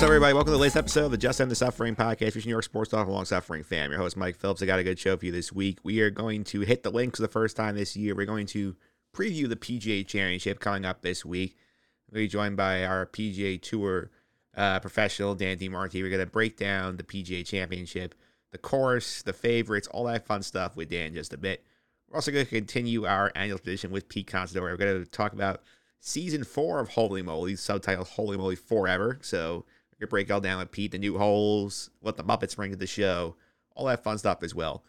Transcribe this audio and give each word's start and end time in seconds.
What's 0.00 0.06
up, 0.06 0.12
everybody? 0.12 0.32
Welcome 0.32 0.52
to 0.52 0.52
the 0.52 0.62
latest 0.62 0.78
episode 0.78 1.04
of 1.04 1.10
the 1.10 1.18
Just 1.18 1.42
End 1.42 1.50
the 1.50 1.54
Suffering 1.54 1.94
podcast, 1.94 2.32
featuring 2.32 2.46
New 2.46 2.52
York 2.52 2.64
sports 2.64 2.90
talk 2.90 3.06
along 3.06 3.26
suffering 3.26 3.62
fam. 3.62 3.90
Your 3.90 4.00
host, 4.00 4.16
Mike 4.16 4.38
Phillips. 4.38 4.62
I 4.62 4.64
got 4.64 4.78
a 4.78 4.82
good 4.82 4.98
show 4.98 5.14
for 5.14 5.26
you 5.26 5.30
this 5.30 5.52
week. 5.52 5.78
We 5.82 6.00
are 6.00 6.08
going 6.08 6.42
to 6.44 6.62
hit 6.62 6.82
the 6.82 6.90
links 6.90 7.18
for 7.18 7.22
the 7.22 7.28
first 7.28 7.54
time 7.54 7.76
this 7.76 7.94
year. 7.98 8.14
We're 8.14 8.24
going 8.24 8.46
to 8.46 8.76
preview 9.14 9.46
the 9.46 9.56
PGA 9.56 10.06
Championship 10.06 10.58
coming 10.58 10.86
up 10.86 11.02
this 11.02 11.22
week. 11.22 11.58
We'll 12.10 12.22
be 12.22 12.28
joined 12.28 12.56
by 12.56 12.86
our 12.86 13.04
PGA 13.04 13.60
Tour 13.60 14.10
uh, 14.56 14.80
professional, 14.80 15.34
Dan 15.34 15.58
DiMarti. 15.58 16.00
We're 16.00 16.08
going 16.08 16.24
to 16.24 16.32
break 16.32 16.56
down 16.56 16.96
the 16.96 17.02
PGA 17.02 17.44
Championship, 17.44 18.14
the 18.52 18.58
course, 18.58 19.20
the 19.20 19.34
favorites, 19.34 19.86
all 19.88 20.04
that 20.04 20.24
fun 20.24 20.42
stuff 20.42 20.76
with 20.76 20.88
Dan 20.88 21.12
just 21.12 21.34
a 21.34 21.38
bit. 21.38 21.62
We're 22.08 22.16
also 22.16 22.32
going 22.32 22.46
to 22.46 22.50
continue 22.50 23.04
our 23.04 23.32
annual 23.34 23.58
tradition 23.58 23.90
with 23.90 24.08
Pete 24.08 24.28
Considore. 24.28 24.70
We're 24.70 24.76
going 24.78 25.04
to 25.04 25.10
talk 25.10 25.34
about 25.34 25.60
season 25.98 26.42
four 26.42 26.80
of 26.80 26.88
Holy 26.88 27.20
Moly, 27.20 27.52
subtitled 27.52 28.08
Holy 28.08 28.38
Moly 28.38 28.56
Forever. 28.56 29.18
So 29.20 29.66
we 30.00 30.06
break 30.06 30.30
all 30.30 30.40
down 30.40 30.58
with 30.58 30.72
Pete, 30.72 30.92
the 30.92 30.98
new 30.98 31.18
holes, 31.18 31.90
what 32.00 32.16
the 32.16 32.24
Muppets 32.24 32.56
bring 32.56 32.70
to 32.70 32.76
the 32.76 32.86
show, 32.86 33.36
all 33.74 33.86
that 33.86 34.02
fun 34.02 34.18
stuff 34.18 34.42
as 34.42 34.54
well. 34.54 34.82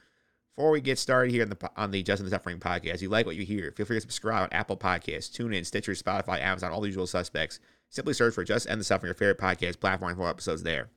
Before 0.55 0.71
we 0.71 0.81
get 0.81 0.99
started 0.99 1.31
here 1.31 1.43
on 1.43 1.49
the 1.49 1.71
on 1.77 1.91
the 1.91 2.03
Just 2.03 2.20
End 2.20 2.27
the 2.27 2.31
Suffering 2.31 2.59
podcast, 2.59 2.95
if 2.95 3.01
you 3.01 3.09
like 3.09 3.26
what 3.26 3.35
you 3.35 3.45
hear, 3.45 3.71
feel 3.71 3.85
free 3.85 3.98
to 3.98 4.01
subscribe 4.01 4.43
on 4.43 4.49
Apple 4.51 4.77
Podcasts, 4.77 5.31
TuneIn, 5.31 5.65
Stitcher, 5.65 5.93
Spotify, 5.93 6.40
Amazon, 6.41 6.71
all 6.71 6.81
the 6.81 6.87
usual 6.87 7.07
suspects. 7.07 7.59
Simply 7.90 8.13
search 8.13 8.34
for 8.34 8.43
Just 8.43 8.70
End 8.70 8.79
the 8.79 8.85
Suffering, 8.85 9.09
your 9.09 9.15
favorite 9.15 9.37
podcast 9.37 9.79
platform, 9.79 10.15
for 10.15 10.29
episodes 10.29 10.63
there. 10.63 10.90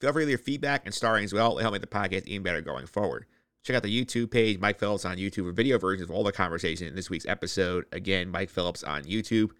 Feel 0.00 0.12
free 0.12 0.22
to 0.22 0.26
leave 0.26 0.30
your 0.30 0.38
feedback 0.38 0.82
and 0.84 0.94
starring 0.94 1.24
as 1.24 1.32
well 1.32 1.56
to 1.56 1.62
help 1.62 1.72
make 1.72 1.80
the 1.80 1.86
podcast 1.86 2.26
even 2.26 2.42
better 2.42 2.60
going 2.60 2.86
forward. 2.86 3.26
Check 3.64 3.76
out 3.76 3.82
the 3.82 4.04
YouTube 4.04 4.30
page, 4.30 4.58
Mike 4.58 4.78
Phillips 4.78 5.04
on 5.04 5.16
YouTube, 5.16 5.44
for 5.44 5.52
video 5.52 5.78
versions 5.78 6.08
of 6.08 6.14
all 6.14 6.22
the 6.22 6.32
conversation 6.32 6.86
in 6.86 6.94
this 6.94 7.10
week's 7.10 7.26
episode. 7.26 7.84
Again, 7.92 8.30
Mike 8.30 8.48
Phillips 8.48 8.84
on 8.84 9.02
YouTube. 9.02 9.50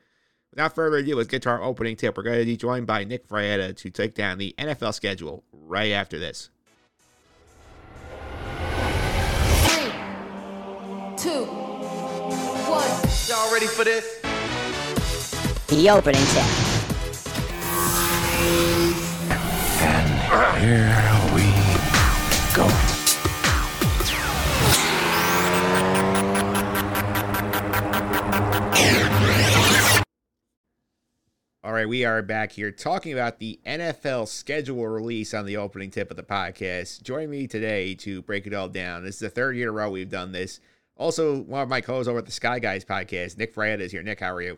Without 0.51 0.75
further 0.75 0.97
ado, 0.99 1.17
let's 1.17 1.29
get 1.29 1.43
to 1.43 1.51
our 1.51 1.63
opening 1.63 1.95
tip. 1.97 2.17
We're 2.17 2.23
going 2.23 2.39
to 2.39 2.45
be 2.45 2.57
joined 2.57 2.87
by 2.87 3.05
Nick 3.05 3.29
Frietta 3.29 3.77
to 3.77 3.91
take 3.91 4.15
down 4.15 4.39
the 4.39 4.55
NFL 4.59 4.95
schedule 4.95 5.45
right 5.53 5.93
after 5.93 6.19
this. 6.19 6.51
Three, 9.67 9.91
two, 11.17 11.45
one. 11.45 12.89
Y'all 13.29 13.53
ready 13.53 13.67
for 13.67 13.85
this? 13.85 14.21
The 15.69 15.91
opening 15.91 16.25
tip. 16.33 16.45
And 19.81 20.09
here 20.63 21.35
we 21.35 21.43
go. 22.55 22.88
All 31.65 31.73
right, 31.73 31.89
we 31.89 32.05
are 32.05 32.23
back 32.23 32.53
here 32.53 32.71
talking 32.71 33.13
about 33.13 33.41
the 33.41 33.59
NFL 33.67 34.29
schedule 34.29 34.87
release 34.87 35.35
on 35.35 35.45
the 35.45 35.57
opening 35.57 35.91
tip 35.91 36.09
of 36.09 36.17
the 36.17 36.23
podcast. 36.23 37.03
Join 37.03 37.31
me 37.31 37.49
today 37.49 37.97
to 37.97 38.23
break 38.23 38.47
it 38.47 38.55
all 38.55 38.69
down. 38.69 39.03
This 39.03 39.17
is 39.17 39.21
the 39.23 39.29
third 39.29 39.57
year 39.57 39.65
in 39.65 39.71
a 39.71 39.73
row 39.73 39.91
we've 39.91 40.09
done 40.09 40.31
this. 40.31 40.61
Also, 40.97 41.41
one 41.41 41.63
of 41.63 41.69
my 41.69 41.81
co-hosts 41.81 42.09
over 42.09 42.21
at 42.21 42.27
the 42.27 42.31
Sky 42.33 42.61
Guys 42.61 42.85
podcast, 42.85 43.39
Nick 43.39 43.57
Frietta, 43.57 43.81
is 43.81 43.91
here. 43.91 44.05
Nick, 44.05 44.21
how 44.21 44.33
are 44.33 44.41
you? 44.41 44.57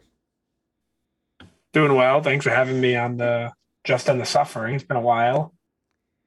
Doing 1.72 1.94
well. 1.94 2.22
Thanks 2.22 2.44
for 2.44 2.50
having 2.50 2.78
me 2.78 2.97
on 2.97 3.16
the 3.16 3.50
Just 3.84 4.10
on 4.10 4.19
the 4.19 4.26
Suffering. 4.26 4.74
It's 4.74 4.84
been 4.84 4.98
a 4.98 5.00
while. 5.00 5.54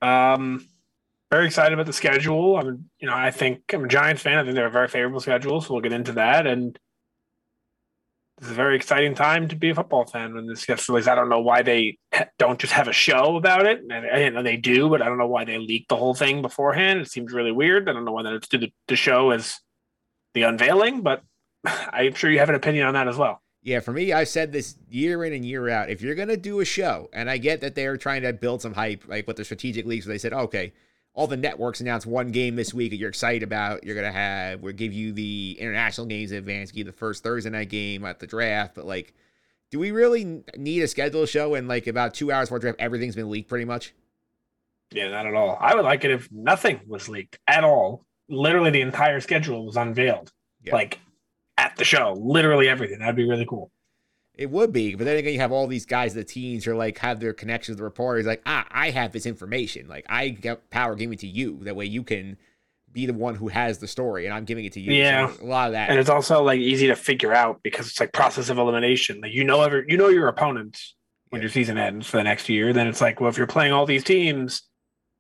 Um, 0.02 0.68
very 1.30 1.46
excited 1.46 1.74
about 1.74 1.86
the 1.86 1.94
schedule. 1.94 2.58
I'm, 2.58 2.90
you 3.00 3.08
know, 3.08 3.16
I 3.16 3.30
think 3.30 3.72
I'm 3.72 3.86
a 3.86 3.88
Giants 3.88 4.24
fan. 4.24 4.40
I 4.40 4.44
think 4.44 4.56
they're 4.56 4.66
a 4.66 4.72
very 4.72 4.88
favorable 4.88 5.20
schedule, 5.20 5.62
so 5.62 5.72
we'll 5.76 5.84
get 5.84 5.94
into 5.94 6.14
that. 6.14 6.48
And 6.48 6.80
is 8.46 8.52
a 8.52 8.56
very 8.56 8.76
exciting 8.76 9.16
time 9.16 9.48
to 9.48 9.56
be 9.56 9.70
a 9.70 9.76
football 9.76 10.06
fan 10.06 10.34
when 10.34 10.48
this 10.48 10.66
gets 10.66 10.88
released. 10.90 11.08
I 11.08 11.16
don't 11.16 11.30
know 11.30 11.42
why 11.42 11.62
they 11.62 11.98
don't 12.40 12.60
just 12.60 12.74
have 12.74 12.88
a 12.88 12.94
show 12.94 13.36
about 13.36 13.66
it. 13.66 13.82
And 13.90 14.36
know 14.36 14.44
they 14.44 14.58
do, 14.58 14.90
but 14.90 15.02
I 15.02 15.06
don't 15.06 15.18
know 15.18 15.28
why 15.28 15.46
they 15.46 15.58
leaked 15.58 15.90
the 15.90 15.96
whole 15.96 16.14
thing 16.14 16.42
beforehand. 16.42 17.02
It 17.02 17.12
seems 17.12 17.34
really 17.34 17.52
weird. 17.52 17.90
I 17.90 17.94
don't 17.94 18.06
know 18.06 18.24
they 18.24 18.38
just 18.38 18.52
do 18.52 18.58
the, 18.58 18.74
the 18.88 18.96
show 18.96 19.32
as 19.32 19.60
the 20.34 20.44
unveiling, 20.44 21.02
but 21.02 21.22
I'm 21.66 22.14
sure 22.14 22.30
you 22.32 22.40
have 22.40 22.50
an 22.50 22.56
opinion 22.56 22.88
on 22.88 22.94
that 22.94 23.08
as 23.08 23.18
well. 23.18 23.42
Yeah, 23.62 23.80
for 23.80 23.94
me, 23.94 24.12
I've 24.12 24.28
said 24.28 24.52
this 24.52 24.76
year 24.90 25.24
in 25.24 25.32
and 25.32 25.46
year 25.46 25.70
out. 25.70 25.90
If 25.90 26.02
you're 26.02 26.16
gonna 26.16 26.36
do 26.36 26.60
a 26.60 26.66
show, 26.66 27.10
and 27.14 27.30
I 27.30 27.38
get 27.38 27.62
that 27.62 27.76
they're 27.76 27.96
trying 27.96 28.24
to 28.24 28.34
build 28.34 28.62
some 28.62 28.74
hype, 28.74 29.06
like 29.08 29.26
with 29.26 29.38
the 29.38 29.46
strategic 29.46 29.86
leagues, 29.86 30.06
where 30.06 30.14
they 30.14 30.20
said, 30.20 30.34
okay, 30.34 30.74
all 31.16 31.28
the 31.28 31.38
networks 31.38 31.80
announce 31.80 32.06
one 32.06 32.32
game 32.32 32.56
this 32.56 32.74
week 32.74 32.90
that 32.92 32.98
you're 32.98 33.10
excited 33.10 33.44
about. 33.44 33.84
You're 33.84 33.96
gonna 33.96 34.12
have, 34.12 34.62
we'll 34.62 34.74
give 34.74 34.94
you 34.94 35.12
the 35.14 35.56
international 35.60 36.08
games 36.08 36.32
in 36.32 36.38
advance, 36.40 36.72
give 36.72 36.80
you 36.80 36.84
the 36.86 36.92
first 36.92 37.24
Thursday 37.24 37.50
night 37.52 37.70
game 37.70 38.04
at 38.06 38.20
the 38.20 38.28
draft. 38.28 38.74
But 38.76 38.86
like, 38.86 39.14
do 39.70 39.80
we 39.80 39.92
really 39.92 40.44
need 40.58 40.82
a 40.82 40.88
schedule 40.88 41.26
show 41.26 41.54
and 41.56 41.68
like 41.68 41.88
about 41.88 42.14
two 42.14 42.32
hours 42.32 42.48
before 42.50 42.60
draft, 42.60 42.80
everything's 42.80 43.16
been 43.16 43.30
leaked 43.30 43.50
pretty 43.50 43.66
much? 43.66 43.94
Yeah, 44.92 45.10
not 45.10 45.26
at 45.26 45.34
all. 45.34 45.58
I 45.60 45.76
would 45.76 45.86
like 45.86 46.04
it 46.04 46.12
if 46.12 46.32
nothing 46.32 46.80
was 46.88 47.10
leaked 47.10 47.40
at 47.48 47.64
all. 47.64 48.06
Literally, 48.30 48.70
the 48.72 48.82
entire 48.82 49.20
schedule 49.20 49.66
was 49.66 49.76
unveiled, 49.76 50.32
Yeah. 50.64 50.74
like 50.74 51.00
at 51.58 51.76
the 51.76 51.84
show. 51.86 52.14
Literally 52.20 52.70
everything. 52.70 53.00
That'd 53.00 53.16
be 53.16 53.28
really 53.28 53.46
cool. 53.46 53.72
It 54.36 54.50
would 54.50 54.74
be, 54.74 54.96
but 54.96 55.06
then 55.06 55.18
again, 55.18 55.34
you 55.34 55.40
have 55.40 55.52
all 55.52 55.68
these 55.68 55.86
guys, 55.86 56.16
the 56.16 56.24
teams, 56.24 56.66
who 56.66 56.72
are 56.72 56.76
like 56.76 56.98
have 57.00 57.20
their 57.20 57.34
connections 57.34 57.74
with 57.76 57.78
the 57.78 57.84
reporters. 57.84 58.26
Like, 58.26 58.42
ah, 58.48 58.66
I 58.72 58.90
have 58.90 59.12
this 59.12 59.28
information. 59.28 59.88
Like, 59.88 60.06
I 60.10 60.30
get 60.30 60.72
power 60.72 60.96
giving 60.96 61.14
it 61.14 61.20
to 61.20 61.28
you. 61.28 61.60
That 61.64 61.76
way, 61.76 61.86
you 61.86 62.02
can 62.02 62.38
be 62.92 63.06
the 63.06 63.14
one 63.14 63.36
who 63.36 63.48
has 63.50 63.78
the 63.78 63.88
story, 63.88 64.26
and 64.26 64.34
I'm 64.34 64.46
giving 64.46 64.66
it 64.66 64.74
to 64.74 64.80
you. 64.80 64.92
Yeah. 64.94 65.32
So 65.34 65.44
a 65.44 65.46
lot 65.46 65.68
of 65.68 65.74
that. 65.74 65.90
and 65.92 66.00
it's 66.00 66.10
also 66.10 66.42
like 66.44 66.60
easy 66.60 66.88
to 66.88 66.96
figure 66.96 67.32
out 67.34 67.62
because 67.64 67.88
it's 67.88 68.00
like 68.00 68.12
process 68.12 68.50
of 68.50 68.58
elimination. 68.58 69.20
Like 69.22 69.34
you 69.34 69.44
know 69.44 69.62
every 69.62 69.86
you 69.88 69.98
know 69.98 70.10
your 70.10 70.28
opponents 70.28 70.96
when 71.30 71.40
Yeah. 71.42 71.44
your 71.44 71.52
season 71.52 71.78
ends 71.78 72.08
for 72.08 72.18
the 72.18 72.24
next 72.24 72.50
year. 72.50 72.74
Then 72.74 72.88
it's 72.88 73.02
like, 73.02 73.20
well, 73.20 73.30
if 73.30 73.38
you're 73.38 73.46
playing 73.48 73.72
all 73.74 73.86
these 73.86 74.04
teams 74.04 74.64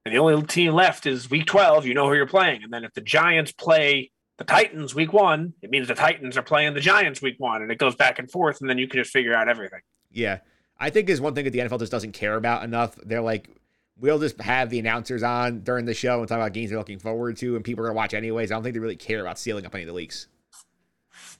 and 0.05 0.13
the 0.13 0.19
only 0.19 0.41
team 0.47 0.73
left 0.73 1.05
is 1.05 1.29
week 1.29 1.45
twelve, 1.45 1.85
you 1.85 1.93
know 1.93 2.07
who 2.07 2.15
you're 2.15 2.25
playing. 2.25 2.63
And 2.63 2.73
then 2.73 2.83
if 2.83 2.93
the 2.93 3.01
Giants 3.01 3.51
play 3.51 4.11
the 4.37 4.43
Titans 4.43 4.95
week 4.95 5.13
one, 5.13 5.53
it 5.61 5.69
means 5.69 5.87
the 5.87 5.95
Titans 5.95 6.37
are 6.37 6.43
playing 6.43 6.73
the 6.73 6.79
Giants 6.79 7.21
week 7.21 7.35
one, 7.37 7.61
and 7.61 7.71
it 7.71 7.77
goes 7.77 7.95
back 7.95 8.19
and 8.19 8.29
forth, 8.29 8.61
and 8.61 8.69
then 8.69 8.77
you 8.77 8.87
can 8.87 8.99
just 8.99 9.11
figure 9.11 9.33
out 9.33 9.47
everything. 9.47 9.81
Yeah. 10.11 10.39
I 10.79 10.89
think 10.89 11.09
is 11.09 11.21
one 11.21 11.35
thing 11.35 11.45
that 11.45 11.51
the 11.51 11.59
NFL 11.59 11.79
just 11.79 11.91
doesn't 11.91 12.13
care 12.13 12.35
about 12.35 12.63
enough. 12.63 12.95
They're 13.03 13.21
like, 13.21 13.49
we'll 13.99 14.19
just 14.19 14.39
have 14.41 14.69
the 14.69 14.79
announcers 14.79 15.23
on 15.23 15.61
during 15.61 15.85
the 15.85 15.93
show 15.93 16.19
and 16.19 16.27
talk 16.27 16.37
about 16.37 16.53
games 16.53 16.71
they're 16.71 16.79
looking 16.79 16.99
forward 16.99 17.37
to, 17.37 17.55
and 17.55 17.63
people 17.63 17.83
are 17.83 17.87
going 17.87 17.95
to 17.95 17.97
watch 17.97 18.13
anyways. 18.13 18.51
I 18.51 18.55
don't 18.55 18.63
think 18.63 18.73
they 18.73 18.79
really 18.79 18.95
care 18.95 19.21
about 19.21 19.37
sealing 19.37 19.65
up 19.65 19.75
any 19.75 19.83
of 19.83 19.87
the 19.87 19.93
leaks. 19.93 20.27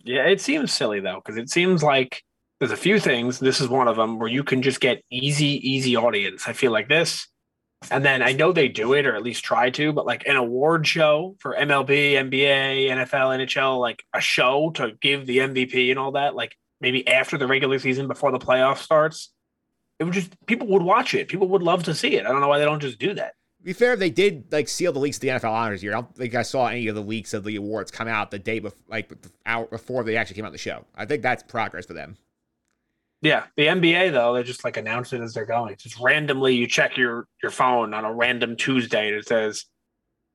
Yeah, 0.04 0.26
it 0.28 0.42
seems 0.42 0.72
silly 0.72 1.00
though, 1.00 1.22
because 1.24 1.38
it 1.38 1.50
seems 1.50 1.82
like 1.82 2.24
there's 2.60 2.72
a 2.72 2.78
few 2.78 3.00
things. 3.00 3.40
This 3.40 3.60
is 3.60 3.68
one 3.68 3.88
of 3.88 3.96
them 3.96 4.20
where 4.20 4.30
you 4.30 4.44
can 4.44 4.62
just 4.62 4.80
get 4.80 5.02
easy, 5.10 5.68
easy 5.68 5.96
audience. 5.96 6.44
I 6.48 6.54
feel 6.54 6.72
like 6.72 6.88
this. 6.88 7.28
And 7.92 8.04
then 8.04 8.22
I 8.22 8.34
know 8.34 8.52
they 8.52 8.68
do 8.68 8.94
it 8.94 9.06
or 9.06 9.16
at 9.16 9.24
least 9.24 9.44
try 9.44 9.70
to, 9.72 9.94
but 9.94 10.06
like 10.06 10.28
an 10.28 10.36
award 10.36 10.88
show 10.88 11.36
for 11.40 11.56
MLB, 11.56 12.14
NBA, 12.14 12.90
NFL, 12.90 13.46
NHL, 13.46 13.80
like 13.80 14.04
a 14.14 14.22
show 14.22 14.72
to 14.76 14.94
give 15.02 15.26
the 15.26 15.40
MVP 15.40 15.90
and 15.90 16.00
all 16.00 16.14
that, 16.14 16.36
like 16.36 16.58
maybe 16.82 17.08
after 17.08 17.38
the 17.38 17.48
regular 17.48 17.80
season 17.80 18.08
before 18.08 18.32
the 18.32 18.40
playoff 18.40 18.78
starts. 18.78 19.30
It 20.00 20.06
would 20.06 20.14
just 20.14 20.34
people 20.48 20.68
would 20.68 20.82
watch 20.82 21.14
it. 21.14 21.28
People 21.28 21.48
would 21.50 21.64
love 21.64 21.84
to 21.84 21.96
see 21.96 22.16
it. 22.16 22.26
I 22.26 22.30
don't 22.30 22.42
know 22.42 22.48
why 22.48 22.60
they 22.60 22.66
don't 22.66 22.82
just 22.82 23.00
do 23.00 23.14
that. 23.14 23.34
To 23.60 23.64
be 23.64 23.74
fair, 23.74 23.96
they 23.96 24.10
did 24.10 24.52
like 24.52 24.68
seal 24.68 24.92
the 24.92 25.00
leaks 25.00 25.18
of 25.18 25.22
the 25.22 25.28
NFL 25.30 25.52
honors 25.52 25.82
year. 25.84 25.94
I 25.94 26.02
don't 26.02 26.16
think 26.16 26.36
I 26.36 26.42
saw 26.42 26.68
any 26.68 26.88
of 26.88 26.96
the 26.96 27.02
leaks 27.02 27.34
of 27.34 27.44
the 27.44 27.56
awards 27.56 27.92
come 27.92 28.08
out 28.08 28.32
the 28.32 28.40
day 28.40 28.60
before, 28.60 28.84
like 28.90 29.10
the 29.10 29.32
hour 29.46 29.66
before 29.68 30.04
they 30.04 30.18
actually 30.18 30.36
came 30.36 30.46
out 30.46 30.52
the 30.52 30.58
show. 30.58 30.86
I 30.96 31.06
think 31.06 31.22
that's 31.22 31.44
progress 31.44 31.86
for 31.86 31.94
them. 31.94 32.18
Yeah, 33.24 33.46
the 33.56 33.68
NBA 33.68 34.12
though 34.12 34.34
they 34.34 34.44
just 34.44 34.66
like 34.66 34.76
announce 34.76 35.14
it 35.14 35.22
as 35.22 35.34
they're 35.34 35.46
going. 35.46 35.78
Just 35.78 35.98
randomly, 35.98 36.56
you 36.56 36.68
check 36.68 36.98
your 36.98 37.26
your 37.42 37.52
phone 37.52 37.94
on 37.94 38.04
a 38.04 38.14
random 38.14 38.58
Tuesday 38.58 39.08
and 39.08 39.16
it 39.16 39.26
says 39.26 39.64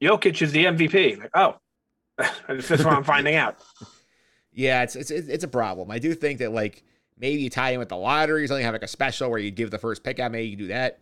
Jokic 0.02 0.40
is 0.40 0.52
the 0.52 0.64
MVP. 0.64 1.18
Like, 1.18 1.30
oh, 1.34 1.56
that's 2.16 2.70
what 2.70 2.86
I'm 2.86 3.04
finding 3.04 3.36
out. 3.36 3.58
Yeah, 4.50 4.82
it's 4.82 4.96
it's 4.96 5.12
it's 5.12 5.44
a 5.44 5.48
problem. 5.48 5.88
I 5.88 6.00
do 6.00 6.14
think 6.14 6.40
that 6.40 6.50
like 6.50 6.82
maybe 7.16 7.42
you 7.42 7.48
tie 7.48 7.70
in 7.70 7.78
with 7.78 7.90
the 7.90 7.96
lottery 7.96 8.42
or 8.42 8.46
something, 8.48 8.64
have 8.64 8.74
like 8.74 8.82
a 8.82 8.88
special 8.88 9.30
where 9.30 9.38
you 9.38 9.52
give 9.52 9.70
the 9.70 9.78
first 9.78 10.02
pick 10.02 10.18
out. 10.18 10.32
Maybe 10.32 10.48
you 10.48 10.56
do 10.56 10.66
that. 10.68 10.98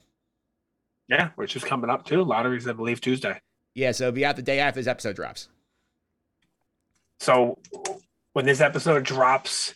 Yeah, 1.09 1.31
which 1.37 1.57
is 1.57 1.65
coming 1.65 1.89
up 1.89 2.05
too. 2.05 2.23
Lotteries, 2.23 2.69
I 2.69 2.75
believe, 2.75 3.01
Tuesday. 3.01 3.41
Yeah, 3.75 3.93
so 3.93 4.13
be 4.13 4.27
out 4.27 4.37
the 4.37 4.43
day 4.43 4.59
after 4.59 4.79
this 4.79 4.87
episode 4.87 5.17
drops. 5.17 5.49
So 7.19 7.57
when 8.35 8.45
this 8.45 8.61
episode 8.61 9.05
drops, 9.05 9.73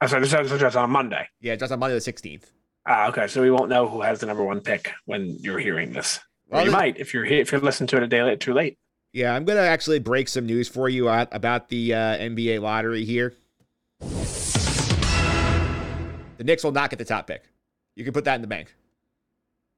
I'm 0.00 0.08
sorry, 0.08 0.22
this 0.22 0.32
episode 0.32 0.58
drops 0.58 0.76
on 0.76 0.90
Monday. 0.90 1.28
Yeah, 1.40 1.56
just 1.56 1.72
on 1.72 1.78
Monday 1.78 1.94
the 1.94 2.00
sixteenth. 2.00 2.50
Ah, 2.86 3.08
okay. 3.08 3.26
So 3.26 3.42
we 3.42 3.50
won't 3.50 3.68
know 3.68 3.86
who 3.86 4.00
has 4.00 4.20
the 4.20 4.26
number 4.26 4.42
one 4.42 4.60
pick 4.60 4.92
when 5.04 5.36
you're 5.40 5.58
hearing 5.58 5.92
this. 5.92 6.20
Or 6.50 6.62
you 6.62 6.70
might 6.70 6.98
if 6.98 7.12
you're 7.12 7.24
here, 7.24 7.40
if 7.40 7.52
you're 7.52 7.60
listening 7.60 7.88
to 7.88 7.98
it 7.98 8.02
a 8.02 8.08
day 8.08 8.22
late, 8.22 8.40
too 8.40 8.54
late. 8.54 8.78
Yeah, 9.12 9.34
I'm 9.34 9.44
gonna 9.44 9.60
actually 9.60 9.98
break 9.98 10.28
some 10.28 10.46
news 10.46 10.68
for 10.68 10.88
you 10.88 11.08
about 11.08 11.68
the 11.68 11.94
uh, 11.94 12.16
NBA 12.18 12.60
lottery 12.60 13.04
here. 13.04 13.34
The 16.38 16.44
Knicks 16.44 16.64
will 16.64 16.72
not 16.72 16.88
get 16.88 16.98
the 16.98 17.04
top 17.04 17.26
pick. 17.26 17.44
You 17.96 18.04
can 18.04 18.14
put 18.14 18.24
that 18.24 18.36
in 18.36 18.40
the 18.40 18.46
bank. 18.46 18.74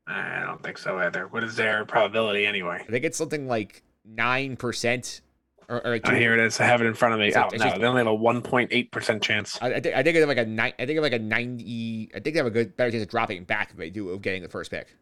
I 0.06 0.44
don't 0.46 0.62
think 0.62 0.78
so 0.78 0.98
either. 0.98 1.26
What 1.26 1.42
is 1.42 1.56
their 1.56 1.84
probability 1.84 2.46
anyway? 2.46 2.78
I 2.80 2.90
think 2.90 3.04
it's 3.04 3.18
something 3.18 3.48
like 3.48 3.82
nine 4.04 4.56
percent, 4.56 5.22
or, 5.72 5.86
or 5.86 6.00
Oh, 6.04 6.14
here 6.14 6.34
it 6.34 6.40
is. 6.40 6.60
I 6.60 6.64
have 6.66 6.80
it 6.80 6.86
in 6.86 6.94
front 6.94 7.14
of 7.14 7.20
me. 7.20 7.28
It's 7.28 7.36
Oh 7.36 7.40
like- 7.42 7.52
no, 7.58 7.64
just- 7.66 7.80
they 7.80 7.86
only 7.86 8.00
have 8.00 8.06
a 8.06 8.16
1.8 8.16 8.90
percent 8.92 9.22
chance. 9.22 9.58
I, 9.62 9.74
I 9.74 9.80
think 9.80 9.94
I 9.96 10.02
think 10.02 10.16
it's 10.16 10.26
like 10.26 10.38
a 10.38 10.44
nine. 10.46 10.72
I 10.78 10.86
think 10.86 10.98
it's 10.98 11.02
like 11.02 11.12
a 11.12 11.18
ninety. 11.18 12.10
I 12.14 12.20
think 12.20 12.34
they 12.34 12.38
have 12.38 12.46
a 12.46 12.50
good 12.50 12.76
better 12.76 12.90
chance 12.90 13.02
of 13.02 13.08
dropping 13.08 13.44
back 13.44 13.70
if 13.70 13.76
they 13.76 13.90
do 13.90 14.10
of 14.10 14.22
getting 14.22 14.42
the 14.42 14.48
first 14.48 14.70
pick. 14.70 14.94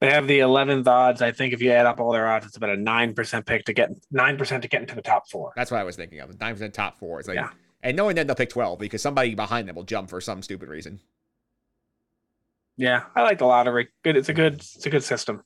They 0.00 0.10
have 0.10 0.26
the 0.26 0.40
11th 0.40 0.88
odds. 0.88 1.22
I 1.22 1.30
think 1.30 1.54
if 1.54 1.62
you 1.62 1.70
add 1.70 1.86
up 1.86 2.00
all 2.00 2.10
their 2.10 2.26
odds, 2.28 2.44
it's 2.44 2.56
about 2.56 2.70
a 2.70 2.76
nine 2.76 3.14
percent 3.14 3.46
pick 3.46 3.64
to 3.66 3.72
get 3.72 3.90
nine 4.10 4.36
percent 4.36 4.62
to 4.62 4.68
get 4.68 4.80
into 4.80 4.94
the 4.96 5.02
top 5.02 5.28
four. 5.30 5.52
That's 5.56 5.70
what 5.70 5.78
I 5.80 5.84
was 5.84 5.94
thinking 5.96 6.18
of. 6.20 6.38
Nine 6.40 6.54
percent 6.54 6.74
top 6.74 6.98
four. 6.98 7.20
It's 7.20 7.28
like, 7.28 7.36
Yeah. 7.36 7.50
and 7.84 7.96
knowing 7.96 8.16
then 8.16 8.26
they'll 8.26 8.34
pick 8.36 8.50
twelve 8.50 8.78
because 8.80 9.00
somebody 9.00 9.34
behind 9.36 9.68
them 9.68 9.76
will 9.76 9.84
jump 9.84 10.10
for 10.10 10.20
some 10.20 10.42
stupid 10.42 10.68
reason. 10.68 10.98
Yeah, 12.76 13.04
I 13.14 13.22
like 13.22 13.38
the 13.38 13.44
lottery. 13.46 13.88
Good. 14.02 14.16
It's 14.16 14.28
a 14.28 14.34
good. 14.34 14.54
It's 14.54 14.86
a 14.86 14.90
good 14.90 15.04
system. 15.04 15.42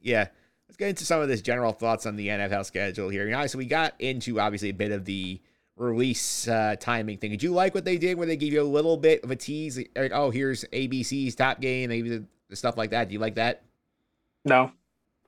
Yeah. 0.00 0.28
Let's 0.68 0.76
get 0.76 0.88
into 0.90 1.04
some 1.04 1.20
of 1.20 1.28
this 1.28 1.40
general 1.40 1.72
thoughts 1.72 2.04
on 2.06 2.16
the 2.16 2.28
NFL 2.28 2.66
schedule 2.66 3.08
here. 3.08 3.24
You 3.24 3.32
know, 3.32 3.46
so 3.46 3.58
we 3.58 3.66
got 3.66 3.94
into 3.98 4.38
obviously 4.38 4.68
a 4.68 4.74
bit 4.74 4.92
of 4.92 5.04
the 5.04 5.40
release 5.76 6.46
uh, 6.46 6.76
timing 6.78 7.18
thing. 7.18 7.30
Did 7.30 7.42
you 7.42 7.52
like 7.52 7.74
what 7.74 7.84
they 7.84 7.96
did 7.96 8.18
where 8.18 8.26
they 8.26 8.36
gave 8.36 8.52
you 8.52 8.60
a 8.60 8.64
little 8.64 8.96
bit 8.96 9.24
of 9.24 9.30
a 9.30 9.36
tease? 9.36 9.78
Like, 9.96 10.12
oh, 10.12 10.30
here's 10.30 10.64
ABC's 10.66 11.34
top 11.34 11.60
game, 11.60 11.88
maybe 11.88 12.22
stuff 12.52 12.76
like 12.76 12.90
that. 12.90 13.08
Do 13.08 13.14
you 13.14 13.18
like 13.18 13.36
that? 13.36 13.62
No, 14.44 14.72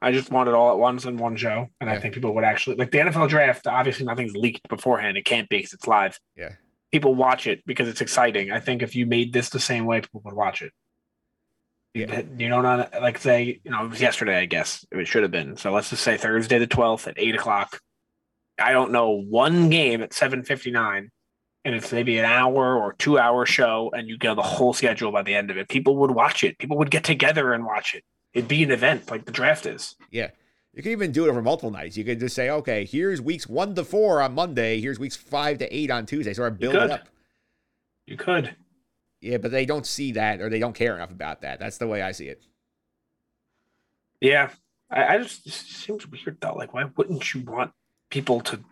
I 0.03 0.13
just 0.13 0.31
want 0.31 0.49
it 0.49 0.55
all 0.55 0.73
at 0.73 0.79
once 0.79 1.05
in 1.05 1.17
one 1.17 1.37
show, 1.37 1.69
and 1.81 1.89
Yeah. 1.89 1.97
I 1.97 2.01
think 2.01 2.15
people 2.15 2.35
would 2.35 2.45
actually 2.45 2.77
like 2.77 2.91
the 2.91 2.99
NFL 2.99 3.29
draft. 3.29 3.67
Obviously, 3.67 4.07
nothing's 4.07 4.35
leaked 4.35 4.69
beforehand. 4.69 5.17
It 5.17 5.25
can't 5.25 5.49
be 5.49 5.59
because 5.59 5.73
it's 5.73 5.87
live. 5.87 6.19
Yeah. 6.37 6.53
People 6.93 7.15
watch 7.15 7.47
it 7.47 7.63
because 7.67 7.89
it's 7.89 8.01
exciting. 8.01 8.51
I 8.51 8.61
think 8.61 8.83
if 8.83 8.97
you 8.97 9.07
made 9.07 9.33
this 9.33 9.51
the 9.51 9.61
same 9.61 9.87
way, 9.87 10.01
people 10.01 10.23
would 10.25 10.35
watch 10.35 10.63
it. 10.63 10.73
Yeah. 11.95 12.23
You 12.39 12.49
know, 12.49 12.61
not 12.61 12.93
like 13.01 13.19
say, 13.19 13.61
you 13.65 13.71
know, 13.71 13.85
it 13.85 13.91
was 13.91 14.01
yesterday, 14.01 14.39
I 14.39 14.45
guess 14.45 14.87
it 14.93 15.09
should 15.09 15.23
have 15.23 15.33
been. 15.33 15.57
So 15.57 15.73
let's 15.73 15.91
just 15.91 16.03
say 16.03 16.17
Thursday 16.17 16.59
the 16.59 16.67
12th 16.67 17.09
at 17.09 17.15
eight 17.17 17.35
o'clock. 17.35 17.81
I 18.59 18.73
don't 18.73 18.93
know 18.93 19.11
one 19.11 19.71
game 19.71 20.03
at 20.03 20.13
759 20.13 21.11
and 21.65 21.75
it's 21.75 21.93
maybe 21.93 22.19
an 22.19 22.25
hour 22.25 22.77
or 22.77 22.93
two 22.95 23.19
hour 23.19 23.45
show 23.45 23.91
and 23.93 24.09
you 24.09 24.19
get 24.19 24.35
the 24.35 24.43
whole 24.43 24.73
schedule 24.73 25.11
by 25.11 25.23
the 25.23 25.35
end 25.35 25.51
of 25.51 25.57
it. 25.57 25.69
People 25.69 25.97
would 25.97 26.13
watch 26.13 26.45
it. 26.45 26.59
People 26.59 26.79
would 26.79 26.91
get 26.91 27.05
together 27.05 27.53
and 27.53 27.65
watch 27.65 27.95
it. 27.95 28.05
It'd 28.35 28.49
be 28.49 28.63
an 28.63 28.71
event 28.71 29.11
like 29.11 29.25
the 29.25 29.33
draft 29.33 29.67
is. 29.67 29.97
Yeah. 30.11 30.31
You 30.75 30.85
can 30.85 30.93
even 30.93 31.11
do 31.11 31.27
it 31.27 31.31
over 31.31 31.43
multiple 31.43 31.73
nights. 31.73 31.97
You 31.97 32.05
could 32.05 32.21
just 32.21 32.37
say, 32.37 32.51
okay, 32.51 32.85
here's 32.85 33.21
weeks 33.21 33.49
one 33.49 33.75
to 33.75 33.83
four 33.83 34.23
on 34.23 34.35
Monday. 34.35 34.81
Here's 34.81 35.01
weeks 35.01 35.17
five 35.17 35.59
to 35.59 35.77
eight 35.77 35.91
on 35.91 36.07
Tuesday. 36.07 36.33
Sort 36.33 36.53
of 36.53 36.59
build 36.61 36.77
it 36.77 36.91
up. 36.91 37.09
You 38.07 38.17
could. 38.17 38.55
Yeah, 39.21 39.37
but 39.37 39.51
they 39.51 39.67
don't 39.67 39.87
see 39.87 40.13
that 40.13 40.41
or 40.41 40.49
they 40.49 40.59
don't 40.59 40.75
care 40.75 40.95
enough 40.95 41.11
about 41.11 41.43
that. 41.43 41.61
That's 41.61 41.79
the 41.79 41.87
way 41.87 42.03
I 42.03 42.13
see 42.13 42.29
it. 42.29 42.43
Yeah. 44.21 44.51
I, 44.91 45.15
I 45.15 45.19
just 45.19 45.47
it 45.47 45.53
seems 45.53 46.07
weird 46.07 46.39
though. 46.41 46.55
Like, 46.55 46.75
why 46.75 46.85
wouldn't 46.97 47.35
you 47.35 47.43
want 47.43 47.73
people 48.09 48.41
to 48.41 48.65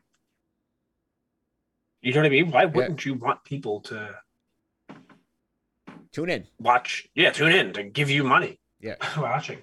you 2.00 2.12
know 2.12 2.21
what 2.21 2.27
I 2.27 2.31
mean? 2.31 2.50
Why 2.50 2.65
wouldn't 2.65 3.05
you 3.05 3.15
want 3.15 3.45
people 3.45 3.81
to 3.83 4.15
Tune 6.12 6.31
in. 6.31 6.47
watch 6.59 7.09
yeah, 7.15 7.31
tune 7.31 7.53
in 7.53 7.73
to 7.75 7.83
give 7.85 8.09
you 8.11 8.25
money? 8.25 8.59
Yeah. 8.81 8.95
watching. 9.19 9.59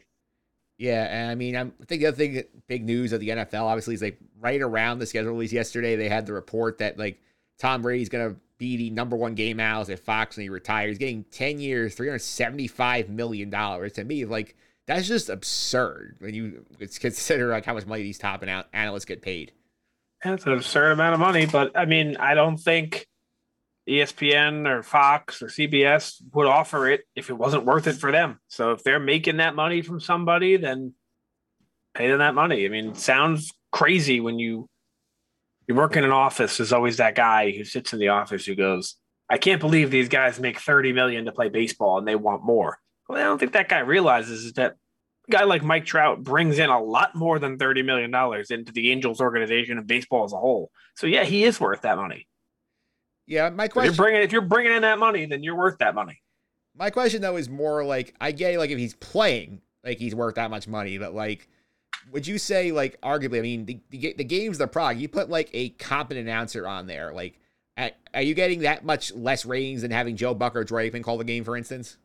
Yeah, 0.77 1.05
and 1.05 1.31
I 1.31 1.35
mean, 1.35 1.55
I'm, 1.55 1.73
I 1.81 1.85
think 1.85 2.01
the 2.01 2.07
other 2.07 2.17
thing, 2.17 2.43
big 2.67 2.83
news 2.83 3.13
of 3.13 3.21
the 3.21 3.29
NFL, 3.29 3.63
obviously, 3.63 3.93
is 3.93 4.01
like 4.01 4.19
right 4.39 4.61
around 4.61 4.99
the 4.99 5.05
schedule 5.05 5.31
release 5.31 5.53
yesterday, 5.53 5.95
they 5.95 6.09
had 6.09 6.25
the 6.25 6.33
report 6.33 6.79
that 6.79 6.99
like 6.99 7.21
Tom 7.57 7.81
Brady's 7.81 8.09
gonna 8.09 8.35
be 8.57 8.77
the 8.77 8.89
number 8.89 9.15
one 9.15 9.35
game 9.35 9.59
analyst 9.59 9.91
at 9.91 9.99
Fox 9.99 10.37
when 10.37 10.43
he 10.43 10.49
retires, 10.49 10.97
getting 10.97 11.23
ten 11.25 11.59
years, 11.59 11.95
three 11.95 12.07
hundred 12.07 12.19
seventy-five 12.19 13.09
million 13.09 13.49
dollars. 13.49 13.93
To 13.93 14.03
me, 14.03 14.25
like 14.25 14.55
that's 14.87 15.07
just 15.07 15.29
absurd 15.29 16.17
when 16.19 16.33
you 16.33 16.65
consider 16.99 17.49
like 17.49 17.65
how 17.65 17.73
much 17.73 17.85
money 17.85 18.03
these 18.03 18.17
top 18.17 18.43
analysts 18.73 19.05
get 19.05 19.21
paid. 19.21 19.51
That's 20.23 20.45
an 20.45 20.53
absurd 20.53 20.91
amount 20.91 21.13
of 21.13 21.19
money, 21.19 21.45
but 21.45 21.77
I 21.77 21.85
mean, 21.85 22.17
I 22.17 22.33
don't 22.33 22.57
think 22.57 23.07
ESPN 23.87 24.67
or 24.67 24.81
Fox 24.81 25.41
or 25.41 25.47
CBS 25.47 26.21
would 26.33 26.47
offer 26.47 26.89
it 26.89 27.05
if 27.15 27.29
it 27.29 27.33
wasn't 27.33 27.65
worth 27.65 27.87
it 27.87 27.93
for 27.93 28.11
them. 28.11 28.39
So 28.47 28.71
if 28.71 28.83
they're 28.83 28.99
making 28.99 29.37
that 29.37 29.55
money 29.55 29.81
from 29.81 29.99
somebody, 29.99 30.57
then 30.57 30.93
pay 31.93 32.07
them 32.07 32.19
that 32.19 32.33
money. 32.33 32.65
I 32.65 32.69
mean, 32.69 32.89
it 32.89 32.97
sounds 32.97 33.51
crazy 33.71 34.19
when 34.19 34.39
you 34.39 34.67
you 35.67 35.75
work 35.75 35.95
in 35.95 36.03
an 36.03 36.11
office. 36.11 36.57
There's 36.57 36.73
always 36.73 36.97
that 36.97 37.15
guy 37.15 37.51
who 37.51 37.63
sits 37.63 37.93
in 37.93 37.99
the 37.99 38.09
office 38.09 38.45
who 38.45 38.55
goes, 38.55 38.95
"I 39.29 39.37
can't 39.37 39.59
believe 39.61 39.91
these 39.91 40.09
guys 40.09 40.39
make 40.39 40.59
thirty 40.59 40.93
million 40.93 41.25
to 41.25 41.31
play 41.31 41.49
baseball 41.49 41.97
and 41.97 42.07
they 42.07 42.15
want 42.15 42.43
more." 42.43 42.77
Well, 43.07 43.19
I 43.19 43.23
don't 43.23 43.37
think 43.37 43.53
that 43.53 43.69
guy 43.69 43.79
realizes 43.79 44.45
is 44.45 44.53
that 44.53 44.75
a 45.27 45.31
guy 45.31 45.43
like 45.43 45.63
Mike 45.63 45.85
Trout 45.85 46.23
brings 46.23 46.59
in 46.59 46.69
a 46.69 46.81
lot 46.81 47.15
more 47.15 47.39
than 47.39 47.57
thirty 47.57 47.81
million 47.81 48.11
dollars 48.11 48.51
into 48.51 48.71
the 48.71 48.91
Angels 48.91 49.21
organization 49.21 49.77
and 49.77 49.87
baseball 49.87 50.23
as 50.23 50.33
a 50.33 50.37
whole. 50.37 50.71
So 50.95 51.07
yeah, 51.07 51.23
he 51.23 51.43
is 51.43 51.59
worth 51.59 51.81
that 51.81 51.97
money. 51.97 52.27
Yeah, 53.27 53.49
my 53.49 53.65
If 53.65 53.69
you're 53.75 53.83
question, 53.83 53.95
bringing 53.95 54.21
if 54.21 54.31
you're 54.31 54.41
bringing 54.41 54.71
in 54.73 54.81
that 54.83 54.99
money, 54.99 55.25
then 55.25 55.41
you're 55.43 55.57
worth 55.57 55.79
that 55.79 55.95
money. 55.95 56.21
my 56.75 56.89
question 56.89 57.21
though 57.21 57.37
is 57.37 57.49
more 57.49 57.83
like 57.83 58.13
I 58.21 58.31
get 58.31 58.57
like 58.59 58.69
if 58.69 58.77
he's 58.77 58.93
playing, 58.95 59.61
like 59.83 59.97
he's 59.97 60.13
worth 60.13 60.35
that 60.35 60.51
much 60.51 60.67
money, 60.67 60.97
but 60.97 61.13
like. 61.13 61.47
Would 62.11 62.27
you 62.27 62.37
say, 62.37 62.71
like, 62.71 62.99
arguably? 63.01 63.39
I 63.39 63.41
mean, 63.41 63.65
the, 63.65 63.79
the, 63.89 64.13
the 64.17 64.23
game's 64.23 64.57
the 64.57 64.67
product. 64.67 64.99
You 65.01 65.09
put 65.09 65.29
like 65.29 65.49
a 65.53 65.69
competent 65.69 66.27
announcer 66.27 66.67
on 66.67 66.87
there. 66.87 67.11
Like, 67.13 67.39
a- 67.77 67.91
are 68.13 68.21
you 68.21 68.33
getting 68.33 68.59
that 68.61 68.85
much 68.85 69.13
less 69.13 69.45
ratings 69.45 69.81
than 69.81 69.91
having 69.91 70.15
Joe 70.15 70.33
Buck 70.33 70.55
or 70.55 70.63
Troy 70.63 70.89
Aikman 70.89 71.03
call 71.03 71.17
the 71.17 71.23
game, 71.23 71.43
for 71.43 71.57
instance? 71.57 71.97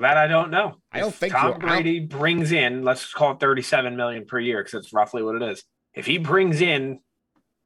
That 0.00 0.16
I 0.16 0.26
don't 0.26 0.50
know. 0.50 0.76
I 0.90 0.98
don't 0.98 1.10
If 1.10 1.14
think 1.16 1.32
Tom 1.32 1.42
so. 1.42 1.46
I 1.46 1.58
don't- 1.58 1.68
Brady 1.68 2.00
brings 2.00 2.50
in, 2.50 2.82
let's 2.82 3.12
call 3.12 3.32
it 3.32 3.40
37 3.40 3.96
million 3.96 4.24
per 4.26 4.40
year 4.40 4.62
because 4.64 4.74
it's 4.84 4.92
roughly 4.92 5.22
what 5.22 5.36
it 5.36 5.42
is. 5.42 5.62
If 5.94 6.06
he 6.06 6.18
brings 6.18 6.60
in 6.60 6.98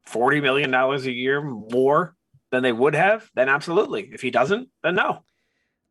40 0.04 0.40
million 0.42 0.70
dollars 0.70 1.06
a 1.06 1.12
year 1.12 1.40
more 1.42 2.14
than 2.50 2.62
they 2.62 2.72
would 2.72 2.94
have, 2.94 3.30
then 3.34 3.48
absolutely. 3.48 4.10
If 4.12 4.20
he 4.20 4.30
doesn't, 4.30 4.68
then 4.82 4.94
no. 4.94 5.24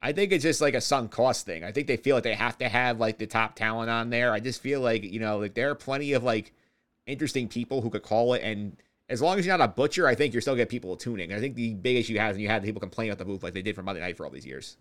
I 0.01 0.11
think 0.11 0.31
it's 0.31 0.43
just 0.43 0.61
like 0.61 0.75
a 0.75 0.81
sunk 0.81 1.11
cost 1.11 1.45
thing. 1.45 1.63
I 1.63 1.71
think 1.71 1.87
they 1.87 1.97
feel 1.97 2.15
like 2.15 2.23
they 2.23 2.35
have 2.35 2.57
to 2.59 2.69
have 2.69 2.99
like 2.99 3.17
the 3.17 3.25
top 3.25 3.55
talent 3.55 3.89
on 3.89 4.09
there. 4.09 4.31
I 4.31 4.39
just 4.39 4.61
feel 4.61 4.79
like, 4.79 5.03
you 5.03 5.19
know, 5.19 5.39
like 5.39 5.55
there 5.55 5.69
are 5.71 5.75
plenty 5.75 6.13
of 6.13 6.23
like 6.23 6.53
interesting 7.07 7.47
people 7.47 7.81
who 7.81 7.89
could 7.89 8.03
call 8.03 8.33
it. 8.33 8.43
And 8.43 8.77
as 9.09 9.21
long 9.21 9.39
as 9.39 9.45
you're 9.45 9.57
not 9.57 9.63
a 9.63 9.73
butcher, 9.73 10.07
I 10.07 10.13
think 10.13 10.33
you're 10.33 10.41
still 10.41 10.55
get 10.55 10.69
people 10.69 10.95
tuning. 10.97 11.33
I 11.33 11.39
think 11.39 11.55
the 11.55 11.73
big 11.73 11.97
issue 11.97 12.13
you 12.13 12.19
have 12.19 12.35
is 12.35 12.41
you 12.41 12.49
have 12.49 12.63
people 12.63 12.79
complain 12.79 13.09
about 13.09 13.17
the 13.17 13.25
booth 13.25 13.41
like 13.41 13.53
they 13.53 13.63
did 13.63 13.75
for 13.75 13.81
Monday 13.81 14.01
night 14.01 14.17
for 14.17 14.25
all 14.25 14.31
these 14.31 14.45
years. 14.45 14.77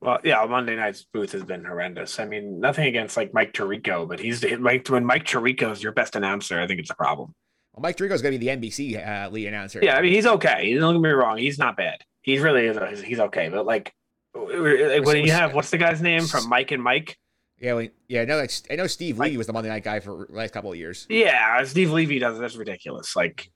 Well, 0.00 0.18
yeah, 0.24 0.44
Monday 0.46 0.74
night's 0.74 1.04
booth 1.04 1.30
has 1.30 1.44
been 1.44 1.64
horrendous. 1.64 2.18
I 2.18 2.24
mean, 2.24 2.58
nothing 2.58 2.88
against 2.88 3.16
like 3.16 3.32
Mike 3.32 3.52
Tirico, 3.52 4.08
but 4.08 4.18
he's 4.18 4.44
Mike 4.58 4.88
when 4.88 5.04
Mike 5.04 5.24
Tirico 5.24 5.70
is 5.70 5.80
your 5.80 5.92
best 5.92 6.16
announcer, 6.16 6.60
I 6.60 6.66
think 6.66 6.80
it's 6.80 6.90
a 6.90 6.96
problem. 6.96 7.32
Well, 7.72 7.82
Mike 7.82 7.96
Tirico's 7.96 8.20
going 8.20 8.32
to 8.32 8.38
be 8.38 8.48
the 8.48 8.56
NBC 8.56 9.06
uh, 9.06 9.30
lead 9.30 9.46
announcer. 9.46 9.78
Yeah, 9.80 9.96
I 9.96 10.02
mean, 10.02 10.12
he's 10.12 10.26
okay. 10.26 10.74
Don't 10.74 10.94
get 10.94 11.02
me 11.02 11.10
wrong, 11.10 11.38
he's 11.38 11.56
not 11.56 11.76
bad. 11.76 11.98
He's 12.22 12.40
really 12.40 12.66
is. 12.66 13.02
He's 13.02 13.20
okay, 13.20 13.48
but 13.48 13.66
like 13.66 13.92
when 14.34 15.24
you 15.24 15.32
have 15.32 15.54
what's 15.54 15.70
the 15.70 15.78
guy's 15.78 16.00
name 16.00 16.22
from 16.24 16.48
Mike 16.48 16.70
and 16.70 16.82
Mike? 16.82 17.18
Yeah, 17.60 17.74
well, 17.74 17.86
yeah. 18.08 18.24
No, 18.24 18.38
like, 18.38 18.50
I 18.70 18.74
know 18.76 18.86
Steve 18.88 19.18
Like- 19.18 19.30
Lee 19.30 19.36
was 19.36 19.46
the 19.46 19.52
Monday 19.52 19.68
night 19.68 19.84
guy 19.84 20.00
for 20.00 20.26
the 20.28 20.34
last 20.36 20.52
couple 20.52 20.72
of 20.72 20.78
years. 20.78 21.06
Yeah, 21.08 21.62
Steve 21.64 21.90
Levy 21.92 22.18
does. 22.18 22.38
That's 22.38 22.56
ridiculous. 22.56 23.14
Like, 23.14 23.50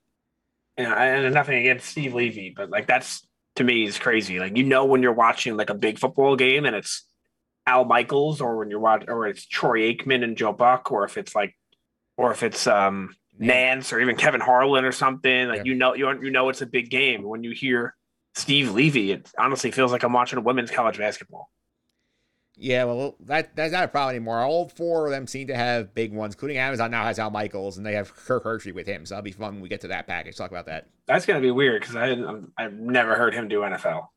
you 0.77 0.85
know, 0.85 0.93
and 0.93 1.33
nothing 1.33 1.57
against 1.59 1.89
Steve 1.89 2.13
Levy, 2.13 2.53
but 2.55 2.69
like 2.69 2.87
that's 2.87 3.27
to 3.55 3.63
me 3.63 3.85
is 3.85 3.97
crazy. 3.97 4.39
Like 4.39 4.55
you 4.55 4.63
know 4.63 4.85
when 4.85 5.01
you're 5.01 5.13
watching 5.13 5.57
like 5.57 5.69
a 5.69 5.73
big 5.75 5.97
football 5.99 6.35
game 6.35 6.65
and 6.65 6.75
it's 6.75 7.03
Al 7.65 7.83
Michaels, 7.85 8.39
or 8.39 8.57
when 8.57 8.69
you're 8.69 8.79
watching, 8.79 9.09
or 9.09 9.27
it's 9.27 9.45
Troy 9.45 9.91
Aikman 9.93 10.23
and 10.23 10.37
Joe 10.37 10.53
Buck, 10.53 10.91
or 10.91 11.03
if 11.03 11.17
it's 11.17 11.35
like, 11.35 11.53
or 12.15 12.31
if 12.31 12.43
it's 12.43 12.65
um 12.67 13.13
Nance 13.39 13.91
or 13.91 13.99
even 13.99 14.15
Kevin 14.15 14.39
Harlan 14.41 14.85
or 14.85 14.91
something. 14.93 15.47
Like 15.49 15.57
Yeah. 15.57 15.63
you 15.65 15.75
know, 15.75 15.93
you 15.95 16.23
you 16.23 16.29
know 16.31 16.47
it's 16.49 16.61
a 16.61 16.65
big 16.67 16.89
game. 16.89 17.23
When 17.23 17.43
you 17.43 17.51
hear 17.51 17.93
Steve 18.37 18.71
Levy, 18.71 19.11
it 19.11 19.31
honestly 19.39 19.71
feels 19.71 19.91
like 19.91 20.03
I'm 20.03 20.13
watching 20.13 20.43
women's 20.43 20.69
college 20.69 20.97
basketball. 20.97 21.49
Yeah, 22.55 22.85
well, 22.85 23.15
that 23.21 23.55
that's 23.55 23.73
not 23.73 23.83
a 23.83 23.87
problem 23.87 24.15
anymore. 24.15 24.39
All 24.41 24.67
four 24.67 25.05
of 25.05 25.11
them 25.11 25.27
seem 25.27 25.47
to 25.47 25.55
have 25.55 25.93
big 25.93 26.13
ones, 26.13 26.35
including 26.35 26.57
Amazon 26.57 26.91
now 26.91 27.03
has 27.03 27.19
Al 27.19 27.29
Michaels, 27.29 27.77
and 27.77 27.85
they 27.85 27.93
have 27.93 28.15
Kirk 28.15 28.43
Herbstreit 28.43 28.73
with 28.73 28.87
him. 28.87 29.05
So 29.05 29.15
that'll 29.15 29.23
be 29.23 29.31
fun 29.31 29.55
when 29.55 29.61
we 29.61 29.69
get 29.69 29.81
to 29.81 29.87
that 29.89 30.07
package. 30.07 30.35
Talk 30.35 30.51
about 30.51 30.65
that. 30.67 30.87
That's 31.05 31.25
gonna 31.25 31.41
be 31.41 31.51
weird 31.51 31.81
because 31.81 31.95
I 31.95 32.15
I've 32.57 32.73
never 32.73 33.15
heard 33.15 33.33
him 33.33 33.47
do 33.47 33.61
NFL. 33.61 34.07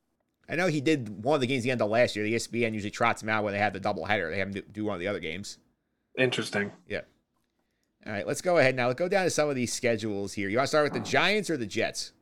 I 0.49 0.57
know 0.57 0.67
he 0.67 0.81
did 0.81 1.23
one 1.23 1.35
of 1.35 1.41
the 1.41 1.47
games 1.47 1.65
the 1.65 1.71
end 1.71 1.81
of 1.81 1.91
last 1.91 2.17
year. 2.17 2.25
The 2.25 2.35
ESPN 2.35 2.73
usually 2.73 2.91
trots 2.91 3.23
him 3.23 3.29
out 3.29 3.45
when 3.45 3.53
they 3.53 3.59
have 3.59 3.73
the 3.73 3.81
double 3.81 4.05
header. 4.05 4.31
They 4.31 4.39
have 4.39 4.49
him 4.49 4.55
do- 4.55 4.63
do 4.63 4.85
one 4.85 4.95
of 4.95 5.01
the 5.01 5.07
other 5.07 5.21
games. 5.21 5.59
Interesting. 6.19 6.73
Yeah. 6.89 7.03
All 8.07 8.13
right, 8.13 8.27
let's 8.27 8.41
go 8.41 8.59
ahead 8.59 8.75
now. 8.75 8.89
Let's 8.89 8.99
go 8.99 9.09
down 9.09 9.25
to 9.25 9.31
some 9.31 9.49
of 9.49 9.55
these 9.55 9.73
schedules 9.73 10.33
here. 10.33 10.49
You 10.49 10.57
want 10.57 10.65
to 10.65 10.69
start 10.69 10.85
with 10.85 10.95
the 10.95 11.01
uh-huh. 11.01 11.11
Giants 11.11 11.51
or 11.51 11.57
the 11.57 11.67
Jets? 11.67 12.13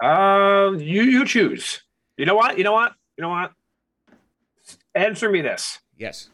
Um, 0.00 0.80
you 0.80 1.02
you 1.02 1.24
choose. 1.24 1.82
You 2.16 2.26
know 2.26 2.34
what? 2.34 2.58
You 2.58 2.64
know 2.64 2.72
what? 2.72 2.92
You 3.16 3.22
know 3.22 3.30
what? 3.30 3.52
Answer 4.94 5.30
me 5.30 5.40
this: 5.40 5.78
Yes. 5.96 6.30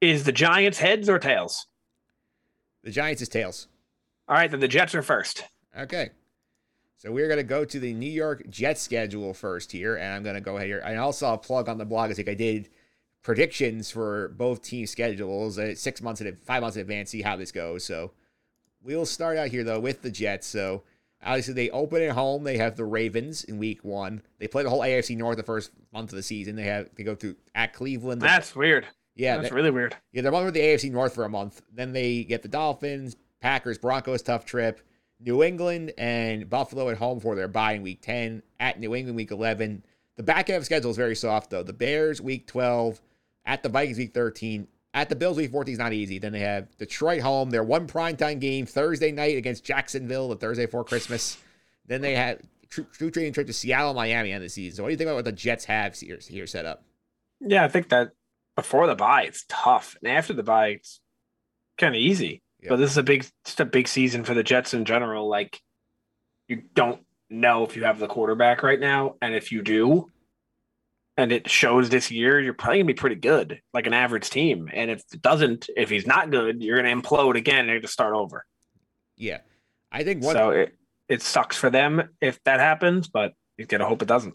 Is 0.00 0.24
the 0.24 0.32
Giants 0.32 0.78
heads 0.78 1.08
or 1.08 1.18
tails? 1.18 1.66
The 2.82 2.90
Giants 2.90 3.22
is 3.22 3.28
tails. 3.28 3.68
All 4.28 4.36
right, 4.36 4.50
then 4.50 4.60
the 4.60 4.68
Jets 4.68 4.94
are 4.94 5.02
first. 5.02 5.44
Okay. 5.78 6.10
So 6.96 7.10
we're 7.10 7.26
going 7.26 7.38
to 7.38 7.44
go 7.44 7.64
to 7.64 7.80
the 7.80 7.92
New 7.92 8.10
York 8.10 8.48
Jets 8.48 8.80
schedule 8.80 9.34
first 9.34 9.72
here, 9.72 9.96
and 9.96 10.14
I'm 10.14 10.22
going 10.22 10.36
to 10.36 10.40
go 10.40 10.56
ahead 10.56 10.68
here. 10.68 10.82
I 10.84 10.96
also 10.96 11.36
plug 11.36 11.68
on 11.68 11.78
the 11.78 11.84
blog. 11.84 12.10
I 12.10 12.14
think 12.14 12.28
I 12.28 12.34
did 12.34 12.68
predictions 13.22 13.90
for 13.90 14.28
both 14.36 14.62
team 14.62 14.86
schedules 14.86 15.58
uh, 15.58 15.74
six 15.74 16.00
months 16.02 16.20
in 16.20 16.36
five 16.36 16.62
months 16.62 16.76
in 16.76 16.82
advance. 16.82 17.10
See 17.10 17.22
how 17.22 17.36
this 17.36 17.52
goes. 17.52 17.84
So 17.84 18.12
we'll 18.82 19.06
start 19.06 19.36
out 19.36 19.48
here 19.48 19.64
though 19.64 19.80
with 19.80 20.02
the 20.02 20.10
Jets. 20.10 20.46
So 20.46 20.82
obviously 21.24 21.54
they 21.54 21.70
open 21.70 22.02
at 22.02 22.12
home. 22.12 22.44
They 22.44 22.56
have 22.58 22.76
the 22.76 22.84
Ravens 22.84 23.44
in 23.44 23.58
Week 23.58 23.84
One. 23.84 24.22
They 24.38 24.48
play 24.48 24.62
the 24.62 24.70
whole 24.70 24.80
AFC 24.80 25.16
North 25.16 25.36
the 25.36 25.42
first 25.42 25.70
month 25.92 26.10
of 26.10 26.16
the 26.16 26.22
season. 26.22 26.56
They 26.56 26.64
have 26.64 26.88
they 26.96 27.04
go 27.04 27.14
through 27.14 27.36
at 27.54 27.72
Cleveland. 27.72 28.20
That's 28.22 28.54
weird. 28.56 28.86
yeah, 29.14 29.36
That's 29.36 29.50
they- 29.50 29.54
really 29.54 29.70
weird. 29.70 29.96
yeah, 30.12 30.22
they're 30.22 30.32
with 30.32 30.54
the 30.54 30.60
AFC 30.60 30.90
North 30.90 31.14
for 31.14 31.24
a 31.24 31.28
month. 31.28 31.62
Then 31.72 31.92
they 31.92 32.24
get 32.24 32.42
the 32.42 32.48
Dolphins, 32.48 33.16
Packers, 33.40 33.78
Broncos, 33.78 34.22
tough 34.22 34.44
trip, 34.44 34.80
New 35.20 35.42
England, 35.42 35.92
and 35.98 36.48
Buffalo 36.50 36.88
at 36.88 36.96
home 36.98 37.20
for 37.20 37.34
their 37.34 37.48
bye 37.48 37.72
in 37.74 37.82
week 37.82 38.02
10, 38.02 38.42
at 38.60 38.80
New 38.80 38.94
England 38.94 39.16
week 39.16 39.30
11. 39.30 39.84
The 40.16 40.22
back 40.22 40.48
half 40.48 40.64
schedule 40.64 40.90
is 40.90 40.96
very 40.96 41.16
soft, 41.16 41.50
though. 41.50 41.62
The 41.62 41.72
Bears 41.72 42.20
week 42.20 42.46
12, 42.46 43.00
at 43.46 43.62
the 43.62 43.68
Vikings 43.68 43.98
week 43.98 44.12
13, 44.14 44.66
at 44.94 45.08
the 45.08 45.16
Bills 45.16 45.36
week 45.36 45.50
14 45.50 45.72
is 45.72 45.78
not 45.78 45.92
easy. 45.92 46.18
Then 46.18 46.32
they 46.32 46.40
have 46.40 46.76
Detroit 46.78 47.20
home, 47.20 47.50
their 47.50 47.64
one 47.64 47.86
primetime 47.86 48.40
game 48.40 48.66
Thursday 48.66 49.12
night 49.12 49.36
against 49.36 49.64
Jacksonville, 49.64 50.28
the 50.28 50.36
Thursday 50.36 50.66
before 50.66 50.84
Christmas. 50.84 51.38
Then 51.86 52.00
they 52.00 52.14
have 52.14 52.40
true, 52.68 52.86
true 52.92 53.10
training 53.10 53.32
trip 53.32 53.46
to 53.46 53.52
Seattle, 53.52 53.94
Miami 53.94 54.32
end 54.32 54.42
of 54.42 54.42
the 54.42 54.48
season. 54.50 54.76
So 54.76 54.82
what 54.82 54.88
do 54.88 54.92
you 54.92 54.98
think 54.98 55.08
about 55.08 55.16
what 55.16 55.24
the 55.24 55.32
Jets 55.32 55.64
have 55.64 55.94
here, 55.94 56.18
here 56.28 56.46
set 56.46 56.66
up? 56.66 56.84
Yeah, 57.40 57.64
I 57.64 57.68
think 57.68 57.88
that 57.88 58.10
before 58.54 58.86
the 58.86 58.94
bye, 58.94 59.24
it's 59.24 59.44
tough, 59.48 59.96
and 60.02 60.12
after 60.12 60.32
the 60.32 60.42
bye, 60.42 60.68
it's 60.68 61.00
kind 61.78 61.94
of 61.94 62.00
easy. 62.00 62.42
Yeah. 62.60 62.70
But 62.70 62.76
this 62.76 62.90
is 62.90 62.98
a 62.98 63.02
big, 63.02 63.26
just 63.44 63.60
a 63.60 63.64
big 63.64 63.88
season 63.88 64.24
for 64.24 64.34
the 64.34 64.44
Jets 64.44 64.74
in 64.74 64.84
general. 64.84 65.28
Like, 65.28 65.60
you 66.48 66.62
don't 66.74 67.02
know 67.30 67.64
if 67.64 67.76
you 67.76 67.84
have 67.84 67.98
the 67.98 68.06
quarterback 68.06 68.62
right 68.62 68.78
now, 68.78 69.16
and 69.20 69.34
if 69.34 69.50
you 69.50 69.62
do, 69.62 70.11
and 71.16 71.32
it 71.32 71.48
shows 71.48 71.88
this 71.88 72.10
year, 72.10 72.40
you're 72.40 72.54
probably 72.54 72.78
gonna 72.78 72.86
be 72.86 72.94
pretty 72.94 73.16
good, 73.16 73.60
like 73.74 73.86
an 73.86 73.94
average 73.94 74.30
team. 74.30 74.68
And 74.72 74.90
if 74.90 75.02
it 75.12 75.20
doesn't, 75.20 75.68
if 75.76 75.90
he's 75.90 76.06
not 76.06 76.30
good, 76.30 76.62
you're 76.62 76.80
gonna 76.80 76.94
implode 76.94 77.36
again 77.36 77.60
and 77.60 77.68
you're 77.68 77.80
gonna 77.80 77.88
start 77.88 78.14
over. 78.14 78.46
Yeah. 79.16 79.38
I 79.90 80.04
think 80.04 80.24
one 80.24 80.34
so 80.34 80.50
it 80.50 80.74
it 81.08 81.22
sucks 81.22 81.56
for 81.56 81.68
them 81.68 82.02
if 82.20 82.42
that 82.44 82.60
happens, 82.60 83.08
but 83.08 83.34
you 83.58 83.66
gotta 83.66 83.84
hope 83.84 84.02
it 84.02 84.08
doesn't. 84.08 84.34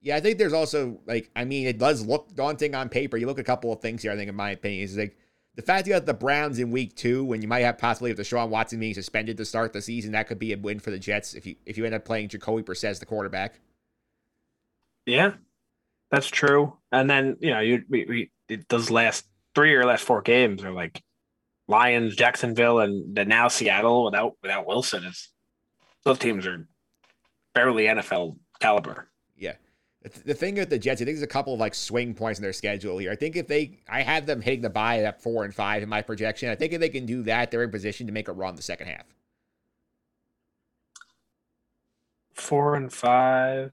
Yeah, 0.00 0.16
I 0.16 0.20
think 0.20 0.38
there's 0.38 0.52
also 0.52 1.00
like 1.06 1.30
I 1.36 1.44
mean 1.44 1.66
it 1.66 1.78
does 1.78 2.04
look 2.04 2.34
daunting 2.34 2.74
on 2.74 2.88
paper. 2.88 3.16
You 3.16 3.26
look 3.26 3.38
at 3.38 3.42
a 3.42 3.44
couple 3.44 3.72
of 3.72 3.80
things 3.80 4.02
here. 4.02 4.10
I 4.10 4.16
think 4.16 4.28
in 4.28 4.34
my 4.34 4.50
opinion 4.50 4.82
is 4.82 4.96
like 4.96 5.16
the 5.54 5.62
fact 5.62 5.86
you 5.86 5.92
got 5.92 6.06
the 6.06 6.14
Browns 6.14 6.58
in 6.58 6.70
week 6.70 6.96
two 6.96 7.24
when 7.24 7.40
you 7.40 7.48
might 7.48 7.60
have 7.60 7.78
possibly 7.78 8.10
if 8.10 8.18
Deshaun 8.18 8.48
Watson 8.48 8.80
being 8.80 8.94
suspended 8.94 9.36
to 9.36 9.44
start 9.44 9.72
the 9.72 9.80
season 9.80 10.12
that 10.12 10.26
could 10.26 10.38
be 10.38 10.52
a 10.52 10.58
win 10.58 10.80
for 10.80 10.90
the 10.90 10.98
Jets 10.98 11.34
if 11.34 11.46
you 11.46 11.54
if 11.64 11.78
you 11.78 11.84
end 11.84 11.94
up 11.94 12.04
playing 12.04 12.28
Jacoby 12.28 12.62
Brissett 12.62 12.90
as 12.90 12.98
the 12.98 13.06
quarterback. 13.06 13.60
Yeah, 15.06 15.34
that's 16.10 16.28
true. 16.28 16.76
And 16.92 17.08
then 17.08 17.36
you 17.40 17.50
know, 17.50 17.60
you 17.60 17.82
we, 17.88 18.04
we 18.04 18.30
it, 18.48 18.68
those 18.68 18.90
last 18.90 19.26
three 19.54 19.74
or 19.74 19.84
last 19.84 20.04
four 20.04 20.22
games 20.22 20.62
are 20.64 20.72
like 20.72 21.02
Lions, 21.68 22.14
Jacksonville, 22.14 22.80
and 22.80 23.14
then 23.16 23.28
now 23.28 23.48
Seattle 23.48 24.04
without 24.04 24.34
without 24.42 24.66
Wilson. 24.66 25.04
It's 25.04 25.32
those 26.04 26.18
teams 26.18 26.46
are 26.46 26.68
barely 27.54 27.84
NFL 27.84 28.36
caliber. 28.60 29.08
Yeah. 29.36 29.54
The, 30.02 30.10
the 30.26 30.34
thing 30.34 30.54
with 30.54 30.70
the 30.70 30.78
Jets, 30.78 31.02
I 31.02 31.04
think 31.04 31.16
there's 31.16 31.22
a 31.22 31.26
couple 31.26 31.54
of 31.54 31.58
like 31.58 31.74
swing 31.74 32.14
points 32.14 32.38
in 32.38 32.44
their 32.44 32.52
schedule 32.52 32.98
here. 32.98 33.10
I 33.10 33.16
think 33.16 33.34
if 33.34 33.48
they, 33.48 33.80
I 33.88 34.02
have 34.02 34.24
them 34.24 34.40
hitting 34.40 34.60
the 34.60 34.70
bye 34.70 35.00
at 35.02 35.20
four 35.20 35.44
and 35.44 35.52
five 35.52 35.82
in 35.82 35.88
my 35.88 36.02
projection. 36.02 36.48
I 36.48 36.54
think 36.54 36.72
if 36.72 36.80
they 36.80 36.88
can 36.88 37.06
do 37.06 37.24
that, 37.24 37.50
they're 37.50 37.64
in 37.64 37.70
position 37.70 38.06
to 38.06 38.12
make 38.12 38.28
a 38.28 38.32
run 38.32 38.54
the 38.54 38.62
second 38.62 38.86
half. 38.86 39.04
Four 42.34 42.76
and 42.76 42.92
five. 42.92 43.72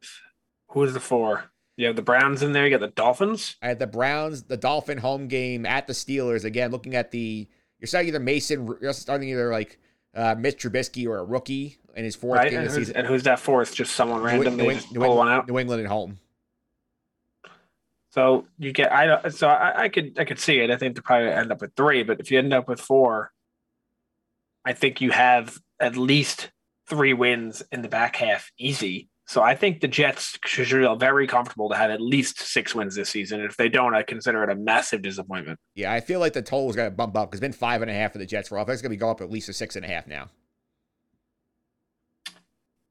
Who 0.70 0.84
is 0.84 0.94
the 0.94 1.00
four? 1.00 1.52
You 1.77 1.88
have 1.88 1.96
the 1.96 2.01
Browns 2.03 2.44
in 2.44 2.51
there. 2.51 2.65
You 2.65 2.72
got 2.77 2.82
the 2.82 2.94
Dolphins. 2.94 3.56
I 3.62 3.68
had 3.68 3.80
the 3.80 3.88
Browns, 3.88 4.44
the 4.44 4.58
Dolphin 4.58 4.98
home 5.00 5.27
game 5.27 5.65
at 5.65 5.88
the 5.88 5.94
Steelers. 5.94 6.46
Again, 6.46 6.70
looking 6.72 6.96
at 6.96 7.10
the, 7.12 7.48
you're 7.80 7.88
starting 7.88 8.10
either 8.10 8.20
Mason, 8.20 8.75
you're 8.82 8.94
starting 8.94 9.30
either 9.30 9.51
like 9.51 9.80
uh, 10.13 10.36
Mitch 10.38 10.62
Trubisky 10.63 11.08
or 11.08 11.18
a 11.18 11.24
rookie 11.24 11.77
in 11.96 12.03
his 12.03 12.15
fourth 12.15 12.38
Right, 12.39 12.51
game 12.51 12.60
and 12.60 12.68
of 12.68 12.74
the 12.74 12.80
season. 12.82 12.96
and 12.98 13.08
who's 13.08 13.24
that 13.24 13.39
fourth? 13.39 13.74
Just 13.74 13.96
someone 13.96 14.20
New, 14.20 14.25
random. 14.27 14.56
New, 14.58 14.72
just 14.74 14.92
New, 14.92 15.00
pull 15.00 15.18
one 15.18 15.30
out. 15.30 15.48
New 15.48 15.58
England 15.58 15.82
at 15.82 15.88
home. 15.88 16.20
So 18.12 18.46
you 18.60 18.72
get 18.72 18.92
I 18.92 19.08
don't 19.08 19.32
so 19.34 19.48
I, 19.48 19.84
I 19.86 19.89
could 19.89 20.20
I 20.20 20.25
could 20.25 20.38
see 20.39 20.60
it. 20.60 20.70
I 20.70 20.77
think 20.77 20.96
they 20.96 21.01
probably 21.01 21.30
end 21.30 21.51
up 21.51 21.62
with 21.62 21.74
three, 21.75 22.03
but 22.03 22.20
if 22.20 22.30
you 22.30 22.38
end 22.38 22.53
up 22.53 22.68
with 22.68 22.80
four, 22.80 23.32
I 24.63 24.74
think 24.74 25.01
you 25.01 25.10
have 25.10 25.58
at 25.80 25.98
least 25.98 26.51
three 26.88 27.13
wins 27.13 27.63
in 27.72 27.82
the 27.82 27.89
back 27.89 28.15
half 28.18 28.51
easy. 28.60 29.10
So 29.25 29.42
I 29.42 29.56
think 29.56 29.80
the 29.80 29.88
Jets 29.88 30.38
should 30.46 30.68
feel 30.68 30.96
very 30.96 31.27
comfortable 31.27 31.70
to 31.70 31.75
have 31.75 31.89
at 31.89 32.01
least 32.01 32.39
six 32.39 32.75
wins 32.75 32.96
this 32.96 33.10
season. 33.10 33.39
If 33.42 33.56
they 33.56 33.70
don't, 33.70 33.96
I 33.96 34.03
consider 34.03 34.44
it 34.44 34.50
a 34.50 34.56
massive 34.56 35.01
disappointment. 35.01 35.60
Yeah, 35.75 35.94
I 35.94 36.01
feel 36.01 36.20
like 36.20 36.34
the 36.34 36.42
total's 36.42 36.75
got 36.75 36.86
to 36.86 36.92
bump 36.92 37.15
up 37.15 37.32
because 37.32 37.38
it's 37.39 37.42
been 37.42 37.53
five 37.58 37.82
and 37.82 37.89
a 37.89 37.94
half 37.94 38.12
for 38.12 38.18
the 38.18 38.25
Jets 38.25 38.50
for 38.50 38.58
all. 38.58 38.65
I 38.70 38.74
it's 38.74 38.82
going 38.82 38.89
to 38.92 38.96
be 38.96 38.98
go 38.98 39.10
up 39.10 39.22
at 39.22 39.32
least 39.32 39.48
a 39.48 39.53
six 39.53 39.75
and 39.77 39.86
a 39.86 39.88
half 39.88 40.08
now. 40.08 40.30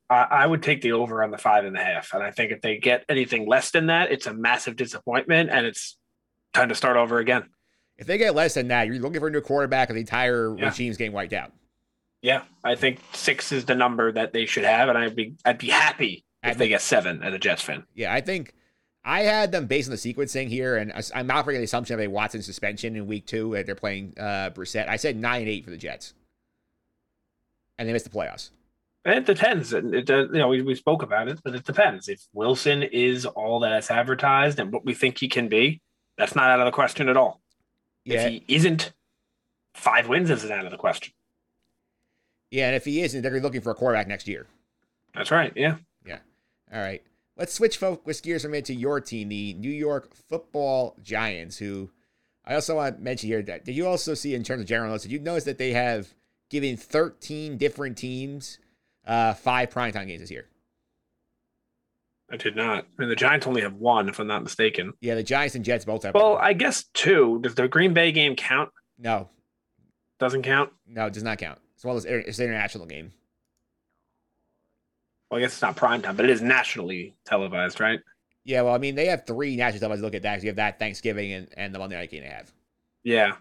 I, 0.09 0.27
I 0.31 0.47
would 0.47 0.63
take 0.63 0.81
the 0.81 0.93
over 0.93 1.23
on 1.23 1.31
the 1.31 1.39
five 1.39 1.65
and 1.65 1.77
a 1.77 1.83
half, 1.85 2.13
and 2.15 2.23
I 2.23 2.31
think 2.31 2.51
if 2.53 2.61
they 2.61 2.79
get 2.79 3.05
anything 3.09 3.47
less 3.47 3.71
than 3.71 3.87
that, 3.87 4.11
it's 4.11 4.27
a 4.27 4.35
massive 4.35 4.77
disappointment, 4.77 5.51
and 5.51 5.67
it's 5.67 5.97
time 6.55 6.69
to 6.71 6.75
start 6.75 6.97
over 6.97 7.19
again. 7.19 7.45
If 7.99 8.07
they 8.07 8.19
get 8.19 8.35
less 8.35 8.55
than 8.55 8.69
that, 8.69 8.87
you're 8.87 8.99
looking 8.99 9.21
for 9.21 9.29
a 9.29 9.31
new 9.31 9.41
quarterback 9.41 9.91
and 9.91 9.97
the 9.97 10.01
entire 10.01 10.57
Yeah. 10.57 10.67
regime's 10.67 10.97
getting 10.97 11.13
wiped 11.13 11.33
out. 11.35 11.53
Yeah, 12.23 12.45
I 12.63 12.77
think 12.77 13.01
six 13.13 13.51
is 13.51 13.65
the 13.65 13.75
number 13.75 14.13
that 14.13 14.33
they 14.33 14.47
should 14.47 14.65
have, 14.65 14.89
and 14.89 14.97
I'd 14.97 15.17
be 15.17 15.35
I'd 15.45 15.59
be 15.59 15.71
happy 15.71 16.25
if 16.43 16.57
they 16.57 16.69
get 16.69 16.81
seven 16.81 17.23
as 17.23 17.35
a 17.35 17.39
Jets 17.39 17.63
fan. 17.63 17.85
Yeah, 17.95 18.13
I 18.15 18.21
think 18.21 18.55
I 19.05 19.23
had 19.23 19.51
them 19.51 19.67
based 19.67 19.89
on 19.89 19.91
the 19.91 19.97
sequencing 19.97 20.49
here, 20.49 20.77
and 20.77 20.93
I'm 21.15 21.31
operating 21.31 21.61
the 21.61 21.65
assumption 21.65 21.95
of 21.95 22.01
a 22.01 22.07
Watson 22.07 22.43
suspension 22.43 22.95
in 22.95 23.09
week 23.09 23.27
two, 23.27 23.55
and 23.55 23.67
they're 23.67 23.75
playing 23.75 24.15
uh, 24.19 24.51
Brissett. 24.51 24.89
I 24.89 24.97
said 24.97 25.17
nine 25.17 25.43
and 25.43 25.51
eight 25.51 25.65
for 25.65 25.71
the 25.71 25.77
Jets, 25.77 26.15
and 27.77 27.89
they 27.89 27.93
missed 27.93 28.05
the 28.11 28.17
playoffs. 28.17 28.51
And 29.05 29.17
it 29.17 29.27
depends. 29.27 29.73
It, 29.73 29.85
it 29.93 30.07
does, 30.07 30.29
you 30.33 30.39
know, 30.39 30.47
we, 30.47 30.63
we 30.63 30.77
spoke 30.77 31.03
about 31.03 31.27
it, 31.27 31.41
but 31.43 31.57
it 31.57 31.65
depends. 31.65 32.09
If 32.09 32.25
Wilson 32.33 32.85
is 32.85 33.27
all 33.27 33.59
that's 33.59 33.91
advertised 33.91 34.61
and 34.61 34.73
what 34.73 34.85
we 34.85 34.95
think 34.95 35.19
he 35.19 35.29
can 35.29 35.49
be, 35.49 35.81
that's 36.17 36.37
not 36.37 36.51
out 36.51 36.61
of 36.61 36.67
the 36.67 36.73
question 36.73 37.09
at 37.09 37.17
all. 37.17 37.41
Yeah, 38.05 38.27
If 38.27 38.31
he 38.31 38.45
isn't, 38.47 38.93
five 39.75 40.07
wins 40.07 40.31
isn't 40.31 40.53
out 40.53 40.65
of 40.65 40.71
the 40.71 40.77
question. 40.77 41.13
Yeah, 42.53 42.67
and 42.69 42.77
if 42.77 42.85
he 42.85 43.03
isn't, 43.03 43.23
they're 43.23 43.31
going 43.31 43.41
to 43.41 43.43
be 43.43 43.49
looking 43.49 43.61
for 43.63 43.71
a 43.71 43.75
quarterback 43.75 44.07
next 44.07 44.29
year. 44.29 44.47
That's 45.15 45.31
right. 45.31 45.53
Yeah. 45.57 45.77
Yeah. 46.07 46.19
All 46.73 46.81
right. 46.81 47.03
Let's 47.37 47.53
switch 47.55 47.79
focus 47.79 48.21
gears 48.21 48.43
from 48.43 48.55
it 48.55 48.67
to 48.67 48.75
your 48.75 49.01
team, 49.01 49.31
the 49.31 49.55
New 49.55 49.71
York 49.71 50.15
Football 50.29 50.95
Giants, 51.03 51.57
who 51.57 51.91
I 52.45 52.55
also 52.55 52.77
want 52.77 52.99
to 52.99 53.03
mention 53.03 53.29
here 53.29 53.43
that 53.43 53.65
did 53.65 53.75
you 53.75 53.87
also 53.87 54.15
see 54.15 54.35
in 54.35 54.45
terms 54.45 54.61
of 54.61 54.69
general 54.69 54.91
notes, 54.91 55.03
did 55.03 55.13
you 55.13 55.19
notice 55.19 55.45
that 55.45 55.59
they 55.59 55.73
have 55.73 56.13
given 56.51 56.77
13 56.77 57.57
different 57.57 57.97
teams 57.97 58.59
uh, 59.07 59.33
five 59.33 59.71
primetime 59.71 60.07
games 60.07 60.21
this 60.21 60.31
year? 60.31 60.47
I 62.31 62.37
did 62.37 62.57
not. 62.57 62.85
I 62.85 63.01
mean, 63.01 63.09
the 63.11 63.17
Giants 63.17 63.47
only 63.47 63.61
have 63.63 63.75
one, 63.75 64.09
if 64.09 64.19
I'm 64.19 64.27
not 64.27 64.43
mistaken. 64.43 64.93
Yeah, 65.01 65.15
the 65.15 65.23
Giants 65.23 65.55
and 65.55 65.65
Jets 65.65 65.85
both 65.85 66.03
have. 66.05 66.15
Well, 66.15 66.37
I 66.37 66.53
guess 66.55 66.85
two. 66.95 67.41
Does 67.43 67.55
the 67.55 67.69
Green 67.69 67.93
Bay 67.93 68.11
game 68.13 68.37
count? 68.37 68.71
no, 68.99 69.29
Doesn't 70.19 70.43
count. 70.43 70.71
no, 70.87 71.07
it 71.07 71.13
does 71.13 71.23
not 71.23 71.39
count. 71.39 71.59
One 71.83 71.97
of 71.97 72.03
those, 72.03 72.11
it's 72.27 72.39
an 72.39 72.45
international 72.47 72.87
game. 72.87 73.13
Well, 75.31 75.39
I 75.39 75.43
guess 75.43 75.53
it's 75.53 75.63
not 75.63 75.77
prime 75.77 76.03
time, 76.03 76.17
but 76.17 76.25
it 76.25 76.31
is 76.31 76.43
nationally 76.43 77.15
televised, 77.25 77.81
right? 77.81 78.01
Yeah, 78.45 78.63
well, 78.63 78.75
I 78.75 78.79
mean, 78.79 78.95
they 78.95 79.07
have 79.07 79.27
three 79.27 79.57
national 79.57 79.89
televisions. 79.89 80.03
Look 80.03 80.15
at 80.15 80.23
that. 80.23 80.43
you 80.43 80.49
have 80.49 80.57
that 80.57 80.79
Thanksgiving 80.79 81.33
and, 81.33 81.49
and 81.57 81.75
the 81.75 81.79
Monday 81.79 81.97
night 81.97 82.11
game 82.11 82.23
they 82.23 82.29
have. 82.29 82.53
Yeah. 83.03 83.33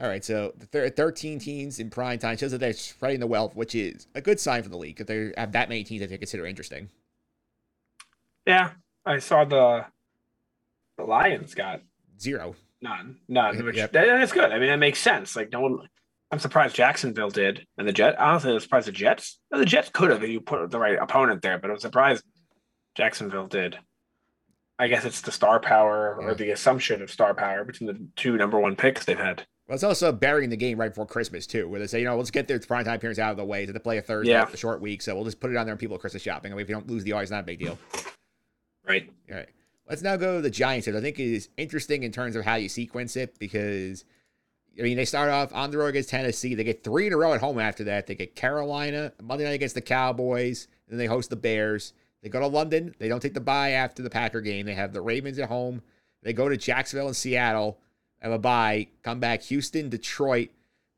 All 0.00 0.08
right, 0.08 0.24
so 0.24 0.52
the 0.58 0.66
thir- 0.66 0.90
13 0.90 1.38
teams 1.38 1.78
in 1.78 1.88
prime 1.88 2.18
time 2.18 2.36
shows 2.36 2.50
that 2.50 2.58
they're 2.58 2.72
spreading 2.72 3.20
the 3.20 3.26
wealth, 3.28 3.54
which 3.54 3.74
is 3.76 4.08
a 4.14 4.20
good 4.20 4.40
sign 4.40 4.62
for 4.62 4.68
the 4.68 4.76
league 4.76 4.96
because 4.96 5.06
they 5.06 5.32
have 5.40 5.52
that 5.52 5.68
many 5.68 5.84
teams 5.84 6.00
that 6.00 6.10
they 6.10 6.18
consider 6.18 6.46
interesting. 6.46 6.88
Yeah. 8.46 8.70
I 9.06 9.18
saw 9.18 9.44
the 9.44 9.84
the 10.96 11.04
Lions 11.04 11.54
got 11.54 11.82
Zero. 12.20 12.54
None, 12.80 13.16
none. 13.28 13.64
Which 13.64 13.76
Yep. 13.76 13.92
that, 13.92 14.06
that's 14.06 14.32
good. 14.32 14.50
I 14.52 14.58
mean, 14.58 14.68
that 14.68 14.78
makes 14.78 14.98
sense. 14.98 15.36
Like 15.36 15.52
no 15.52 15.60
one. 15.60 15.88
I'm 16.34 16.40
surprised 16.40 16.74
Jacksonville 16.74 17.30
did, 17.30 17.64
and 17.78 17.86
the 17.86 17.92
Jet. 17.92 18.18
Honestly, 18.18 18.52
I'm 18.52 18.58
surprised 18.58 18.88
the 18.88 18.92
Jets. 18.92 19.38
The 19.52 19.64
Jets 19.64 19.88
could 19.90 20.10
have 20.10 20.24
if 20.24 20.30
you 20.30 20.40
put 20.40 20.68
the 20.68 20.80
right 20.80 20.98
opponent 21.00 21.42
there, 21.42 21.58
but 21.60 21.70
I'm 21.70 21.78
surprised 21.78 22.24
Jacksonville 22.96 23.46
did. 23.46 23.78
I 24.76 24.88
guess 24.88 25.04
it's 25.04 25.20
the 25.20 25.30
star 25.30 25.60
power 25.60 26.18
Yeah. 26.20 26.26
or 26.26 26.34
the 26.34 26.50
assumption 26.50 27.02
of 27.02 27.10
star 27.12 27.34
power 27.34 27.62
between 27.62 27.86
the 27.86 28.04
two 28.16 28.36
number 28.36 28.58
one 28.58 28.74
picks 28.74 29.04
they've 29.04 29.16
had. 29.16 29.46
Well, 29.68 29.76
it's 29.76 29.84
also 29.84 30.10
burying 30.10 30.50
the 30.50 30.56
game 30.56 30.76
right 30.76 30.88
before 30.90 31.06
Christmas 31.06 31.46
too, 31.46 31.68
where 31.68 31.78
they 31.78 31.86
say, 31.86 32.00
you 32.00 32.04
know, 32.04 32.16
let's 32.16 32.32
get 32.32 32.48
their 32.48 32.58
prime 32.58 32.84
time 32.84 32.96
appearance 32.96 33.20
out 33.20 33.30
of 33.30 33.36
the 33.36 33.44
way. 33.44 33.64
So 33.64 33.70
they 33.72 33.78
play 33.78 33.98
a 33.98 34.02
Thursday, 34.02 34.32
Yeah. 34.32 34.44
the 34.46 34.56
short 34.56 34.80
week, 34.80 35.02
so 35.02 35.14
we'll 35.14 35.24
just 35.24 35.38
put 35.38 35.52
it 35.52 35.56
on 35.56 35.66
there 35.66 35.72
and 35.74 35.78
people 35.78 35.94
are 35.94 36.00
Christmas 36.00 36.24
shopping. 36.24 36.50
I 36.52 36.56
mean, 36.56 36.62
if 36.64 36.68
you 36.68 36.74
don't 36.74 36.88
lose 36.88 37.04
the 37.04 37.12
R, 37.12 37.22
it's 37.22 37.30
not 37.30 37.44
a 37.44 37.46
big 37.46 37.60
deal. 37.60 37.78
Right. 38.84 39.08
All 39.30 39.36
right. 39.36 39.48
Let's 39.88 40.02
now 40.02 40.16
go 40.16 40.36
to 40.36 40.42
the 40.42 40.50
Giants. 40.50 40.88
I 40.88 41.00
think 41.00 41.20
it 41.20 41.32
is 41.32 41.48
interesting 41.56 42.02
in 42.02 42.10
terms 42.10 42.34
of 42.34 42.44
how 42.44 42.56
you 42.56 42.68
sequence 42.68 43.14
it 43.16 43.38
because, 43.38 44.04
I 44.78 44.82
mean, 44.82 44.96
they 44.96 45.04
start 45.04 45.30
off 45.30 45.54
on 45.54 45.70
the 45.70 45.78
road 45.78 45.88
against 45.88 46.10
Tennessee. 46.10 46.54
They 46.54 46.64
get 46.64 46.82
three 46.82 47.06
in 47.06 47.12
a 47.12 47.16
row 47.16 47.32
at 47.32 47.40
home 47.40 47.58
after 47.58 47.84
that. 47.84 48.06
They 48.06 48.14
get 48.14 48.34
Carolina, 48.34 49.12
Monday 49.22 49.44
night 49.44 49.52
against 49.52 49.74
the 49.74 49.80
Cowboys, 49.80 50.66
then 50.88 50.98
they 50.98 51.06
host 51.06 51.30
the 51.30 51.36
Bears. 51.36 51.92
They 52.22 52.28
go 52.28 52.40
to 52.40 52.46
London. 52.46 52.94
They 52.98 53.08
don't 53.08 53.20
take 53.20 53.34
the 53.34 53.40
bye 53.40 53.70
after 53.70 54.02
the 54.02 54.10
Packer 54.10 54.40
game. 54.40 54.66
They 54.66 54.74
have 54.74 54.92
the 54.92 55.02
Ravens 55.02 55.38
at 55.38 55.48
home. 55.48 55.82
They 56.22 56.32
go 56.32 56.48
to 56.48 56.56
Jacksonville 56.56 57.06
and 57.06 57.16
Seattle, 57.16 57.78
have 58.20 58.32
a 58.32 58.38
bye, 58.38 58.88
come 59.02 59.20
back 59.20 59.42
Houston, 59.42 59.90
Detroit. 59.90 60.48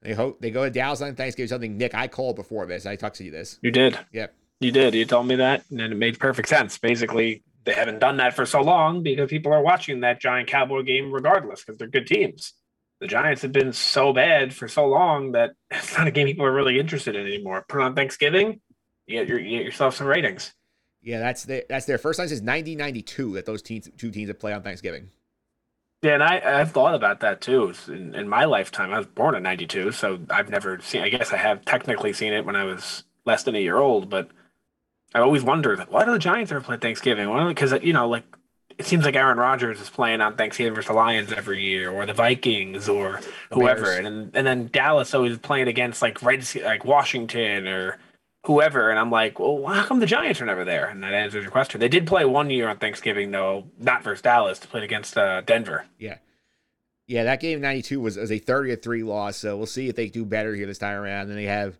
They 0.02 0.14
hope 0.14 0.40
they 0.40 0.52
go 0.52 0.64
to 0.64 0.70
Dallas 0.70 1.02
on 1.02 1.16
Thanksgiving. 1.16 1.48
Something 1.48 1.76
Nick 1.76 1.94
I 1.94 2.06
called 2.06 2.36
before 2.36 2.64
this. 2.66 2.86
I 2.86 2.94
talked 2.94 3.16
to 3.16 3.24
you 3.24 3.32
this. 3.32 3.58
You 3.60 3.72
did. 3.72 3.98
Yep. 4.12 4.34
You 4.60 4.70
did. 4.70 4.94
You 4.94 5.04
told 5.04 5.26
me 5.26 5.36
that, 5.36 5.64
and 5.70 5.80
it 5.80 5.96
made 5.96 6.18
perfect 6.18 6.48
sense. 6.48 6.78
Basically, 6.78 7.42
they 7.64 7.72
haven't 7.72 7.98
done 7.98 8.16
that 8.18 8.34
for 8.34 8.46
so 8.46 8.62
long 8.62 9.02
because 9.02 9.28
people 9.28 9.52
are 9.52 9.62
watching 9.62 10.00
that 10.00 10.20
Giant 10.20 10.48
Cowboy 10.48 10.82
game 10.82 11.12
regardless 11.12 11.64
because 11.64 11.76
they're 11.76 11.88
good 11.88 12.06
teams. 12.06 12.54
The 13.00 13.06
Giants 13.06 13.42
have 13.42 13.52
been 13.52 13.72
so 13.72 14.12
bad 14.12 14.54
for 14.54 14.68
so 14.68 14.86
long 14.86 15.32
that 15.32 15.52
it's 15.70 15.96
not 15.96 16.06
a 16.06 16.10
game 16.10 16.26
people 16.26 16.46
are 16.46 16.52
really 16.52 16.78
interested 16.78 17.14
in 17.14 17.26
anymore. 17.26 17.64
Put 17.68 17.80
on 17.80 17.94
Thanksgiving, 17.94 18.60
you 19.06 19.18
get, 19.18 19.28
your, 19.28 19.38
you 19.38 19.58
get 19.58 19.64
yourself 19.64 19.94
some 19.94 20.06
ratings. 20.06 20.52
Yeah, 21.02 21.20
that's 21.20 21.44
their, 21.44 21.62
that's 21.68 21.86
their 21.86 21.98
first 21.98 22.18
time 22.18 22.28
since 22.28 22.40
1992 22.40 23.34
that 23.34 23.46
those 23.46 23.62
teams 23.62 23.88
two 23.96 24.10
teams 24.10 24.28
have 24.28 24.40
played 24.40 24.54
on 24.54 24.62
Thanksgiving. 24.62 25.10
Yeah, 26.02 26.14
and 26.14 26.22
I, 26.22 26.60
I've 26.60 26.72
thought 26.72 26.94
about 26.94 27.20
that 27.20 27.40
too. 27.40 27.72
In, 27.88 28.14
in 28.14 28.28
my 28.28 28.44
lifetime, 28.44 28.92
I 28.92 28.98
was 28.98 29.06
born 29.06 29.34
in 29.34 29.42
'92, 29.42 29.92
so 29.92 30.18
I've 30.28 30.50
never 30.50 30.78
seen. 30.80 31.02
I 31.02 31.08
guess 31.08 31.32
I 31.32 31.36
have 31.36 31.64
technically 31.64 32.12
seen 32.12 32.32
it 32.32 32.44
when 32.44 32.56
I 32.56 32.64
was 32.64 33.04
less 33.24 33.44
than 33.44 33.54
a 33.54 33.60
year 33.60 33.76
old, 33.76 34.10
but 34.10 34.30
I 35.14 35.20
always 35.20 35.42
wondered 35.42 35.80
why 35.88 36.04
do 36.04 36.12
the 36.12 36.18
Giants 36.18 36.52
ever 36.52 36.60
play 36.60 36.76
Thanksgiving? 36.76 37.28
Why? 37.28 37.46
Because 37.48 37.72
you 37.82 37.92
know, 37.92 38.08
like 38.08 38.24
it 38.78 38.86
seems 38.86 39.04
like 39.04 39.16
Aaron 39.16 39.38
Rodgers 39.38 39.80
is 39.80 39.88
playing 39.90 40.20
on 40.20 40.36
Thanksgiving 40.36 40.74
versus 40.74 40.88
the 40.88 40.94
Lions 40.94 41.32
every 41.32 41.62
year, 41.62 41.90
or 41.90 42.06
the 42.06 42.12
Vikings, 42.12 42.88
or 42.88 43.20
whoever, 43.50 43.92
and 43.92 44.34
and 44.34 44.46
then 44.46 44.68
Dallas 44.72 45.14
always 45.14 45.38
playing 45.38 45.68
against 45.68 46.02
like 46.02 46.22
Red, 46.22 46.46
like 46.64 46.84
Washington 46.84 47.66
or 47.66 47.98
whoever, 48.46 48.90
and 48.90 48.98
I'm 48.98 49.10
like, 49.10 49.38
well, 49.38 49.66
how 49.66 49.84
come 49.84 49.98
the 49.98 50.06
Giants 50.06 50.40
are 50.40 50.46
never 50.46 50.64
there? 50.64 50.88
And 50.88 51.02
that 51.02 51.12
answers 51.12 51.42
your 51.42 51.50
question. 51.50 51.80
They 51.80 51.88
did 51.88 52.06
play 52.06 52.24
one 52.24 52.48
year 52.48 52.68
on 52.68 52.78
Thanksgiving 52.78 53.30
though, 53.30 53.64
not 53.78 54.04
versus 54.04 54.22
Dallas, 54.22 54.58
to 54.60 54.68
play 54.68 54.84
against 54.84 55.18
uh, 55.18 55.40
Denver. 55.40 55.84
Yeah. 55.98 56.18
Yeah, 57.08 57.24
that 57.24 57.40
game 57.40 57.56
in 57.56 57.62
92 57.62 58.00
was, 58.00 58.16
was 58.16 58.32
a 58.32 58.38
30 58.38 58.70
to 58.70 58.76
3 58.76 59.04
loss, 59.04 59.36
so 59.36 59.56
we'll 59.56 59.66
see 59.66 59.88
if 59.88 59.94
they 59.94 60.08
do 60.08 60.24
better 60.24 60.54
here 60.54 60.66
this 60.66 60.78
time 60.78 60.96
around. 60.96 61.28
And 61.28 61.38
they 61.38 61.44
have 61.44 61.76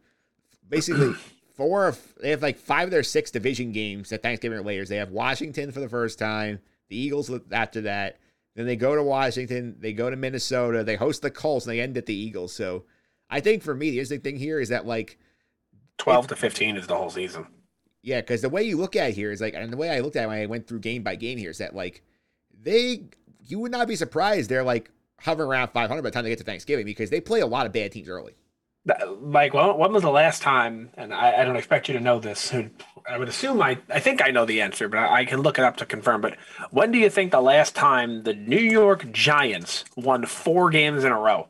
basically 0.69 1.15
four 1.57 1.89
of 1.89 2.01
they 2.21 2.31
have 2.31 2.43
like 2.43 2.59
five 2.59 2.85
of 2.85 2.91
their 2.91 3.03
six 3.03 3.31
division 3.31 3.73
games 3.73 4.13
at 4.13 4.23
Thanksgiving 4.23 4.59
or 4.59 4.63
later. 4.63 4.85
They 4.85 4.97
have 4.97 5.11
Washington 5.11 5.73
for 5.73 5.81
the 5.81 5.89
first 5.89 6.19
time, 6.19 6.61
the 6.89 6.97
Eagles 6.97 7.31
look 7.31 7.45
after 7.53 7.83
that. 7.83 8.19
Then 8.55 8.67
they 8.67 8.77
go 8.77 8.95
to 8.95 9.03
Washington, 9.03 9.77
they 9.79 9.93
go 9.93 10.09
to 10.09 10.17
Minnesota, 10.17 10.83
they 10.83 10.97
host 10.97 11.21
the 11.21 11.31
Colts, 11.31 11.67
and 11.67 11.75
they 11.75 11.81
end 11.81 11.99
at 11.99 12.07
the 12.07 12.15
Eagles. 12.15 12.55
So 12.55 12.85
I 13.29 13.41
think 13.41 13.63
for 13.63 13.75
me, 13.75 13.91
the 13.91 13.99
interesting 13.99 14.23
thing 14.23 14.37
here 14.37 14.61
is 14.61 14.71
that 14.71 14.87
like 14.87 15.19
12 15.99 16.29
to 16.29 16.37
15 16.37 16.77
is 16.77 16.87
the 16.87 16.97
whole 16.97 17.11
season. 17.11 17.47
Yeah, 18.03 18.21
because 18.21 18.41
the 18.41 18.49
way 18.49 18.63
you 18.63 18.77
look 18.77 18.97
at 18.97 19.11
it 19.11 19.15
here 19.15 19.31
is 19.31 19.41
like, 19.41 19.55
and 19.55 19.73
the 19.73 19.77
way 19.77 19.91
I 19.91 20.01
looked 20.01 20.17
at 20.17 20.25
it 20.25 20.29
when 20.29 20.41
I 20.41 20.47
went 20.47 20.67
through 20.67 20.81
game 20.81 21.03
by 21.03 21.17
game 21.17 21.39
here 21.39 21.51
is 21.51 21.59
that 21.59 21.75
like 21.75 22.03
they, 22.63 23.09
you 23.45 23.59
would 23.59 23.73
not 23.73 23.89
be 23.89 23.97
surprised 23.97 24.49
they're 24.49 24.63
like 24.63 24.91
hovering 25.21 25.49
around 25.49 25.69
500 25.69 26.03
by 26.03 26.09
the 26.09 26.15
time 26.15 26.25
they 26.25 26.31
get 26.31 26.39
to 26.39 26.45
Thanksgiving 26.45 26.87
because 26.87 27.11
they 27.11 27.21
play 27.21 27.41
a 27.41 27.47
lot 27.47 27.67
of 27.67 27.73
bad 27.73 27.93
teams 27.93 28.09
early. 28.09 28.37
Like, 29.21 29.53
when, 29.53 29.77
when 29.79 29.93
was 29.93 30.03
the 30.03 30.11
last 30.11 30.43
time? 30.43 30.91
And 30.95 31.13
I, 31.13 31.43
I 31.43 31.45
don't 31.45 31.57
expect 31.57 31.89
you 31.89 31.95
to 31.95 32.01
know 32.01 32.21
this. 32.21 32.55
I 33.09 33.19
would 33.19 33.29
assume 33.29 33.61
I, 33.63 33.79
I 33.89 34.01
think 34.01 34.23
I 34.23 34.31
know 34.31 34.45
the 34.45 34.61
answer, 34.61 34.89
but 34.89 34.99
I, 34.99 35.21
I 35.21 35.25
can 35.25 35.41
look 35.41 35.59
it 35.59 35.65
up 35.65 35.77
to 35.79 35.87
confirm. 35.87 36.21
But 36.21 36.37
when 36.71 36.93
do 36.93 36.99
you 36.99 37.11
think 37.11 37.31
the 37.31 37.41
last 37.41 37.75
time 37.75 38.23
the 38.23 38.35
New 38.35 38.59
York 38.59 39.11
Giants 39.13 39.85
won 39.97 40.27
four 40.27 40.71
games 40.71 41.05
in 41.05 41.13
a 41.13 41.19
row? 41.19 41.49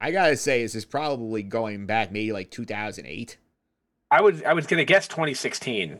I 0.00 0.12
gotta 0.12 0.36
say, 0.36 0.62
this 0.62 0.74
is 0.74 0.84
probably 0.84 1.42
going 1.42 1.86
back 1.86 2.12
maybe 2.12 2.32
like 2.32 2.50
2008. 2.50 3.36
I 4.10 4.22
would 4.22 4.44
I 4.44 4.52
was 4.54 4.66
gonna 4.66 4.84
guess 4.84 5.08
2016. 5.08 5.98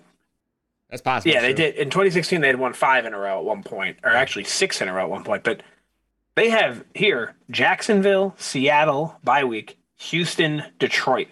That's 0.91 1.03
possible. 1.03 1.35
Yeah, 1.35 1.43
they 1.43 1.53
too. 1.53 1.63
did. 1.65 1.75
In 1.75 1.91
2016, 1.91 2.41
they 2.41 2.47
had 2.47 2.59
won 2.59 2.73
five 2.73 3.05
in 3.05 3.13
a 3.13 3.19
row 3.19 3.39
at 3.39 3.45
one 3.45 3.63
point, 3.63 3.99
or 4.05 4.11
actually 4.11 4.45
six 4.45 4.81
in 4.81 4.89
a 4.89 4.93
row 4.93 5.03
at 5.03 5.11
one 5.11 5.25
point. 5.25 5.43
But 5.43 5.63
they 6.35 6.51
have 6.51 6.85
here 6.95 7.35
Jacksonville, 7.51 8.35
Seattle, 8.39 9.19
bye 9.23 9.45
week, 9.45 9.78
Houston, 9.99 10.65
Detroit. 10.79 11.29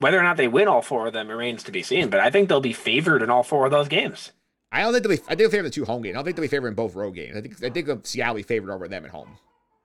Whether 0.00 0.18
or 0.18 0.22
not 0.22 0.36
they 0.36 0.48
win 0.48 0.68
all 0.68 0.82
four 0.82 1.06
of 1.06 1.12
them 1.12 1.28
remains 1.28 1.62
to 1.64 1.72
be 1.72 1.82
seen, 1.82 2.10
but 2.10 2.20
I 2.20 2.30
think 2.30 2.48
they'll 2.48 2.60
be 2.60 2.72
favored 2.72 3.22
in 3.22 3.30
all 3.30 3.42
four 3.42 3.64
of 3.64 3.70
those 3.70 3.88
games. 3.88 4.32
I 4.70 4.80
don't 4.82 4.92
think 4.92 5.04
they'll 5.04 5.16
be. 5.16 5.22
I 5.22 5.26
think 5.28 5.38
they'll 5.38 5.50
favor 5.50 5.62
the 5.68 5.70
two 5.70 5.84
home 5.84 6.02
games. 6.02 6.14
I 6.14 6.18
don't 6.18 6.24
think 6.24 6.36
they'll 6.36 6.42
be 6.44 6.48
favored 6.48 6.68
in 6.68 6.74
both 6.74 6.94
road 6.94 7.12
games. 7.14 7.36
I 7.36 7.40
think 7.40 7.62
I 7.64 7.70
think 7.70 8.06
Seattle 8.06 8.34
be 8.34 8.42
favored 8.42 8.72
over 8.72 8.88
them 8.88 9.04
at 9.04 9.12
home. 9.12 9.38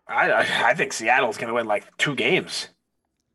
I 0.08 0.32
I, 0.66 0.74
think 0.74 0.92
Seattle's 0.92 1.38
going 1.38 1.50
to 1.50 1.54
win 1.54 1.68
like 1.68 1.86
two 1.98 2.16
games. 2.16 2.70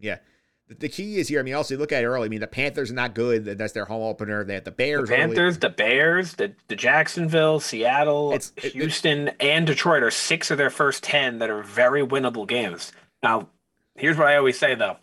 Yeah. 0.00 0.18
The, 0.66 0.74
the 0.74 0.88
key 0.88 1.18
is 1.18 1.28
here. 1.28 1.38
I 1.38 1.44
mean, 1.44 1.54
also 1.54 1.74
you 1.74 1.78
look 1.78 1.92
at 1.92 2.02
it 2.02 2.06
early. 2.06 2.26
I 2.26 2.28
mean, 2.28 2.40
the 2.40 2.48
Panthers 2.48 2.90
are 2.90 2.94
not 2.94 3.14
good. 3.14 3.44
That's 3.44 3.72
their 3.72 3.84
home 3.84 4.02
opener. 4.02 4.42
They 4.42 4.54
have 4.54 4.64
the 4.64 4.72
Bears, 4.72 5.08
The 5.08 5.14
Bears. 5.14 5.20
early. 5.26 5.36
Panthers, 5.36 5.58
the 5.58 5.68
Bears, 5.68 6.34
the, 6.34 6.54
the 6.66 6.74
Jacksonville, 6.74 7.60
Seattle, 7.60 8.30
It's- 8.32 8.52
it- 8.56 8.64
it- 8.64 8.72
Houston, 8.72 9.28
and 9.38 9.66
Detroit 9.68 10.02
are 10.02 10.10
six 10.10 10.50
of 10.50 10.58
their 10.58 10.70
first 10.70 11.04
10 11.04 11.38
that 11.38 11.50
are 11.50 11.62
very 11.62 12.04
winnable 12.04 12.48
games. 12.48 12.92
Now, 13.24 13.48
here's 13.96 14.18
what 14.18 14.28
I 14.28 14.36
always 14.36 14.58
say 14.58 14.74
though. 14.76 14.98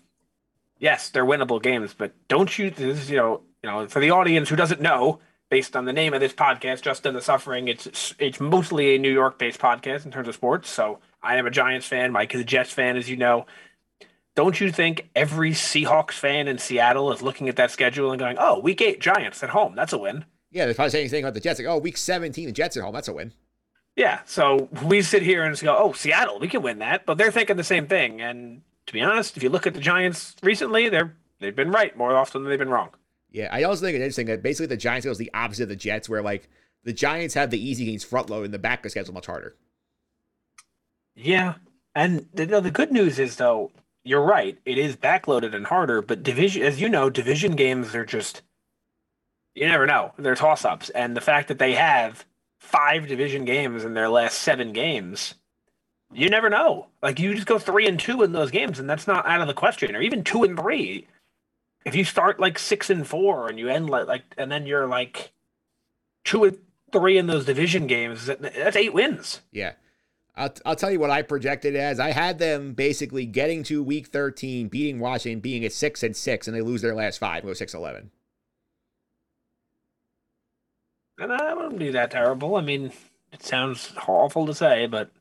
Yes, 0.78 1.10
they're 1.10 1.26
winnable 1.26 1.62
games, 1.62 1.94
but 1.98 2.14
don't 2.28 2.58
you, 2.58 2.70
this 2.70 3.00
is, 3.00 3.10
you 3.10 3.18
know, 3.18 3.42
you 3.62 3.70
know, 3.70 3.88
for 3.88 4.00
the 4.00 4.12
audience 4.12 4.48
who 4.48 4.56
doesn't 4.56 4.80
know, 4.82 5.20
based 5.50 5.76
on 5.76 5.86
the 5.86 5.94
name 5.94 6.14
of 6.14 6.22
this 6.22 6.34
podcast, 6.34 6.82
Just 6.82 7.06
End 7.06 7.16
the 7.16 7.22
Suffering, 7.22 7.68
it's 7.68 8.16
it's 8.20 8.40
mostly 8.40 8.96
a 8.96 9.00
New 9.00 9.12
York 9.12 9.38
based 9.40 9.60
podcast 9.60 10.06
in 10.06 10.12
terms 10.12 10.28
of 10.28 10.36
sports. 10.36 10.70
So 10.70 11.00
I 11.22 11.36
am 11.36 11.48
a 11.48 11.52
Giants 11.52 11.88
fan. 11.88 12.12
Mike 12.12 12.34
is 12.34 12.42
a 12.42 12.46
Jets 12.46 12.72
fan, 12.72 12.96
as 12.96 13.10
you 13.10 13.18
know. 13.18 13.48
Don't 14.36 14.62
you 14.62 14.72
think 14.72 15.10
every 15.16 15.52
Seahawks 15.52 16.14
fan 16.14 16.48
in 16.48 16.58
Seattle 16.58 17.12
is 17.12 17.22
looking 17.22 17.50
at 17.50 17.56
that 17.58 17.72
schedule 17.72 18.12
and 18.12 18.20
going, 18.20 18.38
"Oh, 18.40 18.60
Week 18.60 18.82
Eight 18.82 19.02
Giants 19.02 19.42
at 19.44 19.50
home, 19.50 19.76
that's 19.76 19.94
a 19.94 19.98
win." 19.98 20.26
Yeah, 20.52 20.66
they're 20.66 20.76
probably 20.76 20.92
saying 20.92 21.04
anything 21.04 21.24
about 21.24 21.34
the 21.34 21.40
Jets. 21.40 21.60
Like, 21.60 21.68
oh, 21.68 21.78
week 21.80 21.98
17, 21.98 22.46
the 22.46 22.52
Jets 22.52 22.78
at 22.78 22.84
home. 22.84 22.94
That's 22.94 23.08
a 23.08 23.14
win. 23.14 23.34
Yeah, 23.96 24.22
so 24.26 24.70
we 24.84 25.02
sit 25.02 25.22
here 25.22 25.44
and 25.44 25.52
just 25.52 25.64
go, 25.64 25.78
"Oh, 25.78 25.92
Seattle, 25.92 26.40
we 26.40 26.48
can 26.48 26.62
win 26.62 26.80
that," 26.80 27.06
but 27.06 27.18
they're 27.18 27.32
thinking 27.32 27.58
the 27.58 27.64
same 27.64 27.88
thing. 27.88 28.22
And 28.22 28.62
to 28.86 28.94
be 28.94 29.02
honest, 29.02 29.36
if 29.38 29.44
you 29.44 29.50
look 29.50 29.68
at 29.68 29.74
the 29.74 29.82
Giants 29.82 30.36
recently, 30.42 30.90
they're 30.90 31.16
they've 31.40 31.56
been 31.56 31.72
right 31.72 31.96
more 31.98 32.16
often 32.16 32.44
than 32.44 32.50
they've 32.50 32.60
been 32.60 32.70
wrong. 32.70 32.90
Yeah, 33.32 33.50
I 33.52 33.64
also 33.64 33.86
think 33.86 33.96
it's 33.96 34.02
interesting 34.02 34.28
that 34.28 34.44
basically 34.44 34.68
the 34.68 34.78
Giants 34.78 35.06
goes 35.06 35.18
the 35.18 35.32
opposite 35.34 35.64
of 35.64 35.70
the 35.70 35.76
Jets, 35.76 36.08
where 36.08 36.22
like 36.22 36.50
the 36.84 36.94
Giants 36.94 37.34
have 37.34 37.50
the 37.50 37.64
easy 37.64 37.86
games 37.86 38.04
front 38.04 38.30
load 38.30 38.46
and 38.46 38.54
the 38.54 38.60
back 38.60 38.86
of 38.86 38.92
schedule 38.92 39.14
much 39.14 39.26
harder. 39.26 39.56
Yeah, 41.16 41.56
and 41.94 42.28
the, 42.34 42.46
the 42.46 42.72
good 42.72 42.92
news 42.92 43.20
is 43.20 43.36
though, 43.36 43.72
you're 44.04 44.24
right. 44.24 44.58
It 44.66 44.78
is 44.78 44.96
backloaded 44.96 45.54
and 45.54 45.66
harder, 45.66 46.02
but 46.02 46.24
division, 46.24 46.64
as 46.64 46.80
you 46.80 46.90
know, 46.90 47.10
division 47.10 47.56
games 47.56 47.94
are 47.94 48.06
just 48.06 48.42
you 49.54 49.68
never 49.68 49.86
know. 49.86 50.14
They're 50.18 50.36
toss 50.36 50.64
ups, 50.64 50.90
and 50.92 51.16
the 51.16 51.22
fact 51.22 51.50
that 51.50 51.60
they 51.60 51.74
have 51.74 52.26
five 52.62 53.08
division 53.08 53.44
games 53.44 53.84
in 53.84 53.94
their 53.94 54.08
last 54.08 54.38
seven 54.38 54.72
games, 54.72 55.34
you 56.14 56.30
never 56.30 56.50
know. 56.50 56.88
Like 57.02 57.20
you 57.20 57.34
just 57.34 57.48
go 57.48 57.60
three 57.60 57.88
and 57.88 58.00
two 58.00 58.22
in 58.22 58.32
those 58.32 58.52
games, 58.52 58.80
and 58.80 58.90
that's 58.90 59.08
not 59.08 59.28
out 59.28 59.42
of 59.42 59.48
the 59.48 59.54
question, 59.54 59.96
or 59.96 60.02
even 60.02 60.24
two 60.24 60.44
and 60.44 60.58
three. 60.58 61.08
If 61.84 61.96
you 61.96 62.06
start 62.06 62.40
like 62.40 62.60
six 62.60 62.90
and 62.90 63.06
four 63.06 63.50
and 63.50 63.58
you 63.58 63.68
end 63.68 63.90
like, 63.90 64.08
like 64.08 64.24
and 64.38 64.52
then 64.52 64.66
you're 64.66 64.88
like 64.88 65.32
two 66.24 66.44
and 66.46 66.58
three 66.92 67.18
in 67.18 67.28
those 67.28 67.46
division 67.46 67.88
games, 67.88 68.28
that's 68.28 68.76
eight 68.76 68.94
wins. 68.94 69.42
Yeah. 69.52 69.74
I'll, 70.36 70.54
I'll 70.66 70.76
tell 70.76 70.92
you 70.92 71.00
what 71.00 71.10
I 71.10 71.24
projected 71.24 71.76
as. 71.76 72.00
I 72.00 72.12
had 72.12 72.40
them 72.40 72.74
basically 72.74 73.26
getting 73.26 73.64
to 73.64 73.84
week 73.84 74.08
13, 74.08 74.70
beating 74.70 75.00
Washington, 75.00 75.42
being 75.42 75.66
at 75.66 75.74
6 75.74 76.04
and 76.04 76.16
6, 76.16 76.48
and 76.48 76.56
they 76.56 76.62
lose 76.62 76.82
their 76.82 76.96
last 76.96 77.18
five, 77.18 77.44
go 77.44 77.54
6 77.54 77.74
11. 77.74 78.12
And 81.22 81.32
I 81.32 81.54
wouldn't 81.54 81.78
be 81.78 81.92
that 81.92 82.10
terrible. 82.10 82.56
I 82.56 82.62
mean, 82.62 82.92
it 83.32 83.44
sounds 83.44 83.94
awful 84.08 84.48
to 84.48 84.56
say, 84.56 84.88
but 84.88 85.12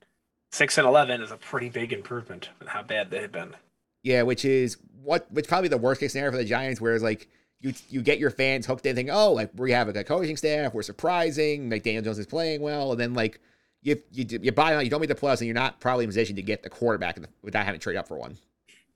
six 0.51 0.79
and 0.79 0.87
eleven 0.87 1.21
is 1.21 1.31
a 1.31 1.37
pretty 1.37 1.69
big 1.69 1.93
improvement 1.93 2.49
in 2.61 2.67
how 2.67 2.83
bad 2.83 3.11
they've 3.11 3.31
been. 3.31 3.55
Yeah, 4.03 4.23
which 4.23 4.47
is 4.47 4.79
what 5.03 5.31
which 5.31 5.47
probably 5.47 5.69
the 5.69 5.77
worst 5.77 6.01
case 6.01 6.13
scenario 6.13 6.33
for 6.33 6.39
the 6.39 6.45
Giants, 6.45 6.81
whereas 6.81 7.03
like 7.03 7.29
you 7.61 7.75
you 7.91 8.01
get 8.01 8.19
your 8.19 8.31
fans 8.31 8.65
hooked 8.65 8.87
in 8.87 8.97
think, 8.97 9.11
oh, 9.13 9.33
like 9.33 9.51
we 9.55 9.73
have 9.73 9.89
a 9.89 9.93
good 9.93 10.07
coaching 10.07 10.39
staff, 10.39 10.73
we're 10.73 10.83
surprising, 10.83 11.69
like 11.69 11.83
Daniel 11.83 12.03
Jones 12.03 12.19
is 12.19 12.27
playing 12.27 12.63
well, 12.63 12.93
and 12.93 12.99
then 13.01 13.13
like 13.13 13.39
you 13.83 14.03
you 14.11 14.25
you 14.41 14.53
buy 14.53 14.75
on, 14.75 14.85
you 14.85 14.91
don't 14.91 15.01
make 15.01 15.11
the 15.11 15.15
playoffs, 15.15 15.41
and 15.41 15.49
you're 15.49 15.55
not 15.55 15.81
probably 15.81 16.05
in 16.05 16.09
position 16.09 16.35
to 16.37 16.43
get 16.43 16.63
the 16.63 16.71
quarterback 16.71 17.17
the, 17.17 17.29
without 17.43 17.67
having 17.67 17.79
to 17.79 17.83
trade 17.83 17.97
up 17.97 18.09
for 18.09 18.17
one. 18.17 18.39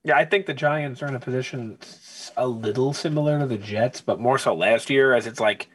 Yeah, 0.05 0.17
I 0.17 0.25
think 0.25 0.47
the 0.47 0.55
Giants 0.55 1.03
are 1.03 1.07
in 1.07 1.15
a 1.15 1.21
position 1.21 1.79
a 2.37 2.47
little 2.47 2.95
similar 2.95 3.41
to 3.41 3.47
the 3.47 3.59
Jets, 3.59 4.01
but 4.01 4.19
more 4.19 4.39
so 4.39 4.55
last 4.55 4.89
year, 4.89 5.15
as 5.15 5.27
it's 5.27 5.41
like 5.41 5.69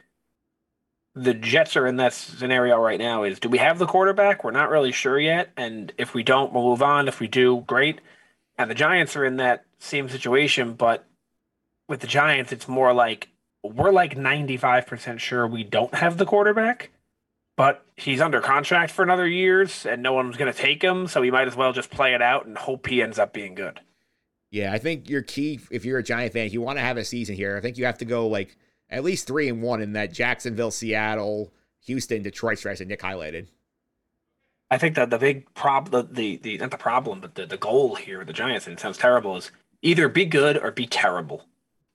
the 1.14 1.34
Jets 1.34 1.76
are 1.76 1.86
in 1.86 1.96
that 1.96 2.12
scenario 2.12 2.78
right 2.78 2.98
now. 2.98 3.24
Is 3.24 3.40
do 3.40 3.48
we 3.48 3.58
have 3.58 3.78
the 3.78 3.86
quarterback? 3.86 4.44
We're 4.44 4.50
not 4.50 4.70
really 4.70 4.92
sure 4.92 5.18
yet, 5.18 5.50
and 5.56 5.92
if 5.98 6.14
we 6.14 6.22
don't, 6.22 6.52
we'll 6.52 6.64
move 6.64 6.82
on. 6.82 7.08
If 7.08 7.20
we 7.20 7.28
do, 7.28 7.64
great. 7.66 8.00
And 8.56 8.70
the 8.70 8.74
Giants 8.74 9.16
are 9.16 9.24
in 9.24 9.36
that 9.36 9.64
same 9.78 10.08
situation, 10.08 10.74
but 10.74 11.06
with 11.88 12.00
the 12.00 12.06
Giants, 12.06 12.52
it's 12.52 12.68
more 12.68 12.92
like 12.92 13.28
we're 13.62 13.90
like 13.90 14.16
95% 14.16 15.18
sure 15.18 15.46
we 15.46 15.64
don't 15.64 15.94
have 15.94 16.16
the 16.16 16.26
quarterback, 16.26 16.90
but 17.56 17.84
he's 17.96 18.20
under 18.20 18.40
contract 18.40 18.92
for 18.92 19.02
another 19.02 19.26
years 19.26 19.84
and 19.84 20.02
no 20.02 20.12
one's 20.12 20.36
going 20.36 20.52
to 20.52 20.58
take 20.58 20.82
him. 20.82 21.06
So 21.06 21.20
we 21.20 21.30
might 21.30 21.48
as 21.48 21.56
well 21.56 21.72
just 21.72 21.90
play 21.90 22.14
it 22.14 22.22
out 22.22 22.46
and 22.46 22.56
hope 22.56 22.86
he 22.86 23.02
ends 23.02 23.18
up 23.18 23.32
being 23.32 23.54
good. 23.54 23.80
Yeah, 24.50 24.72
I 24.72 24.78
think 24.78 25.08
your 25.08 25.22
key, 25.22 25.60
if 25.70 25.84
you're 25.84 25.98
a 25.98 26.02
Giant 26.02 26.32
fan, 26.32 26.46
if 26.46 26.52
you 26.52 26.60
want 26.60 26.78
to 26.78 26.84
have 26.84 26.96
a 26.96 27.04
season 27.04 27.36
here, 27.36 27.56
I 27.56 27.60
think 27.60 27.78
you 27.78 27.84
have 27.84 27.98
to 27.98 28.04
go 28.04 28.26
like 28.26 28.56
at 28.90 29.04
least 29.04 29.26
three 29.26 29.48
and 29.48 29.62
one 29.62 29.80
in 29.80 29.92
that 29.92 30.12
Jacksonville, 30.12 30.70
Seattle, 30.70 31.52
Houston, 31.86 32.22
Detroit 32.22 32.58
stretch 32.58 32.78
that 32.78 32.88
Nick 32.88 33.00
highlighted. 33.00 33.46
I 34.70 34.78
think 34.78 34.94
that 34.96 35.10
the 35.10 35.18
big 35.18 35.52
problem, 35.54 36.08
the, 36.12 36.36
the, 36.36 36.58
not 36.58 36.70
the 36.70 36.76
problem, 36.76 37.20
but 37.20 37.34
the, 37.34 37.46
the 37.46 37.56
goal 37.56 37.96
here, 37.96 38.18
with 38.18 38.28
the 38.28 38.32
Giants, 38.32 38.66
and 38.66 38.76
it 38.76 38.80
sounds 38.80 38.98
terrible, 38.98 39.36
is 39.36 39.50
either 39.82 40.08
be 40.08 40.24
good 40.24 40.56
or 40.56 40.70
be 40.70 40.86
terrible. 40.86 41.46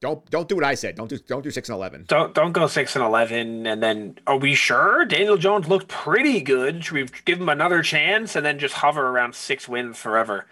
Don't 0.01 0.29
don't 0.29 0.49
do 0.49 0.55
what 0.55 0.65
I 0.65 0.75
said. 0.75 0.95
Don't 0.95 1.09
do 1.09 1.17
don't 1.17 1.41
do 1.41 1.49
six 1.49 1.69
and 1.69 1.75
eleven. 1.77 2.03
Don't 2.07 2.33
don't 2.35 2.51
go 2.51 2.67
six 2.67 2.95
and 2.95 3.03
eleven, 3.03 3.65
and 3.65 3.81
then 3.81 4.19
are 4.27 4.37
we 4.37 4.53
sure 4.53 5.05
Daniel 5.05 5.37
Jones 5.37 5.69
looked 5.69 5.87
pretty 5.87 6.41
good? 6.41 6.83
Should 6.83 6.93
we 6.93 7.07
give 7.23 7.39
him 7.39 7.47
another 7.47 7.81
chance 7.81 8.35
and 8.35 8.45
then 8.45 8.59
just 8.59 8.75
hover 8.75 9.07
around 9.07 9.35
six 9.35 9.69
wins 9.69 9.97
forever? 9.97 10.45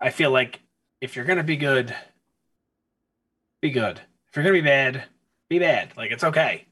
I 0.00 0.10
feel 0.10 0.30
like 0.30 0.60
if 1.00 1.16
you're 1.16 1.24
gonna 1.24 1.42
be 1.42 1.56
good, 1.56 1.94
be 3.60 3.70
good. 3.70 4.00
If 4.28 4.36
you're 4.36 4.44
gonna 4.44 4.52
be 4.52 4.60
bad, 4.60 5.04
be 5.48 5.58
bad. 5.58 5.92
Like 5.96 6.10
it's 6.10 6.24
okay. 6.24 6.66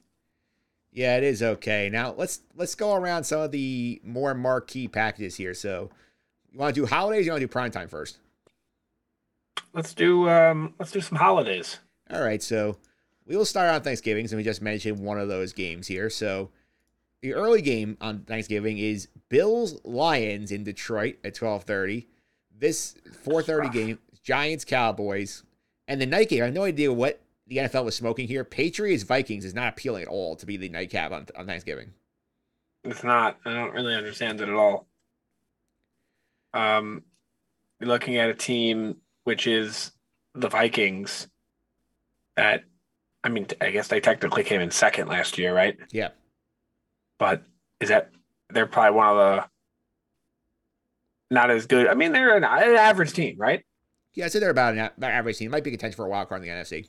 Yeah, 0.93 1.17
it 1.17 1.25
is 1.25 1.43
okay. 1.43 1.91
Now 1.91 2.15
let's 2.17 2.41
let's 2.55 2.75
go 2.75 2.95
around 2.95 3.25
some 3.25 3.41
of 3.41 3.51
the 3.51 4.01
more 4.05 4.35
marquee 4.35 4.89
packages 4.89 5.37
here. 5.37 5.55
So 5.55 5.91
you 6.53 6.59
want 6.59 6.75
to 6.75 6.81
do 6.81 6.87
holidays? 6.87 7.27
You 7.27 7.33
want 7.33 7.41
to 7.41 7.47
do 7.47 7.51
prime 7.51 7.71
time 7.71 7.89
first? 7.89 8.19
Let's 9.73 9.93
do 9.93 10.29
um 10.29 10.75
let's 10.79 10.93
do 10.93 11.01
some 11.01 11.19
holidays. 11.19 11.79
All 12.11 12.23
right, 12.23 12.43
so 12.43 12.77
we 13.27 13.37
will 13.37 13.45
start 13.45 13.71
on 13.71 13.81
Thanksgiving, 13.81 14.27
and 14.27 14.37
we 14.37 14.45
just 14.45 14.63
mentioned 14.63 15.01
one 15.01 15.19
of 15.19 15.29
those 15.29 15.53
games 15.53 15.87
here. 15.89 16.11
So 16.11 16.51
the 17.23 17.35
early 17.35 17.63
game 17.63 17.97
on 18.01 18.21
Thanksgiving 18.21 18.79
is 18.79 19.09
Bills 19.31 19.81
Lions 19.83 20.53
in 20.53 20.63
Detroit 20.63 21.17
at 21.25 21.35
twelve 21.35 21.65
thirty. 21.65 22.07
This 22.57 22.95
four 23.25 23.43
thirty 23.43 23.69
game, 23.71 23.99
Giants 24.23 24.65
Cowboys, 24.65 25.43
and 25.89 26.01
the 26.01 26.07
night 26.07 26.29
game. 26.29 26.43
I 26.43 26.47
have 26.47 26.55
no 26.55 26.63
idea 26.65 26.93
what 26.93 27.21
the 27.47 27.59
NFL 27.59 27.85
was 27.85 27.97
smoking 27.97 28.27
here. 28.27 28.45
Patriots 28.45 29.03
Vikings 29.03 29.45
is 29.45 29.55
not 29.55 29.69
appealing 29.69 30.03
at 30.03 30.09
all 30.09 30.37
to 30.37 30.47
be 30.47 30.57
the 30.57 30.69
nightcap 30.69 31.13
on 31.13 31.27
on 31.37 31.47
Thanksgiving. 31.47 31.93
It's 32.85 33.05
not. 33.05 33.39
I 33.45 33.53
don't 33.53 33.73
really 33.73 33.95
understand 33.95 34.41
it 34.41 34.49
at 34.49 34.55
all. 34.55 34.87
Um, 36.53 37.03
you're 37.81 37.89
looking 37.89 38.17
at 38.17 38.29
a 38.29 38.35
team 38.35 38.97
which 39.25 39.47
is 39.47 39.91
the 40.35 40.49
Vikings. 40.49 41.29
That, 42.37 42.65
I 43.23 43.29
mean, 43.29 43.47
I 43.61 43.71
guess 43.71 43.89
they 43.89 44.01
technically 44.01 44.45
came 44.45 44.61
in 44.61 44.71
second 44.71 45.09
last 45.09 45.39
year, 45.39 45.55
right? 45.55 45.77
Yeah. 45.91 46.09
But 47.19 47.43
is 47.81 47.89
that 47.89 48.11
they're 48.51 48.67
probably 48.67 48.97
one 48.97 49.09
of 49.09 49.17
the 49.17 49.45
not 51.31 51.51
as 51.51 51.67
good? 51.67 51.89
I 51.89 51.95
mean, 51.95 52.13
they're 52.13 52.37
an, 52.37 52.45
an 52.45 52.77
average 52.77 53.13
team, 53.13 53.37
right? 53.39 53.65
Yeah, 54.15 54.27
I'd 54.27 54.33
say 54.33 54.39
they're 54.39 54.51
about 54.51 54.75
an 54.75 54.91
about 54.97 55.11
average 55.11 55.39
team. 55.39 55.51
Might 55.51 55.65
be 55.65 55.71
contention 55.71 55.97
for 55.97 56.07
a 56.07 56.09
wild 56.09 56.29
card 56.29 56.43
in 56.43 56.49
the 56.49 56.55
NFC. 56.55 56.89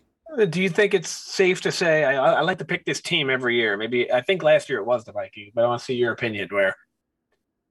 Do 0.49 0.61
you 0.61 0.69
think 0.69 0.93
it's 0.93 1.09
safe 1.09 1.61
to 1.61 1.71
say 1.71 2.03
I, 2.03 2.15
I 2.15 2.41
like 2.41 2.57
to 2.59 2.65
pick 2.65 2.83
this 2.85 3.01
team 3.01 3.29
every 3.29 3.55
year? 3.55 3.77
Maybe 3.77 4.11
I 4.11 4.21
think 4.21 4.43
last 4.43 4.69
year 4.69 4.79
it 4.79 4.85
was 4.85 5.05
the 5.05 5.11
Vikings, 5.11 5.51
but 5.55 5.63
I 5.63 5.67
want 5.67 5.79
to 5.79 5.85
see 5.85 5.95
your 5.95 6.11
opinion. 6.11 6.49
Where 6.51 6.75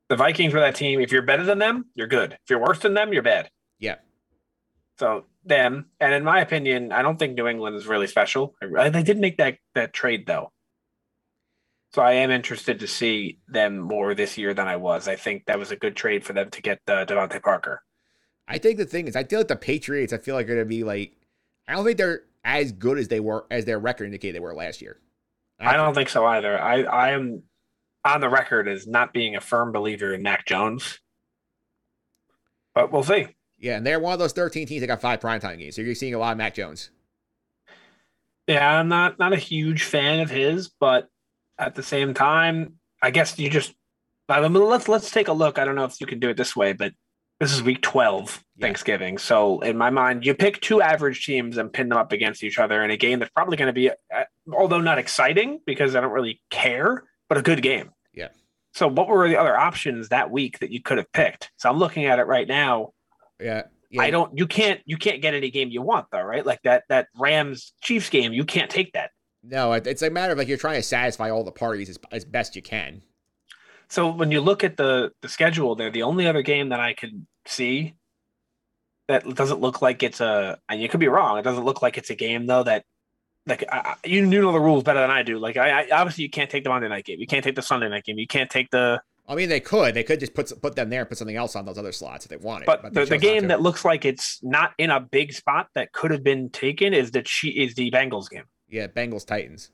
the 0.08 0.16
Vikings 0.16 0.54
were 0.54 0.60
that 0.60 0.74
team. 0.74 1.00
If 1.00 1.12
you're 1.12 1.22
better 1.22 1.44
than 1.44 1.58
them, 1.58 1.86
you're 1.94 2.06
good. 2.06 2.32
If 2.32 2.50
you're 2.50 2.60
worse 2.60 2.78
than 2.78 2.94
them, 2.94 3.12
you're 3.12 3.22
bad. 3.22 3.50
Yeah. 3.78 3.96
So 4.98 5.26
them, 5.44 5.86
and 6.00 6.14
in 6.14 6.24
my 6.24 6.40
opinion, 6.40 6.92
I 6.92 7.02
don't 7.02 7.18
think 7.18 7.34
New 7.36 7.46
England 7.48 7.76
is 7.76 7.86
really 7.86 8.06
special. 8.06 8.54
I- 8.62 8.88
They 8.90 9.02
did 9.02 9.18
make 9.18 9.36
that 9.38 9.58
that 9.74 9.92
trade 9.92 10.26
though, 10.26 10.52
so 11.92 12.02
I 12.02 12.12
am 12.12 12.30
interested 12.30 12.80
to 12.80 12.86
see 12.86 13.40
them 13.48 13.78
more 13.78 14.14
this 14.14 14.38
year 14.38 14.54
than 14.54 14.68
I 14.68 14.76
was. 14.76 15.06
I 15.08 15.16
think 15.16 15.46
that 15.46 15.58
was 15.58 15.70
a 15.70 15.76
good 15.76 15.96
trade 15.96 16.24
for 16.24 16.32
them 16.32 16.50
to 16.50 16.62
get 16.62 16.80
uh, 16.88 17.04
DeVante 17.04 17.42
Parker. 17.42 17.82
I 18.46 18.58
think 18.58 18.78
the 18.78 18.84
thing 18.84 19.08
is, 19.08 19.16
I 19.16 19.24
feel 19.24 19.40
like 19.40 19.48
the 19.48 19.56
Patriots. 19.56 20.12
I 20.12 20.18
feel 20.18 20.34
like 20.34 20.44
are 20.44 20.54
going 20.54 20.58
to 20.60 20.64
be 20.64 20.84
like. 20.84 21.16
I 21.66 21.72
don't 21.72 21.84
think 21.84 21.96
they're 21.98 22.22
as 22.44 22.72
good 22.72 22.98
as 22.98 23.08
they 23.08 23.20
were 23.20 23.46
as 23.50 23.64
their 23.64 23.78
record 23.78 24.04
indicated 24.04 24.36
they 24.36 24.40
were 24.40 24.54
last 24.54 24.82
year. 24.82 25.00
I 25.58 25.76
don't 25.76 25.94
think 25.94 26.08
so 26.08 26.26
either. 26.26 26.60
I 26.60 26.82
I 26.82 27.10
am 27.10 27.42
on 28.04 28.20
the 28.20 28.28
record 28.28 28.68
as 28.68 28.86
not 28.86 29.12
being 29.12 29.36
a 29.36 29.40
firm 29.40 29.72
believer 29.72 30.12
in 30.12 30.22
Mac 30.22 30.46
Jones, 30.46 31.00
but 32.74 32.92
we'll 32.92 33.02
see. 33.02 33.28
Yeah, 33.58 33.76
and 33.76 33.86
they're 33.86 34.00
one 34.00 34.12
of 34.12 34.18
those 34.18 34.32
13 34.32 34.66
teams 34.66 34.80
that 34.80 34.88
got 34.88 35.00
five 35.00 35.20
primetime 35.20 35.58
games. 35.58 35.76
So 35.76 35.82
you're 35.82 35.94
seeing 35.94 36.14
a 36.14 36.18
lot 36.18 36.32
of 36.32 36.38
Mac 36.38 36.54
Jones. 36.54 36.90
Yeah, 38.46 38.78
I'm 38.78 38.88
not 38.88 39.18
not 39.18 39.32
a 39.32 39.38
huge 39.38 39.84
fan 39.84 40.20
of 40.20 40.28
his, 40.28 40.68
but 40.68 41.08
at 41.58 41.74
the 41.74 41.82
same 41.82 42.12
time, 42.12 42.74
I 43.00 43.10
guess 43.10 43.38
you 43.38 43.48
just 43.48 43.74
I 44.28 44.46
mean, 44.46 44.64
let's 44.64 44.88
let's 44.88 45.10
take 45.10 45.28
a 45.28 45.32
look. 45.32 45.58
I 45.58 45.64
don't 45.64 45.76
know 45.76 45.84
if 45.84 46.00
you 46.00 46.06
can 46.06 46.18
do 46.18 46.30
it 46.30 46.36
this 46.36 46.56
way, 46.56 46.72
but 46.72 46.92
this 47.40 47.52
is 47.52 47.62
week 47.62 47.82
12 47.82 48.44
Yeah. 48.56 48.66
Thanksgiving. 48.66 49.18
So 49.18 49.60
in 49.60 49.76
my 49.76 49.90
mind, 49.90 50.24
you 50.24 50.34
pick 50.34 50.60
two 50.60 50.80
average 50.80 51.24
teams 51.26 51.56
and 51.58 51.72
pin 51.72 51.88
them 51.88 51.98
up 51.98 52.12
against 52.12 52.42
each 52.44 52.58
other 52.58 52.82
in 52.82 52.90
a 52.90 52.96
game 52.96 53.18
that's 53.18 53.32
probably 53.32 53.56
going 53.56 53.66
to 53.66 53.72
be, 53.72 53.90
uh, 53.90 54.24
although 54.52 54.80
not 54.80 54.98
exciting 54.98 55.60
because 55.66 55.96
I 55.96 56.00
don't 56.00 56.12
really 56.12 56.40
care, 56.50 57.04
but 57.28 57.38
a 57.38 57.42
good 57.42 57.62
game. 57.62 57.90
Yeah. 58.12 58.28
So 58.74 58.88
what 58.88 59.08
were 59.08 59.28
the 59.28 59.36
other 59.36 59.56
options 59.56 60.08
that 60.08 60.30
week 60.30 60.58
that 60.60 60.70
you 60.70 60.82
could 60.82 60.98
have 60.98 61.10
picked? 61.12 61.50
So 61.56 61.68
I'm 61.68 61.78
looking 61.78 62.06
at 62.06 62.18
it 62.18 62.26
right 62.26 62.46
now. 62.48 62.92
Yeah. 63.40 63.62
yeah. 63.90 64.02
I 64.02 64.10
don't. 64.10 64.36
You 64.36 64.46
can't. 64.46 64.80
You 64.84 64.96
can't 64.96 65.22
get 65.22 65.34
any 65.34 65.50
game 65.50 65.70
you 65.70 65.82
want 65.82 66.06
though, 66.10 66.22
right? 66.22 66.44
Like 66.44 66.60
that 66.62 66.84
that 66.88 67.08
Rams 67.18 67.72
Chiefs 67.82 68.10
game. 68.10 68.32
You 68.32 68.44
can't 68.44 68.70
take 68.70 68.92
that. 68.92 69.10
No, 69.42 69.72
it's 69.72 70.02
a 70.02 70.10
matter 70.10 70.32
of 70.32 70.38
like 70.38 70.48
you're 70.48 70.56
trying 70.56 70.76
to 70.76 70.82
satisfy 70.82 71.30
all 71.30 71.44
the 71.44 71.52
parties 71.52 71.88
as, 71.90 71.98
as 72.10 72.24
best 72.24 72.56
you 72.56 72.62
can. 72.62 73.02
So 73.94 74.10
when 74.10 74.32
you 74.32 74.40
look 74.40 74.64
at 74.64 74.76
the 74.76 75.12
the 75.20 75.28
schedule 75.28 75.76
there, 75.76 75.88
the 75.88 76.02
only 76.02 76.26
other 76.26 76.42
game 76.42 76.70
that 76.70 76.80
I 76.80 76.94
can 76.94 77.28
see 77.46 77.94
that 79.06 79.22
doesn't 79.36 79.60
look 79.60 79.82
like 79.82 80.02
it's 80.02 80.20
a, 80.20 80.58
and 80.68 80.82
you 80.82 80.88
could 80.88 80.98
be 80.98 81.06
wrong. 81.06 81.38
It 81.38 81.42
doesn't 81.42 81.64
look 81.64 81.80
like 81.80 81.96
it's 81.96 82.10
a 82.10 82.16
game 82.16 82.46
though 82.46 82.64
that, 82.64 82.84
like, 83.46 83.62
I, 83.70 83.94
you 84.04 84.26
know 84.26 84.50
the 84.50 84.58
rules 84.58 84.82
better 84.82 84.98
than 84.98 85.12
I 85.12 85.22
do. 85.22 85.38
Like, 85.38 85.56
I, 85.56 85.82
I 85.82 85.90
obviously 85.92 86.24
you 86.24 86.30
can't 86.30 86.50
take 86.50 86.64
the 86.64 86.70
Monday 86.70 86.88
night 86.88 87.04
game. 87.04 87.20
You 87.20 87.28
can't 87.28 87.44
take 87.44 87.54
the 87.54 87.62
Sunday 87.62 87.88
night 87.88 88.02
game. 88.02 88.18
You 88.18 88.26
can't 88.26 88.50
take 88.50 88.68
the. 88.70 89.00
I 89.28 89.36
mean, 89.36 89.48
they 89.48 89.60
could. 89.60 89.94
They 89.94 90.02
could 90.02 90.18
just 90.18 90.34
put 90.34 90.52
put 90.60 90.74
them 90.74 90.90
there 90.90 91.02
and 91.02 91.08
put 91.08 91.18
something 91.18 91.36
else 91.36 91.54
on 91.54 91.64
those 91.64 91.78
other 91.78 91.92
slots 91.92 92.24
if 92.24 92.30
they 92.30 92.36
wanted. 92.36 92.66
But, 92.66 92.82
they 92.82 93.04
the, 93.04 93.10
the 93.10 93.18
game 93.18 93.46
that 93.46 93.62
looks 93.62 93.84
like 93.84 94.04
it's 94.04 94.42
not 94.42 94.72
in 94.76 94.90
a 94.90 94.98
big 94.98 95.32
spot 95.32 95.68
that 95.76 95.92
could 95.92 96.10
have 96.10 96.24
been 96.24 96.50
taken 96.50 96.94
is 96.94 97.12
the 97.12 97.20
is 97.44 97.76
the 97.76 97.92
Bengals 97.92 98.28
game. 98.28 98.46
yeah, 98.68 98.88
Bengals 98.88 99.24
Titans. 99.24 99.70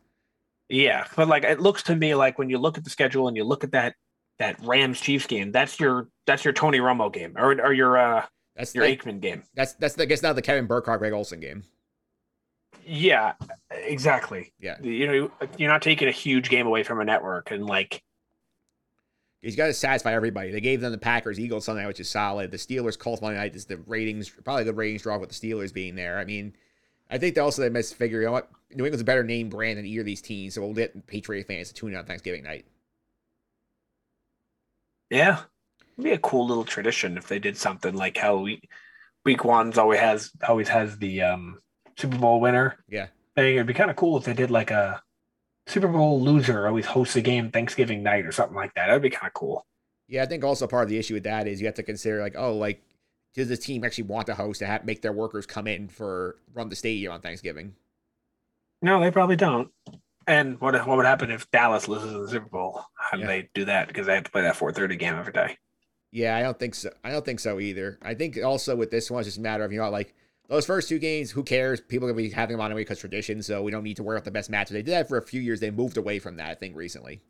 Yeah, 0.68 1.06
but 1.16 1.26
like 1.26 1.44
it 1.44 1.58
looks 1.58 1.84
to 1.84 1.96
me 1.96 2.14
like 2.14 2.38
when 2.38 2.50
you 2.50 2.58
look 2.58 2.76
at 2.76 2.84
the 2.84 2.90
schedule 2.90 3.26
and 3.26 3.34
you 3.34 3.44
look 3.44 3.64
at 3.64 3.72
that 3.72 3.94
that 4.40 4.56
Rams 4.64 5.00
Chiefs 5.00 5.26
game, 5.26 5.52
that's 5.52 5.78
your 5.78 6.08
that's 6.26 6.44
your 6.44 6.52
Tony 6.52 6.78
Romo 6.78 7.12
game 7.12 7.34
or 7.36 7.52
or 7.60 7.72
your 7.72 7.96
uh 7.96 8.26
That's 8.56 8.74
your 8.74 8.84
like, 8.84 9.02
Aikman 9.04 9.20
game. 9.20 9.44
that's 9.54 9.74
that's 9.74 9.96
I 9.98 10.06
guess 10.06 10.22
now 10.22 10.32
the 10.32 10.42
Kevin 10.42 10.66
Burkhardt 10.66 10.98
Greg 10.98 11.12
Olsen 11.12 11.38
game. 11.38 11.62
Yeah, 12.84 13.34
exactly. 13.70 14.52
Yeah. 14.58 14.80
You 14.82 15.06
know, 15.06 15.30
you're 15.58 15.70
not 15.70 15.82
taking 15.82 16.08
a 16.08 16.12
huge 16.12 16.48
game 16.48 16.66
away 16.66 16.82
from 16.82 17.00
a 17.00 17.04
network 17.04 17.50
and 17.52 17.66
like 17.66 18.02
He's 19.42 19.56
got 19.56 19.68
to 19.68 19.72
satisfy 19.74 20.12
everybody. 20.12 20.50
They 20.50 20.60
gave 20.60 20.80
them 20.82 20.92
the 20.92 20.98
Packers 20.98 21.40
Eagles 21.40 21.64
Sunday, 21.64 21.86
which 21.86 22.00
is 22.00 22.10
solid. 22.10 22.50
The 22.50 22.58
Steelers 22.58 22.98
Colts 22.98 23.22
Monday 23.22 23.38
night 23.38 23.54
is 23.54 23.64
the 23.64 23.78
ratings 23.86 24.28
probably 24.28 24.64
the 24.64 24.72
good 24.72 24.78
ratings 24.78 25.02
draw 25.02 25.18
with 25.18 25.30
the 25.30 25.34
Steelers 25.34 25.72
being 25.72 25.94
there. 25.94 26.18
I 26.18 26.24
mean, 26.24 26.54
I 27.10 27.18
think 27.18 27.34
they 27.34 27.40
also 27.40 27.62
they 27.62 27.70
must 27.70 27.94
figure 27.94 28.20
you 28.20 28.26
know 28.26 28.32
what 28.32 28.50
New 28.70 28.84
England's 28.84 29.00
a 29.02 29.04
better 29.04 29.24
name 29.24 29.48
brand 29.48 29.78
than 29.78 29.86
either 29.86 30.00
of 30.00 30.06
these 30.06 30.22
teams, 30.22 30.54
so 30.54 30.60
we'll 30.62 30.74
get 30.74 31.06
Patriot 31.06 31.46
fans 31.46 31.68
to 31.68 31.74
tune 31.74 31.92
in 31.92 31.98
on 31.98 32.04
Thanksgiving 32.04 32.42
night. 32.42 32.66
Yeah, 35.10 35.40
it'd 35.94 36.04
be 36.04 36.12
a 36.12 36.18
cool 36.18 36.46
little 36.46 36.64
tradition 36.64 37.16
if 37.18 37.28
they 37.28 37.38
did 37.38 37.56
something 37.56 37.94
like 37.94 38.16
how 38.16 38.36
we 38.38 38.60
week 39.24 39.44
one's 39.44 39.76
always 39.76 40.00
has 40.00 40.30
always 40.48 40.68
has 40.68 40.96
the 40.98 41.22
um 41.22 41.58
Super 41.96 42.16
Bowl 42.18 42.40
winner 42.40 42.82
Yeah. 42.88 43.08
thing. 43.36 43.54
It'd 43.56 43.66
be 43.66 43.74
kind 43.74 43.90
of 43.90 43.96
cool 43.96 44.16
if 44.16 44.24
they 44.24 44.32
did 44.32 44.50
like 44.50 44.70
a 44.70 45.02
Super 45.66 45.88
Bowl 45.88 46.20
loser 46.20 46.66
always 46.66 46.86
hosts 46.86 47.16
a 47.16 47.20
game 47.20 47.50
Thanksgiving 47.50 48.02
night 48.02 48.24
or 48.24 48.32
something 48.32 48.56
like 48.56 48.72
that. 48.74 48.86
That'd 48.86 49.02
be 49.02 49.10
kind 49.10 49.26
of 49.26 49.34
cool. 49.34 49.66
Yeah, 50.08 50.22
I 50.22 50.26
think 50.26 50.42
also 50.42 50.66
part 50.66 50.84
of 50.84 50.88
the 50.88 50.98
issue 50.98 51.14
with 51.14 51.24
that 51.24 51.46
is 51.46 51.60
you 51.60 51.66
have 51.66 51.74
to 51.76 51.82
consider 51.82 52.20
like, 52.20 52.34
oh, 52.36 52.54
like 52.56 52.82
does 53.34 53.48
the 53.48 53.56
team 53.56 53.84
actually 53.84 54.04
want 54.04 54.26
the 54.26 54.34
host 54.34 54.58
to 54.60 54.66
have 54.66 54.84
make 54.84 55.02
their 55.02 55.12
workers 55.12 55.46
come 55.46 55.66
in 55.68 55.88
for 55.88 56.36
run 56.54 56.68
the 56.68 56.74
stadium 56.76 57.12
on 57.12 57.20
Thanksgiving? 57.20 57.74
No, 58.82 58.98
they 59.00 59.10
probably 59.10 59.36
don't. 59.36 59.70
And 60.30 60.60
what 60.60 60.74
what 60.86 60.96
would 60.96 61.06
happen 61.06 61.30
if 61.32 61.50
Dallas 61.50 61.88
loses 61.88 62.12
the 62.12 62.28
Super 62.28 62.48
Bowl? 62.48 62.84
How 62.94 63.16
do 63.16 63.22
Yeah. 63.22 63.26
they 63.26 63.50
do 63.52 63.64
that? 63.64 63.88
Because 63.88 64.06
they 64.06 64.14
have 64.14 64.24
to 64.24 64.30
play 64.30 64.42
that 64.42 64.54
four 64.54 64.72
thirty 64.72 64.94
game 64.94 65.14
every 65.16 65.32
day. 65.32 65.56
Yeah, 66.12 66.36
I 66.36 66.42
don't 66.42 66.56
think 66.58 66.76
so. 66.76 66.90
I 67.02 67.10
don't 67.10 67.24
think 67.24 67.40
so 67.40 67.58
either. 67.58 67.98
I 68.02 68.14
think 68.14 68.38
also 68.44 68.76
with 68.76 68.90
this 68.92 69.10
one, 69.10 69.20
it's 69.20 69.28
just 69.28 69.38
a 69.38 69.40
matter 69.40 69.64
of 69.64 69.72
you 69.72 69.80
know 69.80 69.90
like 69.90 70.14
those 70.48 70.66
first 70.66 70.88
two 70.88 70.98
games, 71.00 71.32
who 71.32 71.42
cares? 71.42 71.80
People 71.80 72.06
are 72.08 72.12
gonna 72.12 72.22
be 72.22 72.30
having 72.30 72.54
them 72.56 72.60
on 72.60 72.70
anyway 72.70 72.82
because 72.82 73.00
tradition, 73.00 73.42
so 73.42 73.62
we 73.62 73.72
don't 73.72 73.82
need 73.82 73.96
to 73.96 74.04
worry 74.04 74.16
about 74.16 74.24
the 74.24 74.30
best 74.30 74.50
matches. 74.50 74.72
They 74.72 74.82
did 74.82 74.92
that 74.92 75.08
for 75.08 75.16
a 75.16 75.22
few 75.22 75.40
years. 75.40 75.58
They 75.58 75.70
moved 75.72 75.96
away 75.96 76.20
from 76.20 76.36
that, 76.36 76.50
I 76.50 76.54
think, 76.54 76.76
recently. 76.76 77.22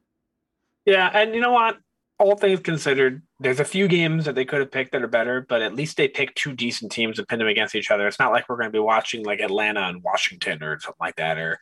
Yeah, 0.85 1.11
and 1.13 1.35
you 1.35 1.41
know 1.41 1.53
what? 1.53 1.79
All 2.19 2.37
things 2.37 2.61
considered, 2.61 3.23
there's 3.39 3.61
a 3.61 3.65
few 3.65 3.89
games 3.89 4.27
that 4.27 4.35
they 4.35 4.45
could 4.45 4.61
have 4.61 4.71
picked 4.71 4.93
that 4.93 5.03
are 5.03 5.07
better, 5.09 5.47
but 5.49 5.63
at 5.63 5.75
least 5.75 5.97
they 5.97 6.07
picked 6.09 6.37
two 6.37 6.53
decent 6.53 6.93
teams 6.93 7.19
and 7.19 7.27
pinned 7.27 7.41
them 7.41 7.49
against 7.49 7.75
each 7.75 7.91
other. 7.91 8.07
It's 8.07 8.19
not 8.19 8.31
like 8.33 8.47
we're 8.49 8.57
going 8.57 8.69
to 8.69 8.73
be 8.73 8.79
watching 8.79 9.25
like 9.25 9.41
Atlanta 9.41 9.89
and 9.89 10.03
Washington 10.03 10.63
or 10.63 10.79
something 10.81 10.99
like 11.01 11.17
that, 11.17 11.39
or 11.39 11.59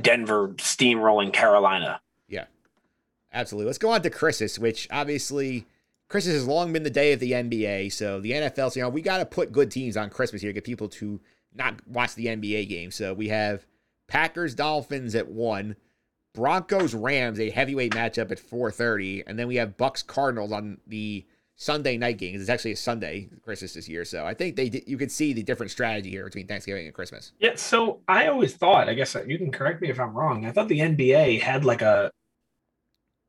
Denver 0.00 0.48
steamrolling 0.56 1.32
Carolina. 1.32 2.00
Yeah, 2.28 2.46
absolutely. 3.32 3.66
Let's 3.66 3.78
go 3.78 3.90
on 3.90 4.02
to 4.02 4.10
Christmas, 4.10 4.58
which 4.58 4.88
obviously 4.90 5.66
Christmas 6.08 6.34
has 6.34 6.46
long 6.46 6.72
been 6.72 6.82
the 6.82 6.90
day 6.90 7.12
of 7.12 7.20
the 7.20 7.32
NBA. 7.32 7.92
So 7.92 8.20
the 8.20 8.32
NFL, 8.32 8.72
so, 8.72 8.80
you 8.80 8.82
know, 8.82 8.88
we 8.88 9.02
got 9.02 9.18
to 9.18 9.26
put 9.26 9.52
good 9.52 9.70
teams 9.70 9.96
on 9.96 10.10
Christmas 10.10 10.42
here 10.42 10.52
get 10.52 10.64
people 10.64 10.88
to 10.88 11.20
not 11.54 11.86
watch 11.86 12.14
the 12.14 12.26
NBA 12.26 12.68
game. 12.68 12.90
So 12.90 13.14
we 13.14 13.28
have 13.28 13.66
Packers 14.08 14.54
Dolphins 14.54 15.14
at 15.14 15.28
one, 15.28 15.76
Broncos 16.34 16.94
Rams 16.94 17.38
a 17.40 17.50
heavyweight 17.50 17.92
matchup 17.92 18.30
at 18.30 18.38
4:30, 18.38 19.24
and 19.26 19.38
then 19.38 19.48
we 19.48 19.56
have 19.56 19.76
Bucs 19.76 20.06
Cardinals 20.06 20.52
on 20.52 20.78
the 20.86 21.26
Sunday 21.62 21.96
night 21.96 22.18
games. 22.18 22.40
It's 22.40 22.50
actually 22.50 22.72
a 22.72 22.76
Sunday 22.76 23.28
Christmas 23.44 23.74
this 23.74 23.88
year, 23.88 24.04
so 24.04 24.26
I 24.26 24.34
think 24.34 24.56
they 24.56 24.68
did, 24.68 24.84
you 24.88 24.96
could 24.98 25.12
see 25.12 25.32
the 25.32 25.42
different 25.44 25.70
strategy 25.70 26.10
here 26.10 26.24
between 26.24 26.46
Thanksgiving 26.48 26.86
and 26.86 26.94
Christmas. 26.94 27.32
Yeah, 27.38 27.54
so 27.54 28.00
I 28.08 28.26
always 28.26 28.54
thought, 28.54 28.88
I 28.88 28.94
guess 28.94 29.16
you 29.26 29.38
can 29.38 29.52
correct 29.52 29.80
me 29.80 29.88
if 29.90 30.00
I'm 30.00 30.12
wrong. 30.12 30.44
I 30.44 30.50
thought 30.50 30.66
the 30.68 30.80
NBA 30.80 31.40
had 31.40 31.64
like 31.64 31.82
a 31.82 32.10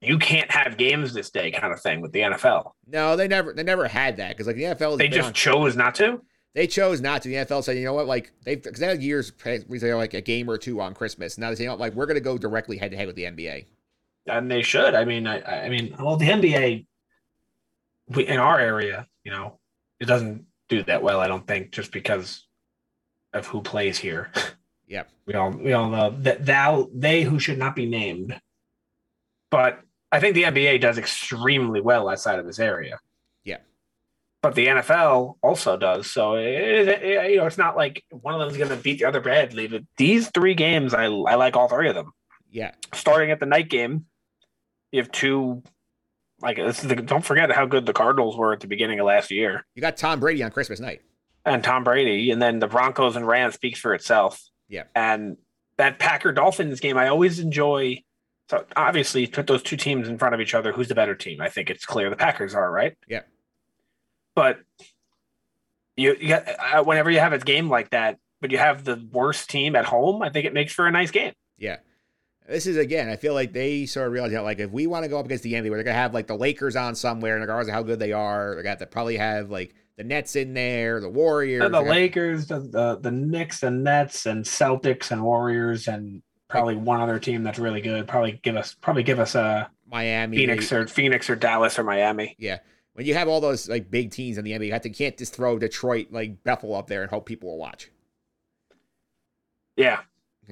you 0.01 0.17
can't 0.17 0.51
have 0.51 0.77
games 0.77 1.13
this 1.13 1.29
day 1.29 1.51
kind 1.51 1.71
of 1.71 1.79
thing 1.81 2.01
with 2.01 2.11
the 2.11 2.19
NFL. 2.21 2.71
No, 2.87 3.15
they 3.15 3.27
never 3.27 3.53
they 3.53 3.63
never 3.63 3.87
had 3.87 4.17
that 4.17 4.29
because 4.29 4.47
like 4.47 4.55
the 4.55 4.63
NFL, 4.63 4.97
They 4.97 5.07
just 5.07 5.27
on- 5.27 5.33
chose 5.33 5.75
not 5.75 5.95
to. 5.95 6.21
they 6.55 6.67
chose 6.67 6.99
not 7.01 7.21
to. 7.21 7.29
The 7.29 7.35
NFL 7.35 7.63
said, 7.63 7.77
you 7.77 7.85
know 7.85 7.93
what, 7.93 8.07
like 8.07 8.31
they've 8.43 8.61
because 8.61 8.79
they 8.79 8.87
had 8.87 9.01
years 9.03 9.31
we 9.67 9.79
say 9.79 9.93
like 9.93 10.13
a 10.13 10.21
game 10.21 10.49
or 10.49 10.57
two 10.57 10.81
on 10.81 10.93
Christmas. 10.93 11.37
Now 11.37 11.49
they 11.49 11.55
say, 11.55 11.63
you 11.63 11.69
know, 11.69 11.75
like 11.75 11.93
we're 11.93 12.07
gonna 12.07 12.19
go 12.19 12.37
directly 12.37 12.77
head 12.77 12.91
to 12.91 12.97
head 12.97 13.07
with 13.07 13.15
the 13.15 13.23
NBA. 13.25 13.65
and 14.27 14.49
they 14.51 14.61
should. 14.63 14.93
I 14.95 15.05
mean, 15.05 15.27
I, 15.27 15.65
I 15.65 15.69
mean, 15.69 15.95
well, 15.99 16.17
the 16.17 16.27
NBA 16.27 16.85
we, 18.07 18.27
in 18.27 18.39
our 18.39 18.59
area, 18.59 19.07
you 19.23 19.31
know, 19.31 19.59
it 19.99 20.05
doesn't 20.05 20.45
do 20.69 20.83
that 20.83 21.03
well. 21.03 21.19
I 21.19 21.27
don't 21.27 21.47
think 21.47 21.71
just 21.71 21.91
because 21.91 22.45
of 23.33 23.47
who 23.47 23.61
plays 23.61 23.97
here. 23.97 24.31
Yep. 24.85 25.09
we 25.25 25.33
all 25.33 25.49
we 25.49 25.73
all 25.73 25.89
know 25.89 26.13
that 26.19 26.45
thou 26.45 26.87
they 26.93 27.23
who 27.23 27.39
should 27.39 27.57
not 27.57 27.75
be 27.75 27.87
named. 27.87 28.39
But 29.49 29.79
I 30.11 30.19
think 30.19 30.35
the 30.35 30.43
NBA 30.43 30.81
does 30.81 30.97
extremely 30.97 31.81
well 31.81 32.09
outside 32.09 32.37
of 32.37 32.45
this 32.45 32.59
area. 32.59 32.99
Yeah. 33.43 33.57
But 34.43 34.53
the 34.55 34.67
NFL 34.67 35.37
also 35.41 35.77
does. 35.77 36.11
So 36.11 36.35
it, 36.35 36.45
it- 36.89 37.31
you 37.31 37.37
know, 37.37 37.45
it's 37.47 37.57
not 37.57 37.75
like 37.77 38.03
one 38.11 38.35
of 38.35 38.39
them 38.41 38.49
is 38.49 38.57
going 38.57 38.69
to 38.69 38.75
beat 38.83 38.99
the 38.99 39.05
other 39.05 39.21
badly. 39.21 39.67
But 39.67 39.83
these 39.97 40.29
three 40.29 40.53
games, 40.53 40.93
I 40.93 41.05
I 41.05 41.35
like 41.35 41.55
all 41.55 41.69
three 41.69 41.89
of 41.89 41.95
them 41.95 42.11
Yeah, 42.51 42.71
starting 42.93 43.31
at 43.31 43.39
the 43.39 43.45
night 43.47 43.69
game, 43.69 44.05
you 44.91 45.01
have 45.01 45.11
two. 45.11 45.63
Like 46.43 46.57
this 46.57 46.83
is 46.83 46.89
the, 46.89 46.95
don't 46.97 47.25
forget 47.25 47.51
how 47.51 47.65
good 47.65 47.85
the 47.85 47.93
Cardinals 47.93 48.37
were 48.37 48.53
at 48.53 48.59
the 48.59 48.67
beginning 48.67 48.99
of 48.99 49.05
last 49.07 49.31
year, 49.31 49.65
you 49.75 49.81
got 49.81 49.97
Tom 49.97 50.19
Brady 50.19 50.43
on 50.43 50.51
Christmas 50.51 50.79
night. 50.79 51.01
and 51.45 51.63
Tom 51.63 51.83
Brady, 51.83 52.29
and 52.31 52.41
then 52.41 52.59
the 52.59 52.67
Broncos 52.67 53.15
and 53.15 53.25
Rams 53.27 53.55
speaks 53.55 53.79
for 53.79 53.93
itself. 53.95 54.41
Yeah. 54.69 54.83
and 54.95 55.37
that 55.77 55.99
Packer 55.99 56.31
Dolphins 56.31 56.79
game, 56.79 56.97
I 56.97 57.07
always 57.07 57.39
enjoy. 57.39 58.03
So 58.49 58.65
obviously, 58.75 59.25
put 59.27 59.47
those 59.47 59.63
two 59.63 59.77
teams 59.77 60.07
in 60.07 60.17
front 60.17 60.35
of 60.35 60.41
each 60.41 60.53
other. 60.53 60.71
Who's 60.71 60.87
the 60.87 60.95
better 60.95 61.15
team? 61.15 61.41
I 61.41 61.49
think 61.49 61.69
it's 61.69 61.85
clear 61.85 62.09
the 62.09 62.15
Packers 62.15 62.53
are 62.53 62.69
right. 62.71 62.95
Yeah. 63.07 63.21
but 64.35 64.59
you, 65.95 66.15
you 66.19 66.27
got 66.29 66.47
uh, 66.47 66.83
whenever 66.83 67.09
you 67.11 67.19
have 67.19 67.33
a 67.33 67.39
game 67.39 67.69
like 67.69 67.91
that, 67.91 68.17
but 68.41 68.51
you 68.51 68.57
have 68.57 68.83
the 68.83 69.03
worst 69.11 69.49
team 69.49 69.75
at 69.75 69.85
home, 69.85 70.21
I 70.21 70.29
think 70.29 70.45
it 70.45 70.53
makes 70.53 70.73
for 70.73 70.87
a 70.87 70.91
nice 70.91 71.11
game. 71.11 71.33
Yeah. 71.57 71.77
This 72.53 72.67
is 72.67 72.77
again, 72.77 73.09
I 73.09 73.15
feel 73.15 73.33
like 73.33 73.51
they 73.51 73.87
sort 73.87 74.05
of 74.05 74.13
realize 74.13 74.31
that 74.31 74.43
like 74.43 74.59
if 74.59 74.69
we 74.69 74.85
want 74.85 75.03
to 75.03 75.09
go 75.09 75.17
up 75.17 75.25
against 75.25 75.43
the 75.43 75.53
NBA, 75.53 75.69
where 75.69 75.77
they're 75.77 75.83
gonna 75.83 75.95
have 75.95 76.13
like 76.13 76.27
the 76.27 76.37
Lakers 76.37 76.75
on 76.75 76.93
somewhere, 76.93 77.39
regardless 77.39 77.67
of 77.67 77.73
how 77.73 77.81
good 77.81 77.97
they 77.97 78.11
are, 78.11 78.55
they 78.55 78.61
got 78.61 78.77
to 78.77 78.85
probably 78.85 79.17
have 79.17 79.49
like 79.49 79.73
the 79.97 80.03
Nets 80.03 80.35
in 80.35 80.53
there, 80.53 81.01
the 81.01 81.09
Warriors, 81.09 81.63
the 81.63 81.69
they 81.69 81.83
got- 81.83 81.87
Lakers, 81.87 82.45
the, 82.45 82.59
the 82.59 82.99
the 83.01 83.11
Knicks 83.11 83.63
and 83.63 83.83
Nets 83.83 84.27
and 84.27 84.45
Celtics 84.45 85.09
and 85.09 85.23
Warriors 85.23 85.87
and 85.87 86.21
probably 86.47 86.75
one 86.75 87.01
other 87.01 87.17
team 87.17 87.41
that's 87.41 87.57
really 87.57 87.81
good. 87.81 88.07
Probably 88.07 88.39
give 88.43 88.55
us 88.55 88.75
probably 88.79 89.01
give 89.01 89.19
us 89.19 89.33
a 89.33 89.71
Miami, 89.87 90.37
Phoenix 90.37 90.71
or 90.71 90.87
Phoenix 90.87 91.31
or 91.31 91.35
Dallas 91.35 91.79
or 91.79 91.83
Miami. 91.83 92.35
Yeah. 92.37 92.59
When 92.93 93.07
you 93.07 93.15
have 93.15 93.27
all 93.27 93.41
those 93.41 93.67
like 93.67 93.89
big 93.89 94.11
teams 94.11 94.37
in 94.37 94.45
the 94.45 94.51
NBA, 94.51 94.67
you 94.67 94.73
have 94.73 94.83
to, 94.83 94.89
can't 94.91 95.17
just 95.17 95.35
throw 95.35 95.57
Detroit 95.57 96.09
like 96.11 96.43
Bethel 96.43 96.75
up 96.75 96.85
there 96.85 97.01
and 97.01 97.09
hope 97.09 97.25
people 97.25 97.49
will 97.49 97.57
watch. 97.57 97.89
Yeah. 99.75 100.01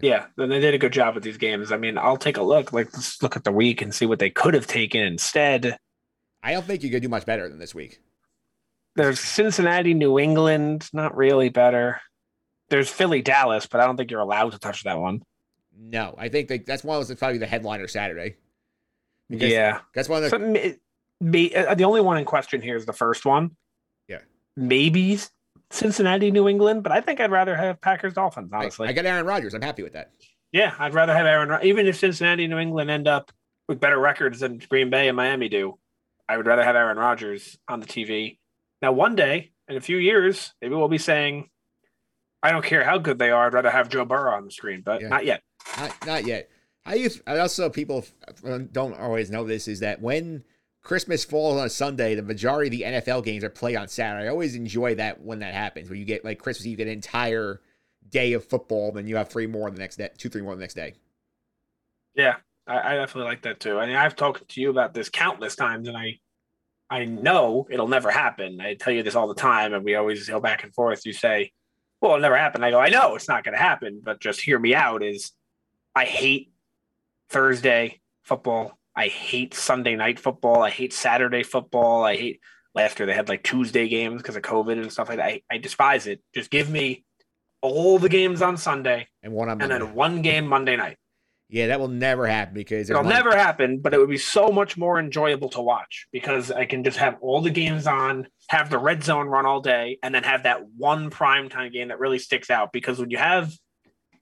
Yeah, 0.01 0.25
then 0.37 0.49
they 0.49 0.59
did 0.59 0.73
a 0.73 0.77
good 0.77 0.93
job 0.93 1.15
with 1.15 1.23
these 1.23 1.37
games. 1.37 1.71
I 1.71 1.77
mean, 1.77 1.97
I'll 1.97 2.17
take 2.17 2.37
a 2.37 2.43
look. 2.43 2.73
Like, 2.73 2.93
let's 2.93 3.21
look 3.21 3.35
at 3.35 3.43
the 3.43 3.51
week 3.51 3.81
and 3.81 3.93
see 3.93 4.05
what 4.05 4.19
they 4.19 4.29
could 4.29 4.53
have 4.53 4.67
taken 4.67 5.01
instead. 5.01 5.77
I 6.43 6.53
don't 6.53 6.65
think 6.65 6.83
you 6.83 6.89
could 6.89 7.03
do 7.03 7.09
much 7.09 7.25
better 7.25 7.47
than 7.47 7.59
this 7.59 7.75
week. 7.75 8.01
There's 8.95 9.19
Cincinnati, 9.19 9.93
New 9.93 10.19
England, 10.19 10.89
not 10.91 11.15
really 11.15 11.49
better. 11.49 12.01
There's 12.69 12.89
Philly, 12.89 13.21
Dallas, 13.21 13.65
but 13.67 13.79
I 13.79 13.85
don't 13.85 13.97
think 13.97 14.11
you're 14.11 14.21
allowed 14.21 14.51
to 14.51 14.59
touch 14.59 14.83
that 14.83 14.99
one. 14.99 15.21
No, 15.77 16.15
I 16.17 16.29
think 16.29 16.49
like, 16.49 16.65
that's 16.65 16.83
one 16.83 16.99
of 16.99 17.07
those 17.07 17.17
probably 17.17 17.37
the 17.37 17.45
headliner 17.45 17.87
Saturday. 17.87 18.35
Because 19.29 19.49
yeah, 19.49 19.79
That's 19.95 20.09
one 20.09 20.23
of 20.23 20.29
So, 20.29 20.37
the 20.37 20.45
may, 20.45 20.75
may, 21.21 21.53
uh, 21.53 21.73
the 21.73 21.85
only 21.85 22.01
one 22.01 22.17
in 22.17 22.25
question 22.25 22.61
here 22.61 22.75
is 22.75 22.85
the 22.85 22.93
first 22.93 23.25
one. 23.25 23.51
Yeah. 24.07 24.19
Maybe 24.57 25.19
Cincinnati, 25.71 26.31
New 26.31 26.47
England, 26.47 26.83
but 26.83 26.91
I 26.91 27.01
think 27.01 27.19
I'd 27.19 27.31
rather 27.31 27.55
have 27.55 27.81
Packers, 27.81 28.13
Dolphins. 28.13 28.51
Honestly, 28.53 28.87
I 28.87 28.93
got 28.93 29.05
Aaron 29.05 29.25
Rodgers. 29.25 29.53
I'm 29.53 29.61
happy 29.61 29.83
with 29.83 29.93
that. 29.93 30.11
yeah, 30.51 30.73
I'd 30.79 30.93
rather 30.93 31.13
have 31.13 31.25
Aaron. 31.25 31.63
Even 31.63 31.87
if 31.87 31.97
Cincinnati, 31.97 32.47
New 32.47 32.57
England 32.59 32.89
end 32.89 33.07
up 33.07 33.31
with 33.67 33.79
better 33.79 33.97
records 33.99 34.41
than 34.41 34.57
Green 34.69 34.89
Bay 34.89 35.07
and 35.07 35.15
Miami 35.15 35.49
do, 35.49 35.77
I 36.27 36.37
would 36.37 36.45
rather 36.45 36.63
have 36.63 36.75
Aaron 36.75 36.97
Rodgers 36.97 37.57
on 37.67 37.79
the 37.79 37.85
TV. 37.85 38.37
Now, 38.81 38.91
one 38.91 39.15
day 39.15 39.51
in 39.67 39.77
a 39.77 39.81
few 39.81 39.97
years, 39.97 40.53
maybe 40.61 40.75
we'll 40.75 40.87
be 40.89 40.97
saying, 40.97 41.49
"I 42.43 42.51
don't 42.51 42.65
care 42.65 42.83
how 42.83 42.97
good 42.97 43.19
they 43.19 43.31
are. 43.31 43.47
I'd 43.47 43.53
rather 43.53 43.69
have 43.71 43.89
Joe 43.89 44.05
Burrow 44.05 44.33
on 44.35 44.45
the 44.45 44.51
screen," 44.51 44.81
but 44.81 45.01
Yeah. 45.01 45.09
not 45.09 45.25
yet. 45.25 45.41
Not, 45.77 46.05
not 46.05 46.25
yet. 46.25 46.49
How 46.83 46.95
you? 46.95 47.09
I 47.27 47.37
also 47.37 47.69
people 47.69 48.05
don't 48.71 48.99
always 48.99 49.29
know 49.29 49.43
this 49.45 49.67
is 49.67 49.81
that 49.81 50.01
when 50.01 50.43
Christmas 50.83 51.23
falls 51.23 51.59
on 51.59 51.65
a 51.65 51.69
Sunday, 51.69 52.15
the 52.15 52.23
majority 52.23 52.67
of 52.67 52.93
the 52.93 52.99
NFL 52.99 53.23
games 53.23 53.43
are 53.43 53.49
played 53.49 53.75
on 53.75 53.87
Saturday. 53.87 54.25
I 54.25 54.29
always 54.29 54.55
enjoy 54.55 54.95
that 54.95 55.21
when 55.21 55.39
that 55.39 55.53
happens, 55.53 55.89
where 55.89 55.97
you 55.97 56.05
get 56.05 56.25
like 56.25 56.39
Christmas, 56.39 56.65
you 56.65 56.75
get 56.75 56.87
an 56.87 56.93
entire 56.93 57.61
day 58.09 58.33
of 58.33 58.45
football, 58.45 58.91
then 58.91 59.07
you 59.07 59.15
have 59.15 59.29
three 59.29 59.47
more 59.47 59.69
the 59.69 59.79
next 59.79 59.97
day, 59.97 60.09
two, 60.17 60.29
three 60.29 60.41
more 60.41 60.55
the 60.55 60.61
next 60.61 60.73
day. 60.73 60.93
Yeah, 62.15 62.37
I, 62.67 62.93
I 62.93 62.95
definitely 62.95 63.29
like 63.29 63.43
that 63.43 63.59
too. 63.59 63.77
I 63.77 63.85
mean, 63.85 63.95
I've 63.95 64.15
talked 64.15 64.47
to 64.49 64.61
you 64.61 64.69
about 64.69 64.93
this 64.93 65.09
countless 65.09 65.55
times, 65.55 65.87
and 65.87 65.95
I, 65.95 66.19
I 66.89 67.05
know 67.05 67.67
it'll 67.69 67.87
never 67.87 68.09
happen. 68.09 68.59
I 68.59 68.73
tell 68.73 68.91
you 68.91 69.03
this 69.03 69.15
all 69.15 69.27
the 69.27 69.35
time, 69.35 69.73
and 69.73 69.85
we 69.85 69.95
always 69.95 70.27
go 70.27 70.39
back 70.39 70.63
and 70.63 70.73
forth. 70.73 71.05
You 71.05 71.13
say, 71.13 71.51
"Well, 72.01 72.11
it'll 72.11 72.21
never 72.21 72.37
happen." 72.37 72.63
I 72.63 72.71
go, 72.71 72.79
"I 72.79 72.89
know 72.89 73.15
it's 73.15 73.29
not 73.29 73.43
going 73.45 73.53
to 73.53 73.61
happen, 73.61 74.01
but 74.03 74.19
just 74.19 74.41
hear 74.41 74.59
me 74.59 74.75
out." 74.75 75.03
Is 75.03 75.31
I 75.95 76.03
hate 76.03 76.51
Thursday 77.29 78.01
football. 78.23 78.77
I 78.95 79.07
hate 79.07 79.53
Sunday 79.53 79.95
night 79.95 80.19
football. 80.19 80.61
I 80.61 80.69
hate 80.69 80.93
Saturday 80.93 81.43
football. 81.43 82.03
I 82.03 82.15
hate 82.17 82.39
last 82.75 82.99
year 82.99 83.05
they 83.05 83.13
had 83.13 83.29
like 83.29 83.43
Tuesday 83.43 83.87
games 83.87 84.21
because 84.21 84.35
of 84.35 84.41
COVID 84.43 84.73
and 84.73 84.91
stuff 84.91 85.09
like 85.09 85.17
that. 85.17 85.25
I, 85.25 85.41
I 85.49 85.57
despise 85.57 86.07
it. 86.07 86.21
Just 86.33 86.49
give 86.49 86.69
me 86.69 87.05
all 87.61 87.99
the 87.99 88.09
games 88.09 88.41
on 88.41 88.57
Sunday 88.57 89.07
And 89.21 89.33
one 89.33 89.47
on 89.49 89.61
and 89.61 89.71
then 89.71 89.93
one 89.93 90.21
game 90.21 90.47
Monday 90.47 90.75
night. 90.75 90.97
Yeah, 91.47 91.67
that 91.67 91.81
will 91.81 91.89
never 91.89 92.25
happen 92.25 92.53
because 92.53 92.89
It'll 92.89 93.03
one- 93.03 93.13
never 93.13 93.35
happen, 93.35 93.79
but 93.79 93.93
it 93.93 93.97
would 93.99 94.09
be 94.09 94.17
so 94.17 94.49
much 94.49 94.77
more 94.77 94.97
enjoyable 94.99 95.49
to 95.49 95.61
watch 95.61 96.07
because 96.13 96.49
I 96.49 96.63
can 96.65 96.81
just 96.83 96.97
have 96.97 97.17
all 97.19 97.41
the 97.41 97.49
games 97.49 97.87
on, 97.87 98.27
have 98.47 98.69
the 98.69 98.77
red 98.79 99.03
zone 99.03 99.27
run 99.27 99.45
all 99.45 99.59
day, 99.59 99.99
and 100.01 100.15
then 100.15 100.23
have 100.23 100.43
that 100.43 100.61
one 100.77 101.09
primetime 101.09 101.71
game 101.73 101.89
that 101.89 101.99
really 101.99 102.19
sticks 102.19 102.49
out. 102.49 102.71
Because 102.71 102.99
when 102.99 103.09
you 103.09 103.17
have 103.17 103.51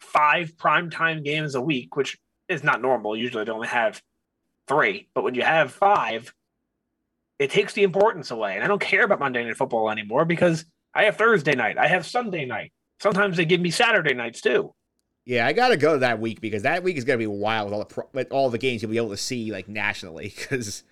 five 0.01 0.53
primetime 0.57 1.23
games 1.23 1.53
a 1.53 1.61
week, 1.61 1.95
which 1.95 2.17
is 2.47 2.63
not 2.63 2.81
normal, 2.81 3.15
usually 3.15 3.43
they 3.43 3.51
only 3.51 3.67
have 3.67 4.01
three, 4.69 5.09
but 5.13 5.25
when 5.25 5.35
you 5.35 5.41
have 5.41 5.73
five, 5.73 6.33
it 7.39 7.51
takes 7.51 7.73
the 7.73 7.83
importance 7.83 8.31
away. 8.31 8.55
And 8.55 8.63
I 8.63 8.67
don't 8.67 8.79
care 8.79 9.03
about 9.03 9.19
Monday 9.19 9.43
Night 9.43 9.57
Football 9.57 9.89
anymore 9.89 10.23
because 10.23 10.63
I 10.93 11.03
have 11.03 11.17
Thursday 11.17 11.55
night, 11.55 11.77
I 11.77 11.87
have 11.87 12.05
Sunday 12.05 12.45
night. 12.45 12.71
Sometimes 13.01 13.35
they 13.35 13.45
give 13.45 13.59
me 13.59 13.71
Saturday 13.71 14.13
nights 14.13 14.41
too. 14.41 14.73
Yeah, 15.25 15.45
I 15.45 15.53
gotta 15.53 15.77
go 15.77 15.97
that 15.99 16.19
week 16.19 16.41
because 16.41 16.63
that 16.63 16.83
week 16.83 16.97
is 16.97 17.03
gonna 17.03 17.17
be 17.17 17.27
wild 17.27 17.65
with 17.65 17.73
all 17.73 17.79
the 17.79 17.85
pro- 17.85 18.09
with 18.13 18.31
all 18.31 18.49
the 18.49 18.57
games 18.57 18.81
you'll 18.81 18.91
be 18.91 18.97
able 18.97 19.09
to 19.09 19.17
see 19.17 19.51
like 19.51 19.67
nationally. 19.67 20.33
Because 20.37 20.83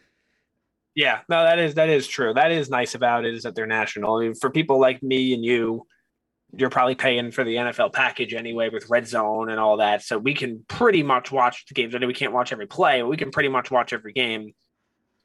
Yeah, 0.96 1.22
no, 1.30 1.44
that 1.44 1.60
is 1.60 1.76
that 1.76 1.90
is 1.90 2.08
true. 2.08 2.34
That 2.34 2.52
is 2.52 2.70
nice 2.70 2.96
about 2.96 3.26
it 3.26 3.34
is 3.34 3.44
that 3.44 3.56
they're 3.56 3.68
national. 3.68 4.16
I 4.16 4.22
mean, 4.24 4.36
for 4.36 4.50
people 4.50 4.80
like 4.80 5.02
me 5.04 5.34
and 5.34 5.44
you, 5.44 5.86
you're 6.56 6.70
probably 6.70 6.96
paying 6.96 7.32
for 7.32 7.44
the 7.44 7.56
NFL 7.56 7.94
package 7.94 8.34
anyway 8.34 8.70
with 8.70 8.90
Red 8.90 9.08
Zone 9.08 9.50
and 9.50 9.60
all 9.60 9.78
that, 9.78 10.02
so 10.02 10.18
we 10.18 10.34
can 10.34 10.64
pretty 10.68 11.04
much 11.04 11.32
watch 11.32 11.66
the 11.68 11.74
games. 11.74 11.94
I 11.94 11.98
know 11.98 12.08
we 12.08 12.14
can't 12.14 12.34
watch 12.34 12.52
every 12.52 12.68
play, 12.68 13.02
but 13.02 13.10
we 13.10 13.18
can 13.18 13.32
pretty 13.32 13.50
much 13.50 13.70
watch 13.70 13.92
every 13.94 14.14
game. 14.14 14.54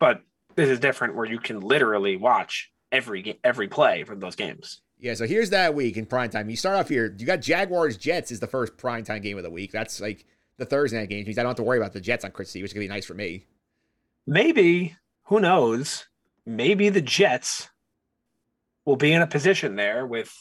But 0.00 0.22
this 0.56 0.68
is 0.68 0.80
different, 0.80 1.14
where 1.14 1.26
you 1.26 1.38
can 1.38 1.60
literally 1.60 2.16
watch 2.16 2.70
every 2.90 3.38
every 3.44 3.68
play 3.68 4.04
from 4.04 4.20
those 4.20 4.36
games. 4.36 4.82
yeah, 4.98 5.14
so 5.14 5.26
here's 5.26 5.50
that 5.50 5.74
week 5.74 5.96
in 5.96 6.06
prime 6.06 6.28
time. 6.30 6.50
You 6.50 6.56
start 6.56 6.76
off 6.76 6.88
here. 6.88 7.14
You 7.16 7.24
got 7.24 7.40
Jaguars 7.40 7.96
Jets 7.96 8.30
is 8.30 8.40
the 8.40 8.46
first 8.46 8.76
prime 8.76 9.04
time 9.04 9.22
game 9.22 9.36
of 9.36 9.44
the 9.44 9.50
week. 9.50 9.70
That's 9.72 10.00
like 10.00 10.26
the 10.58 10.66
Thursday 10.66 10.98
night 10.98 11.08
game. 11.08 11.20
which 11.20 11.28
means 11.28 11.38
I 11.38 11.42
don't 11.42 11.50
have 11.50 11.56
to 11.56 11.62
worry 11.62 11.78
about 11.78 11.92
the 11.92 12.00
Jets 12.00 12.24
on 12.24 12.32
Christmas, 12.32 12.56
Eve, 12.56 12.62
which 12.64 12.70
is 12.70 12.74
gonna 12.74 12.84
be 12.84 12.88
nice 12.88 13.06
for 13.06 13.14
me. 13.14 13.46
Maybe 14.26 14.96
who 15.24 15.40
knows? 15.40 16.06
Maybe 16.44 16.88
the 16.88 17.00
Jets 17.00 17.68
will 18.84 18.96
be 18.96 19.12
in 19.12 19.22
a 19.22 19.26
position 19.26 19.76
there 19.76 20.06
with 20.06 20.32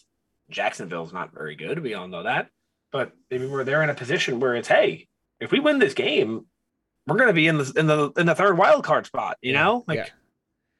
Jacksonville's 0.51 1.13
not 1.13 1.33
very 1.33 1.55
good. 1.55 1.79
We 1.79 1.93
all 1.93 2.07
know 2.07 2.23
that. 2.23 2.49
But 2.91 3.13
maybe 3.29 3.47
where 3.47 3.63
they're 3.63 3.83
in 3.83 3.89
a 3.89 3.95
position 3.95 4.39
where 4.39 4.55
it's, 4.55 4.67
hey, 4.67 5.07
if 5.39 5.51
we 5.51 5.59
win 5.59 5.79
this 5.79 5.93
game, 5.93 6.45
we're 7.07 7.17
going 7.17 7.27
to 7.27 7.33
be 7.33 7.47
in 7.47 7.57
the 7.57 7.73
in 7.75 7.87
the 7.87 8.11
in 8.17 8.25
the 8.25 8.35
third 8.35 8.57
wild 8.57 8.83
card 8.83 9.05
spot. 9.05 9.37
You 9.41 9.53
know, 9.53 9.83
like 9.87 9.97
yeah. 9.97 10.09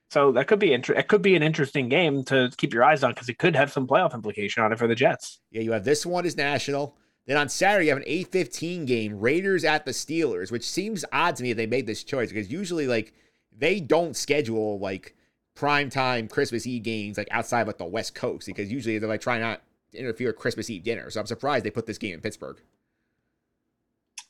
so 0.09 0.31
that 0.33 0.47
could 0.47 0.59
be 0.59 0.73
inter- 0.73 0.93
it 0.93 1.07
could 1.07 1.21
be 1.21 1.35
an 1.35 1.43
interesting 1.43 1.89
game 1.89 2.23
to 2.25 2.51
keep 2.57 2.73
your 2.73 2.83
eyes 2.83 3.03
on 3.03 3.11
because 3.13 3.29
it 3.29 3.37
could 3.37 3.55
have 3.55 3.71
some 3.71 3.87
playoff 3.87 4.13
implication 4.13 4.63
on 4.63 4.71
it 4.71 4.79
for 4.79 4.87
the 4.87 4.95
Jets. 4.95 5.39
Yeah, 5.51 5.61
you 5.61 5.71
have 5.71 5.83
this 5.83 6.05
one 6.05 6.25
is 6.25 6.37
national. 6.37 6.95
Then 7.27 7.37
on 7.37 7.49
Saturday, 7.49 7.85
you 7.85 7.91
have 7.91 8.01
an 8.01 8.07
8:15 8.07 8.85
game, 8.85 9.19
Raiders 9.19 9.63
at 9.63 9.85
the 9.85 9.91
Steelers, 9.91 10.51
which 10.51 10.67
seems 10.67 11.05
odd 11.11 11.35
to 11.37 11.43
me 11.43 11.53
that 11.53 11.57
they 11.57 11.67
made 11.67 11.87
this 11.87 12.03
choice 12.03 12.29
because 12.29 12.51
usually 12.51 12.87
like 12.87 13.13
they 13.55 13.79
don't 13.79 14.15
schedule 14.15 14.79
like 14.79 15.15
prime 15.61 15.91
time 15.91 16.27
Christmas 16.27 16.65
Eve 16.65 16.81
games 16.81 17.19
like 17.19 17.27
outside 17.29 17.61
of 17.61 17.67
like 17.67 17.77
the 17.77 17.85
West 17.85 18.15
Coast 18.15 18.47
because 18.47 18.71
usually 18.71 18.97
they're 18.97 19.07
like 19.07 19.21
trying 19.21 19.41
not 19.41 19.61
to 19.91 19.99
interfere 19.99 20.29
with 20.29 20.37
Christmas 20.37 20.71
Eve 20.71 20.81
dinner. 20.83 21.07
So 21.11 21.19
I'm 21.19 21.27
surprised 21.27 21.63
they 21.63 21.69
put 21.69 21.85
this 21.85 21.99
game 21.99 22.15
in 22.15 22.19
Pittsburgh. 22.19 22.57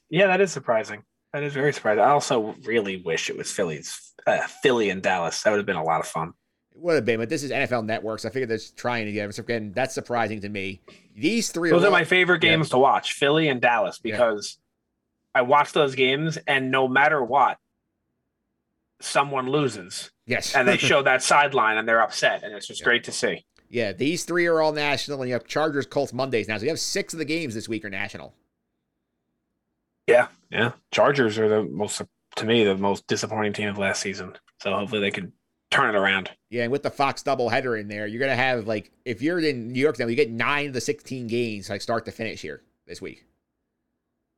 Yeah, 0.09 0.27
that 0.27 0.41
is 0.41 0.51
surprising. 0.51 1.03
That 1.31 1.43
is 1.43 1.53
very 1.53 1.71
surprising. 1.71 2.03
I 2.03 2.09
also 2.09 2.53
really 2.65 2.97
wish 2.97 3.29
it 3.29 3.37
was 3.37 3.49
Philly's 3.49 4.11
uh, 4.27 4.39
Philly 4.61 4.89
and 4.89 5.01
Dallas. 5.01 5.41
That 5.43 5.51
would 5.51 5.57
have 5.59 5.65
been 5.65 5.77
a 5.77 5.83
lot 5.85 6.01
of 6.01 6.07
fun. 6.07 6.33
It 6.73 6.81
would 6.81 6.95
have 6.95 7.05
been, 7.05 7.19
but 7.21 7.29
this 7.29 7.43
is 7.43 7.51
NFL 7.51 7.85
Network, 7.85 8.19
so 8.19 8.27
I 8.27 8.31
figured 8.33 8.49
they're 8.49 8.59
trying 8.75 9.05
to 9.05 9.13
get 9.13 9.29
it. 9.29 9.33
So 9.35 9.41
again, 9.43 9.71
that's 9.73 9.93
surprising 9.93 10.41
to 10.41 10.49
me. 10.49 10.81
These 11.15 11.49
three 11.53 11.69
Those 11.69 11.83
are 11.83 11.85
all- 11.85 11.91
my 11.93 12.03
favorite 12.03 12.43
Yeah. 12.43 12.49
games 12.51 12.69
to 12.71 12.77
watch, 12.77 13.13
Philly 13.13 13.47
and 13.47 13.61
Dallas, 13.61 14.01
Yeah. 14.03 14.11
because 14.17 14.57
I 15.33 15.43
watch 15.43 15.71
those 15.71 15.95
games 15.95 16.37
and 16.45 16.71
no 16.71 16.89
matter 16.89 17.23
what, 17.23 17.57
someone 19.03 19.47
loses 19.49 20.11
Yes. 20.25 20.55
and 20.55 20.67
they 20.67 20.77
show 20.89 21.01
that 21.03 21.21
sideline 21.23 21.77
and 21.77 21.87
they're 21.87 22.01
upset, 22.01 22.43
and 22.43 22.53
it's 22.53 22.67
just 22.67 22.81
Yeah. 22.81 22.85
great 22.85 23.03
to 23.05 23.11
see. 23.11 23.45
yeah, 23.69 23.93
these 23.93 24.25
three 24.25 24.45
are 24.47 24.61
all 24.61 24.71
national, 24.73 25.21
and 25.21 25.29
you 25.29 25.33
have 25.33 25.45
Chargers, 25.45 25.85
Colts 25.85 26.13
Mondays 26.13 26.47
now. 26.47 26.57
So 26.57 26.63
you 26.63 26.69
have 26.69 26.79
six 26.79 27.13
of 27.13 27.19
the 27.19 27.25
games 27.25 27.53
this 27.53 27.69
week 27.69 27.85
are 27.85 27.89
national. 27.89 28.33
Yeah, 30.07 30.27
yeah. 30.49 30.73
Chargers 30.91 31.37
are 31.39 31.47
the 31.47 31.63
most, 31.63 32.01
to 32.37 32.45
me, 32.45 32.63
the 32.63 32.75
most 32.75 33.07
disappointing 33.07 33.53
team 33.53 33.69
of 33.69 33.77
last 33.77 34.01
season. 34.01 34.33
So 34.61 34.73
hopefully 34.73 35.01
they 35.01 35.11
can 35.11 35.31
turn 35.69 35.93
it 35.95 35.97
around. 35.97 36.29
Yeah, 36.49 36.63
and 36.63 36.71
with 36.71 36.83
the 36.83 36.89
Fox 36.89 37.23
doubleheader 37.23 37.79
in 37.79 37.87
there, 37.87 38.07
you're 38.07 38.19
gonna 38.19 38.35
have 38.35 38.67
like 38.67 38.91
if 39.05 39.21
you're 39.21 39.39
in 39.39 39.71
New 39.71 39.79
York 39.79 39.97
now, 39.99 40.07
you 40.07 40.15
get 40.15 40.29
nine 40.31 40.67
of 40.67 40.73
the 40.73 40.81
sixteen 40.81 41.27
games 41.27 41.69
like 41.69 41.81
start 41.81 42.05
to 42.05 42.11
finish 42.11 42.41
here 42.41 42.61
this 42.87 43.01
week. 43.01 43.25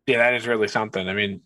Yeah, 0.06 0.18
that 0.18 0.34
is 0.36 0.48
really 0.48 0.68
something. 0.68 1.08
I 1.10 1.14
mean, 1.14 1.42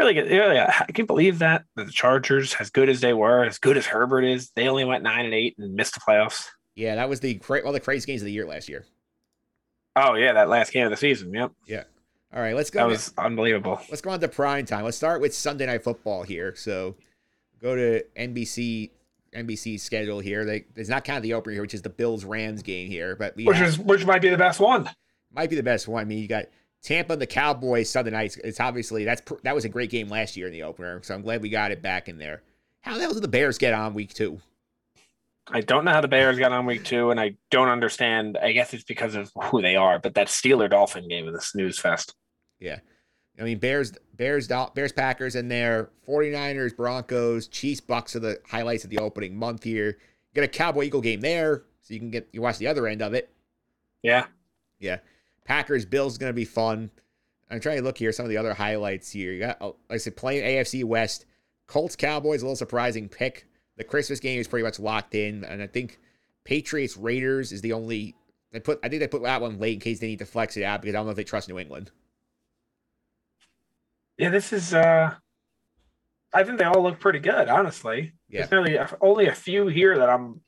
really 0.00 0.14
good. 0.14 0.30
Really, 0.30 0.58
I 0.58 0.86
can't 0.92 1.06
believe 1.06 1.38
that 1.40 1.64
the 1.76 1.86
Chargers, 1.86 2.54
as 2.58 2.70
good 2.70 2.88
as 2.88 3.00
they 3.00 3.12
were, 3.12 3.44
as 3.44 3.58
good 3.58 3.76
as 3.76 3.86
Herbert 3.86 4.22
is, 4.24 4.50
they 4.56 4.68
only 4.68 4.84
went 4.84 5.02
nine 5.02 5.24
and 5.24 5.34
eight 5.34 5.54
and 5.58 5.74
missed 5.74 5.94
the 5.94 6.00
playoffs. 6.00 6.46
Yeah, 6.74 6.94
that 6.96 7.08
was 7.08 7.20
the 7.20 7.34
cra- 7.34 7.60
one 7.60 7.68
of 7.68 7.74
the 7.74 7.80
craziest 7.80 8.06
games 8.06 8.22
of 8.22 8.26
the 8.26 8.32
year 8.32 8.46
last 8.46 8.68
year. 8.68 8.84
Oh 9.96 10.14
yeah, 10.14 10.32
that 10.32 10.48
last 10.48 10.72
game 10.72 10.84
of 10.84 10.90
the 10.90 10.96
season. 10.96 11.32
Yep, 11.34 11.52
Yeah. 11.66 11.82
All 12.32 12.40
right, 12.40 12.54
let's 12.54 12.70
go. 12.70 12.78
that 12.80 12.86
was 12.88 13.12
unbelievable. 13.18 13.80
let's 13.90 14.00
go 14.00 14.10
on 14.10 14.20
to 14.20 14.28
prime 14.28 14.64
time. 14.64 14.84
Let's 14.84 14.96
start 14.96 15.20
with 15.20 15.34
Sunday 15.34 15.66
night 15.66 15.82
football 15.82 16.22
here. 16.22 16.54
So 16.54 16.94
go 17.60 17.74
to 17.74 18.02
NBC 18.16 18.90
NBC 19.34 19.78
schedule 19.80 20.20
here. 20.20 20.44
They 20.44 20.64
it's 20.76 20.88
not 20.88 21.04
kind 21.04 21.16
of 21.16 21.22
the 21.24 21.34
opener 21.34 21.54
here, 21.54 21.62
which 21.62 21.74
is 21.74 21.82
the 21.82 21.90
Bills 21.90 22.24
Rams 22.24 22.62
game 22.62 22.88
here, 22.88 23.16
but 23.16 23.34
Which 23.36 23.56
have- 23.56 23.68
is 23.68 23.78
which 23.78 24.04
might 24.06 24.22
be 24.22 24.28
the 24.28 24.38
best 24.38 24.60
one. 24.60 24.88
might 25.32 25.50
be 25.50 25.56
the 25.56 25.62
best 25.62 25.88
one. 25.88 26.00
I 26.02 26.04
mean, 26.04 26.18
you 26.18 26.28
got 26.28 26.44
Tampa 26.82 27.12
and 27.12 27.22
the 27.22 27.26
Cowboys 27.26 27.90
Sunday 27.90 28.10
nights. 28.10 28.36
It's 28.36 28.60
obviously 28.60 29.04
that's 29.04 29.22
that 29.42 29.54
was 29.54 29.64
a 29.64 29.68
great 29.68 29.90
game 29.90 30.08
last 30.08 30.36
year 30.36 30.46
in 30.46 30.52
the 30.52 30.62
opener, 30.62 31.00
so 31.02 31.14
I'm 31.14 31.22
glad 31.22 31.42
we 31.42 31.50
got 31.50 31.70
it 31.70 31.82
back 31.82 32.08
in 32.08 32.18
there. 32.18 32.42
How 32.80 32.94
the 32.94 33.02
hell 33.02 33.12
did 33.14 33.22
the 33.22 33.28
Bears 33.28 33.58
get 33.58 33.74
on 33.74 33.94
week 33.94 34.14
two? 34.14 34.40
I 35.52 35.60
don't 35.60 35.84
know 35.84 35.90
how 35.90 36.00
the 36.00 36.08
Bears 36.08 36.38
got 36.38 36.52
on 36.52 36.64
week 36.64 36.84
two, 36.84 37.10
and 37.10 37.20
I 37.20 37.34
don't 37.50 37.68
understand. 37.68 38.38
I 38.40 38.52
guess 38.52 38.72
it's 38.72 38.84
because 38.84 39.14
of 39.14 39.32
who 39.44 39.60
they 39.60 39.76
are, 39.76 39.98
but 39.98 40.14
that 40.14 40.28
Steeler 40.28 40.70
Dolphin 40.70 41.08
game 41.08 41.26
in 41.26 41.34
the 41.34 41.40
snooze 41.40 41.78
fest. 41.78 42.14
Yeah. 42.60 42.78
I 43.38 43.42
mean, 43.42 43.58
Bears, 43.58 43.92
Bears, 44.16 44.48
Bears, 44.48 44.92
Packers 44.92 45.34
in 45.34 45.48
there, 45.48 45.90
49ers, 46.06 46.76
Broncos, 46.76 47.48
Chiefs, 47.48 47.80
Bucks 47.80 48.14
are 48.14 48.20
the 48.20 48.38
highlights 48.48 48.84
of 48.84 48.90
the 48.90 48.98
opening 48.98 49.36
month 49.36 49.64
here. 49.64 49.98
You 50.32 50.34
got 50.34 50.44
a 50.44 50.48
Cowboy 50.48 50.84
Eagle 50.84 51.00
game 51.00 51.20
there, 51.20 51.64
so 51.80 51.94
you 51.94 52.00
can 52.00 52.10
get 52.10 52.28
you 52.32 52.42
watch 52.42 52.58
the 52.58 52.66
other 52.66 52.86
end 52.86 53.02
of 53.02 53.14
it. 53.14 53.30
Yeah. 54.02 54.26
Yeah, 54.78 54.98
Packers, 55.44 55.84
Bills 55.84 56.12
is 56.12 56.18
gonna 56.18 56.32
be 56.32 56.44
fun. 56.44 56.90
I'm 57.50 57.60
trying 57.60 57.78
to 57.78 57.82
look 57.82 57.98
here 57.98 58.12
some 58.12 58.24
of 58.24 58.30
the 58.30 58.36
other 58.36 58.54
highlights 58.54 59.10
here. 59.10 59.32
You 59.32 59.40
got, 59.40 59.58
oh, 59.60 59.76
like 59.88 59.96
I 59.96 59.96
said, 59.96 60.16
playing 60.16 60.44
AFC 60.44 60.84
West, 60.84 61.26
Colts, 61.66 61.96
Cowboys, 61.96 62.42
a 62.42 62.44
little 62.44 62.56
surprising 62.56 63.08
pick. 63.08 63.46
The 63.76 63.84
Christmas 63.84 64.20
game 64.20 64.38
is 64.38 64.46
pretty 64.46 64.64
much 64.64 64.78
locked 64.78 65.14
in, 65.14 65.44
and 65.44 65.62
I 65.62 65.66
think 65.66 65.98
Patriots, 66.44 66.96
Raiders 66.96 67.52
is 67.52 67.60
the 67.60 67.72
only. 67.72 68.14
They 68.52 68.60
put, 68.60 68.78
I 68.82 68.88
think 68.88 69.00
they 69.00 69.08
put 69.08 69.22
that 69.22 69.40
one 69.40 69.58
late 69.58 69.74
in 69.74 69.80
case 69.80 70.00
they 70.00 70.08
need 70.08 70.18
to 70.18 70.26
flex 70.26 70.56
it 70.56 70.62
out 70.62 70.82
because 70.82 70.94
I 70.94 70.98
don't 70.98 71.06
know 71.06 71.12
if 71.12 71.16
they 71.16 71.24
trust 71.24 71.48
New 71.48 71.58
England. 71.58 71.90
Yeah, 74.18 74.28
this 74.28 74.52
is 74.52 74.74
uh 74.74 75.14
I 76.32 76.44
think 76.44 76.58
they 76.58 76.64
all 76.64 76.82
look 76.82 77.00
pretty 77.00 77.18
good, 77.20 77.48
honestly. 77.48 78.12
Yeah. 78.28 78.46
There's 78.46 78.58
only 78.60 78.78
only 79.00 79.26
a 79.28 79.34
few 79.34 79.66
here 79.68 79.98
that 79.98 80.10
I'm 80.10 80.40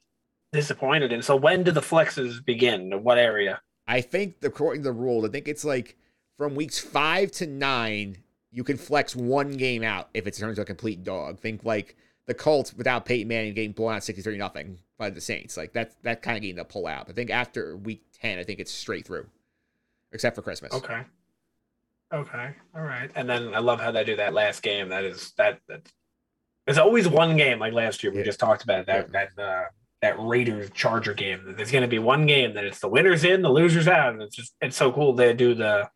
disappointed 0.52 1.12
in. 1.12 1.22
So 1.22 1.36
when 1.36 1.62
do 1.62 1.70
the 1.70 1.80
flexes 1.80 2.44
begin? 2.44 3.02
What 3.02 3.18
area? 3.18 3.60
I 3.86 4.00
think 4.00 4.36
according 4.42 4.82
to 4.82 4.88
the 4.88 4.92
rule, 4.92 5.24
I 5.24 5.28
think 5.28 5.48
it's 5.48 5.64
like 5.64 5.96
from 6.38 6.54
weeks 6.54 6.78
five 6.78 7.30
to 7.32 7.46
nine, 7.46 8.18
you 8.50 8.64
can 8.64 8.76
flex 8.76 9.14
one 9.16 9.52
game 9.52 9.82
out 9.82 10.08
if 10.14 10.26
it 10.26 10.34
turns 10.34 10.56
to 10.56 10.62
a 10.62 10.64
complete 10.64 11.02
dog. 11.04 11.38
Think 11.38 11.64
like 11.64 11.96
the 12.26 12.34
Colts 12.34 12.72
without 12.74 13.04
Peyton 13.04 13.28
Manning 13.28 13.54
getting 13.54 13.72
blown 13.72 13.94
out 13.94 14.04
63 14.04 14.36
nothing 14.38 14.78
by 14.98 15.10
the 15.10 15.20
Saints. 15.20 15.56
Like 15.56 15.72
that's 15.72 15.94
that 16.02 16.22
kind 16.22 16.36
of 16.36 16.42
game 16.42 16.56
to 16.56 16.64
pull 16.64 16.86
out. 16.86 17.08
I 17.08 17.12
think 17.12 17.30
after 17.30 17.76
week 17.76 18.02
10, 18.20 18.38
I 18.38 18.44
think 18.44 18.60
it's 18.60 18.72
straight 18.72 19.06
through. 19.06 19.26
Except 20.12 20.36
for 20.36 20.42
Christmas. 20.42 20.72
Okay. 20.74 21.02
Okay. 22.12 22.50
All 22.74 22.82
right. 22.82 23.10
And 23.14 23.28
then 23.28 23.54
I 23.54 23.58
love 23.60 23.80
how 23.80 23.90
they 23.90 24.04
do 24.04 24.16
that 24.16 24.34
last 24.34 24.62
game. 24.62 24.90
That 24.90 25.04
is 25.04 25.32
that 25.38 25.60
that 25.68 25.90
there's 26.66 26.78
always 26.78 27.08
one 27.08 27.36
game 27.36 27.58
like 27.58 27.72
last 27.72 28.02
year 28.02 28.12
we 28.12 28.18
Yeah. 28.18 28.24
just 28.24 28.38
talked 28.38 28.62
about 28.62 28.86
that 28.86 29.10
that 29.12 29.30
uh 29.38 29.64
that 30.02 30.16
Raiders 30.18 30.68
Charger 30.74 31.14
game. 31.14 31.54
There's 31.56 31.70
gonna 31.70 31.88
be 31.88 32.00
one 32.00 32.26
game 32.26 32.54
that 32.54 32.64
it's 32.64 32.80
the 32.80 32.88
winners 32.88 33.24
in, 33.24 33.40
the 33.40 33.48
losers 33.48 33.88
out. 33.88 34.12
And 34.12 34.22
it's 34.22 34.36
just 34.36 34.54
it's 34.60 34.76
so 34.76 34.92
cool 34.92 35.14
they 35.14 35.32
do 35.32 35.54
the 35.54 35.88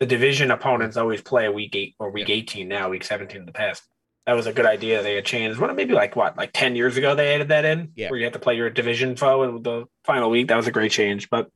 the 0.00 0.06
division 0.06 0.50
opponents 0.50 0.96
always 0.96 1.22
play 1.22 1.46
a 1.46 1.52
week 1.52 1.74
eight 1.74 1.94
or 1.98 2.10
week 2.10 2.28
18 2.28 2.68
now, 2.68 2.90
week 2.90 3.04
17 3.04 3.38
in 3.38 3.46
the 3.46 3.52
past. 3.52 3.82
That 4.26 4.34
was 4.34 4.46
a 4.46 4.52
good 4.52 4.66
idea. 4.66 5.02
They 5.02 5.14
had 5.14 5.24
changed. 5.24 5.58
What 5.58 5.74
maybe 5.74 5.94
like 5.94 6.16
what, 6.16 6.36
like 6.36 6.50
10 6.52 6.76
years 6.76 6.96
ago 6.96 7.14
they 7.14 7.34
added 7.34 7.48
that 7.48 7.64
in? 7.64 7.92
Yeah. 7.94 8.10
Where 8.10 8.18
you 8.18 8.24
have 8.24 8.32
to 8.34 8.38
play 8.38 8.56
your 8.56 8.70
division 8.70 9.16
foe 9.16 9.42
in 9.44 9.62
the 9.62 9.86
final 10.04 10.30
week. 10.30 10.48
That 10.48 10.56
was 10.56 10.66
a 10.66 10.72
great 10.72 10.92
change. 10.92 11.30
But 11.30 11.50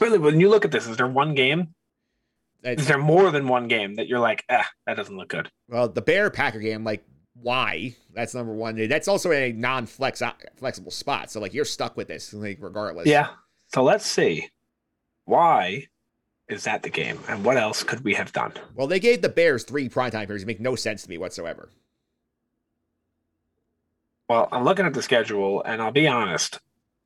really 0.00 0.18
when 0.18 0.40
you 0.40 0.48
look 0.48 0.64
at 0.64 0.70
this, 0.70 0.86
is 0.86 0.96
there 0.96 1.06
one 1.06 1.34
game? 1.34 1.74
Is 2.64 2.86
there 2.86 2.98
more 2.98 3.30
than 3.30 3.48
one 3.48 3.66
game 3.66 3.96
that 3.96 4.06
you're 4.06 4.20
like, 4.20 4.44
ah, 4.48 4.68
that 4.86 4.96
doesn't 4.96 5.16
look 5.16 5.28
good? 5.28 5.50
well, 5.68 5.88
the 5.88 6.02
Bear 6.02 6.30
Packer 6.30 6.60
game, 6.60 6.84
like 6.84 7.04
why? 7.34 7.96
That's 8.14 8.34
number 8.34 8.52
one. 8.52 8.76
That's 8.88 9.08
also 9.08 9.32
a 9.32 9.52
non-flex 9.52 10.22
uh, 10.22 10.32
flexible 10.56 10.90
spot. 10.90 11.30
So 11.30 11.40
like 11.40 11.54
you're 11.54 11.64
stuck 11.64 11.96
with 11.96 12.08
this, 12.08 12.32
like 12.32 12.58
regardless. 12.60 13.06
Yeah. 13.06 13.28
So 13.68 13.82
let's 13.82 14.06
see. 14.06 14.48
Why 15.24 15.86
is 16.48 16.64
that 16.64 16.82
the 16.82 16.90
game? 16.90 17.18
And 17.28 17.44
what 17.44 17.56
else 17.56 17.82
could 17.82 18.04
we 18.04 18.14
have 18.14 18.32
done? 18.32 18.52
Well, 18.74 18.86
they 18.86 19.00
gave 19.00 19.22
the 19.22 19.28
Bears 19.28 19.64
three 19.64 19.88
primetime 19.88 20.26
periods. 20.26 20.42
It 20.42 20.46
make 20.46 20.60
no 20.60 20.74
sense 20.74 21.02
to 21.04 21.08
me 21.08 21.16
whatsoever. 21.16 21.70
Well, 24.28 24.48
I'm 24.52 24.64
looking 24.64 24.86
at 24.86 24.94
the 24.94 25.02
schedule, 25.02 25.62
and 25.62 25.80
I'll 25.82 25.92
be 25.92 26.08
honest, 26.08 26.60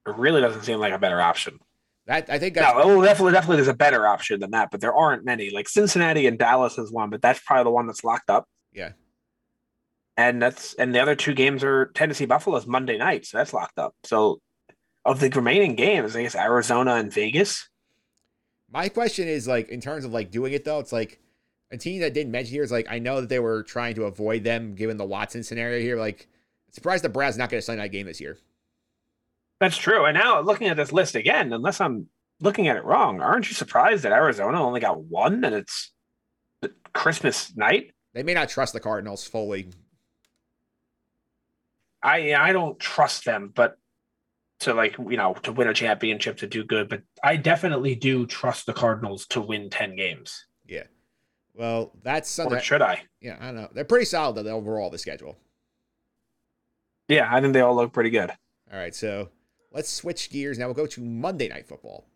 it 0.06 0.16
really 0.16 0.40
doesn't 0.40 0.62
seem 0.62 0.78
like 0.78 0.92
a 0.92 0.98
better 0.98 1.20
option. 1.20 1.58
That 2.06 2.30
I 2.30 2.38
think 2.38 2.54
that's 2.54 2.72
No, 2.72 2.86
well, 2.86 3.02
definitely, 3.02 3.32
definitely, 3.32 3.56
there's 3.56 3.68
a 3.68 3.74
better 3.74 4.06
option 4.06 4.38
than 4.40 4.52
that, 4.52 4.70
but 4.70 4.80
there 4.80 4.94
aren't 4.94 5.24
many. 5.24 5.50
Like 5.50 5.68
Cincinnati 5.68 6.26
and 6.26 6.38
Dallas 6.38 6.78
is 6.78 6.92
one, 6.92 7.10
but 7.10 7.20
that's 7.20 7.40
probably 7.40 7.64
the 7.64 7.70
one 7.70 7.86
that's 7.86 8.04
locked 8.04 8.30
up. 8.30 8.48
And 10.16 10.40
that's 10.40 10.74
and 10.74 10.94
the 10.94 11.00
other 11.00 11.14
two 11.14 11.34
games 11.34 11.62
are 11.62 11.86
Tennessee 11.94 12.24
Buffalo's 12.24 12.66
Monday 12.66 12.96
night, 12.96 13.26
so 13.26 13.38
that's 13.38 13.52
locked 13.52 13.78
up. 13.78 13.94
So 14.04 14.40
of 15.04 15.20
the 15.20 15.28
remaining 15.30 15.76
games, 15.76 16.16
I 16.16 16.22
guess 16.22 16.34
Arizona 16.34 16.94
and 16.94 17.12
Vegas. 17.12 17.68
My 18.70 18.88
question 18.88 19.28
is 19.28 19.46
like 19.46 19.68
in 19.68 19.80
terms 19.80 20.04
of 20.04 20.12
like 20.12 20.30
doing 20.30 20.52
it 20.52 20.64
though, 20.64 20.78
it's 20.78 20.92
like 20.92 21.20
a 21.70 21.76
team 21.76 22.00
that 22.00 22.14
didn't 22.14 22.32
mention 22.32 22.54
here 22.54 22.62
is 22.62 22.72
like 22.72 22.86
I 22.88 22.98
know 22.98 23.20
that 23.20 23.28
they 23.28 23.38
were 23.38 23.62
trying 23.62 23.94
to 23.96 24.04
avoid 24.04 24.42
them 24.42 24.74
given 24.74 24.96
the 24.96 25.04
Watson 25.04 25.42
scenario 25.42 25.80
here. 25.80 25.98
Like 25.98 26.28
surprised 26.70 27.04
the 27.04 27.08
Brad's 27.08 27.36
not 27.36 27.50
going 27.50 27.58
to 27.60 27.64
sign 27.64 27.78
that 27.78 27.92
game 27.92 28.06
this 28.06 28.20
year. 28.20 28.38
That's 29.60 29.76
true. 29.76 30.04
And 30.04 30.16
now 30.16 30.40
looking 30.40 30.68
at 30.68 30.76
this 30.76 30.92
list 30.92 31.14
again, 31.14 31.52
unless 31.52 31.80
I'm 31.80 32.08
looking 32.40 32.68
at 32.68 32.76
it 32.76 32.84
wrong, 32.84 33.20
aren't 33.20 33.48
you 33.48 33.54
surprised 33.54 34.02
that 34.02 34.12
Arizona 34.12 34.62
only 34.62 34.80
got 34.80 35.04
one 35.04 35.44
and 35.44 35.54
it's 35.54 35.92
Christmas 36.92 37.54
night? 37.56 37.92
They 38.12 38.22
may 38.22 38.34
not 38.34 38.48
trust 38.48 38.72
the 38.72 38.80
Cardinals 38.80 39.26
fully. 39.26 39.70
I 42.06 42.34
I 42.34 42.52
don't 42.52 42.78
trust 42.78 43.24
them, 43.26 43.52
but 43.54 43.78
to 44.60 44.72
like 44.74 44.96
you 44.98 45.16
know 45.18 45.34
to 45.42 45.52
win 45.52 45.68
a 45.68 45.74
championship 45.74 46.38
to 46.38 46.46
do 46.46 46.64
good, 46.64 46.88
but 46.88 47.02
I 47.22 47.36
definitely 47.36 47.94
do 47.96 48.26
trust 48.26 48.66
the 48.66 48.72
Cardinals 48.72 49.26
to 49.28 49.40
win 49.40 49.68
ten 49.70 49.96
games. 49.96 50.46
Yeah. 50.66 50.84
Well, 51.54 51.92
that's 52.02 52.30
Sunday. 52.30 52.56
Or 52.56 52.60
should 52.60 52.82
I? 52.82 53.02
Yeah, 53.20 53.36
I 53.40 53.46
don't 53.46 53.56
know. 53.56 53.68
They're 53.74 53.84
pretty 53.84 54.06
solid 54.06 54.36
though 54.36 54.56
overall 54.56 54.90
the 54.90 54.98
schedule. 54.98 55.36
Yeah, 57.08 57.28
I 57.30 57.40
think 57.40 57.52
they 57.54 57.60
all 57.60 57.76
look 57.76 57.92
pretty 57.92 58.10
good. 58.10 58.30
All 58.72 58.78
right, 58.78 58.94
so 58.94 59.30
let's 59.72 59.90
switch 59.90 60.30
gears 60.30 60.58
now. 60.58 60.66
We'll 60.66 60.74
go 60.74 60.86
to 60.86 61.00
Monday 61.00 61.48
Night 61.48 61.66
Football. 61.68 62.08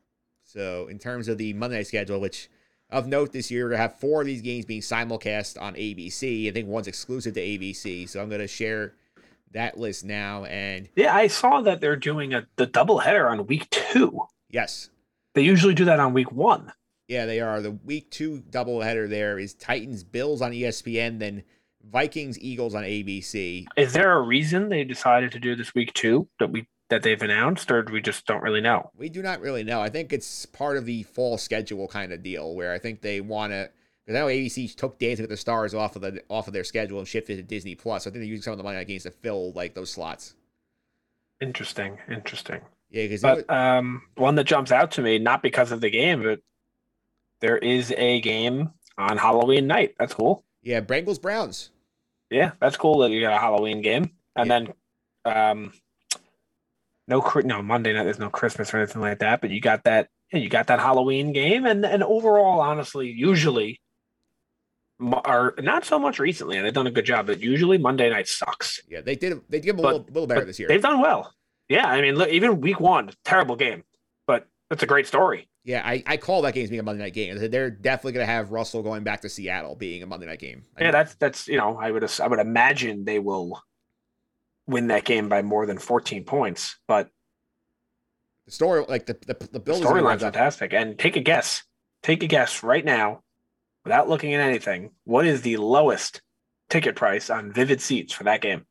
So 0.45 0.89
in 0.89 0.99
terms 0.99 1.29
of 1.29 1.39
the 1.39 1.53
Monday 1.55 1.77
Night 1.77 1.87
schedule, 1.87 2.21
which 2.21 2.49
Of 2.91 3.07
note, 3.07 3.33
this 3.33 3.51
year 3.53 3.65
we're 3.65 3.71
gonna 3.71 3.83
have 3.83 4.01
four 4.01 4.21
of 4.21 4.27
these 4.27 4.43
games 4.43 4.65
being 4.65 4.81
simulcast 4.81 5.61
on 5.61 5.75
ABC. 5.75 6.49
I 6.49 6.53
think 6.53 6.69
one's 6.69 6.89
exclusive 6.89 7.35
to 7.35 7.41
ABC, 7.41 8.09
so 8.09 8.21
I'm 8.21 8.29
gonna 8.29 8.49
share 8.49 8.95
that 9.53 9.79
list 9.79 10.05
now. 10.05 10.45
And 10.45 10.89
Yeah, 10.97 11.15
I 11.15 11.27
saw 11.27 11.61
that 11.63 11.81
they're 11.81 11.97
doing 11.97 12.33
a 12.35 12.47
the 12.57 12.67
double 12.67 12.99
header 13.01 13.29
on 13.29 13.47
week 13.47 13.69
two. 13.71 14.21
yes, 14.49 14.91
They 15.35 15.43
usually 15.43 15.75
do 15.75 15.85
that 15.87 16.01
on 16.01 16.13
week 16.13 16.33
one. 16.33 16.73
yeah, 17.09 17.27
they 17.27 17.41
are 17.41 17.61
the 17.61 17.73
week 17.73 18.11
two 18.11 18.41
double 18.51 18.81
header 18.83 19.09
There 19.09 19.39
is 19.39 19.55
Titans 19.55 20.05
Bills 20.05 20.41
on 20.43 20.53
ESPN, 20.53 21.19
then 21.19 21.43
Vikings 21.83 22.39
Eagles 22.39 22.75
on 22.75 22.85
ABC. 22.85 23.67
Is 23.77 23.93
there 23.95 24.13
a 24.13 24.21
reason 24.21 24.69
they 24.69 24.85
decided 24.85 25.33
to 25.33 25.41
do 25.41 25.57
this 25.57 25.75
week 25.75 25.93
two 25.95 26.29
that 26.39 26.51
we 26.51 26.67
that 26.91 27.03
they've 27.05 27.23
announced, 27.23 27.71
or 27.71 27.85
we 27.91 28.01
just 28.03 28.27
don't 28.27 28.43
really 28.43 28.61
know? 28.61 28.91
We 28.97 29.09
do 29.09 29.23
not 29.23 29.41
really 29.41 29.63
know. 29.65 29.81
I 29.81 29.89
think 29.89 30.13
it's 30.13 30.45
part 30.47 30.77
of 30.77 30.85
the 30.87 31.05
fall 31.05 31.39
schedule 31.39 31.87
kind 31.89 32.13
of 32.13 32.23
deal 32.23 32.55
where 32.55 32.73
I 32.73 32.79
think 32.79 33.01
they 33.01 33.21
want 33.21 33.53
to. 33.53 33.71
Because 34.11 34.23
I 34.23 34.27
know 34.27 34.33
ABC 34.35 34.75
took 34.75 34.99
Dancing 34.99 35.23
with 35.23 35.31
the 35.31 35.37
Stars 35.37 35.73
off 35.73 35.95
of 35.95 36.03
the 36.03 36.21
off 36.29 36.49
of 36.49 36.53
their 36.53 36.65
schedule 36.65 36.99
and 36.99 37.07
shifted 37.07 37.37
to 37.37 37.45
Disney 37.45 37.77
Plus. 37.77 38.09
I 38.09 38.11
think 38.11 38.15
they're 38.17 38.25
using 38.25 38.43
some 38.43 38.51
of 38.51 38.59
the 38.59 38.65
money 38.65 38.85
games 38.85 39.05
to 39.05 39.13
fill 39.13 39.53
like 39.53 39.75
those 39.75 39.89
slots. 39.89 40.35
Interesting, 41.41 41.97
interesting. 42.11 42.61
Yeah, 42.91 43.05
because 43.05 43.23
But 43.23 43.49
um, 43.49 44.03
one 44.17 44.35
that 44.35 44.45
jumps 44.45 44.73
out 44.73 44.91
to 44.93 45.01
me, 45.03 45.21
not 45.21 45.45
because 45.45 45.71
of 45.71 45.81
the 45.81 45.91
game, 45.91 46.25
but 46.25 46.41
there 47.41 47.57
is 47.57 47.95
a 47.97 48.21
game 48.21 48.71
on 48.99 49.17
Halloween 49.17 49.69
night. 49.69 49.95
That's 49.97 50.13
cool. 50.13 50.45
yeah, 50.61 50.81
Bengals 50.81 51.23
Browns. 51.23 51.71
Yeah, 52.31 52.51
that's 52.61 52.77
cool 52.77 52.99
that 52.99 53.13
you 53.13 53.21
got 53.21 53.37
a 53.37 53.41
Halloween 53.41 53.81
game, 53.81 54.11
and 54.35 54.49
Yeah. 54.51 54.59
then 55.25 55.37
um, 55.37 55.73
no, 57.07 57.25
no 57.45 57.63
Monday 57.63 57.93
night. 57.93 58.03
There's 58.05 58.19
no 58.19 58.29
Christmas 58.29 58.75
or 58.75 58.79
anything 58.79 59.03
like 59.03 59.21
that, 59.21 59.41
but 59.41 59.51
you 59.51 59.61
got 59.61 59.85
that. 59.85 60.09
You 60.33 60.49
got 60.49 60.67
that 60.67 60.81
Halloween 60.81 61.33
game, 61.33 61.65
and 61.65 61.87
and 61.87 62.03
overall, 62.03 62.59
honestly, 62.61 63.09
usually, 63.09 63.81
or 65.01 65.55
not 65.59 65.85
so 65.85 65.99
much 65.99 66.19
recently, 66.19 66.57
and 66.57 66.67
they've 66.67 66.73
done 66.73 66.87
a 66.87 66.91
good 66.91 67.05
job. 67.05 67.27
But 67.27 67.41
usually, 67.41 67.79
Monday 67.79 68.11
night 68.11 68.29
sucks. 68.29 68.81
Yeah, 68.89 69.01
they 69.01 69.17
did. 69.17 69.41
They 69.49 69.61
them 69.61 69.79
a 69.79 69.83
little, 69.83 70.07
little 70.09 70.27
better 70.27 70.45
this 70.45 70.59
year. 70.59 70.69
They've 70.69 70.83
done 70.83 71.01
well. 71.01 71.35
Yeah, 71.69 71.87
I 71.87 72.01
mean, 72.01 72.17
look, 72.17 72.29
even 72.31 72.61
week 72.61 72.81
one, 72.81 73.11
terrible 73.25 73.57
game, 73.57 73.85
but 74.27 74.49
that's 74.69 74.83
a 74.83 74.87
great 74.87 75.07
story. 75.07 75.49
Yeah, 75.65 75.83
I, 75.85 76.03
I 76.07 76.17
call 76.17 76.43
that 76.43 76.55
game 76.55 76.65
as 76.65 76.71
being 76.71 76.81
a 76.81 76.83
Monday 76.83 77.03
night 77.03 77.13
game. 77.15 77.37
They're 77.39 77.71
definitely 77.71 78.13
going 78.13 78.27
to 78.27 78.33
have 78.33 78.51
Russell 78.51 78.83
going 78.83 79.05
back 79.05 79.21
to 79.23 79.29
Seattle 79.29 79.77
being 79.77 80.03
a 80.03 80.07
Monday 80.07 80.27
night 80.27 80.41
game. 80.41 80.65
I 80.77 80.85
Yeah, 80.85 80.91
that's 80.91 81.15
that's 81.17 81.49
you 81.49 81.59
know, 81.59 81.77
I 81.77 81.91
would 81.91 82.11
I 82.21 82.27
would 82.27 82.39
imagine 82.39 83.05
they 83.05 83.19
will 83.19 83.63
win 84.67 84.89
that 84.89 85.05
game 85.05 85.29
by 85.29 85.43
more 85.43 85.67
than 85.67 85.79
14 85.79 86.25
points, 86.25 86.77
but 86.89 87.11
the 88.47 88.53
story, 88.53 88.85
like 88.89 89.07
the 89.07 89.17
the, 89.27 89.35
the 89.53 89.59
the 89.61 89.73
storyline's 89.73 90.23
fantastic. 90.23 90.73
And 90.73 90.99
take 90.99 91.17
a 91.17 91.21
guess, 91.21 91.63
take 92.03 92.23
a 92.23 92.27
guess 92.27 92.63
right 92.63 92.85
now, 92.85 93.23
without 93.85 94.09
looking 94.09 94.35
at 94.35 94.41
anything. 94.41 94.91
What 95.05 95.27
is 95.27 95.43
the 95.43 95.57
lowest 95.57 96.21
ticket 96.69 96.97
price 96.97 97.31
on 97.31 97.53
Vivid 97.53 97.81
Seats 97.81 98.13
for 98.13 98.25
that 98.25 98.41
game? 98.41 98.67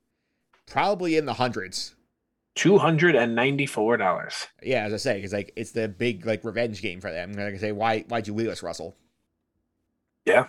probably 0.69 1.17
in 1.17 1.25
the 1.25 1.33
hundreds. 1.33 1.95
Two 2.55 2.77
hundred 2.77 3.15
and 3.15 3.35
ninety-four 3.35 3.97
dollars. 3.97 4.47
Yeah, 4.61 4.85
as 4.85 4.93
I 4.93 4.97
say, 4.97 5.15
because 5.15 5.33
like 5.33 5.53
it's 5.55 5.71
the 5.71 5.87
big 5.87 6.25
like 6.25 6.43
revenge 6.43 6.81
game 6.81 6.99
for 6.99 7.11
them. 7.11 7.29
I'm 7.31 7.35
gonna 7.35 7.59
say 7.59 7.71
why 7.71 8.01
why'd 8.07 8.27
you 8.27 8.33
leave 8.33 8.49
us, 8.49 8.63
Russell? 8.63 8.95
Yeah, 10.25 10.47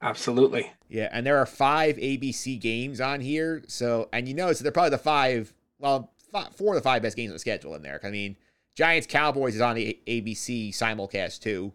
absolutely. 0.00 0.72
Yeah, 0.88 1.08
and 1.12 1.26
there 1.26 1.38
are 1.38 1.46
five 1.46 1.96
ABC 1.96 2.60
games 2.60 3.00
on 3.00 3.20
here. 3.20 3.64
So, 3.66 4.08
and 4.12 4.28
you 4.28 4.34
notice 4.34 4.58
that 4.58 4.64
they're 4.64 4.72
probably 4.72 4.90
the 4.90 4.98
five, 4.98 5.52
well, 5.78 6.12
fi- 6.32 6.48
four 6.54 6.74
of 6.74 6.82
the 6.82 6.88
five 6.88 7.02
best 7.02 7.16
games 7.16 7.30
on 7.30 7.34
the 7.34 7.40
schedule 7.40 7.74
in 7.74 7.82
there. 7.82 8.00
I 8.04 8.10
mean, 8.10 8.36
Giants 8.76 9.06
Cowboys 9.06 9.54
is 9.54 9.60
on 9.60 9.74
the 9.74 9.98
ABC 10.06 10.70
simulcast 10.70 11.40
too. 11.40 11.72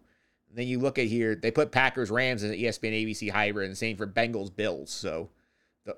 And 0.56 0.62
then 0.62 0.68
you 0.68 0.78
look 0.78 0.98
at 0.98 1.04
here, 1.04 1.34
they 1.34 1.50
put 1.50 1.70
Packers 1.70 2.10
Rams 2.10 2.42
in 2.42 2.50
the 2.50 2.64
ESPN 2.64 3.04
ABC 3.04 3.30
hybrid, 3.30 3.66
and 3.68 3.76
same 3.76 3.94
for 3.94 4.06
Bengals 4.06 4.54
Bills. 4.54 4.90
So, 4.90 5.28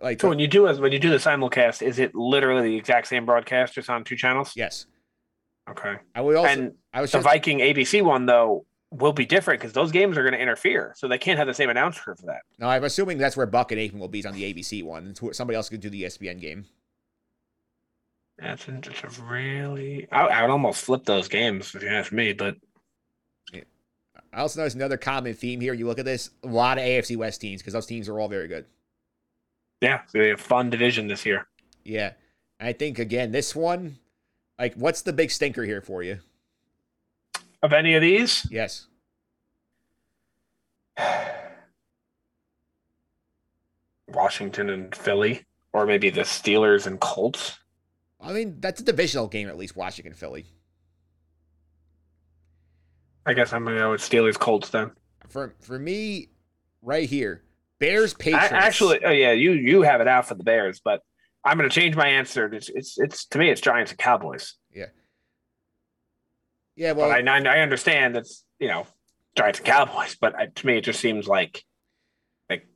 like, 0.02 0.20
So 0.20 0.28
when 0.28 0.40
you 0.40 0.48
do 0.48 0.66
as 0.66 0.80
when 0.80 0.90
you 0.90 0.98
do 0.98 1.10
the 1.10 1.18
simulcast, 1.18 1.80
is 1.80 2.00
it 2.00 2.12
literally 2.12 2.70
the 2.70 2.76
exact 2.76 3.06
same 3.06 3.24
broadcast 3.24 3.74
just 3.74 3.88
on 3.88 4.02
two 4.02 4.16
channels? 4.16 4.54
yes, 4.56 4.86
Okay. 5.70 5.94
I 6.12 6.20
would 6.22 6.34
also, 6.34 6.50
and 6.50 6.74
I 6.92 7.00
was 7.00 7.12
the 7.12 7.18
just, 7.18 7.24
Viking 7.28 7.60
ABC 7.60 8.02
one 8.02 8.26
though 8.26 8.66
will 8.90 9.12
be 9.12 9.26
different 9.26 9.60
because 9.60 9.74
those 9.74 9.92
games 9.92 10.18
are 10.18 10.22
going 10.22 10.34
to 10.34 10.40
interfere, 10.40 10.92
so 10.96 11.06
they 11.06 11.18
can't 11.18 11.38
have 11.38 11.46
the 11.46 11.54
same 11.54 11.70
announcer 11.70 12.16
for 12.16 12.26
that. 12.26 12.40
no, 12.58 12.68
I'm 12.68 12.82
assuming 12.82 13.18
that's 13.18 13.36
where 13.36 13.46
Buck 13.46 13.70
and 13.70 13.80
Aikman 13.80 14.00
will 14.00 14.08
be 14.08 14.26
on 14.26 14.34
the 14.34 14.52
ABC 14.52 14.82
one. 14.82 15.06
and 15.06 15.36
Somebody 15.36 15.54
else 15.54 15.68
could 15.68 15.80
do 15.80 15.90
the 15.90 16.02
ESPN 16.02 16.40
game. 16.40 16.64
That's 18.38 18.66
a 18.66 19.22
really. 19.22 20.08
I, 20.10 20.22
I 20.26 20.42
would 20.42 20.50
almost 20.50 20.84
flip 20.84 21.04
those 21.04 21.28
games 21.28 21.74
if 21.76 21.82
you 21.84 21.88
ask 21.88 22.10
me, 22.10 22.32
but 22.32 22.56
I 24.32 24.40
also 24.40 24.60
noticed 24.60 24.76
another 24.76 24.96
common 24.96 25.34
theme 25.34 25.60
here. 25.60 25.72
You 25.74 25.86
look 25.86 25.98
at 25.98 26.04
this, 26.04 26.30
a 26.44 26.48
lot 26.48 26.78
of 26.78 26.84
AFC 26.84 27.16
West 27.16 27.40
teams 27.40 27.60
because 27.62 27.72
those 27.72 27.86
teams 27.86 28.08
are 28.08 28.20
all 28.20 28.28
very 28.28 28.46
good. 28.48 28.66
yeah, 29.80 30.00
gonna 30.12 30.24
be 30.26 30.30
a 30.30 30.36
fun 30.36 30.70
division 30.70 31.08
this 31.08 31.24
year. 31.24 31.46
Yeah. 31.84 32.12
I 32.60 32.72
think 32.72 32.98
again, 32.98 33.30
this 33.32 33.54
one, 33.56 33.98
like, 34.58 34.74
what's 34.74 35.02
the 35.02 35.12
big 35.12 35.30
stinker 35.30 35.64
here 35.64 35.80
for 35.80 36.02
you? 36.02 36.18
Of 37.62 37.72
any 37.72 37.94
of 37.94 38.02
these, 38.02 38.46
Yes. 38.50 38.86
Washington 44.08 44.70
and 44.70 44.94
Philly, 44.94 45.44
or 45.72 45.86
maybe 45.86 46.10
the 46.10 46.22
Steelers 46.22 46.86
and 46.86 46.98
Colts. 47.00 47.58
I 48.20 48.32
mean, 48.32 48.56
that's 48.58 48.80
a 48.80 48.84
divisional 48.84 49.28
game, 49.28 49.48
at 49.48 49.56
least, 49.58 49.76
Washington 49.76 50.14
Philly. 50.14 50.46
I 53.28 53.34
guess 53.34 53.52
I'm 53.52 53.62
gonna 53.64 53.76
go 53.78 53.90
with 53.90 54.00
Steelers 54.00 54.38
Colts 54.38 54.70
then. 54.70 54.90
For 55.28 55.54
for 55.60 55.78
me, 55.78 56.30
right 56.80 57.08
here, 57.08 57.44
Bears 57.78 58.14
I, 58.14 58.22
Patriots. 58.22 58.52
actually, 58.52 59.04
oh 59.04 59.10
yeah, 59.10 59.32
you 59.32 59.52
you 59.52 59.82
have 59.82 60.00
it 60.00 60.08
out 60.08 60.26
for 60.26 60.34
the 60.34 60.44
Bears, 60.44 60.80
but 60.82 61.02
I'm 61.44 61.58
gonna 61.58 61.68
change 61.68 61.94
my 61.94 62.08
answer. 62.08 62.46
It's 62.46 62.70
it's, 62.70 62.98
it's 62.98 63.26
to 63.26 63.38
me, 63.38 63.50
it's 63.50 63.60
Giants 63.60 63.92
and 63.92 63.98
Cowboys. 63.98 64.54
yeah, 64.74 64.86
Yeah, 66.74 66.92
well, 66.92 67.10
I, 67.10 67.18
I 67.18 67.38
I 67.40 67.60
understand 67.60 68.16
that's 68.16 68.44
you 68.58 68.68
know 68.68 68.86
Giants 69.36 69.58
and 69.58 69.66
Cowboys, 69.66 70.16
but 70.18 70.34
I, 70.34 70.46
to 70.46 70.66
me 70.66 70.78
it 70.78 70.84
just 70.84 71.00
seems 71.00 71.28
like 71.28 71.62
like 72.48 72.66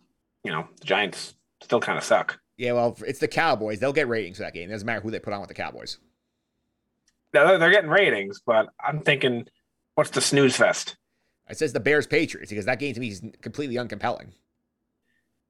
you 0.44 0.53
know 0.53 0.68
the 0.80 0.84
Giants 0.84 1.34
still 1.62 1.80
kind 1.80 1.96
of 1.96 2.05
suck. 2.05 2.38
yeah, 2.59 2.72
well, 2.72 2.96
it's 3.07 3.20
the 3.20 3.28
Cowboys. 3.28 3.78
They'll 3.80 3.92
get 3.92 4.09
ratings 4.09 4.36
for 4.36 4.42
that 4.42 4.53
game. 4.53 4.68
It 4.68 4.72
doesn't 4.72 4.86
matter 4.86 5.00
who 5.00 5.11
they 5.11 5.18
put 5.18 5.32
on 5.32 5.40
with 5.40 5.48
the 5.48 5.55
Cowboys. 5.55 5.98
They're, 7.32 7.57
they're 7.59 7.70
getting 7.70 7.88
ratings, 7.88 8.42
but 8.44 8.68
I'm 8.78 9.00
thinking, 9.00 9.46
what's 9.95 10.11
the 10.11 10.20
snooze 10.20 10.57
fest? 10.57 10.97
It 11.49 11.59
says 11.59 11.72
the 11.72 11.80
Bears 11.80 12.07
Patriots 12.07 12.51
because 12.51 12.64
that 12.66 12.78
game 12.78 12.95
to 12.95 13.01
me 13.01 13.09
is 13.09 13.22
completely 13.40 13.76
uncompelling. 13.76 14.32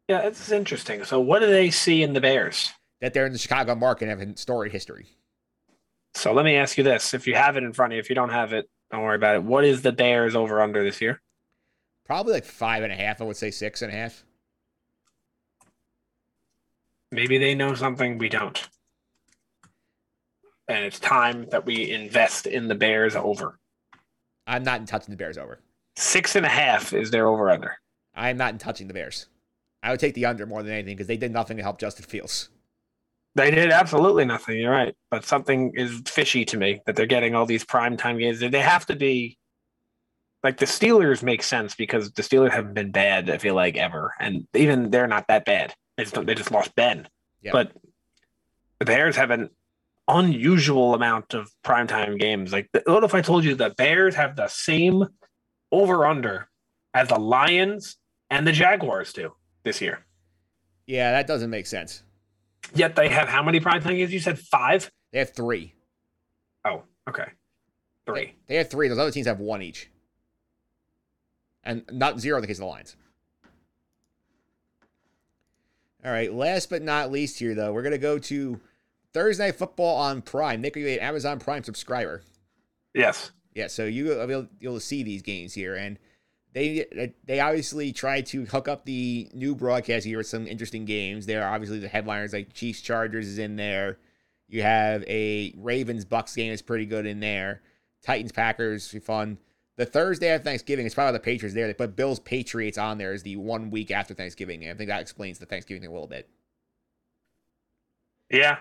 Yeah, 0.08 0.20
it's 0.20 0.50
interesting. 0.50 1.04
So 1.04 1.20
what 1.20 1.40
do 1.40 1.46
they 1.46 1.70
see 1.70 2.02
in 2.02 2.12
the 2.12 2.20
Bears? 2.20 2.72
That 3.00 3.14
they're 3.14 3.26
in 3.26 3.32
the 3.32 3.38
Chicago 3.38 3.74
market 3.74 4.08
and 4.08 4.20
have 4.20 4.28
a 4.28 4.36
storied 4.36 4.72
history. 4.72 5.06
So 6.14 6.32
let 6.32 6.44
me 6.44 6.56
ask 6.56 6.76
you 6.76 6.84
this: 6.84 7.14
If 7.14 7.26
you 7.26 7.34
have 7.34 7.56
it 7.56 7.64
in 7.64 7.72
front 7.72 7.92
of 7.92 7.96
you, 7.96 8.00
if 8.00 8.08
you 8.08 8.14
don't 8.14 8.30
have 8.30 8.52
it, 8.52 8.68
don't 8.90 9.02
worry 9.02 9.16
about 9.16 9.36
it. 9.36 9.44
What 9.44 9.64
is 9.64 9.82
the 9.82 9.92
Bears 9.92 10.34
over 10.34 10.60
under 10.60 10.84
this 10.84 11.00
year? 11.00 11.20
Probably 12.04 12.32
like 12.32 12.44
five 12.44 12.82
and 12.82 12.92
a 12.92 12.96
half. 12.96 13.20
I 13.20 13.24
would 13.24 13.36
say 13.36 13.50
six 13.50 13.82
and 13.82 13.92
a 13.92 13.96
half. 13.96 14.24
Maybe 17.10 17.38
they 17.38 17.54
know 17.54 17.74
something 17.74 18.18
we 18.18 18.28
don't, 18.28 18.68
and 20.68 20.84
it's 20.84 20.98
time 20.98 21.46
that 21.50 21.66
we 21.66 21.90
invest 21.90 22.46
in 22.46 22.68
the 22.68 22.74
Bears 22.74 23.16
over. 23.16 23.58
I'm 24.46 24.62
not 24.62 24.80
in 24.80 24.86
touching 24.86 25.10
the 25.10 25.16
Bears 25.16 25.38
over. 25.38 25.60
Six 25.96 26.36
and 26.36 26.46
a 26.46 26.48
half 26.48 26.92
is 26.92 27.10
their 27.10 27.26
over 27.28 27.50
under. 27.50 27.76
I'm 28.14 28.36
not 28.36 28.52
in 28.52 28.58
touching 28.58 28.88
the 28.88 28.94
Bears. 28.94 29.26
I 29.82 29.90
would 29.90 30.00
take 30.00 30.14
the 30.14 30.26
under 30.26 30.46
more 30.46 30.62
than 30.62 30.72
anything 30.72 30.96
because 30.96 31.06
they 31.06 31.16
did 31.16 31.32
nothing 31.32 31.56
to 31.56 31.62
help 31.62 31.78
Justin 31.78 32.04
Fields. 32.04 32.48
They 33.34 33.50
did 33.50 33.70
absolutely 33.70 34.24
nothing. 34.24 34.58
You're 34.58 34.70
right, 34.72 34.94
but 35.10 35.24
something 35.24 35.72
is 35.74 36.02
fishy 36.06 36.44
to 36.46 36.56
me 36.58 36.80
that 36.86 36.96
they're 36.96 37.06
getting 37.06 37.34
all 37.34 37.46
these 37.46 37.64
primetime 37.64 38.18
games. 38.18 38.40
They 38.40 38.60
have 38.60 38.86
to 38.86 38.96
be 38.96 39.38
like 40.44 40.58
the 40.58 40.66
Steelers 40.66 41.22
make 41.22 41.42
sense 41.42 41.74
because 41.74 42.12
the 42.12 42.22
Steelers 42.22 42.50
haven't 42.52 42.74
been 42.74 42.90
bad. 42.90 43.30
I 43.30 43.38
feel 43.38 43.54
like 43.54 43.76
ever, 43.76 44.12
and 44.20 44.46
even 44.54 44.90
they're 44.90 45.06
not 45.06 45.28
that 45.28 45.44
bad. 45.46 45.74
They 45.96 46.04
just, 46.04 46.26
they 46.26 46.34
just 46.34 46.50
lost 46.50 46.74
Ben, 46.74 47.08
Yeah. 47.42 47.52
but 47.52 47.72
the 48.78 48.84
Bears 48.84 49.16
have 49.16 49.30
an 49.30 49.48
unusual 50.08 50.94
amount 50.94 51.34
of 51.34 51.50
primetime 51.64 52.18
games. 52.18 52.52
Like, 52.52 52.68
what 52.86 53.04
if 53.04 53.14
I 53.14 53.20
told 53.20 53.44
you 53.44 53.54
the 53.54 53.70
Bears 53.70 54.14
have 54.14 54.36
the 54.36 54.48
same 54.48 55.06
over 55.70 56.06
under 56.06 56.48
as 56.94 57.08
the 57.08 57.18
Lions 57.18 57.96
and 58.30 58.46
the 58.46 58.52
Jaguars 58.52 59.12
do 59.12 59.34
this 59.62 59.80
year? 59.80 60.04
Yeah, 60.86 61.12
that 61.12 61.26
doesn't 61.26 61.50
make 61.50 61.66
sense. 61.66 62.02
Yet 62.74 62.96
they 62.96 63.08
have 63.08 63.28
how 63.28 63.42
many 63.42 63.60
primetime 63.60 63.96
games? 63.96 64.12
You 64.12 64.20
said 64.20 64.38
five. 64.38 64.90
They 65.12 65.18
have 65.18 65.34
three. 65.34 65.74
Oh, 66.64 66.82
okay. 67.08 67.26
Three. 68.06 68.34
They 68.46 68.56
have 68.56 68.70
three. 68.70 68.88
Those 68.88 68.98
other 68.98 69.10
teams 69.10 69.26
have 69.26 69.40
one 69.40 69.62
each. 69.62 69.90
And 71.64 71.84
not 71.92 72.18
zero 72.18 72.38
in 72.38 72.42
the 72.42 72.48
case 72.48 72.56
of 72.56 72.62
the 72.62 72.66
Lions. 72.66 72.96
All 76.04 76.10
right. 76.10 76.32
Last 76.32 76.70
but 76.70 76.82
not 76.82 77.12
least 77.12 77.38
here, 77.38 77.54
though, 77.54 77.72
we're 77.72 77.82
going 77.82 77.92
to 77.92 77.98
go 77.98 78.18
to 78.18 78.60
Thursday 79.12 79.46
Night 79.46 79.56
Football 79.56 79.98
on 79.98 80.22
Prime. 80.22 80.60
Nick, 80.60 80.76
are 80.76 80.80
you 80.80 80.88
an 80.88 80.98
Amazon 81.00 81.38
Prime 81.38 81.64
subscriber? 81.64 82.22
Yes. 82.94 83.32
Yeah, 83.54 83.66
so 83.66 83.84
you, 83.84 84.20
you'll, 84.28 84.48
you'll 84.60 84.80
see 84.80 85.02
these 85.02 85.22
games 85.22 85.54
here. 85.54 85.74
And 85.74 85.98
they 86.52 87.12
they 87.24 87.40
obviously 87.40 87.92
try 87.92 88.20
to 88.20 88.44
hook 88.44 88.68
up 88.68 88.84
the 88.84 89.30
new 89.32 89.54
broadcast 89.54 90.04
here 90.04 90.18
with 90.18 90.26
some 90.26 90.46
interesting 90.46 90.84
games. 90.84 91.26
There 91.26 91.42
are 91.42 91.54
obviously 91.54 91.78
the 91.78 91.88
headliners 91.88 92.32
like 92.32 92.52
Chiefs 92.52 92.82
Chargers 92.82 93.26
is 93.26 93.38
in 93.38 93.56
there. 93.56 93.98
You 94.48 94.62
have 94.62 95.02
a 95.04 95.54
Ravens 95.56 96.04
Bucks 96.04 96.34
game 96.34 96.52
is 96.52 96.60
pretty 96.60 96.84
good 96.84 97.06
in 97.06 97.20
there. 97.20 97.62
Titans 98.02 98.32
Packers 98.32 98.94
fun. 99.02 99.38
The 99.76 99.86
Thursday 99.86 100.28
after 100.28 100.44
Thanksgiving, 100.44 100.84
it's 100.84 100.94
probably 100.94 101.14
the 101.14 101.20
Patriots 101.20 101.54
there. 101.54 101.66
They 101.66 101.72
put 101.72 101.96
Bills 101.96 102.20
Patriots 102.20 102.76
on 102.76 102.98
there 102.98 103.14
as 103.14 103.22
the 103.22 103.36
one 103.36 103.70
week 103.70 103.90
after 103.90 104.12
Thanksgiving. 104.12 104.68
I 104.68 104.74
think 104.74 104.88
that 104.88 105.00
explains 105.00 105.38
the 105.38 105.46
Thanksgiving 105.46 105.80
thing 105.80 105.90
a 105.90 105.94
little 105.94 106.06
bit. 106.06 106.28
Yeah, 108.30 108.58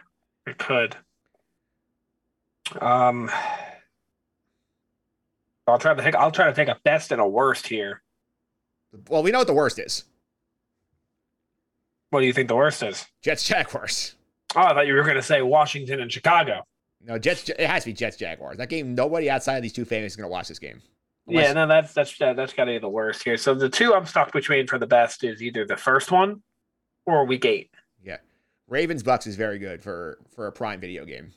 it 0.52 0.58
could. 0.60 0.96
Um, 2.80 3.30
I'll 5.68 5.80
try 5.80 5.94
to 5.94 6.02
take. 6.02 6.16
I'll 6.16 6.32
try 6.32 6.46
to 6.48 6.54
take 6.54 6.68
a 6.68 6.78
best 6.84 7.12
and 7.12 7.22
a 7.22 7.28
worst 7.28 7.68
here. 7.68 8.02
Well, 9.10 9.24
we 9.24 9.32
know 9.32 9.40
what 9.40 9.48
the 9.48 9.54
worst 9.54 9.80
is. 9.80 10.04
What 12.10 12.20
do 12.22 12.26
you 12.28 12.34
think 12.34 12.50
the 12.50 12.56
worst 12.56 12.84
is? 12.84 13.06
Jets 13.22 13.48
Jaguars. 13.48 14.16
Oh, 14.56 14.62
I 14.62 14.74
thought 14.74 14.88
you 14.88 14.94
were 14.96 15.04
going 15.04 15.16
to 15.16 15.22
say 15.22 15.42
Washington 15.42 16.02
and 16.02 16.12
Chicago. 16.12 16.64
No, 17.04 17.18
Jets. 17.18 17.50
It 17.50 17.60
has 17.62 17.84
to 17.84 17.90
be 17.90 17.94
Jets 17.94 18.18
Jaguars. 18.18 18.58
That 18.58 18.70
game. 18.70 18.94
Nobody 18.96 19.30
outside 19.30 19.56
of 19.58 19.64
these 19.64 19.74
two 19.74 19.86
families 19.86 20.14
is 20.14 20.16
going 20.18 20.28
to 20.28 20.32
watch 20.32 20.48
this 20.50 20.60
game. 20.60 20.82
Unless- 21.28 21.46
Yeah, 21.48 21.54
no, 21.54 21.68
that's 21.68 21.94
that's 21.94 22.18
that's 22.18 22.54
got 22.54 22.66
to 22.66 22.72
be 22.72 22.80
the 22.80 22.90
worst 22.90 23.24
here. 23.24 23.38
So 23.38 23.54
the 23.54 23.70
two 23.70 23.94
I'm 23.94 24.06
stuck 24.06 24.32
between 24.34 24.68
for 24.68 24.78
the 24.78 24.88
best 24.88 25.24
is 25.24 25.42
either 25.42 25.66
the 25.66 25.78
first 25.78 26.12
one 26.12 26.42
or 27.06 27.26
Week 27.26 27.46
Eight. 27.46 27.70
Ravens 28.72 29.04
Bucks 29.04 29.28
is 29.28 29.36
very 29.36 29.60
good 29.60 29.84
for 29.84 30.18
for 30.34 30.48
a 30.48 30.52
prime 30.52 30.80
video 30.80 31.06
game. 31.06 31.34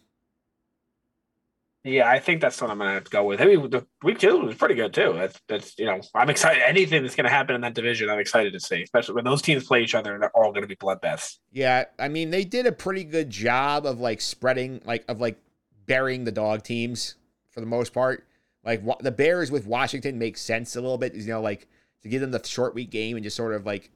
Yeah, 1.82 2.08
I 2.08 2.18
think 2.18 2.40
that's 2.40 2.62
what 2.62 2.70
I'm 2.70 2.78
going 2.78 2.88
to 2.88 2.94
have 2.94 3.04
to 3.04 3.10
go 3.10 3.24
with. 3.24 3.42
I 3.42 3.44
mean, 3.44 3.68
the 3.68 3.84
Week 4.02 4.18
Two 4.18 4.38
was 4.38 4.54
pretty 4.54 4.76
good 4.76 4.94
too. 4.94 5.14
That's 5.14 5.40
that's 5.48 5.78
you 5.78 5.84
know 5.84 6.00
I'm 6.14 6.30
excited. 6.30 6.62
Anything 6.62 7.02
that's 7.02 7.16
going 7.16 7.24
to 7.24 7.30
happen 7.30 7.56
in 7.56 7.60
that 7.62 7.74
division, 7.74 8.08
I'm 8.08 8.20
excited 8.20 8.52
to 8.52 8.60
see. 8.60 8.82
Especially 8.84 9.16
when 9.16 9.24
those 9.24 9.42
teams 9.42 9.64
play 9.64 9.82
each 9.82 9.96
other 9.96 10.14
and 10.14 10.22
they're 10.22 10.34
all 10.36 10.52
going 10.52 10.62
to 10.62 10.68
be 10.68 10.76
bloodbaths. 10.76 11.38
Yeah, 11.52 11.84
I 11.98 12.06
mean 12.06 12.30
they 12.30 12.44
did 12.44 12.66
a 12.66 12.72
pretty 12.72 13.02
good 13.02 13.30
job 13.30 13.84
of 13.84 13.98
like 13.98 14.20
spreading 14.20 14.80
like 14.84 15.04
of 15.08 15.20
like 15.20 15.36
burying 15.86 16.22
the 16.22 16.32
dog 16.32 16.62
teams 16.62 17.16
for 17.50 17.60
the 17.60 17.66
most 17.66 17.92
part. 17.92 18.28
Like 18.64 18.82
the 19.00 19.10
Bears 19.10 19.50
with 19.50 19.66
Washington 19.66 20.18
makes 20.18 20.40
sense 20.40 20.76
a 20.76 20.80
little 20.80 20.98
bit, 20.98 21.14
you 21.14 21.26
know, 21.26 21.42
like 21.42 21.66
to 22.02 22.08
give 22.08 22.20
them 22.20 22.30
the 22.30 22.42
short 22.46 22.76
week 22.76 22.90
game 22.90 23.16
and 23.16 23.24
just 23.24 23.36
sort 23.36 23.54
of 23.54 23.66
like 23.66 23.90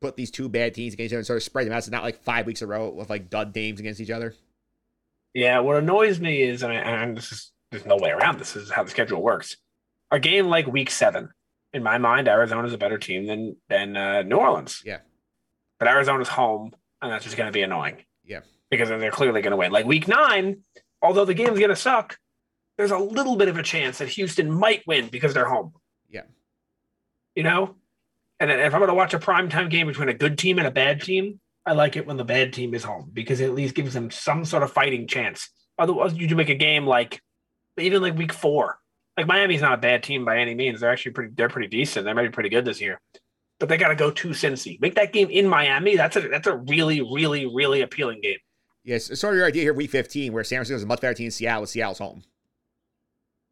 put 0.00 0.16
these 0.16 0.30
two 0.30 0.48
bad 0.48 0.74
teams 0.74 0.94
against 0.94 1.10
each 1.10 1.14
other 1.14 1.18
and 1.18 1.26
sort 1.26 1.36
of 1.38 1.42
spread 1.42 1.66
them 1.66 1.72
out. 1.74 1.84
So 1.84 1.90
not 1.90 2.02
like 2.02 2.22
five 2.22 2.46
weeks 2.46 2.62
in 2.62 2.68
a 2.68 2.70
row 2.70 2.90
with 2.90 3.10
like 3.10 3.30
dud 3.30 3.52
teams 3.54 3.80
against 3.80 4.00
each 4.00 4.10
other. 4.10 4.34
Yeah, 5.34 5.60
what 5.60 5.76
annoys 5.76 6.20
me 6.20 6.42
is, 6.42 6.62
I 6.62 6.72
and 6.74 7.16
this 7.16 7.32
is 7.32 7.52
there's 7.70 7.86
no 7.86 7.96
way 7.96 8.10
around 8.10 8.38
this. 8.38 8.52
This 8.52 8.64
is 8.64 8.70
how 8.70 8.82
the 8.82 8.90
schedule 8.90 9.22
works. 9.22 9.56
A 10.10 10.18
game 10.18 10.46
like 10.46 10.66
Week 10.66 10.90
Seven, 10.90 11.28
in 11.74 11.82
my 11.82 11.98
mind, 11.98 12.28
Arizona's 12.28 12.72
a 12.72 12.78
better 12.78 12.98
team 12.98 13.26
than 13.26 13.56
than 13.68 13.96
uh, 13.96 14.22
New 14.22 14.36
Orleans. 14.36 14.82
Yeah. 14.84 14.98
but 15.78 15.86
Arizona's 15.88 16.28
home, 16.28 16.72
and 17.02 17.12
that's 17.12 17.24
just 17.24 17.36
going 17.36 17.46
to 17.48 17.52
be 17.52 17.62
annoying. 17.62 17.98
Yeah. 18.24 18.40
because 18.70 18.88
they're 18.88 19.10
clearly 19.10 19.42
going 19.42 19.52
to 19.52 19.56
win. 19.56 19.72
Like 19.72 19.86
Week 19.86 20.08
Nine, 20.08 20.62
although 21.02 21.24
the 21.24 21.34
game's 21.34 21.58
going 21.58 21.70
to 21.70 21.76
suck, 21.76 22.18
there's 22.76 22.90
a 22.90 22.98
little 22.98 23.36
bit 23.36 23.48
of 23.48 23.58
a 23.58 23.62
chance 23.62 23.98
that 23.98 24.08
Houston 24.08 24.50
might 24.50 24.82
win 24.86 25.08
because 25.08 25.34
they're 25.34 25.48
home. 25.48 25.72
Yeah. 26.08 26.22
you 27.34 27.42
know, 27.42 27.76
and 28.40 28.50
if 28.50 28.72
I'm 28.72 28.80
going 28.80 28.88
to 28.88 28.94
watch 28.94 29.14
a 29.14 29.18
primetime 29.18 29.70
game 29.70 29.86
between 29.86 30.08
a 30.08 30.14
good 30.14 30.38
team 30.38 30.58
and 30.58 30.66
a 30.66 30.70
bad 30.70 31.02
team, 31.02 31.40
I 31.66 31.72
like 31.72 31.96
it 31.96 32.06
when 32.06 32.16
the 32.16 32.24
bad 32.24 32.52
team 32.52 32.74
is 32.74 32.84
home 32.84 33.10
because 33.12 33.40
it 33.40 33.46
at 33.46 33.54
least 33.54 33.74
gives 33.74 33.94
them 33.94 34.10
some 34.10 34.44
sort 34.44 34.62
of 34.62 34.72
fighting 34.72 35.06
chance. 35.06 35.50
Otherwise, 35.78 36.14
you 36.14 36.26
do 36.26 36.34
make 36.34 36.48
a 36.48 36.54
game 36.54 36.86
like 36.86 37.20
even 37.76 38.02
like 38.02 38.16
week 38.16 38.32
four. 38.32 38.78
Like 39.16 39.26
Miami's 39.26 39.60
not 39.60 39.74
a 39.74 39.78
bad 39.78 40.02
team 40.02 40.24
by 40.24 40.38
any 40.38 40.54
means. 40.54 40.80
They're 40.80 40.90
actually 40.90 41.12
pretty. 41.12 41.34
They're 41.36 41.48
pretty 41.48 41.68
decent. 41.68 42.04
They 42.06 42.12
might 42.12 42.22
be 42.22 42.30
pretty 42.30 42.48
good 42.48 42.64
this 42.64 42.80
year, 42.80 43.00
but 43.58 43.68
they 43.68 43.76
got 43.76 43.88
to 43.88 43.96
go 43.96 44.10
to 44.10 44.28
Cincy. 44.28 44.80
Make 44.80 44.94
that 44.94 45.12
game 45.12 45.28
in 45.30 45.48
Miami. 45.48 45.96
That's 45.96 46.16
a 46.16 46.28
that's 46.28 46.46
a 46.46 46.56
really 46.56 47.02
really 47.02 47.46
really 47.46 47.82
appealing 47.82 48.20
game. 48.20 48.38
Yes, 48.84 49.06
sort 49.18 49.34
of 49.34 49.38
your 49.38 49.46
idea 49.46 49.64
here, 49.64 49.74
week 49.74 49.90
15, 49.90 50.32
where 50.32 50.44
San 50.44 50.58
Francisco 50.58 50.76
is 50.76 50.82
a 50.84 50.86
much 50.86 51.00
better 51.00 51.12
team 51.12 51.26
than 51.26 51.32
Seattle, 51.32 51.66
Seattle's 51.66 51.98
home. 51.98 52.22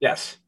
Yes. 0.01 0.39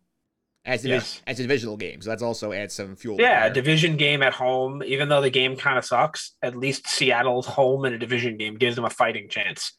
As, 0.68 0.82
divi- 0.82 0.94
Yes. 0.94 1.22
as 1.26 1.40
a 1.40 1.42
divisional 1.42 1.76
game. 1.76 2.02
So 2.02 2.10
that's 2.10 2.22
also 2.22 2.52
adds 2.52 2.74
some 2.74 2.94
fuel. 2.94 3.16
Yeah, 3.18 3.46
a 3.46 3.52
division 3.52 3.96
game 3.96 4.22
at 4.22 4.34
home. 4.34 4.82
Even 4.84 5.08
though 5.08 5.22
the 5.22 5.30
game 5.30 5.56
kind 5.56 5.78
of 5.78 5.84
sucks, 5.84 6.34
at 6.42 6.54
least 6.56 6.86
Seattle's 6.86 7.46
home 7.46 7.84
in 7.86 7.94
a 7.94 7.98
division 7.98 8.36
game 8.36 8.56
gives 8.56 8.76
them 8.76 8.84
a 8.84 8.90
fighting 8.90 9.28
chance. 9.30 9.72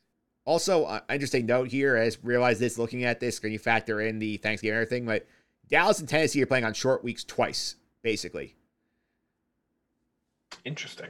Also, 0.45 0.85
uh, 0.85 0.99
interesting 1.11 1.45
note 1.45 1.69
here, 1.69 1.95
I 1.95 2.05
just 2.05 2.17
realized 2.23 2.59
this 2.59 2.79
looking 2.79 3.03
at 3.03 3.19
this, 3.19 3.37
can 3.39 3.51
you 3.51 3.59
factor 3.59 4.01
in 4.01 4.17
the 4.17 4.37
Thanksgiving 4.37 4.77
and 4.77 4.83
everything, 4.83 5.05
but 5.05 5.27
Dallas 5.69 5.99
and 5.99 6.09
Tennessee 6.09 6.41
are 6.41 6.47
playing 6.47 6.65
on 6.65 6.73
short 6.73 7.03
weeks 7.03 7.23
twice, 7.23 7.75
basically. 8.01 8.55
Interesting. 10.65 11.09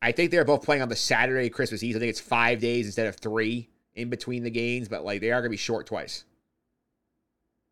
I 0.00 0.10
think 0.10 0.32
they're 0.32 0.44
both 0.44 0.64
playing 0.64 0.82
on 0.82 0.88
the 0.88 0.96
Saturday 0.96 1.48
Christmas 1.48 1.84
Eve. 1.84 1.94
I 1.94 2.00
think 2.00 2.10
it's 2.10 2.20
five 2.20 2.58
days 2.60 2.86
instead 2.86 3.06
of 3.06 3.14
three 3.16 3.68
in 3.94 4.10
between 4.10 4.42
the 4.42 4.50
games, 4.50 4.88
but 4.88 5.04
like 5.04 5.20
they 5.20 5.30
are 5.30 5.40
going 5.40 5.44
to 5.44 5.50
be 5.50 5.56
short 5.56 5.86
twice. 5.86 6.24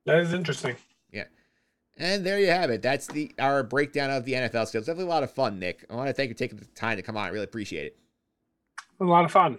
That 0.07 0.19
is 0.19 0.33
interesting. 0.33 0.77
And 2.01 2.25
there 2.25 2.41
you 2.41 2.47
have 2.51 2.71
it. 2.71 2.81
That's 2.81 3.07
the 3.07 3.31
our 3.39 3.63
breakdown 3.63 4.11
of 4.11 4.25
the 4.25 4.33
NFL 4.33 4.67
skills. 4.67 4.87
Definitely 4.87 5.05
a 5.05 5.09
lot 5.15 5.23
of 5.23 5.31
fun, 5.33 5.59
Nick. 5.59 5.85
I 5.91 5.95
want 5.95 6.09
to 6.09 6.15
thank 6.15 6.31
you 6.31 6.35
for 6.35 6.39
taking 6.39 6.59
the 6.59 6.65
time 6.75 6.97
to 6.97 7.03
come 7.03 7.17
on. 7.17 7.27
I 7.27 7.29
really 7.29 7.45
appreciate 7.45 7.85
it. 7.87 7.97
It 8.99 9.05
a 9.05 9.07
lot 9.07 9.27
of 9.27 9.31
fun. 9.31 9.59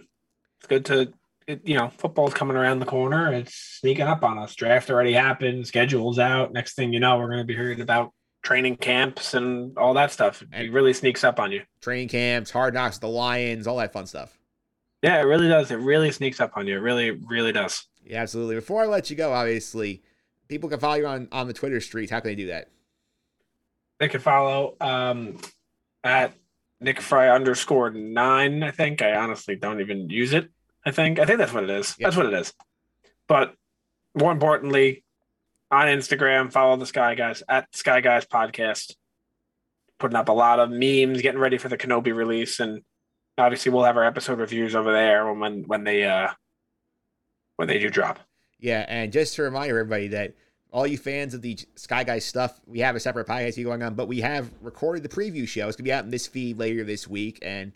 It's 0.60 0.68
good 0.68 0.84
to, 0.86 1.14
it, 1.48 1.62
you 1.64 1.76
know, 1.76 1.90
football's 1.90 2.34
coming 2.34 2.58
around 2.58 2.80
the 2.80 2.86
corner. 2.88 3.32
It's 3.32 3.54
sneaking 3.80 4.08
up 4.08 4.24
on 4.24 4.40
us. 4.40 4.56
Draft 4.56 4.90
already 4.90 5.14
happened. 5.14 5.68
Schedule's 5.68 6.18
out. 6.20 6.52
Next 6.52 6.74
thing 6.76 6.94
you 6.94 7.00
know, 7.00 7.18
we're 7.20 7.28
going 7.28 7.40
to 7.40 7.46
be 7.46 7.56
hearing 7.56 7.80
about 7.82 8.12
training 8.44 8.78
camps 8.78 9.36
and 9.36 9.78
all 9.78 9.94
that 9.94 10.12
stuff. 10.12 10.42
It 10.42 10.48
And- 10.52 10.74
really 10.74 10.94
sneaks 10.94 11.24
up 11.24 11.40
on 11.40 11.52
you. 11.52 11.62
Training 11.80 12.08
camps, 12.10 12.50
hard 12.50 12.74
knocks, 12.74 12.98
the 12.98 13.08
Lions, 13.08 13.68
all 13.68 13.78
that 13.78 13.94
fun 13.94 14.08
stuff. 14.08 14.40
Yeah, 15.04 15.20
it 15.20 15.26
really 15.26 15.48
does. 15.48 15.70
It 15.72 15.76
really 15.78 16.12
sneaks 16.12 16.40
up 16.40 16.54
on 16.56 16.66
you. 16.68 16.76
It 16.78 16.82
really, 16.82 17.12
really 17.12 17.52
does. 17.52 17.88
Yeah, 18.04 18.22
absolutely. 18.22 18.56
Before 18.56 18.82
I 18.84 18.86
let 18.88 19.10
you 19.12 19.16
go, 19.16 19.32
obviously, 19.32 20.02
people 20.52 20.70
can 20.70 20.80
follow 20.80 20.96
you 20.96 21.08
on, 21.08 21.30
on 21.32 21.48
the 21.48 21.54
Twitter 21.54 21.80
streets. 21.80 22.12
How 22.12 22.20
can 22.20 22.30
they 22.30 22.36
do 22.36 22.48
that? 22.48 22.68
They 24.00 24.10
can 24.10 24.20
follow 24.20 24.76
um, 24.82 25.38
at 26.04 26.34
Nick 26.82 27.00
Fry 27.00 27.30
underscore 27.30 27.90
nine. 27.92 28.62
I 28.62 28.72
think 28.72 29.02
I 29.02 29.16
honestly 29.16 29.56
don't 29.56 29.80
even 29.80 30.10
use 30.10 30.34
it. 30.34 30.50
I 30.86 30.92
think 30.92 31.20
I 31.20 31.26
think 31.26 31.38
that's 31.40 31.54
what 31.54 31.64
it 31.64 31.70
is. 31.70 31.96
Yeah. 31.98 32.08
That's 32.08 32.18
what 32.18 32.26
it 32.26 32.34
is. 32.34 32.54
But 33.28 33.54
more 34.14 34.32
importantly, 34.32 35.06
on 35.70 35.88
Instagram, 35.88 36.52
follow 36.52 36.76
the 36.76 36.86
Sky 36.86 37.16
Guys 37.16 37.44
at 37.48 37.74
Sky 37.74 38.02
Guys 38.02 38.26
Podcast. 38.26 38.96
Putting 40.00 40.18
up 40.18 40.30
a 40.30 40.34
lot 40.34 40.60
of 40.60 40.70
memes, 40.70 41.22
getting 41.22 41.40
ready 41.40 41.60
for 41.60 41.70
the 41.70 41.78
Kenobi 41.78 42.14
release, 42.14 42.60
and 42.60 42.82
obviously 43.38 43.72
we'll 43.72 43.84
have 43.86 43.98
our 43.98 44.04
episode 44.04 44.40
reviews 44.40 44.76
over 44.76 44.92
there 44.92 45.32
when 45.32 45.64
when 45.64 45.84
they 45.86 46.04
uh 46.04 46.32
when 47.56 47.68
they 47.68 47.80
do 47.80 47.90
drop. 47.90 48.20
Yeah, 48.62 48.86
and 48.88 49.12
just 49.12 49.36
to 49.36 49.42
remind 49.44 49.70
everybody 49.70 50.08
that 50.10 50.34
all 50.72 50.88
you 50.88 50.98
fans 50.98 51.34
of 51.34 51.42
the 51.42 51.58
Sky 51.76 52.06
Guys 52.06 52.24
stuff, 52.24 52.62
we 52.66 52.80
have 52.80 52.96
a 52.96 53.00
separate 53.00 53.28
podcast 53.28 53.62
going 53.62 53.84
on, 53.84 53.96
but 53.96 54.08
we 54.08 54.22
have 54.22 54.50
recorded 54.62 55.04
the 55.04 55.10
preview 55.10 55.46
show. 55.46 55.68
It's 55.68 55.76
gonna 55.76 55.86
be 55.86 55.92
out 55.94 56.06
in 56.06 56.12
this 56.12 56.28
feed 56.28 56.58
later 56.58 56.84
this 56.86 57.08
week, 57.08 57.40
and 57.42 57.74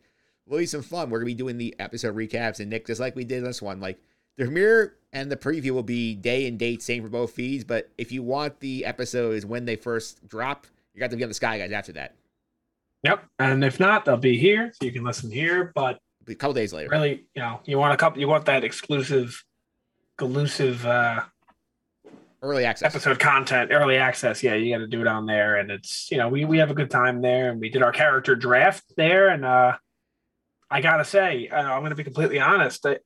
will 0.47 0.59
be 0.59 0.65
some 0.65 0.83
fun. 0.83 1.09
We're 1.09 1.19
gonna 1.19 1.25
be 1.25 1.33
doing 1.33 1.57
the 1.57 1.75
episode 1.79 2.15
recaps, 2.15 2.59
and 2.61 2.69
Nick, 2.69 2.87
just 2.87 3.01
like 3.01 3.15
we 3.15 3.25
did 3.25 3.43
this 3.43 3.61
one, 3.61 3.81
like 3.81 3.99
the 4.37 4.45
premiere 4.45 4.95
and 5.11 5.31
the 5.31 5.37
preview 5.37 5.71
will 5.71 5.83
be 5.83 6.13
day 6.13 6.45
and 6.47 6.59
date, 6.59 6.83
same 6.83 7.01
for 7.01 7.09
both 7.09 7.31
feeds. 7.31 7.63
But 7.63 7.89
if 7.97 8.11
you 8.11 8.21
want 8.21 8.59
the 8.59 8.85
episodes 8.85 9.45
when 9.45 9.65
they 9.65 9.75
first 9.75 10.27
drop, 10.27 10.67
you 10.93 10.99
got 10.99 11.09
to 11.11 11.17
be 11.17 11.23
on 11.23 11.29
the 11.29 11.35
Sky 11.35 11.57
Guys 11.57 11.71
after 11.71 11.93
that, 11.93 12.15
Yep. 13.03 13.23
And 13.37 13.63
if 13.63 13.79
not, 13.79 14.03
they'll 14.03 14.17
be 14.17 14.37
here, 14.37 14.71
so 14.73 14.85
you 14.85 14.91
can 14.91 15.03
listen 15.03 15.29
here. 15.29 15.71
But 15.75 15.99
a 16.27 16.33
couple 16.35 16.53
days 16.53 16.73
later. 16.73 16.89
really, 16.89 17.25
you 17.35 17.41
know, 17.41 17.59
you 17.63 17.77
want 17.77 17.93
a 17.93 17.97
couple, 17.97 18.19
you 18.19 18.27
want 18.27 18.45
that 18.45 18.63
exclusive, 18.63 19.43
elusive 20.21 20.85
uh, 20.85 21.21
Early 22.41 22.65
access. 22.65 22.93
episode 22.93 23.19
content, 23.19 23.71
early 23.71 23.97
access. 23.97 24.43
Yeah, 24.43 24.53
you 24.53 24.73
got 24.73 24.79
to 24.79 24.87
do 24.87 25.01
it 25.01 25.07
on 25.07 25.25
there, 25.25 25.55
and 25.55 25.71
it's 25.71 26.09
you 26.11 26.17
know 26.17 26.29
we 26.29 26.45
we 26.45 26.59
have 26.59 26.69
a 26.69 26.75
good 26.75 26.91
time 26.91 27.21
there, 27.21 27.49
and 27.49 27.59
we 27.59 27.69
did 27.69 27.81
our 27.81 27.91
character 27.91 28.35
draft 28.35 28.83
there, 28.95 29.29
and 29.29 29.43
uh, 29.43 29.77
I 30.69 30.81
gotta 30.81 31.05
say, 31.05 31.47
uh, 31.47 31.55
I'm 31.57 31.81
gonna 31.81 31.95
be 31.95 32.03
completely 32.03 32.39
honest. 32.39 32.85
I, 32.85 32.99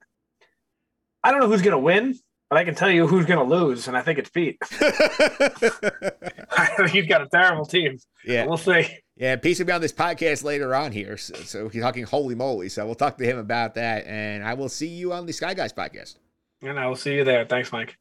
I 1.23 1.31
don't 1.31 1.39
know 1.39 1.47
who's 1.47 1.61
gonna 1.61 1.79
win, 1.79 2.19
but 2.49 2.57
I 2.57 2.65
can 2.65 2.75
tell 2.75 2.91
you 2.91 3.07
who's 3.07 3.25
gonna 3.25 3.45
lose, 3.45 3.87
and 3.87 3.95
I 3.95 4.01
think 4.01 4.19
it's 4.19 4.29
Pete. 4.29 4.57
I 4.71 6.73
think 6.75 6.89
he's 6.89 7.07
got 7.07 7.21
a 7.21 7.29
terrible 7.29 7.65
team. 7.65 7.97
yeah. 8.25 8.45
We'll 8.45 8.57
see. 8.57 8.87
Yeah, 9.15 9.37
Pete's 9.37 9.59
gonna 9.59 9.67
be 9.67 9.73
on 9.73 9.81
this 9.81 9.93
podcast 9.93 10.43
later 10.43 10.75
on 10.75 10.91
here, 10.91 11.15
so, 11.15 11.35
so 11.35 11.69
he's 11.69 11.81
talking 11.81 12.03
holy 12.03 12.35
moly. 12.35 12.67
So 12.67 12.85
we'll 12.85 12.95
talk 12.95 13.17
to 13.19 13.25
him 13.25 13.37
about 13.37 13.75
that, 13.75 14.05
and 14.05 14.43
I 14.43 14.55
will 14.55 14.69
see 14.69 14.87
you 14.87 15.13
on 15.13 15.25
the 15.25 15.33
Sky 15.33 15.53
Guys 15.53 15.71
podcast. 15.71 16.17
And 16.61 16.77
I 16.77 16.87
will 16.87 16.95
see 16.95 17.15
you 17.15 17.23
there. 17.23 17.45
Thanks, 17.45 17.71
Mike. 17.71 17.97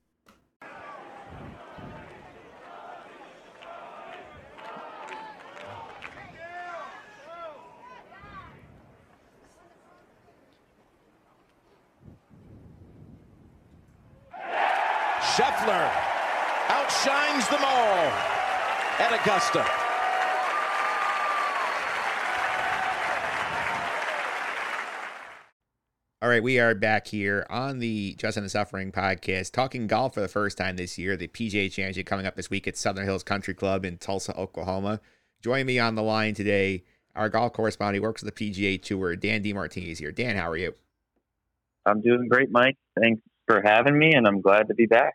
Scheffler 15.36 15.88
outshines 16.68 17.48
them 17.48 17.60
all 17.62 18.10
at 18.98 19.20
Augusta. 19.22 19.87
All 26.28 26.32
right, 26.32 26.42
we 26.42 26.58
are 26.58 26.74
back 26.74 27.06
here 27.06 27.46
on 27.48 27.78
the 27.78 28.14
Just 28.18 28.36
End 28.36 28.44
the 28.44 28.50
Suffering 28.50 28.92
podcast, 28.92 29.50
talking 29.52 29.86
golf 29.86 30.12
for 30.12 30.20
the 30.20 30.28
first 30.28 30.58
time 30.58 30.76
this 30.76 30.98
year. 30.98 31.16
The 31.16 31.26
PGA 31.26 31.72
Championship 31.72 32.04
coming 32.04 32.26
up 32.26 32.36
this 32.36 32.50
week 32.50 32.68
at 32.68 32.76
Southern 32.76 33.06
Hills 33.06 33.22
Country 33.22 33.54
Club 33.54 33.86
in 33.86 33.96
Tulsa, 33.96 34.36
Oklahoma. 34.36 35.00
Join 35.40 35.64
me 35.64 35.78
on 35.78 35.94
the 35.94 36.02
line 36.02 36.34
today, 36.34 36.84
our 37.16 37.30
golf 37.30 37.54
correspondent. 37.54 37.94
He 37.94 38.00
works 38.00 38.22
with 38.22 38.34
the 38.34 38.50
PGA 38.52 38.82
Tour, 38.82 39.16
Dan 39.16 39.42
DeMartini 39.42 39.98
here. 39.98 40.12
Dan, 40.12 40.36
how 40.36 40.50
are 40.50 40.58
you? 40.58 40.74
I'm 41.86 42.02
doing 42.02 42.28
great, 42.28 42.50
Mike. 42.50 42.76
Thanks 43.00 43.22
for 43.46 43.62
having 43.62 43.98
me, 43.98 44.12
and 44.12 44.26
I'm 44.26 44.42
glad 44.42 44.68
to 44.68 44.74
be 44.74 44.84
back. 44.84 45.14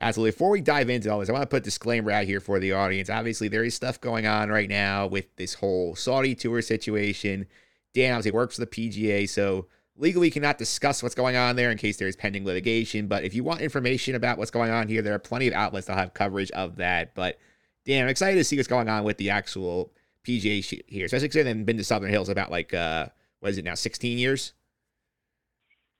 Absolutely. 0.00 0.30
Before 0.30 0.50
we 0.50 0.60
dive 0.60 0.88
into 0.88 1.10
all 1.10 1.18
this, 1.18 1.28
I 1.28 1.32
want 1.32 1.42
to 1.42 1.48
put 1.48 1.62
a 1.62 1.64
disclaimer 1.64 2.12
out 2.12 2.26
here 2.26 2.38
for 2.38 2.60
the 2.60 2.70
audience. 2.70 3.10
Obviously, 3.10 3.48
there 3.48 3.64
is 3.64 3.74
stuff 3.74 4.00
going 4.00 4.28
on 4.28 4.48
right 4.48 4.68
now 4.68 5.08
with 5.08 5.34
this 5.34 5.54
whole 5.54 5.96
Saudi 5.96 6.36
tour 6.36 6.62
situation. 6.62 7.46
Dan 7.94 8.12
obviously 8.12 8.30
works 8.30 8.54
for 8.54 8.64
the 8.64 8.68
PGA, 8.68 9.28
so 9.28 9.66
legally 9.96 10.30
cannot 10.30 10.58
discuss 10.58 11.02
what's 11.02 11.14
going 11.14 11.36
on 11.36 11.56
there 11.56 11.70
in 11.70 11.78
case 11.78 11.96
there 11.98 12.08
is 12.08 12.16
pending 12.16 12.44
litigation. 12.44 13.06
But 13.06 13.24
if 13.24 13.34
you 13.34 13.44
want 13.44 13.60
information 13.60 14.14
about 14.14 14.38
what's 14.38 14.50
going 14.50 14.70
on 14.70 14.88
here, 14.88 15.02
there 15.02 15.14
are 15.14 15.18
plenty 15.18 15.48
of 15.48 15.54
outlets 15.54 15.86
that'll 15.86 16.00
have 16.00 16.14
coverage 16.14 16.50
of 16.52 16.76
that. 16.76 17.14
But 17.14 17.38
Dan, 17.84 18.04
I'm 18.04 18.08
excited 18.08 18.36
to 18.36 18.44
see 18.44 18.56
what's 18.56 18.68
going 18.68 18.88
on 18.88 19.04
with 19.04 19.18
the 19.18 19.30
actual 19.30 19.92
PGA 20.26 20.82
here, 20.86 21.06
especially 21.06 21.28
because 21.28 21.46
I've 21.46 21.66
been 21.66 21.76
to 21.76 21.84
Southern 21.84 22.10
Hills 22.10 22.28
about 22.28 22.50
like 22.50 22.72
uh, 22.72 23.06
what 23.40 23.50
is 23.50 23.58
it 23.58 23.64
now, 23.64 23.74
16 23.74 24.18
years? 24.18 24.54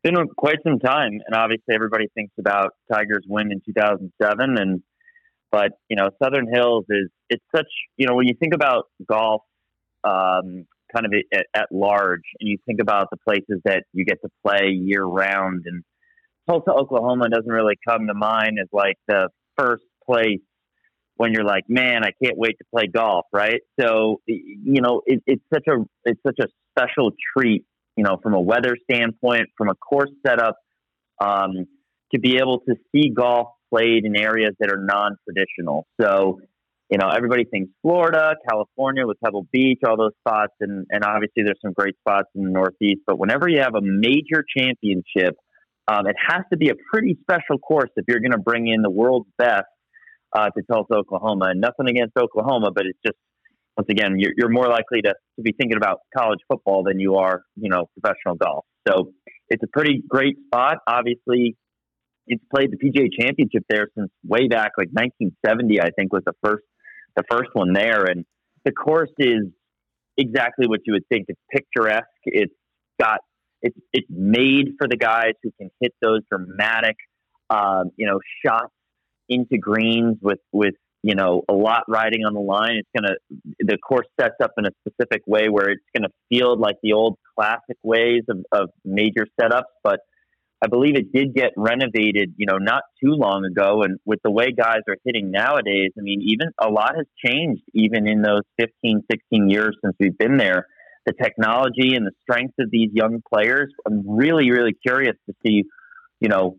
Been 0.03 0.17
quite 0.37 0.59
some 0.65 0.81
time, 0.81 1.21
and 1.27 1.35
obviously 1.35 1.75
everybody 1.75 2.09
thinks 2.15 2.33
about 2.39 2.75
Tiger's 2.93 3.25
win 3.29 3.53
in 3.53 3.61
2007, 3.65 4.59
and 4.59 4.83
but 5.53 5.73
you 5.89 5.97
know 5.97 6.11
Southern 6.21 6.49
Hills 6.53 6.85
is 6.89 7.09
it's 7.29 7.45
such 7.55 7.69
you 7.97 8.07
know 8.07 8.15
when 8.15 8.27
you 8.27 8.35
think 8.35 8.55
about 8.55 8.87
golf 9.09 9.43
um, 10.03 10.67
kind 10.95 11.07
of 11.07 11.13
at, 11.33 11.47
at 11.55 11.69
large, 11.73 12.23
and 12.41 12.49
you 12.49 12.59
think 12.67 12.81
about 12.81 13.09
the 13.11 13.17
places 13.17 13.61
that 13.65 13.85
you 13.93 14.05
get 14.05 14.21
to 14.23 14.29
play 14.45 14.69
year 14.69 15.05
round, 15.05 15.65
and 15.67 15.83
Tulsa, 16.49 16.71
Oklahoma 16.73 17.29
doesn't 17.29 17.51
really 17.51 17.79
come 17.87 18.07
to 18.09 18.15
mind 18.15 18.59
as 18.61 18.69
like 18.73 18.97
the 19.09 19.29
first 19.57 19.85
place 20.05 20.41
when 21.17 21.33
you're 21.33 21.45
like, 21.45 21.65
man, 21.69 22.03
I 22.05 22.11
can't 22.23 22.37
wait 22.37 22.57
to 22.59 22.65
play 22.75 22.87
golf, 22.93 23.27
right? 23.33 23.61
So 23.81 24.21
you 24.27 24.81
know, 24.81 25.03
it, 25.07 25.23
it's 25.27 25.45
such 25.53 25.67
a 25.69 25.85
it's 26.05 26.21
such 26.27 26.39
a 26.41 26.49
special 26.71 27.13
treat, 27.37 27.65
you 27.97 28.05
know, 28.05 28.19
from 28.23 28.35
a 28.35 28.41
weather 28.41 28.77
standpoint, 28.91 29.49
from 29.57 29.69
a 29.69 29.75
course 29.75 30.11
setup, 30.27 30.57
um, 31.21 31.67
to 32.13 32.21
be 32.21 32.39
able 32.39 32.61
to 32.69 32.75
see 32.91 33.11
golf 33.11 33.49
played 33.71 34.05
in 34.05 34.17
areas 34.17 34.55
that 34.61 34.71
are 34.71 34.83
non-traditional. 34.85 35.87
So 36.01 36.41
you 36.93 36.99
know, 36.99 37.09
everybody 37.09 37.45
thinks 37.45 37.73
Florida, 37.81 38.35
California 38.47 39.07
with 39.07 39.17
Pebble 39.25 39.47
Beach, 39.51 39.79
all 39.89 39.97
those 39.97 40.13
spots, 40.21 40.53
and, 40.61 40.87
and 40.91 41.03
obviously 41.05 41.43
there's 41.43 41.59
some 41.65 41.73
great 41.73 41.95
spots 42.01 42.29
in 42.35 42.45
the 42.45 42.51
Northeast. 42.51 43.01
But 43.07 43.19
whenever 43.19 43.49
you 43.49 43.61
have 43.61 43.75
a 43.75 43.81
major 43.81 44.45
championship, 44.55 45.37
um, 45.89 46.07
it 46.07 46.17
has 46.29 46.43
to 46.53 46.59
be 46.59 46.69
a 46.69 46.75
pretty 46.93 47.17
special 47.23 47.59
course 47.59 47.89
if 47.97 48.05
you're 48.09 48.21
going 48.21 48.33
to 48.33 48.39
bring 48.39 48.67
in 48.67 48.83
the 48.83 48.91
world's 48.91 49.31
best 49.39 49.65
uh, 50.37 50.51
to 50.51 50.63
Tulsa, 50.71 50.97
Oklahoma. 50.97 51.47
And 51.53 51.63
nothing 51.63 51.89
against 51.89 52.15
Oklahoma, 52.15 52.73
but 52.75 52.85
it's 52.85 52.99
just 53.07 53.17
once 53.75 53.89
again 53.89 54.17
you're, 54.19 54.33
you're 54.37 54.51
more 54.51 54.69
likely 54.69 55.01
to, 55.01 55.15
to 55.37 55.43
be 55.43 55.55
thinking 55.59 55.79
about 55.79 56.01
college 56.15 56.41
football 56.47 56.85
than 56.85 57.01
you 57.01 57.17
are, 57.17 57.41
you 57.57 57.71
know, 57.71 57.87
professional 57.99 58.35
golf. 58.35 58.67
So 58.87 59.13
it's 59.49 59.63
a 59.63 59.69
pretty 59.73 60.03
great 60.07 60.37
spot. 60.45 60.77
Obviously, 60.87 61.57
it's 62.27 62.45
played 62.55 62.71
the 62.71 62.77
PGA 62.77 63.09
Championship 63.19 63.65
there 63.71 63.89
since 63.97 64.11
way 64.23 64.47
back, 64.47 64.73
like 64.77 64.89
1970, 64.93 65.81
I 65.81 65.89
think 65.97 66.13
was 66.13 66.23
the 66.27 66.35
first 66.45 66.65
the 67.17 67.25
first 67.31 67.51
one 67.53 67.73
there. 67.73 68.05
And 68.05 68.25
the 68.65 68.73
course 68.73 69.13
is 69.19 69.45
exactly 70.17 70.67
what 70.67 70.81
you 70.85 70.95
would 70.95 71.07
think. 71.09 71.27
It's 71.29 71.41
picturesque. 71.51 72.07
It's 72.25 72.55
got 73.01 73.21
it's 73.63 73.79
it's 73.93 74.07
made 74.11 74.75
for 74.79 74.89
the 74.89 74.97
guys 74.97 75.33
who 75.43 75.51
can 75.59 75.71
hit 75.81 75.93
those 76.03 76.21
dramatic, 76.31 76.97
um, 77.51 77.91
you 77.97 78.07
know, 78.07 78.19
shots 78.45 78.73
into 79.29 79.57
greens 79.59 80.19
with 80.21 80.41
with 80.53 80.75
you 81.03 81.15
know 81.15 81.43
a 81.49 81.53
lot 81.53 81.85
riding 81.89 82.25
on 82.25 82.35
the 82.35 82.41
line. 82.41 82.77
It's 82.77 82.89
gonna 82.97 83.15
the 83.61 83.79
course 83.79 84.07
sets 84.21 84.35
up 84.43 84.53
in 84.59 84.67
a 84.67 84.71
specific 84.87 85.23
way 85.27 85.49
where 85.49 85.71
it's 85.71 85.85
gonna 85.97 86.11
feel 86.29 86.59
like 86.59 86.77
the 86.83 86.93
old 86.93 87.19
classic 87.39 87.77
ways 87.83 88.23
of, 88.29 88.45
of 88.53 88.71
major 88.85 89.27
setups, 89.41 89.63
but 89.83 90.01
I 90.63 90.69
believe 90.69 90.95
it 90.95 91.13
did 91.13 91.35
get 91.35 91.51
renovated, 91.57 92.35
you 92.37 92.47
know, 92.47 92.59
not 92.59 92.83
too 93.03 93.11
long 93.11 93.45
ago. 93.45 93.83
And 93.83 93.99
with 94.05 94.21
the 94.23 94.31
way 94.31 94.53
guys 94.53 94.83
are 94.89 94.97
hitting 95.05 95.33
nowadays, 95.33 95.91
I 95.99 96.03
mean, 96.03 96.21
even 96.23 96.53
a 96.61 96.69
lot 96.71 96.93
has 96.97 97.07
changed 97.27 97.63
even 97.75 98.07
in 98.07 98.23
those 98.23 98.43
15, 98.61 99.03
16 99.11 99.51
years 99.51 99.77
since 99.85 99.97
we've 99.99 100.17
been 100.17 100.37
there. 100.37 100.67
The 101.05 101.15
technology 101.21 101.97
and 101.97 102.07
the 102.07 102.13
strength 102.23 102.55
of 102.61 102.71
these 102.71 102.91
young 102.93 103.23
players, 103.33 103.73
I'm 103.85 104.09
really, 104.09 104.53
really 104.53 104.75
curious 104.87 105.17
to 105.29 105.35
see, 105.45 105.65
you 106.21 106.29
know, 106.29 106.57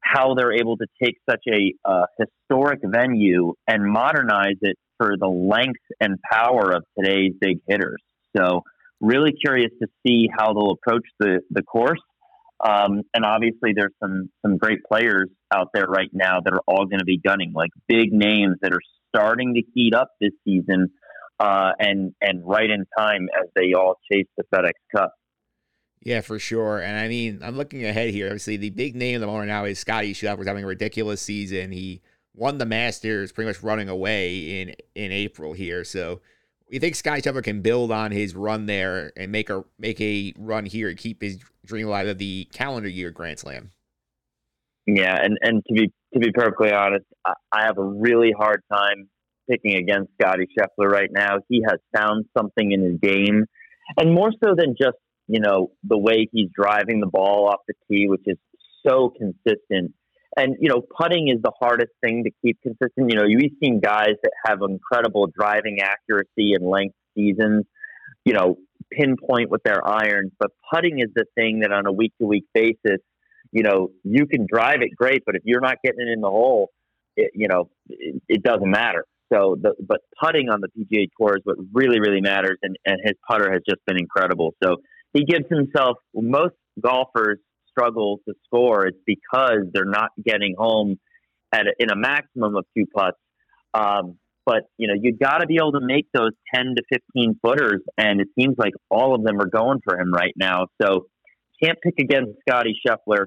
how 0.00 0.34
they're 0.34 0.52
able 0.52 0.76
to 0.78 0.86
take 1.00 1.14
such 1.30 1.44
a 1.48 1.74
uh, 1.88 2.06
historic 2.18 2.80
venue 2.84 3.52
and 3.68 3.84
modernize 3.86 4.58
it 4.62 4.76
for 4.98 5.14
the 5.16 5.28
length 5.28 5.80
and 6.00 6.18
power 6.28 6.72
of 6.72 6.82
today's 6.98 7.32
big 7.40 7.58
hitters. 7.68 8.02
So, 8.36 8.62
really 9.00 9.32
curious 9.32 9.70
to 9.80 9.88
see 10.04 10.28
how 10.36 10.54
they'll 10.54 10.72
approach 10.72 11.04
the, 11.20 11.40
the 11.50 11.62
course 11.62 12.00
um, 12.62 13.02
and 13.12 13.24
obviously, 13.24 13.72
there's 13.74 13.92
some 14.00 14.30
some 14.42 14.56
great 14.56 14.78
players 14.90 15.28
out 15.52 15.68
there 15.74 15.86
right 15.86 16.10
now 16.12 16.40
that 16.44 16.52
are 16.52 16.62
all 16.66 16.86
going 16.86 17.00
to 17.00 17.04
be 17.04 17.18
gunning, 17.18 17.52
like 17.54 17.70
big 17.88 18.12
names 18.12 18.56
that 18.62 18.72
are 18.72 18.80
starting 19.14 19.54
to 19.54 19.62
heat 19.74 19.94
up 19.94 20.08
this 20.20 20.32
season, 20.44 20.90
uh, 21.40 21.72
and 21.78 22.14
and 22.20 22.46
right 22.46 22.70
in 22.70 22.84
time 22.96 23.28
as 23.38 23.48
they 23.54 23.72
all 23.74 23.96
chase 24.10 24.26
the 24.36 24.44
FedEx 24.54 24.72
Cup. 24.94 25.14
Yeah, 26.00 26.20
for 26.20 26.38
sure. 26.38 26.80
And 26.80 26.98
I 26.98 27.08
mean, 27.08 27.40
I'm 27.42 27.56
looking 27.56 27.84
ahead 27.84 28.10
here. 28.10 28.26
Obviously, 28.26 28.58
the 28.58 28.70
big 28.70 28.94
name 28.94 29.16
of 29.16 29.20
the 29.22 29.26
moment 29.26 29.48
now 29.48 29.64
is 29.64 29.78
Scotty 29.78 30.12
Scheffler's 30.12 30.46
having 30.46 30.64
a 30.64 30.66
ridiculous 30.66 31.22
season. 31.22 31.72
He 31.72 32.02
won 32.34 32.58
the 32.58 32.66
Masters, 32.66 33.32
pretty 33.32 33.48
much 33.48 33.62
running 33.62 33.88
away 33.88 34.60
in 34.60 34.74
in 34.94 35.12
April 35.12 35.54
here. 35.54 35.82
So 35.82 36.20
you 36.68 36.80
think 36.80 36.94
Scotty 36.94 37.22
Scheffler 37.22 37.44
can 37.44 37.60
build 37.60 37.92
on 37.92 38.10
his 38.10 38.34
run 38.34 38.66
there 38.66 39.12
and 39.16 39.30
make 39.30 39.50
a 39.50 39.64
make 39.78 40.00
a 40.00 40.32
run 40.38 40.66
here 40.66 40.88
and 40.88 40.98
keep 40.98 41.22
his 41.22 41.38
dream 41.64 41.86
alive 41.86 42.08
of 42.08 42.18
the 42.18 42.48
calendar 42.52 42.88
year 42.88 43.10
Grand 43.10 43.38
Slam? 43.38 43.70
Yeah, 44.86 45.16
and 45.22 45.38
and 45.42 45.62
to 45.66 45.74
be 45.74 45.92
to 46.14 46.20
be 46.20 46.30
perfectly 46.32 46.72
honest, 46.72 47.04
I, 47.24 47.32
I 47.52 47.64
have 47.64 47.78
a 47.78 47.84
really 47.84 48.32
hard 48.36 48.62
time 48.72 49.08
picking 49.48 49.76
against 49.76 50.10
Scotty 50.20 50.46
Scheffler 50.56 50.90
right 50.90 51.10
now. 51.10 51.38
He 51.48 51.62
has 51.68 51.78
found 51.96 52.26
something 52.36 52.72
in 52.72 52.82
his 52.82 52.98
game, 53.00 53.44
and 53.98 54.14
more 54.14 54.30
so 54.44 54.54
than 54.56 54.74
just 54.80 54.96
you 55.26 55.40
know 55.40 55.72
the 55.84 55.98
way 55.98 56.28
he's 56.32 56.48
driving 56.54 57.00
the 57.00 57.06
ball 57.06 57.48
off 57.48 57.60
the 57.68 57.74
tee, 57.90 58.08
which 58.08 58.22
is 58.26 58.38
so 58.86 59.12
consistent. 59.16 59.92
And 60.36 60.56
you 60.60 60.68
know, 60.68 60.80
putting 60.80 61.28
is 61.28 61.40
the 61.42 61.52
hardest 61.58 61.92
thing 62.02 62.24
to 62.24 62.30
keep 62.42 62.60
consistent. 62.62 63.10
You 63.10 63.16
know, 63.16 63.24
you've 63.26 63.52
seen 63.62 63.80
guys 63.80 64.14
that 64.22 64.32
have 64.46 64.58
incredible 64.68 65.26
driving 65.26 65.78
accuracy 65.80 66.54
and 66.54 66.68
length 66.68 66.96
seasons. 67.14 67.64
You 68.24 68.32
know, 68.32 68.56
pinpoint 68.90 69.50
with 69.50 69.62
their 69.64 69.86
irons, 69.86 70.32
but 70.38 70.50
putting 70.72 71.00
is 71.00 71.08
the 71.14 71.24
thing 71.34 71.60
that 71.60 71.72
on 71.72 71.86
a 71.86 71.92
week 71.92 72.12
to 72.20 72.26
week 72.26 72.44
basis, 72.54 73.00
you 73.52 73.62
know, 73.62 73.90
you 74.02 74.26
can 74.26 74.46
drive 74.50 74.82
it 74.82 74.90
great, 74.96 75.22
but 75.24 75.36
if 75.36 75.42
you're 75.44 75.60
not 75.60 75.76
getting 75.84 76.08
it 76.08 76.12
in 76.12 76.20
the 76.20 76.28
hole, 76.28 76.70
it, 77.16 77.30
you 77.34 77.48
know, 77.48 77.70
it, 77.88 78.22
it 78.28 78.42
doesn't 78.42 78.70
matter. 78.70 79.04
So, 79.32 79.56
the, 79.60 79.74
but 79.80 80.00
putting 80.22 80.48
on 80.48 80.60
the 80.60 80.68
PGA 80.68 81.08
Tour 81.18 81.36
is 81.36 81.42
what 81.44 81.56
really, 81.72 82.00
really 82.00 82.20
matters, 82.20 82.58
and, 82.62 82.76
and 82.84 82.98
his 83.02 83.14
putter 83.28 83.52
has 83.52 83.62
just 83.68 83.84
been 83.86 83.98
incredible. 83.98 84.54
So 84.62 84.76
he 85.12 85.24
gives 85.24 85.44
himself 85.48 85.98
most 86.14 86.54
golfers 86.80 87.38
struggle 87.74 88.20
to 88.28 88.34
score, 88.46 88.86
it's 88.86 88.98
because 89.04 89.62
they're 89.72 89.84
not 89.84 90.10
getting 90.24 90.54
home 90.56 90.98
at 91.52 91.66
a, 91.66 91.72
in 91.78 91.90
a 91.90 91.96
maximum 91.96 92.56
of 92.56 92.64
two 92.76 92.86
putts. 92.94 93.18
Um, 93.72 94.18
but 94.46 94.64
you 94.76 94.88
know, 94.88 94.94
you 95.00 95.16
got 95.16 95.38
to 95.38 95.46
be 95.46 95.56
able 95.56 95.72
to 95.72 95.80
make 95.80 96.06
those 96.12 96.32
ten 96.54 96.74
to 96.76 96.82
fifteen 96.92 97.38
footers, 97.42 97.82
and 97.96 98.20
it 98.20 98.28
seems 98.38 98.56
like 98.58 98.74
all 98.90 99.14
of 99.14 99.24
them 99.24 99.40
are 99.40 99.48
going 99.48 99.80
for 99.84 99.98
him 99.98 100.12
right 100.12 100.34
now. 100.36 100.66
So 100.80 101.06
can't 101.62 101.78
pick 101.82 101.94
against 101.98 102.32
Scotty 102.48 102.74
Scheffler. 102.86 103.24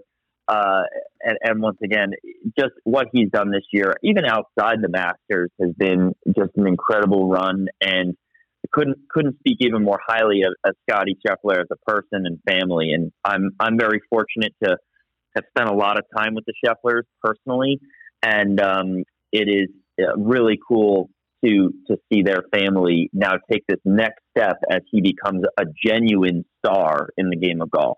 Uh, 0.49 0.83
and, 1.21 1.37
and 1.43 1.61
once 1.61 1.77
again, 1.83 2.11
just 2.57 2.71
what 2.85 3.07
he's 3.11 3.29
done 3.29 3.51
this 3.51 3.65
year, 3.73 3.95
even 4.01 4.23
outside 4.23 4.77
the 4.81 4.87
Masters, 4.87 5.51
has 5.59 5.71
been 5.77 6.13
just 6.27 6.51
an 6.55 6.67
incredible 6.67 7.27
run. 7.27 7.67
And 7.81 8.15
couldn't 8.71 8.97
couldn't 9.09 9.37
speak 9.39 9.57
even 9.59 9.83
more 9.83 9.99
highly 10.05 10.41
of, 10.43 10.53
of 10.63 10.75
Scotty 10.89 11.17
Scheffler 11.25 11.59
as 11.59 11.67
a 11.71 11.91
person 11.91 12.25
and 12.25 12.39
family. 12.47 12.91
And 12.91 13.11
I'm 13.23 13.51
I'm 13.59 13.77
very 13.77 14.01
fortunate 14.09 14.53
to 14.63 14.77
have 15.35 15.45
spent 15.49 15.69
a 15.69 15.73
lot 15.73 15.97
of 15.97 16.05
time 16.15 16.35
with 16.35 16.45
the 16.45 16.53
Schefflers 16.63 17.03
personally, 17.23 17.79
and 18.23 18.59
um, 18.59 19.03
it 19.31 19.47
is 19.47 19.69
uh, 20.01 20.17
really 20.17 20.59
cool 20.67 21.09
to 21.43 21.71
to 21.87 21.97
see 22.11 22.23
their 22.23 22.43
family 22.53 23.09
now 23.13 23.33
take 23.51 23.63
this 23.67 23.79
next 23.85 24.21
step 24.35 24.57
as 24.69 24.81
he 24.91 25.01
becomes 25.01 25.43
a 25.59 25.65
genuine 25.85 26.45
star 26.59 27.09
in 27.17 27.29
the 27.29 27.37
game 27.37 27.61
of 27.61 27.69
golf. 27.69 27.97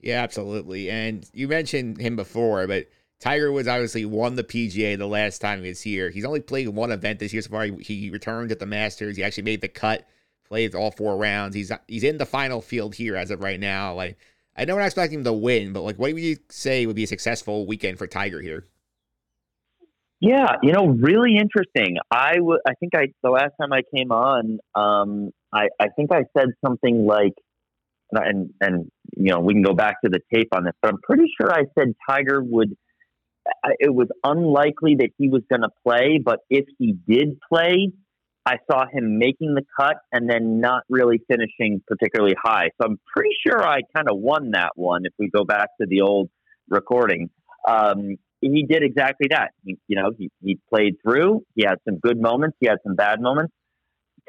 Yeah, 0.00 0.22
absolutely. 0.22 0.90
And 0.90 1.28
you 1.32 1.48
mentioned 1.48 2.00
him 2.00 2.16
before, 2.16 2.66
but 2.66 2.86
Tiger 3.18 3.50
Woods 3.50 3.68
obviously 3.68 4.04
won 4.04 4.36
the 4.36 4.44
PGA 4.44 4.98
the 4.98 5.06
last 5.06 5.40
time 5.40 5.62
he 5.62 5.68
was 5.68 5.80
here. 5.80 6.10
He's 6.10 6.24
only 6.24 6.40
played 6.40 6.68
one 6.68 6.92
event 6.92 7.18
this 7.18 7.32
year 7.32 7.42
so 7.42 7.50
far. 7.50 7.64
He, 7.64 7.72
he 7.80 8.10
returned 8.10 8.52
at 8.52 8.58
the 8.58 8.66
Masters. 8.66 9.16
He 9.16 9.24
actually 9.24 9.44
made 9.44 9.62
the 9.62 9.68
cut, 9.68 10.06
played 10.46 10.74
all 10.74 10.90
four 10.90 11.16
rounds. 11.16 11.54
He's 11.54 11.72
he's 11.88 12.04
in 12.04 12.18
the 12.18 12.26
final 12.26 12.60
field 12.60 12.94
here 12.94 13.16
as 13.16 13.30
of 13.30 13.40
right 13.40 13.58
now. 13.58 13.94
Like 13.94 14.18
I 14.56 14.64
know 14.64 14.74
we're 14.74 14.80
not 14.80 14.86
expecting 14.86 15.18
him 15.18 15.24
to 15.24 15.32
win, 15.32 15.72
but 15.72 15.82
like, 15.82 15.98
what 15.98 16.12
would 16.12 16.22
you 16.22 16.36
say 16.48 16.86
would 16.86 16.96
be 16.96 17.04
a 17.04 17.08
successful 17.08 17.66
weekend 17.66 17.98
for 17.98 18.06
Tiger 18.06 18.40
here? 18.40 18.66
Yeah, 20.18 20.56
you 20.62 20.72
know, 20.72 20.86
really 20.86 21.36
interesting. 21.36 21.98
I 22.10 22.36
w- 22.36 22.58
I 22.66 22.72
think 22.80 22.94
I 22.94 23.08
the 23.22 23.30
last 23.30 23.52
time 23.60 23.72
I 23.72 23.82
came 23.94 24.10
on, 24.10 24.58
um, 24.74 25.30
I 25.52 25.68
I 25.78 25.88
think 25.94 26.10
I 26.10 26.24
said 26.36 26.48
something 26.64 27.04
like, 27.06 27.34
and 28.12 28.50
and 28.62 28.90
you 29.14 29.32
know 29.32 29.40
we 29.40 29.52
can 29.52 29.62
go 29.62 29.74
back 29.74 30.00
to 30.04 30.10
the 30.10 30.20
tape 30.34 30.48
on 30.52 30.64
this, 30.64 30.72
but 30.80 30.92
I'm 30.92 31.00
pretty 31.02 31.30
sure 31.38 31.52
I 31.52 31.64
said 31.78 31.94
Tiger 32.08 32.42
would. 32.42 32.74
It 33.78 33.94
was 33.94 34.08
unlikely 34.24 34.96
that 35.00 35.10
he 35.18 35.28
was 35.28 35.42
going 35.50 35.62
to 35.62 35.70
play, 35.84 36.20
but 36.24 36.40
if 36.50 36.66
he 36.78 36.94
did 37.08 37.38
play, 37.48 37.92
I 38.46 38.58
saw 38.70 38.84
him 38.90 39.18
making 39.18 39.54
the 39.54 39.62
cut 39.78 39.96
and 40.12 40.30
then 40.30 40.60
not 40.60 40.84
really 40.88 41.20
finishing 41.28 41.82
particularly 41.86 42.36
high. 42.40 42.70
So 42.80 42.88
I'm 42.88 43.00
pretty 43.14 43.34
sure 43.44 43.66
I 43.66 43.80
kind 43.94 44.08
of 44.08 44.18
won 44.18 44.52
that 44.52 44.70
one 44.76 45.02
if 45.04 45.12
we 45.18 45.28
go 45.28 45.44
back 45.44 45.70
to 45.80 45.86
the 45.88 46.02
old 46.02 46.30
recording. 46.68 47.30
Um, 47.68 48.16
he 48.40 48.64
did 48.68 48.84
exactly 48.84 49.28
that. 49.30 49.50
He, 49.64 49.78
you 49.88 50.00
know, 50.00 50.12
he, 50.16 50.30
he 50.40 50.60
played 50.72 50.94
through. 51.02 51.42
He 51.54 51.64
had 51.64 51.78
some 51.88 51.98
good 51.98 52.20
moments. 52.20 52.56
He 52.60 52.68
had 52.68 52.78
some 52.86 52.94
bad 52.94 53.20
moments. 53.20 53.52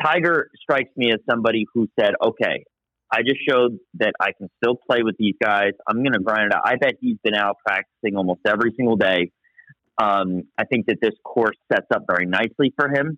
Tiger 0.02 0.50
strikes 0.56 0.92
me 0.96 1.12
as 1.12 1.20
somebody 1.30 1.66
who 1.74 1.88
said, 2.00 2.14
"Okay, 2.24 2.66
I 3.12 3.22
just 3.22 3.40
showed 3.48 3.78
that 3.96 4.14
I 4.20 4.32
can 4.38 4.50
still 4.62 4.76
play 4.76 5.04
with 5.04 5.16
these 5.18 5.36
guys. 5.42 5.72
I'm 5.88 5.98
going 5.98 6.14
to 6.14 6.20
grind 6.20 6.48
it 6.48 6.54
out." 6.54 6.62
I 6.66 6.76
bet 6.76 6.94
he's 7.00 7.18
been 7.24 7.36
out 7.36 7.58
practicing 7.66 8.18
almost 8.18 8.42
every 8.46 8.74
single 8.76 8.98
day. 8.98 9.32
Um, 9.98 10.44
I 10.58 10.66
think 10.66 10.88
that 10.88 10.98
this 11.02 11.14
course 11.24 11.58
sets 11.72 11.88
up 11.94 12.04
very 12.08 12.26
nicely 12.26 12.74
for 12.78 12.90
him. 12.90 13.18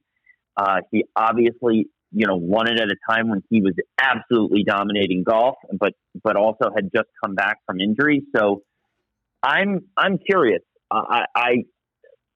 Uh, 0.55 0.81
he 0.91 1.05
obviously, 1.15 1.87
you 2.11 2.27
know, 2.27 2.37
won 2.37 2.67
it 2.67 2.79
at 2.79 2.87
a 2.87 2.95
time 3.09 3.29
when 3.29 3.43
he 3.49 3.61
was 3.61 3.73
absolutely 3.99 4.63
dominating 4.63 5.23
golf, 5.23 5.55
but 5.77 5.93
but 6.23 6.35
also 6.35 6.69
had 6.73 6.89
just 6.95 7.07
come 7.23 7.35
back 7.35 7.57
from 7.65 7.79
injury. 7.79 8.23
So 8.35 8.63
I'm 9.43 9.81
I'm 9.97 10.17
curious. 10.17 10.61
I, 10.91 11.25
I 11.35 11.51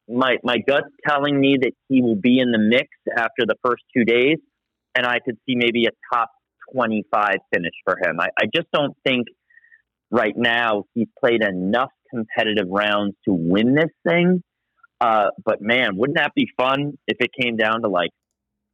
my 0.07 0.37
my 0.43 0.57
gut's 0.57 0.93
telling 1.07 1.39
me 1.39 1.57
that 1.61 1.71
he 1.89 2.01
will 2.01 2.15
be 2.15 2.39
in 2.39 2.51
the 2.51 2.59
mix 2.59 2.89
after 3.15 3.45
the 3.47 3.55
first 3.65 3.83
two 3.95 4.03
days, 4.03 4.37
and 4.95 5.05
I 5.05 5.19
could 5.19 5.37
see 5.45 5.55
maybe 5.55 5.85
a 5.85 5.91
top 6.13 6.29
twenty 6.71 7.03
five 7.11 7.37
finish 7.53 7.73
for 7.85 7.97
him. 7.97 8.19
I, 8.19 8.29
I 8.39 8.45
just 8.53 8.67
don't 8.71 8.95
think 9.05 9.27
right 10.11 10.35
now 10.37 10.83
he's 10.93 11.07
played 11.19 11.41
enough 11.41 11.91
competitive 12.09 12.67
rounds 12.69 13.15
to 13.25 13.33
win 13.33 13.73
this 13.73 13.91
thing. 14.07 14.43
Uh, 15.01 15.29
but 15.43 15.61
man, 15.61 15.97
wouldn't 15.97 16.17
that 16.17 16.31
be 16.35 16.47
fun 16.55 16.97
if 17.07 17.17
it 17.19 17.31
came 17.39 17.57
down 17.57 17.81
to 17.81 17.89
like, 17.89 18.11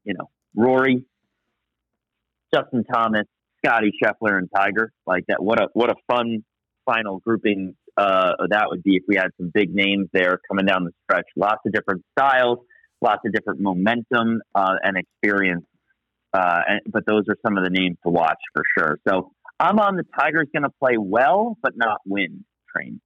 you 0.03 0.13
know, 0.13 0.29
Rory, 0.55 1.05
Justin 2.53 2.83
Thomas, 2.83 3.25
Scotty 3.65 3.91
Scheffler, 4.03 4.37
and 4.37 4.49
Tiger 4.55 4.91
like 5.07 5.23
that? 5.27 5.41
What 5.41 5.61
a 5.61 5.67
what 5.73 5.89
a 5.89 5.95
fun 6.07 6.43
final 6.85 7.19
grouping 7.19 7.75
uh, 7.97 8.33
that 8.49 8.65
would 8.69 8.83
be 8.83 8.97
if 8.97 9.03
we 9.07 9.15
had 9.15 9.29
some 9.37 9.51
big 9.53 9.73
names 9.73 10.07
there 10.13 10.39
coming 10.49 10.65
down 10.65 10.83
the 10.83 10.91
stretch. 11.03 11.25
Lots 11.35 11.61
of 11.65 11.71
different 11.71 12.03
styles, 12.17 12.59
lots 13.01 13.21
of 13.25 13.31
different 13.31 13.61
momentum 13.61 14.41
uh, 14.53 14.75
and 14.83 14.97
experience. 14.97 15.65
Uh, 16.33 16.61
and, 16.67 16.81
but 16.91 17.05
those 17.07 17.23
are 17.29 17.35
some 17.45 17.57
of 17.57 17.63
the 17.63 17.69
names 17.69 17.97
to 18.05 18.11
watch 18.11 18.37
for 18.53 18.63
sure. 18.77 18.99
So 19.07 19.31
I'm 19.59 19.79
on 19.79 19.95
the 19.95 20.05
Tigers 20.17 20.47
going 20.53 20.63
to 20.63 20.73
play 20.81 20.97
well, 20.97 21.57
but 21.61 21.75
not 21.75 21.99
win 22.05 22.45
train. 22.75 23.01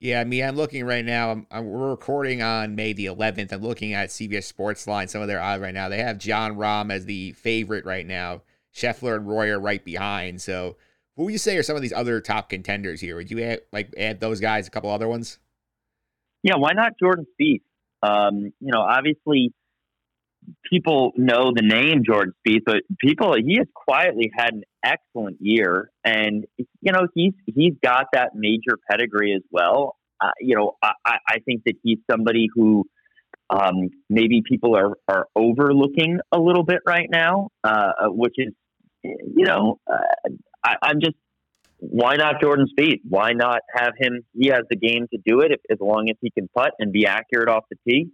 Yeah, 0.00 0.20
I 0.20 0.24
mean, 0.24 0.44
I'm 0.44 0.56
looking 0.56 0.84
right 0.84 1.04
now. 1.04 1.30
I'm, 1.30 1.46
I'm, 1.50 1.64
we're 1.64 1.90
recording 1.90 2.42
on 2.42 2.74
May 2.74 2.92
the 2.92 3.06
11th. 3.06 3.52
I'm 3.52 3.62
looking 3.62 3.94
at 3.94 4.08
CBS 4.08 4.44
Sports 4.44 4.86
Line. 4.88 5.06
Some 5.06 5.22
of 5.22 5.28
their 5.28 5.40
odds 5.40 5.62
right 5.62 5.72
now. 5.72 5.88
They 5.88 5.98
have 5.98 6.18
Jon 6.18 6.56
Rahm 6.56 6.92
as 6.92 7.04
the 7.04 7.32
favorite 7.32 7.84
right 7.84 8.04
now. 8.04 8.42
Scheffler 8.74 9.16
and 9.16 9.28
Rory 9.28 9.52
are 9.52 9.60
right 9.60 9.84
behind. 9.84 10.40
So, 10.40 10.76
who 11.16 11.24
would 11.24 11.32
you 11.32 11.38
say 11.38 11.56
are 11.56 11.62
some 11.62 11.76
of 11.76 11.82
these 11.82 11.92
other 11.92 12.20
top 12.20 12.48
contenders 12.48 13.00
here? 13.00 13.14
Would 13.14 13.30
you 13.30 13.42
add, 13.44 13.60
like 13.72 13.94
add 13.96 14.18
those 14.18 14.40
guys, 14.40 14.66
a 14.66 14.70
couple 14.70 14.90
other 14.90 15.06
ones? 15.06 15.38
Yeah, 16.42 16.56
why 16.56 16.72
not 16.72 16.94
Jordan 16.98 17.26
Spieth? 17.40 17.60
Um, 18.02 18.52
you 18.58 18.72
know, 18.72 18.80
obviously, 18.80 19.52
people 20.68 21.12
know 21.16 21.52
the 21.54 21.62
name 21.62 22.02
Jordan 22.04 22.34
Spieth, 22.46 22.62
but 22.64 22.82
people 22.98 23.34
he 23.34 23.56
has 23.58 23.66
quietly 23.74 24.30
had 24.36 24.54
an 24.54 24.62
excellent 24.84 25.36
year, 25.40 25.90
and 26.04 26.44
you 26.58 26.92
know 26.92 27.06
he's 27.14 27.34
he's 27.46 27.74
got 27.82 28.06
that 28.12 28.30
major 28.34 28.78
pedigree 28.90 29.34
as 29.34 29.42
well. 29.50 29.96
Uh, 30.20 30.30
you 30.40 30.54
know, 30.54 30.76
I, 30.82 30.92
I 31.04 31.38
think 31.44 31.62
that 31.66 31.74
he's 31.82 31.98
somebody 32.10 32.48
who 32.54 32.84
um, 33.50 33.90
maybe 34.08 34.42
people 34.46 34.76
are 34.76 34.96
are 35.08 35.26
overlooking 35.36 36.20
a 36.30 36.38
little 36.38 36.64
bit 36.64 36.80
right 36.86 37.08
now, 37.10 37.48
uh, 37.64 37.92
which 38.06 38.34
is 38.36 38.52
you 39.02 39.44
know 39.44 39.78
uh, 39.90 40.30
I, 40.64 40.76
I'm 40.82 41.00
just 41.00 41.16
why 41.78 42.14
not 42.14 42.40
Jordan 42.40 42.66
Spieth? 42.78 43.00
Why 43.08 43.32
not 43.32 43.60
have 43.74 43.94
him? 43.98 44.20
He 44.38 44.48
has 44.48 44.62
the 44.70 44.76
game 44.76 45.08
to 45.12 45.18
do 45.26 45.40
it 45.40 45.50
if, 45.50 45.60
as 45.68 45.78
long 45.80 46.08
as 46.08 46.16
he 46.20 46.30
can 46.30 46.48
putt 46.56 46.72
and 46.78 46.92
be 46.92 47.06
accurate 47.06 47.48
off 47.48 47.64
the 47.70 47.76
tee. 47.86 48.10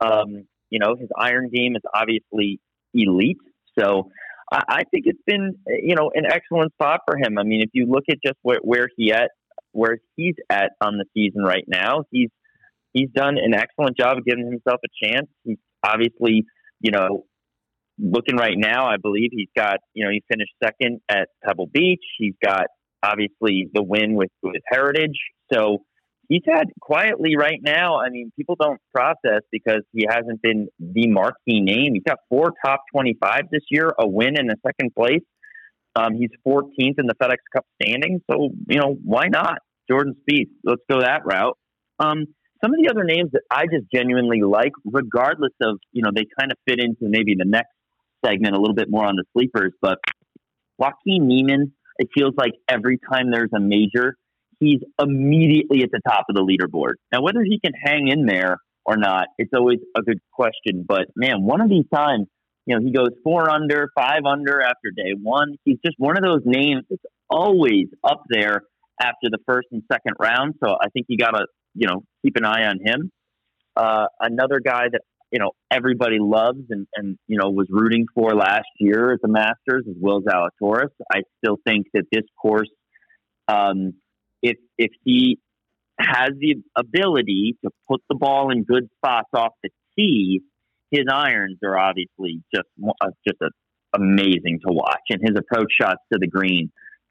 Um, 0.00 0.46
you 0.74 0.80
know, 0.80 0.96
his 0.98 1.08
iron 1.16 1.50
game 1.54 1.76
is 1.76 1.82
obviously 1.94 2.58
elite. 2.92 3.38
So 3.78 4.10
I, 4.52 4.62
I 4.68 4.82
think 4.90 5.04
it's 5.06 5.22
been, 5.24 5.54
you 5.68 5.94
know, 5.94 6.10
an 6.12 6.24
excellent 6.26 6.72
spot 6.72 7.02
for 7.06 7.16
him. 7.16 7.38
I 7.38 7.44
mean, 7.44 7.62
if 7.62 7.70
you 7.72 7.86
look 7.88 8.02
at 8.10 8.16
just 8.26 8.38
where, 8.42 8.58
where 8.62 8.88
he 8.96 9.12
at, 9.12 9.30
where 9.70 9.98
he's 10.16 10.34
at 10.50 10.72
on 10.80 10.98
the 10.98 11.04
season 11.14 11.44
right 11.44 11.62
now, 11.68 12.02
he's 12.10 12.30
he's 12.92 13.08
done 13.14 13.36
an 13.38 13.54
excellent 13.54 13.96
job 13.96 14.18
of 14.18 14.24
giving 14.24 14.46
himself 14.46 14.80
a 14.84 15.06
chance. 15.06 15.28
He's 15.44 15.58
obviously, 15.84 16.44
you 16.80 16.90
know, 16.90 17.24
looking 17.96 18.36
right 18.36 18.58
now. 18.58 18.88
I 18.88 18.96
believe 19.00 19.30
he's 19.30 19.50
got, 19.56 19.76
you 19.92 20.04
know, 20.04 20.10
he 20.10 20.24
finished 20.28 20.54
second 20.60 21.02
at 21.08 21.28
Pebble 21.44 21.68
Beach. 21.72 22.02
He's 22.18 22.34
got 22.44 22.66
obviously 23.00 23.68
the 23.72 23.82
win 23.84 24.14
with 24.14 24.30
with 24.42 24.62
Heritage. 24.68 25.18
So 25.52 25.84
he's 26.28 26.42
had 26.46 26.68
quietly 26.80 27.36
right 27.36 27.60
now. 27.62 27.98
I 28.00 28.10
mean, 28.10 28.32
people 28.36 28.56
don't 28.58 28.80
process 28.94 29.42
because 29.50 29.82
he 29.92 30.06
hasn't 30.08 30.42
been 30.42 30.68
the 30.78 31.08
marquee 31.08 31.60
name. 31.60 31.94
He's 31.94 32.02
got 32.06 32.18
four 32.28 32.52
top 32.64 32.82
25 32.92 33.42
this 33.50 33.62
year, 33.70 33.92
a 33.98 34.06
win 34.06 34.36
and 34.36 34.50
a 34.50 34.56
second 34.66 34.94
place. 34.94 35.22
Um, 35.96 36.14
he's 36.14 36.30
14th 36.46 36.98
in 36.98 37.06
the 37.06 37.14
FedEx 37.22 37.36
Cup 37.54 37.64
standing. 37.80 38.20
So, 38.30 38.50
you 38.68 38.80
know, 38.80 38.96
why 39.04 39.28
not? 39.28 39.58
Jordan 39.88 40.16
Spieth. 40.28 40.48
Let's 40.64 40.82
go 40.90 41.00
that 41.00 41.22
route. 41.24 41.56
Um, 42.00 42.26
some 42.62 42.72
of 42.72 42.80
the 42.82 42.90
other 42.90 43.04
names 43.04 43.30
that 43.32 43.42
I 43.50 43.66
just 43.66 43.84
genuinely 43.94 44.40
like, 44.42 44.72
regardless 44.84 45.52
of, 45.62 45.78
you 45.92 46.02
know, 46.02 46.10
they 46.14 46.24
kind 46.38 46.50
of 46.50 46.58
fit 46.66 46.80
into 46.80 47.02
maybe 47.02 47.34
the 47.38 47.44
next 47.44 47.70
segment 48.24 48.56
a 48.56 48.58
little 48.58 48.74
bit 48.74 48.88
more 48.90 49.04
on 49.04 49.16
the 49.16 49.24
sleepers, 49.36 49.72
but 49.82 49.98
Joaquin 50.78 51.28
Niemann, 51.28 51.72
it 51.98 52.08
feels 52.16 52.34
like 52.36 52.52
every 52.68 52.98
time 53.10 53.30
there's 53.30 53.50
a 53.54 53.60
major, 53.60 54.16
he's 54.64 54.80
immediately 55.00 55.82
at 55.82 55.90
the 55.90 56.00
top 56.08 56.26
of 56.28 56.34
the 56.34 56.42
leaderboard. 56.42 56.94
Now, 57.12 57.22
whether 57.22 57.42
he 57.42 57.60
can 57.64 57.72
hang 57.74 58.08
in 58.08 58.26
there 58.26 58.58
or 58.84 58.96
not, 58.96 59.28
it's 59.38 59.52
always 59.54 59.78
a 59.96 60.02
good 60.02 60.18
question. 60.32 60.84
But 60.86 61.06
man, 61.16 61.42
one 61.42 61.60
of 61.60 61.68
these 61.68 61.86
times, 61.92 62.26
you 62.66 62.74
know, 62.74 62.82
he 62.82 62.92
goes 62.92 63.10
four 63.22 63.50
under, 63.50 63.88
five 63.96 64.22
under 64.26 64.62
after 64.62 64.90
day 64.96 65.12
one. 65.20 65.56
He's 65.64 65.78
just 65.84 65.96
one 65.98 66.16
of 66.16 66.24
those 66.24 66.42
names 66.44 66.84
that's 66.88 67.02
always 67.28 67.88
up 68.02 68.22
there 68.28 68.62
after 69.00 69.28
the 69.30 69.38
first 69.46 69.68
and 69.72 69.82
second 69.90 70.14
round. 70.18 70.54
So 70.64 70.70
I 70.70 70.88
think 70.92 71.06
you 71.08 71.18
got 71.18 71.32
to, 71.32 71.46
you 71.74 71.86
know, 71.86 72.04
keep 72.24 72.36
an 72.36 72.44
eye 72.44 72.64
on 72.64 72.78
him. 72.84 73.10
Uh, 73.76 74.06
another 74.20 74.60
guy 74.64 74.84
that 74.90 75.00
you 75.32 75.40
know 75.40 75.50
everybody 75.68 76.18
loves 76.20 76.60
and, 76.70 76.86
and 76.94 77.18
you 77.26 77.36
know 77.36 77.50
was 77.50 77.66
rooting 77.68 78.06
for 78.14 78.36
last 78.36 78.68
year 78.78 79.12
at 79.12 79.20
the 79.20 79.26
Masters 79.26 79.84
is 79.84 79.96
Will 80.00 80.22
Zalatoris. 80.22 80.90
I 81.12 81.22
still 81.38 81.56
think 81.66 81.86
that 81.92 82.04
this 82.12 82.22
course 82.40 82.70
um, 83.48 83.94
if 84.44 84.58
if 84.78 84.90
he 85.02 85.38
has 85.98 86.30
the 86.38 86.56
ability 86.76 87.56
to 87.64 87.70
put 87.88 88.02
the 88.08 88.14
ball 88.14 88.50
in 88.50 88.64
good 88.64 88.88
spots 88.96 89.30
off 89.32 89.52
the 89.62 89.70
tee, 89.96 90.42
his 90.90 91.04
irons 91.10 91.58
are 91.64 91.78
obviously 91.78 92.42
just 92.54 92.68
uh, 93.00 93.10
just 93.26 93.40
a, 93.42 93.48
amazing 93.96 94.60
to 94.66 94.72
watch, 94.72 95.00
and 95.08 95.20
his 95.22 95.36
approach 95.36 95.72
shots 95.80 96.00
to 96.12 96.18
the 96.20 96.28
green. 96.28 96.70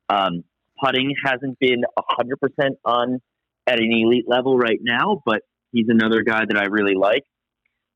Um, 0.10 0.44
putting 0.82 1.16
hasn't 1.26 1.58
been 1.60 1.82
hundred 1.98 2.40
percent 2.40 2.78
on 2.86 3.20
at 3.66 3.80
an 3.80 3.92
elite 3.92 4.26
level 4.28 4.58
right 4.58 4.80
now, 4.82 5.22
but 5.26 5.42
he's 5.72 5.88
another 5.90 6.22
guy 6.22 6.44
that 6.48 6.58
I 6.58 6.66
really 6.66 6.96
like. 6.96 7.24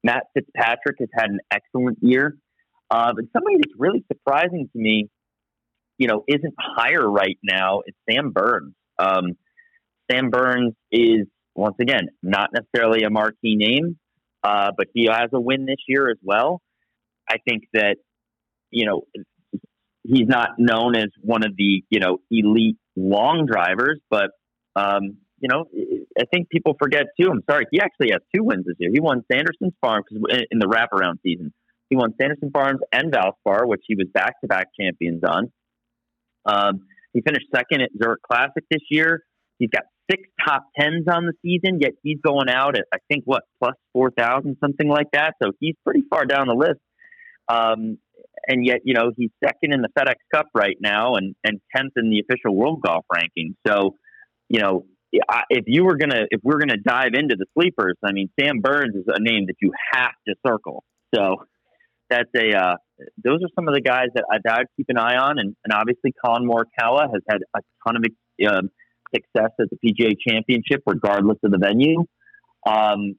Matt 0.03 0.23
Fitzpatrick 0.33 0.97
has 0.99 1.09
had 1.13 1.29
an 1.29 1.39
excellent 1.51 1.99
year, 2.01 2.37
uh, 2.89 3.13
but 3.13 3.25
somebody 3.33 3.57
that's 3.57 3.75
really 3.77 4.03
surprising 4.11 4.69
to 4.71 4.79
me, 4.79 5.09
you 5.99 6.07
know, 6.07 6.23
isn't 6.27 6.53
higher 6.57 7.07
right 7.07 7.37
now. 7.43 7.81
Is 7.85 7.93
Sam 8.09 8.31
Burns. 8.31 8.73
Um, 8.99 9.37
Sam 10.09 10.29
Burns 10.29 10.73
is 10.91 11.27
once 11.55 11.75
again 11.81 12.07
not 12.21 12.51
necessarily 12.53 13.03
a 13.03 13.09
marquee 13.09 13.55
name, 13.55 13.97
uh, 14.43 14.71
but 14.77 14.87
he 14.93 15.07
has 15.11 15.29
a 15.33 15.41
win 15.41 15.65
this 15.65 15.77
year 15.87 16.09
as 16.09 16.17
well. 16.23 16.61
I 17.29 17.37
think 17.47 17.63
that 17.73 17.97
you 18.71 18.85
know 18.85 19.03
he's 20.03 20.27
not 20.27 20.51
known 20.57 20.95
as 20.95 21.07
one 21.21 21.43
of 21.43 21.55
the 21.57 21.83
you 21.89 21.99
know 21.99 22.19
elite 22.31 22.77
long 22.95 23.45
drivers, 23.45 23.99
but 24.09 24.31
um, 24.75 25.17
you 25.39 25.49
know 25.49 25.65
I 26.19 26.23
think 26.33 26.49
people 26.49 26.75
forget 26.79 27.07
too. 27.19 27.29
I'm 27.29 27.41
sorry, 27.49 27.65
he 27.71 27.79
actually 27.79 28.11
has 28.11 28.21
two 28.35 28.43
wins 28.43 28.65
this 28.65 28.75
year. 28.79 28.91
He 28.93 28.99
won 28.99 29.23
Sanderson 29.31 29.73
Farms 29.81 30.05
in 30.11 30.59
the 30.59 30.67
wraparound 30.67 31.15
season. 31.23 31.53
He 31.89 31.95
won 31.95 32.13
Sanderson 32.19 32.51
Farms 32.51 32.79
and 32.91 33.13
Valspar, 33.13 33.65
which 33.65 33.81
he 33.87 33.95
was 33.95 34.07
back 34.13 34.39
to 34.41 34.47
back 34.47 34.67
champions 34.79 35.23
on. 35.23 35.51
Um, 36.45 36.81
He 37.17 37.23
finished 37.25 37.47
second 37.53 37.81
at 37.81 37.89
Zurich 37.99 38.21
Classic 38.21 38.63
this 38.69 38.83
year. 38.91 39.23
He's 39.57 39.71
got 39.71 39.85
six 40.09 40.21
top 40.45 40.65
tens 40.79 41.05
on 41.11 41.25
the 41.25 41.33
season, 41.41 41.79
yet 41.81 41.93
he's 42.03 42.19
going 42.23 42.47
out 42.47 42.77
at 42.77 42.83
I 42.93 42.97
think 43.09 43.23
what 43.25 43.41
plus 43.57 43.73
four 43.91 44.11
thousand, 44.11 44.57
something 44.63 44.87
like 44.87 45.07
that. 45.13 45.33
So 45.41 45.49
he's 45.59 45.73
pretty 45.83 46.03
far 46.11 46.25
down 46.25 46.45
the 46.47 46.53
list. 46.53 46.79
Um, 47.49 47.97
and 48.47 48.63
yet, 48.63 48.81
you 48.83 48.93
know, 48.93 49.11
he's 49.17 49.31
second 49.43 49.73
in 49.73 49.81
the 49.81 49.89
FedEx 49.97 50.17
Cup 50.31 50.45
right 50.53 50.77
now, 50.79 51.15
and 51.15 51.33
and 51.43 51.59
tenth 51.75 51.93
in 51.95 52.11
the 52.11 52.19
official 52.19 52.55
World 52.55 52.83
Golf 52.85 53.03
ranking. 53.11 53.55
So, 53.65 53.95
you 54.47 54.59
know, 54.59 54.85
if 55.49 55.63
you 55.65 55.85
were 55.85 55.97
gonna, 55.97 56.25
if 56.29 56.41
we're 56.43 56.59
gonna 56.59 56.77
dive 56.77 57.13
into 57.15 57.35
the 57.35 57.47
sleepers, 57.57 57.95
I 58.05 58.11
mean, 58.11 58.29
Sam 58.39 58.59
Burns 58.61 58.95
is 58.95 59.05
a 59.07 59.19
name 59.19 59.47
that 59.47 59.55
you 59.59 59.71
have 59.93 60.13
to 60.27 60.35
circle. 60.45 60.83
So 61.15 61.37
that's 62.09 62.29
a 62.35 62.55
uh, 62.55 62.75
those 63.23 63.39
are 63.43 63.49
some 63.55 63.67
of 63.67 63.73
the 63.73 63.81
guys 63.81 64.07
that 64.15 64.23
I, 64.31 64.37
that 64.43 64.53
I'd 64.59 64.65
keep 64.75 64.87
an 64.89 64.97
eye 64.97 65.17
on, 65.17 65.39
and, 65.39 65.55
and 65.63 65.73
obviously 65.73 66.13
Collin 66.23 66.47
Morikawa 66.47 67.11
has 67.11 67.21
had 67.29 67.39
a 67.55 67.59
ton 67.85 67.95
of 67.97 68.03
um, 68.49 68.69
success 69.13 69.51
at 69.59 69.67
the 69.69 69.77
PGA 69.83 70.13
Championship, 70.27 70.81
regardless 70.85 71.37
of 71.43 71.51
the 71.51 71.57
venue. 71.57 72.05
Um, 72.65 73.15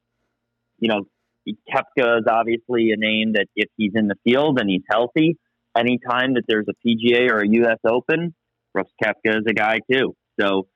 you 0.79 0.89
know, 0.89 1.03
Koepka 1.47 2.19
is 2.19 2.25
obviously 2.29 2.91
a 2.91 2.97
name 2.97 3.33
that 3.33 3.47
if 3.55 3.69
he's 3.77 3.91
in 3.95 4.07
the 4.07 4.15
field 4.23 4.59
and 4.59 4.69
he's 4.69 4.83
healthy, 4.89 5.37
anytime 5.77 6.35
that 6.35 6.43
there's 6.47 6.67
a 6.69 6.87
PGA 6.87 7.29
or 7.31 7.39
a 7.39 7.47
U.S. 7.47 7.79
Open, 7.87 8.33
Brooks 8.73 8.91
Koepka 9.03 9.37
is 9.39 9.45
a 9.47 9.53
guy 9.53 9.79
too. 9.91 10.13
So, 10.39 10.67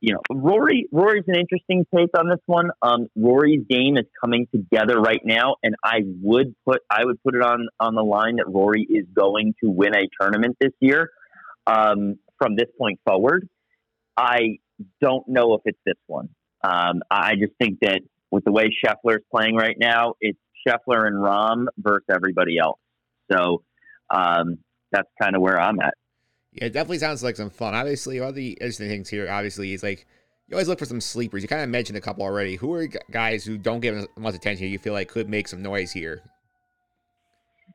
you 0.00 0.14
know, 0.14 0.20
Rory 0.34 0.88
Rory's 0.90 1.24
an 1.28 1.36
interesting 1.36 1.84
take 1.94 2.10
on 2.18 2.28
this 2.28 2.40
one. 2.46 2.70
Um, 2.80 3.08
Rory's 3.14 3.66
game 3.68 3.98
is 3.98 4.06
coming 4.22 4.46
together 4.54 4.98
right 4.98 5.20
now, 5.24 5.56
and 5.62 5.74
I 5.84 6.00
would 6.22 6.54
put 6.66 6.80
I 6.90 7.04
would 7.04 7.22
put 7.22 7.34
it 7.34 7.42
on 7.42 7.68
on 7.78 7.94
the 7.94 8.02
line 8.02 8.36
that 8.36 8.46
Rory 8.48 8.86
is 8.88 9.06
going 9.14 9.54
to 9.62 9.70
win 9.70 9.94
a 9.94 10.08
tournament 10.18 10.56
this 10.60 10.72
year. 10.80 11.10
Um, 11.66 12.16
from 12.38 12.56
this 12.56 12.68
point 12.78 12.98
forward, 13.06 13.46
I 14.16 14.58
don't 15.02 15.28
know 15.28 15.54
if 15.54 15.60
it's 15.66 15.78
this 15.84 15.98
one. 16.06 16.30
Um, 16.64 17.02
I 17.10 17.34
just 17.34 17.52
think 17.60 17.80
that 17.82 18.00
with 18.30 18.44
the 18.44 18.52
way 18.52 18.70
Scheffler 18.84 19.16
is 19.16 19.24
playing 19.30 19.56
right 19.56 19.76
now, 19.78 20.14
it's 20.20 20.38
Scheffler 20.66 21.06
and 21.06 21.16
Rahm 21.16 21.66
versus 21.78 22.06
everybody 22.10 22.56
else. 22.58 22.78
So 23.30 23.62
um, 24.08 24.58
that's 24.92 25.08
kind 25.20 25.36
of 25.36 25.42
where 25.42 25.60
I'm 25.60 25.78
at. 25.80 25.94
Yeah, 26.52 26.64
it 26.64 26.72
definitely 26.72 26.98
sounds 26.98 27.22
like 27.22 27.36
some 27.36 27.50
fun. 27.50 27.74
Obviously, 27.74 28.18
one 28.18 28.30
of 28.30 28.34
the 28.34 28.52
interesting 28.52 28.88
things 28.88 29.08
here, 29.08 29.30
obviously, 29.30 29.72
is 29.72 29.82
like 29.82 30.06
you 30.48 30.56
always 30.56 30.68
look 30.68 30.80
for 30.80 30.84
some 30.84 31.00
sleepers. 31.00 31.42
You 31.42 31.48
kind 31.48 31.62
of 31.62 31.68
mentioned 31.68 31.96
a 31.96 32.00
couple 32.00 32.24
already. 32.24 32.56
Who 32.56 32.72
are 32.74 32.88
guys 33.10 33.44
who 33.44 33.56
don't 33.56 33.80
get 33.80 33.94
as 33.94 34.06
much 34.18 34.34
attention 34.34 34.66
you 34.66 34.80
feel 34.80 34.92
like 34.92 35.08
could 35.08 35.28
make 35.28 35.46
some 35.46 35.62
noise 35.62 35.92
here? 35.92 36.22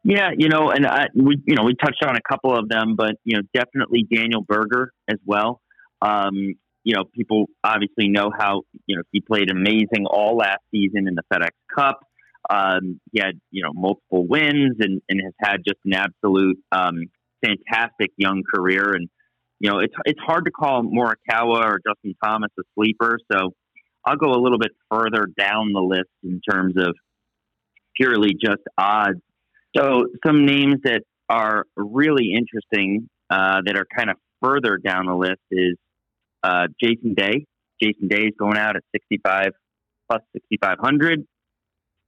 Yeah, 0.04 0.32
you 0.38 0.50
know, 0.50 0.70
and 0.70 0.86
I, 0.86 1.08
we, 1.16 1.42
you 1.48 1.56
know, 1.56 1.64
we 1.64 1.74
touched 1.74 2.04
on 2.04 2.16
a 2.16 2.22
couple 2.30 2.56
of 2.56 2.68
them, 2.68 2.96
but 2.96 3.16
you 3.24 3.38
know, 3.38 3.44
definitely 3.54 4.06
Daniel 4.14 4.42
Berger 4.42 4.92
as 5.08 5.18
well. 5.26 5.62
Um, 6.02 6.56
you 6.84 6.96
know, 6.96 7.06
people 7.06 7.48
obviously 7.64 8.10
know 8.10 8.30
how 8.38 8.64
you 8.86 8.98
know 8.98 9.04
he 9.12 9.22
played 9.22 9.50
amazing 9.50 10.06
all 10.06 10.36
last 10.36 10.60
season 10.70 11.08
in 11.08 11.16
the 11.16 11.24
FedEx 11.34 11.52
Cup. 11.76 12.02
Um, 12.50 13.00
he 13.12 13.20
had 13.20 13.40
you 13.52 13.64
know 13.64 13.72
multiple 13.74 14.28
wins 14.28 14.76
and, 14.80 15.02
and 15.10 15.22
has 15.24 15.34
had 15.40 15.58
just 15.66 15.80
an 15.86 15.94
absolute 15.94 16.60
um, 16.72 17.06
fantastic 17.46 18.12
young 18.18 18.44
career. 18.54 18.94
And 18.94 19.10
you 19.60 19.72
know, 19.72 19.80
it's 19.80 19.94
it's 20.06 20.20
hard 20.20 20.46
to 20.46 20.52
call 20.52 20.84
Morikawa 20.84 21.66
or 21.66 21.80
Justin 21.86 22.16
Thomas 22.24 22.52
a 22.60 22.64
sleeper. 22.76 23.18
So 23.32 23.54
I'll 24.06 24.18
go 24.18 24.32
a 24.32 24.42
little 24.42 24.60
bit 24.60 24.72
further 24.92 25.28
down 25.38 25.74
the 25.74 25.82
list 25.82 26.10
in 26.24 26.42
terms 26.48 26.76
of 26.78 26.96
purely 27.96 28.34
just 28.34 28.62
odds. 28.78 29.20
So 29.76 30.08
some 30.26 30.46
names 30.46 30.76
that 30.84 31.02
are 31.30 31.66
really 31.76 32.34
interesting 32.34 33.10
uh, 33.30 33.62
that 33.66 33.78
are 33.78 33.86
kind 33.98 34.10
of 34.10 34.18
further 34.42 34.78
down 34.78 35.08
the 35.08 35.16
list 35.16 35.42
is 35.52 35.76
uh, 36.44 36.68
Jason 36.82 37.14
Day. 37.16 37.46
Jason 37.82 38.08
Day 38.08 38.26
is 38.26 38.34
going 38.38 38.58
out 38.58 38.76
at 38.76 38.84
65 38.94 39.50
plus 40.10 40.22
6,500. 40.34 41.26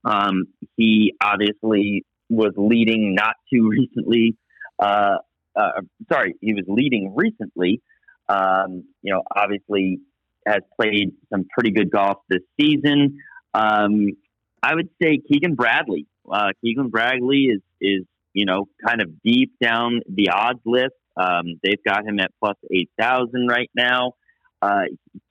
Um, 0.04 0.44
he 0.76 1.14
obviously 1.20 2.04
was 2.30 2.52
leading 2.56 3.14
not 3.14 3.34
too 3.52 3.68
recently. 3.70 4.36
Uh, 4.78 5.16
uh, 5.58 5.80
sorry, 6.10 6.34
he 6.40 6.54
was 6.54 6.64
leading 6.68 7.14
recently. 7.16 7.80
Um, 8.28 8.84
you 9.02 9.12
know, 9.12 9.22
obviously 9.34 9.98
has 10.46 10.60
played 10.80 11.12
some 11.32 11.46
pretty 11.52 11.70
good 11.70 11.90
golf 11.90 12.18
this 12.28 12.42
season. 12.60 13.18
Um, 13.54 14.10
I 14.62 14.74
would 14.74 14.88
say 15.02 15.18
Keegan 15.30 15.54
Bradley. 15.54 16.06
Uh, 16.30 16.50
Keegan 16.62 16.88
Bradley 16.90 17.44
is 17.44 17.60
is 17.80 18.04
you 18.34 18.44
know 18.44 18.66
kind 18.86 19.00
of 19.00 19.22
deep 19.22 19.52
down 19.60 20.00
the 20.08 20.30
odds 20.30 20.60
list. 20.64 20.94
Um, 21.16 21.58
they've 21.62 21.82
got 21.84 22.06
him 22.06 22.20
at 22.20 22.30
plus 22.40 22.56
eight 22.72 22.90
thousand 22.98 23.48
right 23.48 23.70
now. 23.74 24.12
Uh, 24.60 24.82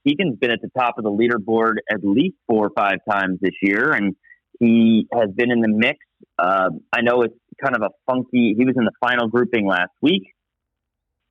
Keegan's 0.05 0.37
been 0.37 0.51
at 0.51 0.61
the 0.61 0.71
top 0.77 0.97
of 0.97 1.03
the 1.03 1.11
leaderboard 1.11 1.75
at 1.91 2.03
least 2.03 2.35
four 2.47 2.67
or 2.67 2.71
five 2.75 2.99
times 3.09 3.39
this 3.41 3.55
year, 3.61 3.91
and 3.91 4.15
he 4.59 5.07
has 5.13 5.29
been 5.31 5.51
in 5.51 5.61
the 5.61 5.69
mix. 5.69 5.99
Uh, 6.37 6.69
I 6.93 7.01
know 7.01 7.21
it's 7.21 7.35
kind 7.63 7.75
of 7.75 7.81
a 7.81 7.89
funky. 8.05 8.55
He 8.57 8.65
was 8.65 8.75
in 8.77 8.85
the 8.85 8.91
final 8.99 9.27
grouping 9.27 9.65
last 9.67 9.91
week, 10.01 10.33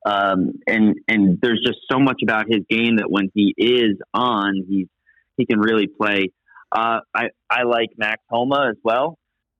um, 0.05 0.53
and 0.67 0.95
and 1.07 1.39
there's 1.41 1.61
just 1.65 1.79
so 1.91 1.99
much 1.99 2.21
about 2.23 2.45
his 2.47 2.61
game 2.69 2.97
that 2.97 3.09
when 3.09 3.29
he 3.33 3.53
is 3.57 3.97
on, 4.13 4.63
he's 4.67 4.87
he 5.37 5.45
can 5.45 5.59
really 5.59 5.87
play. 5.87 6.31
Uh, 6.71 6.99
I 7.13 7.29
I 7.49 7.63
like 7.63 7.89
Max 7.97 8.21
Homa 8.29 8.67
as 8.69 8.77
well. 8.83 9.17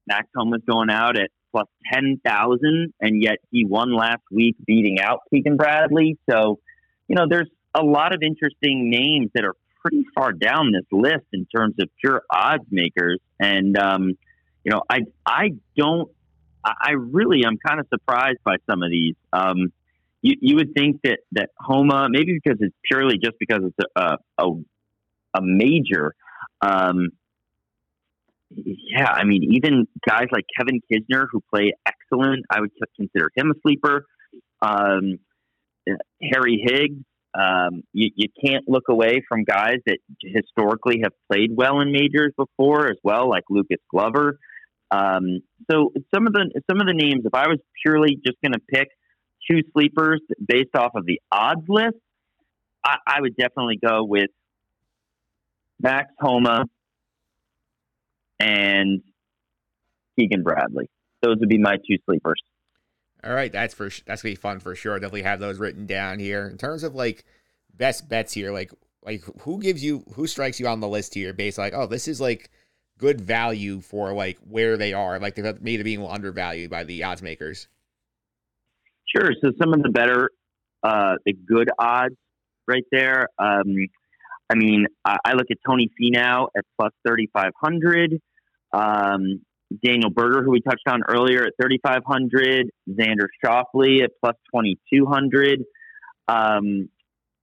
Max 0.07 0.27
Homa's 0.35 0.61
going 0.67 0.89
out 0.89 1.17
at 1.17 1.29
plus 1.51 1.67
ten 1.91 2.19
thousand, 2.25 2.93
and 2.99 3.21
yet 3.21 3.37
he 3.51 3.65
won 3.65 3.93
last 3.93 4.23
week, 4.31 4.55
beating 4.65 4.99
out 4.99 5.19
Keegan 5.33 5.57
Bradley. 5.57 6.17
So, 6.29 6.59
you 7.07 7.15
know, 7.15 7.25
there's 7.29 7.49
a 7.73 7.83
lot 7.83 8.13
of 8.13 8.21
interesting 8.21 8.89
names 8.89 9.31
that 9.33 9.43
are 9.43 9.55
pretty 9.87 10.05
far 10.15 10.33
down 10.33 10.71
this 10.71 10.85
list 10.91 11.25
in 11.33 11.45
terms 11.45 11.75
of 11.79 11.89
pure 11.99 12.23
odds 12.31 12.65
makers. 12.69 13.19
And 13.39 13.77
um, 13.77 14.17
you 14.63 14.71
know, 14.71 14.81
I 14.89 14.99
I 15.25 15.49
don't 15.77 16.09
I 16.63 16.91
really 16.91 17.43
am 17.45 17.57
kind 17.65 17.79
of 17.79 17.87
surprised 17.89 18.39
by 18.43 18.57
some 18.69 18.83
of 18.83 18.89
these. 18.89 19.15
Um, 19.31 19.71
you, 20.21 20.35
you 20.41 20.55
would 20.55 20.73
think 20.73 21.01
that 21.03 21.19
that 21.33 21.49
Homa 21.59 22.07
maybe 22.09 22.33
because 22.33 22.57
it's 22.61 22.75
purely 22.89 23.17
just 23.17 23.37
because 23.39 23.61
it's 23.63 23.89
a 23.95 24.17
a, 24.37 24.45
a 25.35 25.41
major. 25.41 26.13
Um, 26.61 27.09
yeah, 28.49 29.11
I 29.11 29.25
mean, 29.25 29.51
even 29.53 29.87
guys 30.07 30.27
like 30.31 30.45
Kevin 30.57 30.81
Kisner 30.91 31.27
who 31.31 31.41
play 31.53 31.73
excellent, 31.85 32.45
I 32.49 32.61
would 32.61 32.71
consider 32.95 33.29
him 33.35 33.51
a 33.51 33.59
sleeper. 33.61 34.05
Um, 34.61 35.19
Harry 36.21 36.63
Higgs, 36.65 37.03
um, 37.37 37.83
you, 37.93 38.09
you 38.15 38.29
can't 38.43 38.67
look 38.67 38.85
away 38.89 39.21
from 39.29 39.43
guys 39.43 39.77
that 39.85 39.99
historically 40.21 41.01
have 41.03 41.13
played 41.31 41.51
well 41.55 41.81
in 41.81 41.91
majors 41.91 42.33
before 42.35 42.87
as 42.87 42.97
well, 43.03 43.29
like 43.29 43.43
Lucas 43.49 43.77
Glover. 43.91 44.39
Um, 44.89 45.41
so 45.69 45.91
some 46.13 46.25
of 46.25 46.33
the 46.33 46.49
some 46.69 46.79
of 46.79 46.87
the 46.87 46.93
names, 46.93 47.25
if 47.25 47.33
I 47.33 47.47
was 47.47 47.59
purely 47.83 48.15
just 48.25 48.37
going 48.41 48.53
to 48.53 48.59
pick 48.59 48.87
two 49.49 49.59
sleepers 49.73 50.21
based 50.45 50.75
off 50.75 50.91
of 50.95 51.05
the 51.05 51.19
odds 51.31 51.65
list, 51.67 51.97
I, 52.83 52.97
I 53.05 53.21
would 53.21 53.35
definitely 53.35 53.77
go 53.85 54.03
with 54.03 54.29
Max 55.79 56.11
Homa 56.19 56.65
and 58.39 59.01
Keegan 60.17 60.43
Bradley. 60.43 60.89
Those 61.21 61.37
would 61.39 61.49
be 61.49 61.59
my 61.59 61.75
two 61.75 61.97
sleepers. 62.05 62.41
All 63.23 63.33
right, 63.33 63.51
that's 63.51 63.73
for 63.73 63.89
that's 64.05 64.21
gonna 64.21 64.33
be 64.33 64.35
fun 64.35 64.59
for 64.59 64.75
sure. 64.75 64.99
Definitely 64.99 65.23
have 65.23 65.39
those 65.39 65.59
written 65.59 65.85
down 65.85 66.19
here. 66.19 66.47
In 66.47 66.57
terms 66.57 66.83
of 66.83 66.95
like 66.95 67.25
best 67.73 68.07
bets 68.07 68.33
here, 68.33 68.51
like 68.51 68.71
like 69.03 69.23
who 69.41 69.59
gives 69.59 69.83
you 69.83 70.03
who 70.13 70.27
strikes 70.27 70.59
you 70.59 70.67
on 70.67 70.79
the 70.79 70.87
list 70.87 71.13
here 71.13 71.33
based 71.33 71.57
like 71.57 71.73
oh 71.73 71.87
this 71.87 72.07
is 72.07 72.21
like 72.21 72.49
good 72.97 73.21
value 73.21 73.79
for 73.79 74.13
like 74.13 74.37
where 74.47 74.75
they 74.77 74.93
are 74.93 75.19
like 75.19 75.35
they're 75.35 75.55
maybe 75.61 75.83
being 75.83 76.05
undervalued 76.05 76.69
by 76.69 76.83
the 76.83 77.03
odds 77.03 77.21
makers. 77.21 77.67
Sure. 79.15 79.31
So 79.41 79.51
some 79.59 79.73
of 79.73 79.81
the 79.83 79.89
better, 79.89 80.31
uh, 80.83 81.15
the 81.25 81.33
good 81.33 81.69
odds 81.79 82.15
right 82.67 82.83
there. 82.91 83.29
Um, 83.39 83.87
I 84.49 84.55
mean, 84.55 84.85
I, 85.05 85.17
I 85.23 85.33
look 85.33 85.47
at 85.49 85.57
Tony 85.65 85.89
Finau 85.99 86.47
at 86.57 86.65
plus 86.77 86.91
thirty 87.05 87.29
five 87.33 87.51
hundred. 87.61 88.19
Um, 88.73 89.41
Daniel 89.83 90.09
Berger, 90.09 90.43
who 90.43 90.51
we 90.51 90.61
touched 90.61 90.87
on 90.87 91.01
earlier, 91.07 91.43
at 91.43 91.53
3,500. 91.61 92.69
Xander 92.89 93.27
Schauffele 93.43 94.03
at 94.03 94.11
plus 94.21 94.35
2,200. 94.53 95.63
Um, 96.27 96.89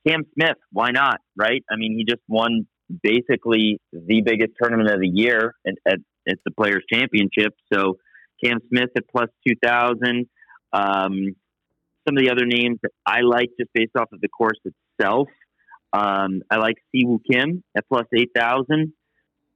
Cam 0.07 0.23
Smith, 0.35 0.57
why 0.71 0.91
not, 0.91 1.19
right? 1.37 1.63
I 1.71 1.77
mean, 1.77 1.97
he 1.97 2.05
just 2.05 2.23
won 2.29 2.67
basically 3.03 3.81
the 3.93 4.23
biggest 4.23 4.53
tournament 4.61 4.91
of 4.91 5.01
the 5.01 5.09
year 5.09 5.55
at, 5.67 5.75
at, 5.87 5.99
at 6.29 6.39
the 6.45 6.51
Players' 6.51 6.85
Championship. 6.93 7.55
So 7.73 7.99
Cam 8.43 8.59
Smith 8.69 8.91
at 8.97 9.05
plus 9.11 9.29
2,000. 9.47 10.27
Um, 10.73 11.37
some 12.07 12.19
of 12.19 12.23
the 12.23 12.31
other 12.31 12.45
names 12.45 12.79
that 12.83 12.91
I 13.07 13.21
like 13.21 13.49
just 13.59 13.71
based 13.73 13.93
off 13.99 14.09
of 14.13 14.21
the 14.21 14.29
course 14.29 14.59
itself. 14.65 15.29
Um, 15.93 16.43
I 16.51 16.57
like 16.57 16.75
Si 16.93 17.05
Woo 17.07 17.21
Kim 17.31 17.63
at 17.77 17.85
plus 17.89 18.07
8,000. 18.15 18.93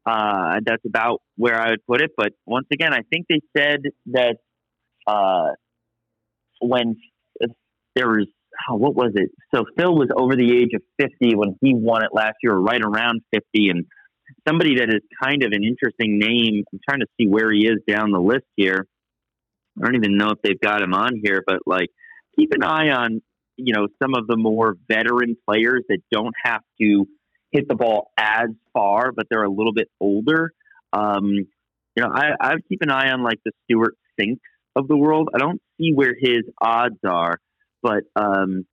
Uh, 0.08 0.60
that's 0.64 0.84
about 0.86 1.20
where 1.36 1.60
I 1.60 1.70
would 1.70 1.86
put 1.86 2.00
it. 2.00 2.12
But 2.16 2.32
once 2.46 2.66
again, 2.72 2.94
I 2.94 3.00
think 3.10 3.26
they 3.28 3.40
said 3.54 3.80
that 4.06 4.36
uh, 5.06 5.48
when 6.60 6.96
there 7.94 8.08
was, 8.08 8.26
oh, 8.70 8.76
what 8.76 8.94
was 8.94 9.12
it? 9.16 9.30
So 9.54 9.64
Phil 9.76 9.94
was 9.94 10.08
over 10.16 10.34
the 10.34 10.50
age 10.56 10.70
of 10.74 10.82
50 10.98 11.34
when 11.36 11.58
he 11.60 11.74
won 11.74 12.04
it 12.04 12.10
last 12.12 12.36
year, 12.42 12.54
right 12.54 12.80
around 12.80 13.20
50. 13.34 13.68
And 13.68 13.84
somebody 14.48 14.76
that 14.76 14.88
is 14.88 15.02
kind 15.22 15.42
of 15.42 15.52
an 15.52 15.62
interesting 15.62 16.18
name. 16.18 16.64
I'm 16.72 16.80
trying 16.88 17.00
to 17.00 17.06
see 17.20 17.28
where 17.28 17.52
he 17.52 17.66
is 17.66 17.78
down 17.86 18.10
the 18.10 18.20
list 18.20 18.46
here. 18.56 18.86
I 19.78 19.84
don't 19.84 19.96
even 19.96 20.16
know 20.16 20.30
if 20.30 20.38
they've 20.42 20.58
got 20.58 20.80
him 20.80 20.94
on 20.94 21.20
here, 21.22 21.42
but 21.46 21.60
like 21.66 21.88
keep 22.34 22.52
an 22.52 22.62
eye 22.62 22.88
on, 22.88 23.20
you 23.56 23.74
know, 23.74 23.88
some 24.02 24.14
of 24.14 24.26
the 24.26 24.38
more 24.38 24.74
veteran 24.88 25.36
players 25.46 25.84
that 25.90 25.98
don't 26.10 26.34
have 26.44 26.62
to 26.80 27.06
hit 27.52 27.68
the 27.68 27.74
ball 27.74 28.10
as 28.18 28.48
far, 28.72 29.12
but 29.12 29.26
they're 29.30 29.44
a 29.44 29.50
little 29.50 29.72
bit 29.72 29.88
older. 30.00 30.52
Um, 30.92 31.30
you 31.32 32.02
know, 32.02 32.10
I, 32.12 32.30
I 32.40 32.54
keep 32.68 32.82
an 32.82 32.90
eye 32.90 33.10
on 33.10 33.22
like 33.22 33.38
the 33.44 33.52
Stewart 33.64 33.94
Cinks 34.18 34.40
of 34.76 34.88
the 34.88 34.96
world. 34.96 35.30
I 35.34 35.38
don't 35.38 35.60
see 35.80 35.92
where 35.92 36.14
his 36.18 36.42
odds 36.60 36.98
are, 37.06 37.38
but 37.82 38.04
um, 38.16 38.64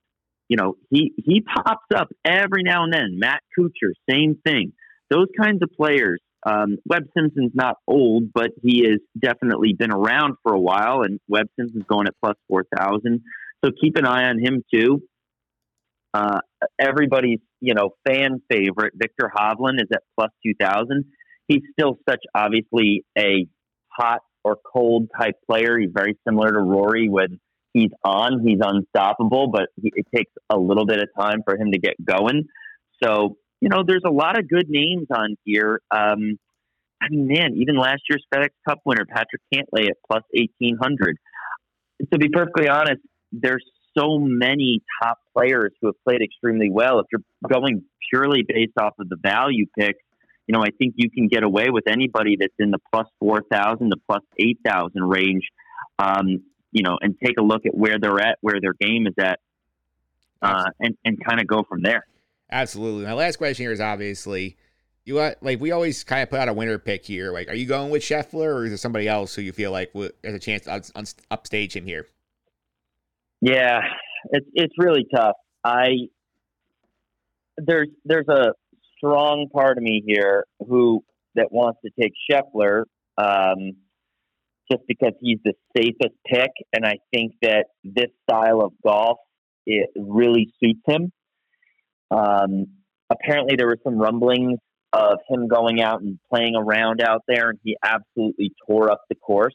you 0.48 0.56
know, 0.56 0.76
he 0.90 1.12
he 1.16 1.40
pops 1.40 1.86
up 1.94 2.08
every 2.24 2.62
now 2.62 2.84
and 2.84 2.92
then. 2.92 3.18
Matt 3.18 3.40
Kuchar, 3.58 3.92
same 4.08 4.38
thing. 4.46 4.72
Those 5.10 5.26
kinds 5.40 5.62
of 5.62 5.70
players. 5.76 6.20
Um, 6.44 6.76
Webb 6.88 7.04
Simpson's 7.16 7.52
not 7.54 7.76
old, 7.88 8.32
but 8.32 8.50
he 8.62 8.84
has 8.88 9.00
definitely 9.20 9.72
been 9.72 9.90
around 9.92 10.36
for 10.44 10.52
a 10.54 10.60
while, 10.60 11.02
and 11.02 11.18
Webb 11.26 11.48
Simpson's 11.58 11.84
going 11.88 12.06
at 12.06 12.14
plus 12.22 12.36
four 12.48 12.64
thousand. 12.76 13.22
So 13.64 13.72
keep 13.80 13.96
an 13.96 14.06
eye 14.06 14.28
on 14.28 14.38
him 14.38 14.62
too. 14.72 15.02
Uh, 16.16 16.40
everybody's 16.80 17.40
you 17.60 17.74
know 17.74 17.90
fan 18.06 18.40
favorite 18.50 18.94
Viktor 18.96 19.30
Hovland 19.36 19.82
is 19.82 19.88
at 19.92 20.02
plus 20.18 20.30
two 20.44 20.54
thousand. 20.58 21.04
He's 21.46 21.62
still 21.72 21.98
such 22.08 22.24
obviously 22.34 23.04
a 23.18 23.46
hot 23.88 24.20
or 24.42 24.56
cold 24.72 25.10
type 25.18 25.34
player. 25.48 25.78
He's 25.78 25.90
very 25.94 26.16
similar 26.26 26.52
to 26.52 26.60
Rory 26.60 27.08
when 27.08 27.38
he's 27.72 27.90
on. 28.02 28.46
He's 28.46 28.58
unstoppable, 28.60 29.48
but 29.48 29.68
he, 29.80 29.92
it 29.94 30.06
takes 30.14 30.32
a 30.48 30.56
little 30.56 30.86
bit 30.86 31.00
of 31.00 31.08
time 31.18 31.42
for 31.44 31.56
him 31.56 31.72
to 31.72 31.78
get 31.78 31.94
going. 32.02 32.44
So 33.02 33.36
you 33.60 33.68
know, 33.68 33.82
there's 33.86 34.04
a 34.06 34.10
lot 34.10 34.38
of 34.38 34.48
good 34.48 34.68
names 34.68 35.08
on 35.14 35.36
here. 35.44 35.80
Um, 35.90 36.38
I 37.02 37.08
mean, 37.10 37.26
man, 37.26 37.54
even 37.56 37.76
last 37.76 38.02
year's 38.08 38.24
FedEx 38.34 38.50
Cup 38.66 38.80
winner 38.86 39.04
Patrick 39.06 39.42
Cantlay 39.52 39.88
at 39.88 39.96
plus 40.10 40.22
eighteen 40.34 40.78
hundred. 40.80 41.18
To 42.12 42.18
be 42.18 42.28
perfectly 42.30 42.68
honest, 42.68 43.00
there's 43.32 43.64
so 43.96 44.18
many 44.18 44.82
top 45.02 45.18
players 45.34 45.72
who 45.80 45.88
have 45.88 45.96
played 46.04 46.22
extremely 46.22 46.70
well. 46.70 47.00
If 47.00 47.06
you're 47.12 47.22
going 47.48 47.84
purely 48.10 48.44
based 48.46 48.78
off 48.80 48.94
of 48.98 49.08
the 49.08 49.16
value 49.16 49.66
picks, 49.78 50.00
you 50.46 50.52
know, 50.52 50.62
I 50.62 50.70
think 50.78 50.94
you 50.96 51.10
can 51.10 51.28
get 51.28 51.42
away 51.42 51.70
with 51.70 51.84
anybody 51.88 52.36
that's 52.38 52.54
in 52.58 52.70
the 52.70 52.78
plus 52.92 53.06
4,000 53.20 53.90
to 53.90 53.96
plus 54.08 54.22
8,000 54.38 55.02
range, 55.02 55.42
um, 55.98 56.42
you 56.70 56.82
know, 56.82 56.98
and 57.00 57.16
take 57.24 57.38
a 57.38 57.42
look 57.42 57.66
at 57.66 57.76
where 57.76 57.98
they're 58.00 58.20
at, 58.20 58.38
where 58.42 58.60
their 58.60 58.74
game 58.74 59.06
is 59.06 59.14
at, 59.18 59.40
uh, 60.42 60.70
and, 60.78 60.96
and 61.04 61.18
kind 61.24 61.40
of 61.40 61.46
go 61.46 61.64
from 61.68 61.82
there. 61.82 62.06
Absolutely. 62.50 63.04
My 63.06 63.14
last 63.14 63.36
question 63.36 63.64
here 63.64 63.72
is 63.72 63.80
obviously 63.80 64.56
you 65.04 65.14
like 65.40 65.60
we 65.60 65.70
always 65.70 66.04
kind 66.04 66.22
of 66.22 66.30
put 66.30 66.40
out 66.40 66.48
a 66.48 66.52
winner 66.52 66.78
pick 66.78 67.04
here. 67.04 67.32
Like, 67.32 67.48
are 67.48 67.54
you 67.54 67.66
going 67.66 67.90
with 67.90 68.02
Scheffler 68.02 68.54
or 68.54 68.64
is 68.64 68.70
there 68.70 68.76
somebody 68.76 69.08
else 69.08 69.34
who 69.34 69.42
you 69.42 69.52
feel 69.52 69.70
like 69.70 69.92
has 69.94 70.34
a 70.34 70.38
chance 70.38 70.64
to 70.64 70.92
upstage 71.30 71.74
him 71.74 71.86
here? 71.86 72.08
Yeah, 73.40 73.80
it's 74.30 74.46
it's 74.54 74.74
really 74.78 75.06
tough. 75.14 75.36
I 75.64 76.08
there's 77.58 77.88
there's 78.04 78.28
a 78.28 78.52
strong 78.96 79.48
part 79.52 79.76
of 79.78 79.82
me 79.82 80.02
here 80.06 80.44
who 80.66 81.04
that 81.34 81.52
wants 81.52 81.80
to 81.84 81.90
take 82.00 82.12
Scheffler 82.30 82.84
um, 83.18 83.76
just 84.70 84.82
because 84.88 85.12
he's 85.20 85.38
the 85.44 85.52
safest 85.76 86.14
pick, 86.26 86.50
and 86.72 86.84
I 86.84 86.98
think 87.12 87.34
that 87.42 87.66
this 87.84 88.10
style 88.28 88.62
of 88.62 88.72
golf 88.84 89.18
it 89.66 89.90
really 89.96 90.52
suits 90.62 90.80
him. 90.86 91.12
Um, 92.10 92.66
apparently, 93.10 93.56
there 93.56 93.66
were 93.66 93.78
some 93.84 93.98
rumblings 93.98 94.58
of 94.92 95.18
him 95.28 95.48
going 95.48 95.82
out 95.82 96.00
and 96.00 96.18
playing 96.32 96.54
around 96.56 97.02
out 97.02 97.22
there, 97.28 97.50
and 97.50 97.58
he 97.62 97.76
absolutely 97.84 98.52
tore 98.66 98.90
up 98.90 99.02
the 99.08 99.16
course. 99.16 99.54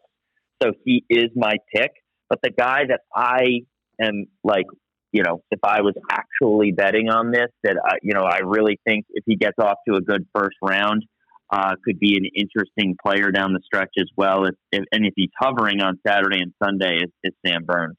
So 0.62 0.74
he 0.86 1.04
is 1.10 1.30
my 1.36 1.56
pick. 1.74 1.92
But 2.30 2.40
the 2.44 2.52
guy 2.52 2.84
that 2.88 3.02
I 3.16 3.62
am 4.00 4.26
like, 4.44 4.66
you 5.12 5.24
know, 5.24 5.42
if 5.52 5.60
I 5.64 5.82
was 5.82 5.94
actually 6.10 6.72
betting 6.72 7.10
on 7.10 7.32
this, 7.32 7.48
that 7.64 7.76
I, 7.84 7.96
you 8.02 8.14
know, 8.14 8.24
I 8.24 8.40
really 8.40 8.80
think 8.86 9.06
if 9.10 9.24
he 9.26 9.36
gets 9.36 9.58
off 9.60 9.78
to 9.88 9.96
a 9.96 10.02
good 10.02 10.26
first 10.34 10.56
round, 10.62 11.04
uh, 11.52 11.76
could 11.84 12.00
be 12.00 12.16
an 12.16 12.26
interesting 12.34 12.96
player 13.06 13.32
down 13.32 13.54
the 13.54 13.60
stretch 13.66 13.92
as 14.00 14.08
well. 14.16 14.46
If, 14.46 14.56
if 14.72 14.86
and 14.92 15.06
if 15.06 15.14
he's 15.16 15.30
hovering 15.38 15.82
on 15.82 16.00
Saturday 16.08 16.40
and 16.40 16.54
Sunday, 16.64 17.00
it's, 17.02 17.14
it's 17.24 17.36
Sam 17.46 17.66
Burns. 17.66 17.98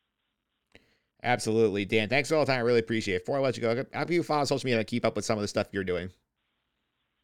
Absolutely, 1.22 1.84
Dan. 1.84 2.08
Thanks 2.08 2.28
for 2.28 2.36
all 2.36 2.44
the 2.44 2.50
time. 2.50 2.58
I 2.58 2.62
really 2.62 2.80
appreciate 2.80 3.16
it. 3.16 3.26
Before 3.26 3.38
I 3.38 3.42
let 3.42 3.56
you 3.56 3.62
go, 3.62 3.84
how 3.92 4.04
can 4.04 4.14
you 4.14 4.22
follow 4.22 4.44
social 4.44 4.66
media 4.66 4.78
to 4.78 4.84
keep 4.84 5.04
up 5.04 5.14
with 5.14 5.24
some 5.24 5.38
of 5.38 5.42
the 5.42 5.48
stuff 5.48 5.68
you're 5.70 5.84
doing? 5.84 6.10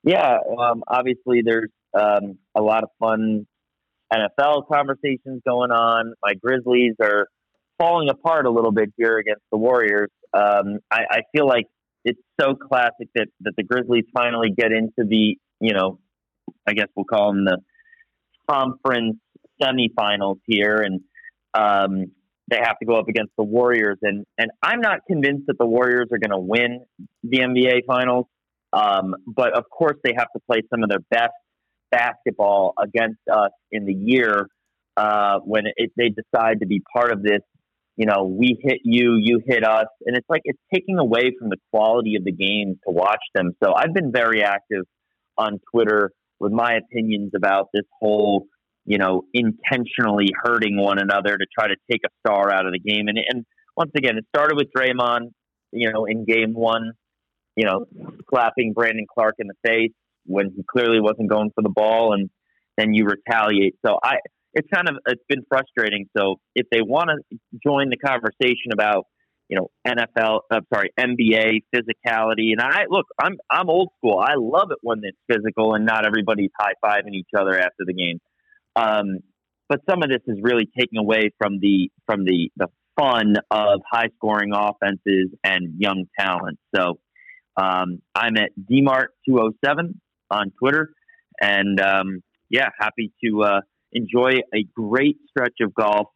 Yeah, 0.05 0.39
um, 0.59 0.85
obviously 0.87 1.43
there's 1.45 1.71
um, 1.99 2.39
a 2.55 2.61
lot 2.61 2.85
of 2.85 2.91
fun 3.01 3.47
NFL 4.12 4.69
conversations 4.73 5.43
going 5.47 5.71
on. 5.71 6.14
My 6.23 6.35
Grizzlies 6.35 6.95
are 7.03 7.27
falling 7.79 8.09
apart 8.09 8.47
a 8.47 8.51
little 8.51 8.72
bit 8.72 8.93
here 8.97 9.18
against 9.18 9.43
the 9.51 9.59
Warriors. 9.59 10.11
Um, 10.35 10.79
I, 10.91 11.01
I 11.11 11.20
feel 11.35 11.47
like 11.47 11.66
it's 12.05 12.20
so 12.41 12.55
classic 12.55 13.09
that, 13.14 13.29
that 13.41 13.53
the 13.57 13.62
Grizzlies 13.62 14.05
finally 14.14 14.51
get 14.57 14.72
into 14.72 15.09
the, 15.09 15.37
you 15.61 15.74
know, 15.74 15.99
I 16.66 16.72
guess 16.72 16.89
we'll 16.97 17.05
call 17.05 17.33
them 17.33 17.45
the 17.45 17.59
conference 18.49 19.16
semifinals 19.62 20.39
here, 20.47 20.76
and 20.76 21.01
um, 21.55 22.12
they 22.51 22.57
have 22.57 22.79
to 22.79 22.87
go 22.87 22.95
up 22.95 23.09
against 23.09 23.33
the 23.37 23.45
Warriors. 23.45 23.99
And 24.03 24.24
and 24.39 24.51
I'm 24.62 24.81
not 24.81 25.01
convinced 25.07 25.47
that 25.49 25.59
the 25.59 25.66
Warriors 25.66 26.09
are 26.12 26.18
going 26.18 26.31
to 26.31 26.39
win 26.39 26.85
the 27.22 27.39
NBA 27.39 27.81
Finals, 27.87 28.26
um, 28.72 29.14
but 29.26 29.57
of 29.57 29.64
course 29.70 29.97
they 30.05 30.12
have 30.16 30.29
to 30.35 30.41
play 30.51 30.62
some 30.70 30.83
of 30.83 30.89
their 30.89 31.05
best 31.11 31.33
basketball 31.91 32.74
against 32.83 33.20
us 33.33 33.51
in 33.70 33.87
the 33.87 33.95
year 33.95 34.49
uh, 34.97 35.39
when 35.45 35.64
it, 35.76 35.93
they 35.97 36.11
decide 36.11 36.61
to 36.61 36.66
be 36.66 36.83
part 36.93 37.12
of 37.12 37.22
this 37.22 37.41
you 37.99 38.07
know, 38.07 38.23
we 38.23 38.57
hit 38.63 38.79
you, 38.85 39.19
you 39.21 39.41
hit 39.45 39.65
us. 39.65 39.89
And 40.07 40.17
it's 40.17 40.27
like 40.31 40.43
it's 40.45 40.59
taking 40.73 40.99
away 40.99 41.33
from 41.37 41.51
the 41.51 41.57
quality 41.73 42.15
of 42.15 42.25
the 42.25 42.33
game 42.33 42.79
to 42.87 42.95
watch 42.95 43.23
them. 43.35 43.51
So 43.63 43.75
I've 43.75 43.93
been 43.93 44.13
very 44.13 44.45
active 44.45 44.85
on 45.37 45.59
Twitter 45.73 46.13
with 46.39 46.53
my 46.53 46.75
opinions 46.75 47.33
about 47.35 47.71
this 47.75 47.83
whole, 48.01 48.47
you 48.85 48.99
know, 48.99 49.23
intentionally 49.35 50.29
hurting 50.45 50.77
one 50.77 51.01
another 51.01 51.37
to 51.37 51.47
try 51.59 51.67
to 51.67 51.75
take 51.91 52.03
a 52.07 52.11
star 52.21 52.53
out 52.53 52.67
of 52.67 52.73
the 52.73 52.79
game. 52.79 53.09
And, 53.09 53.19
and 53.19 53.45
once 53.77 53.91
again, 53.97 54.17
it 54.17 54.25
started 54.33 54.57
with 54.57 54.69
Draymond, 54.75 55.33
you 55.73 55.91
know, 55.91 56.05
in 56.05 56.25
game 56.25 56.55
one, 56.55 56.93
you 57.57 57.65
know, 57.65 57.85
slapping 58.31 58.75
Brandon 58.75 59.07
Clarke 59.13 59.37
in 59.41 59.49
the 59.49 59.69
face 59.69 59.93
when 60.25 60.53
he 60.55 60.63
clearly 60.71 61.01
wasn't 61.01 61.29
going 61.29 61.51
for 61.53 61.63
the 61.63 61.69
ball. 61.69 62.13
And 62.13 62.31
then 62.77 62.95
you 62.95 63.07
retaliate. 63.07 63.75
So 63.85 63.99
I, 64.01 64.19
it's 64.55 64.69
kind 64.73 64.89
of 64.89 64.97
it's 65.07 65.23
been 65.29 65.45
frustrating. 65.49 66.07
So 66.17 66.37
if 66.55 66.67
they 66.71 66.81
want 66.81 67.11
to 67.11 67.39
join 67.65 67.91
the 67.91 67.97
conversation 67.97 68.73
about 68.73 69.07
you 69.49 69.57
know 69.59 69.69
NFL, 69.87 70.41
I'm 70.51 70.67
sorry, 70.73 70.91
NBA 70.99 71.63
physicality, 71.75 72.53
and 72.53 72.61
I 72.61 72.85
look, 72.89 73.07
I'm 73.21 73.37
I'm 73.51 73.69
old 73.69 73.91
school. 73.99 74.19
I 74.19 74.35
love 74.37 74.71
it 74.71 74.79
when 74.83 75.01
it's 75.03 75.19
physical 75.31 75.75
and 75.75 75.85
not 75.87 76.07
everybody's 76.07 76.51
high 76.59 76.73
fiving 76.85 77.15
each 77.15 77.31
other 77.39 77.59
after 77.59 77.85
the 77.87 77.95
game. 77.95 78.21
Um, 78.77 79.19
but 79.69 79.81
some 79.89 80.03
of 80.03 80.09
this 80.09 80.23
is 80.27 80.39
really 80.43 80.69
taking 80.79 80.99
away 80.99 81.31
from 81.39 81.59
the 81.61 81.91
from 82.07 82.25
the 82.25 82.51
the 82.57 82.69
fun 82.99 83.35
of 83.51 83.81
high 83.91 84.09
scoring 84.17 84.53
offenses 84.55 85.29
and 85.45 85.75
young 85.79 86.07
talent. 86.19 86.59
So 86.75 86.99
um, 87.57 88.01
I'm 88.15 88.37
at 88.37 88.51
dmart207 88.59 89.95
on 90.31 90.53
Twitter, 90.59 90.91
and 91.41 91.81
um, 91.81 92.23
yeah, 92.49 92.71
happy 92.81 93.13
to. 93.25 93.43
Uh, 93.43 93.61
enjoy 93.93 94.41
a 94.55 94.64
great 94.74 95.16
stretch 95.28 95.57
of 95.61 95.74
golf. 95.74 96.09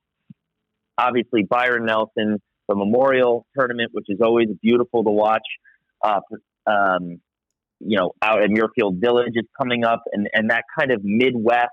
Obviously, 0.99 1.43
Byron 1.43 1.87
Nelson, 1.87 2.41
the 2.69 2.75
Memorial 2.75 3.47
Tournament, 3.59 3.91
which 3.93 4.07
is 4.09 4.19
always 4.23 4.49
beautiful 4.63 5.05
to 5.05 5.11
watch. 5.11 5.43
Uh, 6.05 6.21
um, 6.67 7.21
you 7.81 7.99
know, 7.99 8.13
out 8.23 8.43
at 8.43 8.51
Muirfield 8.51 9.01
Village 9.01 9.33
is 9.35 9.47
coming 9.61 9.85
up, 9.85 10.03
and, 10.13 10.29
and 10.33 10.51
that 10.51 10.65
kind 10.79 10.93
of 10.93 11.01
Midwest, 11.03 11.71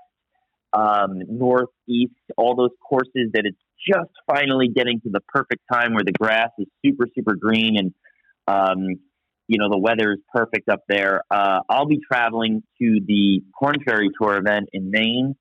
um, 0.72 1.20
Northeast, 1.28 2.14
all 2.36 2.56
those 2.56 2.70
courses 2.88 3.30
that 3.34 3.42
it's 3.44 3.58
just 3.88 4.10
finally 4.26 4.68
getting 4.68 5.00
to 5.00 5.10
the 5.10 5.20
perfect 5.28 5.62
time 5.72 5.94
where 5.94 6.04
the 6.04 6.12
grass 6.12 6.50
is 6.58 6.66
super, 6.84 7.06
super 7.14 7.34
green 7.34 7.76
and, 7.78 7.94
um, 8.46 8.98
you 9.48 9.58
know, 9.58 9.68
the 9.68 9.78
weather 9.78 10.12
is 10.12 10.18
perfect 10.32 10.68
up 10.68 10.80
there. 10.88 11.22
Uh, 11.30 11.60
I'll 11.68 11.86
be 11.86 12.00
traveling 12.00 12.62
to 12.80 13.00
the 13.06 13.42
Corn 13.58 13.76
Ferry 13.84 14.10
Tour 14.20 14.36
event 14.36 14.68
in 14.72 14.90
Maine 14.90 15.34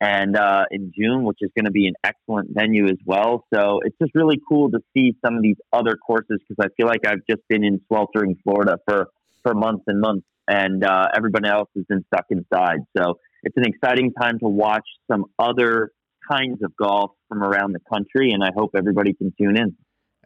and 0.00 0.36
uh, 0.36 0.64
in 0.70 0.92
June, 0.96 1.24
which 1.24 1.38
is 1.40 1.50
going 1.56 1.64
to 1.64 1.70
be 1.70 1.86
an 1.86 1.94
excellent 2.04 2.50
venue 2.52 2.86
as 2.86 2.98
well. 3.04 3.44
So 3.54 3.80
it's 3.84 3.96
just 4.00 4.14
really 4.14 4.40
cool 4.48 4.70
to 4.70 4.78
see 4.94 5.16
some 5.24 5.36
of 5.36 5.42
these 5.42 5.56
other 5.72 5.96
courses 5.96 6.38
because 6.46 6.56
I 6.60 6.68
feel 6.76 6.86
like 6.86 7.06
I've 7.06 7.24
just 7.28 7.42
been 7.48 7.64
in 7.64 7.80
sweltering 7.86 8.36
Florida 8.44 8.78
for 8.86 9.08
for 9.42 9.54
months 9.54 9.84
and 9.86 10.00
months, 10.00 10.26
and 10.48 10.84
uh, 10.84 11.06
everybody 11.16 11.48
else 11.48 11.68
has 11.76 11.84
been 11.88 12.04
stuck 12.12 12.26
inside. 12.30 12.80
So 12.96 13.18
it's 13.42 13.56
an 13.56 13.64
exciting 13.64 14.12
time 14.12 14.38
to 14.40 14.48
watch 14.48 14.86
some 15.10 15.26
other 15.38 15.92
kinds 16.30 16.62
of 16.62 16.76
golf 16.76 17.12
from 17.28 17.42
around 17.42 17.72
the 17.72 17.80
country, 17.92 18.32
and 18.32 18.42
I 18.42 18.50
hope 18.56 18.72
everybody 18.76 19.14
can 19.14 19.32
tune 19.40 19.56
in. 19.56 19.76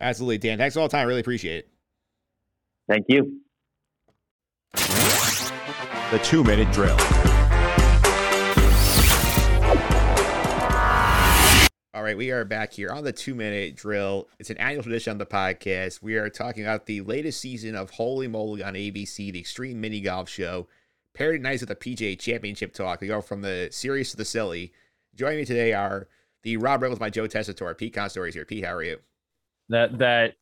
Absolutely, 0.00 0.38
Dan. 0.38 0.58
Thanks 0.58 0.76
all 0.76 0.88
the 0.88 0.92
time. 0.92 1.06
Really 1.06 1.20
appreciate 1.20 1.58
it. 1.58 1.68
Thank 2.88 3.06
you. 3.08 3.40
The 4.72 6.18
two 6.24 6.42
minute 6.42 6.72
drill. 6.72 6.96
All 11.92 12.04
right, 12.04 12.16
we 12.16 12.30
are 12.30 12.44
back 12.44 12.72
here 12.72 12.90
on 12.90 13.02
the 13.02 13.12
two 13.12 13.34
minute 13.34 13.74
drill. 13.74 14.28
It's 14.38 14.48
an 14.48 14.58
annual 14.58 14.84
tradition 14.84 15.10
on 15.10 15.18
the 15.18 15.26
podcast. 15.26 16.00
We 16.00 16.14
are 16.18 16.30
talking 16.30 16.62
about 16.62 16.86
the 16.86 17.00
latest 17.00 17.40
season 17.40 17.74
of 17.74 17.90
Holy 17.90 18.28
Moly 18.28 18.62
on 18.62 18.74
ABC, 18.74 19.32
the 19.32 19.40
Extreme 19.40 19.80
Mini 19.80 20.00
Golf 20.00 20.28
Show. 20.28 20.68
Paired 21.14 21.42
nights 21.42 21.62
with 21.62 21.68
the 21.68 21.74
PGA 21.74 22.16
Championship 22.16 22.72
talk. 22.72 23.00
We 23.00 23.08
go 23.08 23.20
from 23.20 23.42
the 23.42 23.70
serious 23.72 24.12
to 24.12 24.16
the 24.16 24.24
silly. 24.24 24.72
Joining 25.16 25.38
me 25.38 25.44
today 25.44 25.72
are 25.72 26.06
the 26.44 26.58
Rob 26.58 26.80
Reynolds, 26.80 27.00
my 27.00 27.10
Joe 27.10 27.26
Tessitore. 27.26 27.76
Pete 27.76 27.92
Constory 27.92 28.28
is 28.28 28.34
here. 28.34 28.44
Pete, 28.44 28.64
how 28.64 28.74
are 28.74 28.84
you? 28.84 28.98
That 29.70 29.98
that 29.98 30.34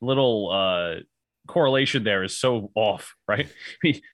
little 0.00 0.50
uh 0.50 1.02
correlation 1.46 2.02
there 2.02 2.24
is 2.24 2.36
so 2.36 2.72
off, 2.74 3.14
right? 3.28 3.46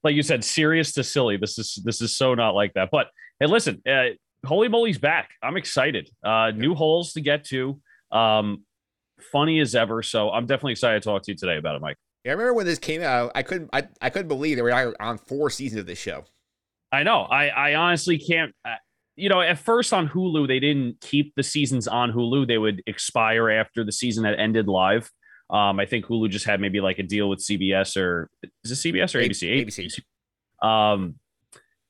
like 0.05 0.15
you 0.15 0.23
said, 0.23 0.45
serious 0.45 0.93
to 0.93 1.03
silly. 1.03 1.39
This 1.39 1.59
is 1.59 1.81
this 1.83 2.03
is 2.03 2.15
so 2.15 2.35
not 2.35 2.55
like 2.55 2.75
that. 2.75 2.91
But 2.93 3.07
hey, 3.39 3.47
listen, 3.47 3.81
uh, 3.89 4.11
Holy 4.47 4.69
Moly's 4.69 4.99
back. 4.99 5.31
I'm 5.43 5.57
excited. 5.57 6.11
Uh, 6.25 6.51
new 6.51 6.75
holes 6.75 7.13
to 7.15 7.21
get 7.21 7.45
to. 7.47 7.81
Um, 8.11 8.65
funny 9.33 9.61
as 9.61 9.75
ever. 9.75 10.03
So 10.03 10.31
I'm 10.31 10.47
definitely 10.47 10.73
excited 10.73 11.03
to 11.03 11.09
talk 11.09 11.23
to 11.25 11.33
you 11.33 11.37
today 11.37 11.59
about 11.59 11.77
it, 11.77 11.83
Mike. 11.83 11.97
Yeah, 12.25 12.33
I 12.33 12.35
remember 12.35 12.55
when 12.55 12.67
this 12.67 12.79
came 12.79 13.03
out. 13.03 13.33
I 13.35 13.43
couldn't. 13.43 13.71
I, 13.73 13.89
I 14.01 14.11
couldn't 14.11 14.29
believe 14.29 14.57
that 14.57 14.65
we 14.65 14.71
are 14.71 14.95
on 15.01 15.19
four 15.19 15.51
seasons 15.51 15.81
of 15.81 15.87
this 15.87 15.99
show. 15.99 16.25
I 16.93 17.03
know. 17.03 17.23
I 17.23 17.49
I 17.49 17.75
honestly 17.75 18.19
can't. 18.19 18.55
Uh, 18.65 18.75
you 19.17 19.29
know, 19.29 19.41
at 19.41 19.59
first 19.59 19.93
on 19.93 20.09
Hulu, 20.09 20.49
they 20.49 20.61
didn't 20.61 21.01
keep 21.01 21.35
the 21.35 21.43
seasons 21.43 21.87
on 21.87 22.13
Hulu. 22.13 22.47
They 22.47 22.59
would 22.59 22.83
expire 22.87 23.51
after 23.51 23.85
the 23.85 23.93
season 23.93 24.25
had 24.25 24.35
ended 24.39 24.67
live. 24.67 25.11
Um, 25.51 25.81
I 25.81 25.87
think 25.87 26.07
Hulu 26.07 26.31
just 26.31 26.47
had 26.47 26.61
maybe 26.61 26.81
like 26.81 26.99
a 26.99 27.03
deal 27.03 27.29
with 27.29 27.41
CBS 27.41 27.97
or 27.97 28.31
is 28.65 28.71
it 28.71 28.95
CBS 28.95 29.15
or 29.15 29.21
ABC? 29.21 29.67
ABC. 29.67 30.67
Um, 30.67 31.17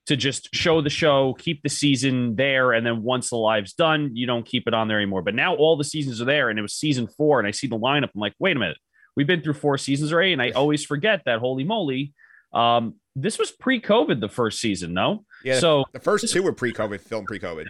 to 0.06 0.16
just 0.16 0.48
show 0.54 0.80
the 0.80 0.90
show, 0.90 1.34
keep 1.38 1.62
the 1.62 1.68
season 1.68 2.34
there, 2.34 2.72
and 2.72 2.84
then 2.84 3.02
once 3.02 3.30
the 3.30 3.36
live's 3.36 3.74
done, 3.74 4.10
you 4.14 4.26
don't 4.26 4.46
keep 4.46 4.66
it 4.66 4.74
on 4.74 4.88
there 4.88 4.96
anymore. 4.96 5.22
But 5.22 5.34
now 5.34 5.54
all 5.54 5.76
the 5.76 5.84
seasons 5.84 6.20
are 6.20 6.24
there, 6.24 6.48
and 6.48 6.58
it 6.58 6.62
was 6.62 6.74
season 6.74 7.06
four, 7.06 7.38
and 7.38 7.46
I 7.46 7.50
see 7.50 7.66
the 7.66 7.78
lineup. 7.78 8.10
I'm 8.14 8.20
like, 8.20 8.34
wait 8.38 8.56
a 8.56 8.58
minute, 8.58 8.78
we've 9.16 9.26
been 9.26 9.42
through 9.42 9.54
four 9.54 9.78
seasons 9.78 10.12
already, 10.12 10.32
and 10.32 10.42
I 10.42 10.50
always 10.50 10.84
forget 10.84 11.22
that. 11.26 11.38
Holy 11.38 11.64
moly! 11.64 12.12
Um, 12.52 12.96
this 13.14 13.38
was 13.38 13.50
pre-COVID, 13.50 14.20
the 14.20 14.28
first 14.28 14.60
season, 14.60 14.92
no? 14.94 15.24
Yeah. 15.44 15.58
So 15.58 15.84
the 15.92 16.00
first 16.00 16.32
two 16.32 16.42
were 16.42 16.52
pre-COVID, 16.52 17.00
film 17.00 17.24
pre-COVID. 17.24 17.66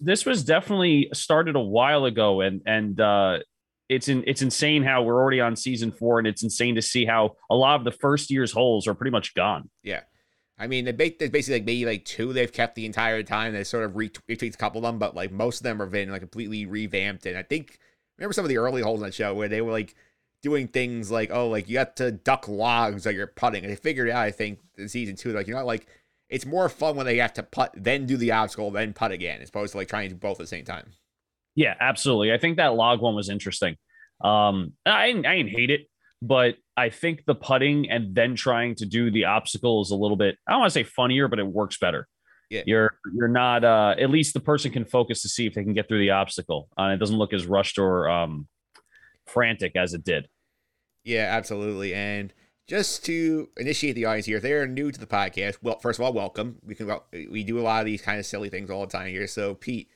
This 0.00 0.24
was 0.24 0.44
definitely 0.44 1.08
started 1.12 1.56
a 1.56 1.60
while 1.60 2.04
ago, 2.04 2.42
and 2.42 2.62
and 2.66 3.00
uh, 3.00 3.38
it's 3.88 4.08
in, 4.08 4.24
it's 4.26 4.42
insane 4.42 4.82
how 4.84 5.02
we're 5.02 5.20
already 5.20 5.40
on 5.40 5.56
season 5.56 5.92
four, 5.92 6.18
and 6.18 6.26
it's 6.26 6.42
insane 6.42 6.76
to 6.76 6.82
see 6.82 7.04
how 7.04 7.32
a 7.50 7.56
lot 7.56 7.76
of 7.76 7.84
the 7.84 7.92
first 7.92 8.30
year's 8.30 8.52
holes 8.52 8.86
are 8.86 8.94
pretty 8.94 9.10
much 9.10 9.34
gone. 9.34 9.68
Yeah. 9.82 10.00
I 10.58 10.66
mean, 10.66 10.84
they 10.84 10.92
there's 10.92 11.30
basically 11.30 11.60
like 11.60 11.66
maybe 11.66 11.86
like 11.86 12.04
two 12.04 12.32
they've 12.32 12.52
kept 12.52 12.74
the 12.74 12.86
entire 12.86 13.22
time. 13.22 13.52
They 13.52 13.64
sort 13.64 13.84
of 13.84 13.92
retweaked 13.92 14.54
a 14.54 14.58
couple 14.58 14.78
of 14.78 14.84
them, 14.84 14.98
but 14.98 15.14
like 15.14 15.32
most 15.32 15.60
of 15.60 15.64
them 15.64 15.80
have 15.80 15.90
been 15.90 16.10
like 16.10 16.20
completely 16.20 16.66
revamped. 16.66 17.26
And 17.26 17.36
I 17.36 17.42
think 17.42 17.78
remember 18.18 18.32
some 18.32 18.44
of 18.44 18.48
the 18.48 18.58
early 18.58 18.82
holes 18.82 19.00
in 19.00 19.06
that 19.06 19.14
show 19.14 19.34
where 19.34 19.48
they 19.48 19.60
were 19.60 19.72
like 19.72 19.94
doing 20.42 20.68
things 20.68 21.10
like, 21.10 21.30
oh, 21.32 21.48
like 21.48 21.68
you 21.68 21.78
have 21.78 21.94
to 21.96 22.12
duck 22.12 22.48
logs 22.48 23.06
like 23.06 23.16
you're 23.16 23.26
putting. 23.26 23.64
And 23.64 23.72
they 23.72 23.76
figured 23.76 24.10
out, 24.10 24.22
I 24.22 24.30
think, 24.30 24.60
in 24.76 24.88
season 24.88 25.16
two, 25.16 25.32
like 25.32 25.46
you 25.46 25.54
know, 25.54 25.64
like 25.64 25.86
it's 26.28 26.46
more 26.46 26.68
fun 26.68 26.96
when 26.96 27.06
they 27.06 27.16
have 27.18 27.32
to 27.34 27.42
putt, 27.42 27.72
then 27.76 28.06
do 28.06 28.16
the 28.16 28.32
obstacle, 28.32 28.70
then 28.70 28.92
putt 28.92 29.12
again, 29.12 29.40
as 29.40 29.48
opposed 29.48 29.72
to 29.72 29.78
like 29.78 29.88
trying 29.88 30.08
to 30.08 30.14
do 30.14 30.18
both 30.18 30.38
at 30.38 30.44
the 30.44 30.46
same 30.46 30.64
time. 30.64 30.92
Yeah, 31.54 31.74
absolutely. 31.80 32.32
I 32.32 32.38
think 32.38 32.56
that 32.56 32.74
log 32.74 33.00
one 33.00 33.14
was 33.14 33.28
interesting. 33.28 33.76
Um, 34.22 34.72
I 34.86 35.08
I 35.08 35.12
didn't 35.12 35.50
hate 35.50 35.70
it, 35.70 35.88
but 36.20 36.54
I 36.76 36.90
think 36.90 37.24
the 37.26 37.34
putting 37.34 37.90
and 37.90 38.14
then 38.14 38.34
trying 38.34 38.74
to 38.76 38.86
do 38.86 39.10
the 39.10 39.26
obstacle 39.26 39.82
is 39.82 39.90
a 39.90 39.96
little 39.96 40.16
bit 40.16 40.36
I 40.46 40.52
don't 40.52 40.60
want 40.60 40.72
to 40.72 40.74
say 40.74 40.84
funnier, 40.84 41.28
but 41.28 41.38
it 41.38 41.46
works 41.46 41.78
better. 41.78 42.08
Yeah. 42.50 42.62
You're 42.66 42.98
you're 43.14 43.28
not 43.28 43.64
uh 43.64 43.94
at 43.98 44.10
least 44.10 44.34
the 44.34 44.40
person 44.40 44.70
can 44.72 44.84
focus 44.84 45.22
to 45.22 45.28
see 45.28 45.46
if 45.46 45.54
they 45.54 45.64
can 45.64 45.74
get 45.74 45.88
through 45.88 46.00
the 46.00 46.10
obstacle. 46.10 46.68
Uh, 46.78 46.92
it 46.94 46.98
doesn't 46.98 47.16
look 47.16 47.32
as 47.32 47.46
rushed 47.46 47.78
or 47.78 48.08
um 48.08 48.48
frantic 49.26 49.76
as 49.76 49.94
it 49.94 50.04
did. 50.04 50.28
Yeah, 51.04 51.28
absolutely. 51.30 51.94
And 51.94 52.32
just 52.68 53.04
to 53.06 53.48
initiate 53.56 53.96
the 53.96 54.04
audience 54.04 54.26
here, 54.26 54.36
if 54.36 54.42
they're 54.42 54.66
new 54.66 54.92
to 54.92 55.00
the 55.00 55.06
podcast, 55.06 55.58
well, 55.62 55.78
first 55.80 55.98
of 55.98 56.04
all, 56.04 56.12
welcome. 56.12 56.58
We 56.64 56.74
can 56.74 56.90
we 57.12 57.44
do 57.44 57.58
a 57.58 57.62
lot 57.62 57.80
of 57.80 57.86
these 57.86 58.02
kind 58.02 58.18
of 58.18 58.26
silly 58.26 58.48
things 58.48 58.70
all 58.70 58.86
the 58.86 58.92
time 58.92 59.08
here. 59.08 59.26
So, 59.26 59.54
Pete, 59.54 59.88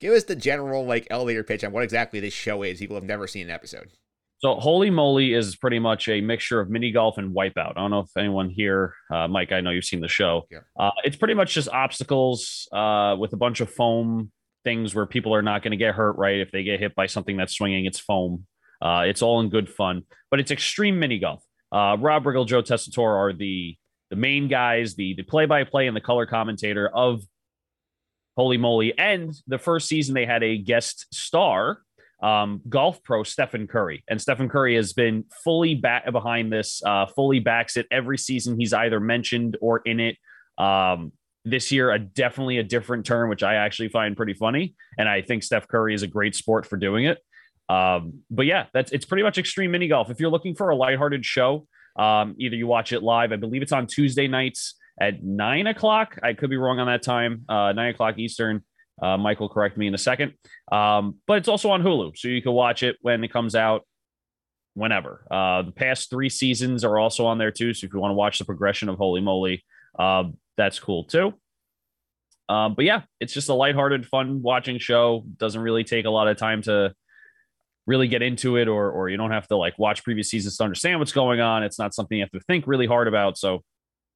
give 0.00 0.12
us 0.12 0.24
the 0.24 0.36
general 0.36 0.86
like 0.86 1.06
elevator 1.10 1.44
pitch 1.44 1.64
on 1.64 1.72
what 1.72 1.84
exactly 1.84 2.20
this 2.20 2.34
show 2.34 2.62
is. 2.62 2.78
People 2.78 2.96
have 2.96 3.04
never 3.04 3.26
seen 3.26 3.46
an 3.46 3.54
episode. 3.54 3.90
So 4.38 4.56
Holy 4.56 4.90
Moly 4.90 5.32
is 5.32 5.56
pretty 5.56 5.78
much 5.78 6.08
a 6.08 6.20
mixture 6.20 6.60
of 6.60 6.68
mini 6.68 6.90
golf 6.90 7.16
and 7.18 7.34
wipeout. 7.34 7.70
I 7.70 7.80
don't 7.80 7.90
know 7.90 8.00
if 8.00 8.10
anyone 8.16 8.50
here, 8.50 8.94
uh, 9.10 9.26
Mike, 9.26 9.52
I 9.52 9.60
know 9.60 9.70
you've 9.70 9.84
seen 9.84 10.00
the 10.00 10.08
show. 10.08 10.46
Yeah. 10.50 10.58
Uh, 10.78 10.90
it's 11.02 11.16
pretty 11.16 11.34
much 11.34 11.54
just 11.54 11.68
obstacles 11.70 12.68
uh, 12.72 13.16
with 13.18 13.32
a 13.32 13.36
bunch 13.36 13.60
of 13.60 13.70
foam 13.70 14.30
things 14.64 14.94
where 14.94 15.06
people 15.06 15.34
are 15.34 15.42
not 15.42 15.62
going 15.62 15.70
to 15.70 15.76
get 15.76 15.94
hurt, 15.94 16.16
right? 16.16 16.40
If 16.40 16.50
they 16.50 16.62
get 16.62 16.80
hit 16.80 16.94
by 16.94 17.06
something 17.06 17.36
that's 17.36 17.54
swinging, 17.54 17.86
it's 17.86 17.98
foam. 18.00 18.46
Uh, 18.82 19.04
it's 19.06 19.22
all 19.22 19.40
in 19.40 19.48
good 19.48 19.70
fun, 19.70 20.02
but 20.30 20.40
it's 20.40 20.50
extreme 20.50 20.98
mini 20.98 21.18
golf. 21.18 21.42
Uh, 21.72 21.96
Rob 21.98 22.24
Riggle, 22.24 22.46
Joe 22.46 22.62
Tessitore 22.62 23.16
are 23.16 23.32
the 23.32 23.76
the 24.10 24.16
main 24.16 24.48
guys, 24.48 24.94
the 24.94 25.14
the 25.14 25.22
play 25.22 25.46
by 25.46 25.64
play 25.64 25.86
and 25.86 25.96
the 25.96 26.00
color 26.00 26.26
commentator 26.26 26.88
of 26.88 27.22
Holy 28.36 28.58
Moly. 28.58 28.96
And 28.98 29.34
the 29.46 29.58
first 29.58 29.88
season 29.88 30.14
they 30.14 30.26
had 30.26 30.42
a 30.42 30.58
guest 30.58 31.06
star 31.12 31.78
um, 32.24 32.62
golf 32.70 33.02
pro 33.02 33.22
Stephen 33.22 33.66
Curry. 33.66 34.02
And 34.08 34.20
Stephen 34.20 34.48
Curry 34.48 34.76
has 34.76 34.94
been 34.94 35.24
fully 35.44 35.74
back 35.74 36.10
behind 36.10 36.50
this, 36.50 36.82
uh, 36.84 37.04
fully 37.06 37.38
backs 37.38 37.76
it 37.76 37.86
every 37.90 38.16
season. 38.16 38.58
He's 38.58 38.72
either 38.72 38.98
mentioned 38.98 39.58
or 39.60 39.82
in 39.84 40.00
it. 40.00 40.16
Um, 40.56 41.12
this 41.44 41.70
year, 41.70 41.92
a 41.92 41.98
definitely 41.98 42.56
a 42.56 42.62
different 42.62 43.04
turn, 43.04 43.28
which 43.28 43.42
I 43.42 43.56
actually 43.56 43.90
find 43.90 44.16
pretty 44.16 44.32
funny. 44.32 44.74
And 44.96 45.06
I 45.06 45.20
think 45.20 45.42
Steph 45.42 45.68
Curry 45.68 45.94
is 45.94 46.02
a 46.02 46.06
great 46.06 46.34
sport 46.34 46.64
for 46.64 46.78
doing 46.78 47.04
it. 47.04 47.18
Um, 47.68 48.20
but 48.30 48.46
yeah, 48.46 48.66
that's 48.72 48.92
it's 48.92 49.04
pretty 49.04 49.22
much 49.22 49.36
extreme 49.36 49.70
mini 49.70 49.88
golf. 49.88 50.10
If 50.10 50.18
you're 50.18 50.30
looking 50.30 50.54
for 50.54 50.70
a 50.70 50.76
lighthearted 50.76 51.26
show, 51.26 51.66
um, 51.96 52.34
either 52.38 52.56
you 52.56 52.66
watch 52.66 52.94
it 52.94 53.02
live. 53.02 53.32
I 53.32 53.36
believe 53.36 53.60
it's 53.60 53.72
on 53.72 53.86
Tuesday 53.86 54.28
nights 54.28 54.76
at 54.98 55.22
nine 55.22 55.66
o'clock. 55.66 56.18
I 56.22 56.32
could 56.32 56.48
be 56.48 56.56
wrong 56.56 56.78
on 56.80 56.86
that 56.86 57.02
time. 57.02 57.44
Uh, 57.48 57.72
nine 57.72 57.90
o'clock 57.90 58.18
Eastern. 58.18 58.64
Uh, 59.00 59.18
will 59.38 59.48
correct 59.48 59.76
me 59.76 59.86
in 59.86 59.94
a 59.94 59.98
second. 59.98 60.34
Um, 60.70 61.16
but 61.26 61.38
it's 61.38 61.48
also 61.48 61.70
on 61.70 61.82
Hulu, 61.82 62.16
so 62.16 62.28
you 62.28 62.42
can 62.42 62.52
watch 62.52 62.82
it 62.82 62.96
when 63.02 63.24
it 63.24 63.32
comes 63.32 63.54
out, 63.54 63.82
whenever. 64.74 65.26
Uh, 65.30 65.62
the 65.62 65.72
past 65.72 66.10
three 66.10 66.28
seasons 66.28 66.84
are 66.84 66.98
also 66.98 67.26
on 67.26 67.38
there 67.38 67.50
too. 67.50 67.74
So 67.74 67.86
if 67.86 67.92
you 67.92 68.00
want 68.00 68.10
to 68.10 68.16
watch 68.16 68.38
the 68.38 68.44
progression 68.44 68.88
of 68.88 68.96
Holy 68.96 69.20
Moly, 69.20 69.64
uh, 69.98 70.24
that's 70.56 70.78
cool 70.78 71.04
too. 71.04 71.34
Um, 72.48 72.74
but 72.74 72.84
yeah, 72.84 73.02
it's 73.20 73.32
just 73.32 73.48
a 73.48 73.54
lighthearted, 73.54 74.06
fun 74.06 74.42
watching 74.42 74.78
show. 74.78 75.24
Doesn't 75.38 75.60
really 75.60 75.84
take 75.84 76.04
a 76.04 76.10
lot 76.10 76.28
of 76.28 76.36
time 76.36 76.62
to 76.62 76.94
really 77.86 78.08
get 78.08 78.22
into 78.22 78.56
it, 78.56 78.68
or 78.68 78.90
or 78.90 79.08
you 79.08 79.16
don't 79.16 79.30
have 79.30 79.48
to 79.48 79.56
like 79.56 79.78
watch 79.78 80.04
previous 80.04 80.28
seasons 80.30 80.56
to 80.58 80.64
understand 80.64 80.98
what's 80.98 81.12
going 81.12 81.40
on. 81.40 81.62
It's 81.62 81.78
not 81.78 81.94
something 81.94 82.18
you 82.18 82.24
have 82.24 82.30
to 82.32 82.40
think 82.40 82.66
really 82.66 82.86
hard 82.86 83.08
about. 83.08 83.38
So 83.38 83.62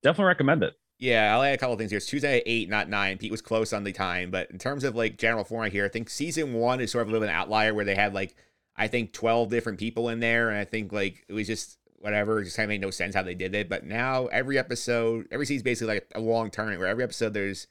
definitely 0.02 0.28
recommend 0.28 0.62
it. 0.62 0.74
Yeah, 0.98 1.32
I'll 1.32 1.42
add 1.42 1.54
a 1.54 1.58
couple 1.58 1.74
of 1.74 1.78
things 1.78 1.92
here. 1.92 1.98
It's 1.98 2.06
Tuesday 2.06 2.38
at 2.38 2.42
eight, 2.44 2.68
not 2.68 2.88
nine. 2.88 3.18
Pete 3.18 3.30
was 3.30 3.40
close 3.40 3.72
on 3.72 3.84
the 3.84 3.92
time, 3.92 4.32
but 4.32 4.50
in 4.50 4.58
terms 4.58 4.82
of 4.82 4.96
like 4.96 5.16
general 5.16 5.44
format 5.44 5.70
here, 5.70 5.84
I 5.84 5.88
think 5.88 6.10
season 6.10 6.54
one 6.54 6.80
is 6.80 6.90
sort 6.90 7.02
of 7.02 7.08
a 7.08 7.12
little 7.12 7.24
bit 7.24 7.30
of 7.30 7.34
an 7.34 7.40
outlier 7.40 7.72
where 7.72 7.84
they 7.84 7.94
had 7.94 8.14
like 8.14 8.34
I 8.76 8.88
think 8.88 9.12
twelve 9.12 9.48
different 9.48 9.78
people 9.78 10.08
in 10.08 10.18
there, 10.18 10.50
and 10.50 10.58
I 10.58 10.64
think 10.64 10.92
like 10.92 11.24
it 11.28 11.32
was 11.32 11.46
just 11.46 11.78
whatever, 12.00 12.42
just 12.42 12.56
kind 12.56 12.64
of 12.64 12.70
made 12.70 12.80
no 12.80 12.90
sense 12.90 13.14
how 13.14 13.22
they 13.22 13.34
did 13.34 13.54
it. 13.54 13.68
But 13.68 13.84
now 13.84 14.26
every 14.26 14.58
episode, 14.58 15.28
every 15.30 15.46
season 15.46 15.58
is 15.58 15.62
basically 15.62 15.94
like 15.94 16.08
a 16.16 16.20
long 16.20 16.50
tournament 16.50 16.80
where 16.80 16.88
every 16.88 17.04
episode 17.04 17.32
there's 17.32 17.68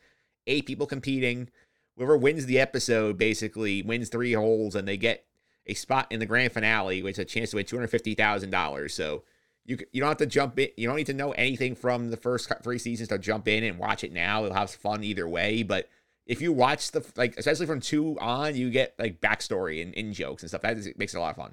eight 0.48 0.66
people 0.66 0.88
competing. 0.88 1.50
Whoever 1.98 2.18
wins 2.18 2.46
the 2.46 2.60
episode 2.60 3.18
basically 3.18 3.82
wins 3.82 4.08
three 4.08 4.34
holes, 4.34 4.74
and 4.74 4.88
they 4.88 4.98
get 4.98 5.26
a 5.66 5.74
spot 5.74 6.08
in 6.12 6.22
the 6.22 6.26
grand 6.26 6.54
finale, 6.54 7.04
which 7.04 7.16
is 7.16 7.20
a 7.20 7.26
chance 7.26 7.50
to 7.50 7.58
win 7.58 7.66
two 7.66 7.76
hundred 7.76 7.90
fifty 7.90 8.16
thousand 8.16 8.52
dollars. 8.52 8.94
So 8.94 9.24
you 9.68 9.78
you 9.92 10.02
don't 10.02 10.08
have 10.08 10.18
to 10.18 10.26
jump 10.26 10.58
in. 10.58 10.70
You 10.78 10.88
don't 10.88 10.96
need 10.96 11.08
to 11.08 11.14
know 11.14 11.32
anything 11.34 11.76
from 11.76 12.10
the 12.10 12.18
first 12.18 12.52
three 12.64 12.80
seasons 12.80 13.10
to 13.10 13.20
jump 13.20 13.48
in 13.48 13.64
and 13.64 13.78
watch 13.78 14.04
it 14.04 14.14
now. 14.14 14.44
It'll 14.44 14.56
have 14.56 14.72
fun 14.72 15.04
either 15.04 15.28
way. 15.28 15.62
But 15.62 15.90
if 16.26 16.42
you 16.42 16.52
watch 16.54 16.92
the 16.92 17.06
like, 17.18 17.36
especially 17.38 17.66
from 17.66 17.82
two 17.82 18.18
on, 18.20 18.56
you 18.56 18.70
get 18.70 18.96
like 18.98 19.22
backstory 19.22 19.82
and 19.82 19.94
in 19.94 20.14
jokes 20.14 20.42
and 20.42 20.50
stuff. 20.50 20.62
That 20.62 20.78
is, 20.78 20.90
makes 20.98 21.14
it 21.14 21.18
a 21.18 21.22
lot 21.22 21.32
of 21.32 21.36
fun. 21.36 21.52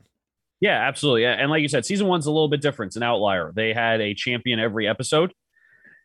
Yeah, 0.61 0.87
absolutely. 0.87 1.27
And 1.27 1.51
like 1.51 1.61
you 1.61 1.69
said, 1.69 1.85
season 1.85 2.07
one's 2.07 2.27
a 2.27 2.31
little 2.31 2.49
bit 2.49 2.63
different. 2.63 2.91
It's 2.91 2.97
an 2.97 3.03
outlier. 3.03 3.53
They 3.55 3.73
had 3.73 4.01
a 4.01 4.15
champion 4.15 4.61
every 4.61 4.89
episode 4.89 5.35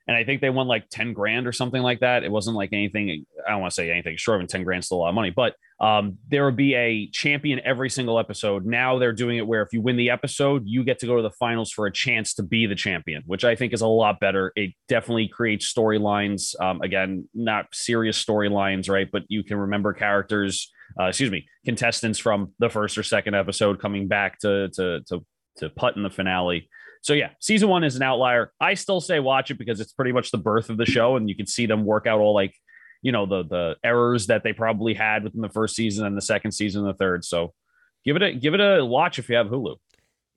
and 0.10 0.18
I 0.18 0.24
think 0.24 0.42
they 0.42 0.50
won 0.50 0.66
like 0.66 0.90
10 0.90 1.14
grand 1.14 1.46
or 1.46 1.52
something 1.52 1.84
like 1.84 2.00
that. 2.00 2.24
It 2.24 2.32
wasn't 2.32 2.56
like 2.56 2.74
anything, 2.74 3.28
I 3.48 3.52
don't 3.52 3.62
want 3.62 3.70
to 3.70 3.76
say 3.76 3.92
anything 3.92 4.18
short 4.18 4.42
of 4.42 4.48
10 4.48 4.64
grand, 4.64 4.84
still 4.84 4.98
a 4.98 5.02
lot 5.02 5.10
of 5.10 5.14
money, 5.14 5.30
but 5.30 5.54
um, 5.80 6.18
there 6.28 6.46
would 6.46 6.56
be 6.56 6.74
a 6.74 7.08
champion 7.12 7.62
every 7.64 7.92
single 7.92 8.18
episode. 8.18 8.66
Now 8.66 8.98
they're 8.98 9.14
doing 9.14 9.38
it 9.38 9.46
where 9.46 9.62
if 9.62 9.72
you 9.72 9.84
win 9.84 9.98
the 9.98 10.10
episode, 10.10 10.64
you 10.66 10.84
get 10.84 10.98
to 11.02 11.06
go 11.06 11.16
to 11.18 11.22
the 11.22 11.30
finals 11.30 11.70
for 11.72 11.86
a 11.86 11.92
chance 11.92 12.34
to 12.34 12.44
be 12.44 12.66
the 12.66 12.74
champion, 12.74 13.22
which 13.28 13.44
I 13.46 13.56
think 13.56 13.72
is 13.72 13.82
a 13.82 13.88
lot 13.88 14.20
better. 14.20 14.52
It 14.56 14.72
definitely 14.88 15.28
creates 15.28 15.72
storylines. 15.72 16.60
Um, 16.60 16.82
again, 16.82 17.30
not 17.36 17.68
serious 17.72 18.22
storylines, 18.22 18.90
right? 18.90 19.08
But 19.12 19.26
you 19.28 19.44
can 19.44 19.58
remember 19.58 19.94
characters 19.94 20.72
uh, 21.00 21.06
excuse 21.06 21.30
me, 21.30 21.46
contestants 21.66 22.18
from 22.18 22.54
the 22.60 22.70
first 22.70 22.98
or 22.98 23.04
second 23.04 23.36
episode 23.36 23.80
coming 23.80 24.08
back 24.08 24.40
to 24.40 24.70
to 24.70 25.02
to 25.02 25.24
to 25.58 25.70
putt 25.70 25.96
in 25.96 26.04
the 26.04 26.10
finale. 26.10 26.70
So 27.02 27.14
yeah, 27.14 27.30
season 27.40 27.70
one 27.70 27.84
is 27.84 27.96
an 27.96 28.04
outlier. 28.04 28.52
I 28.60 28.74
still 28.74 29.02
say 29.02 29.20
watch 29.20 29.52
it 29.52 29.58
because 29.58 29.80
it's 29.80 29.94
pretty 29.94 30.12
much 30.12 30.32
the 30.32 30.38
birth 30.38 30.70
of 30.70 30.78
the 30.78 30.86
show, 30.86 31.16
and 31.16 31.30
you 31.30 31.36
can 31.36 31.48
see 31.48 31.66
them 31.66 31.86
work 31.86 32.08
out 32.08 32.20
all 32.20 32.34
like 32.34 32.54
you 33.02 33.12
know 33.12 33.26
the 33.26 33.44
the 33.44 33.76
errors 33.84 34.28
that 34.28 34.44
they 34.44 34.54
probably 34.54 34.94
had 34.94 35.24
within 35.24 35.42
the 35.42 35.50
first 35.50 35.76
season 35.76 36.06
and 36.06 36.18
the 36.18 36.22
second 36.22 36.52
season 36.52 36.82
and 36.82 36.90
the 36.90 36.98
third. 36.98 37.24
So 37.24 37.54
give 38.04 38.16
it 38.16 38.22
a 38.24 38.34
give 38.34 38.54
it 38.54 38.60
a 38.60 38.84
watch 38.84 39.20
if 39.20 39.30
you 39.30 39.36
have 39.36 39.48
Hulu. 39.48 39.78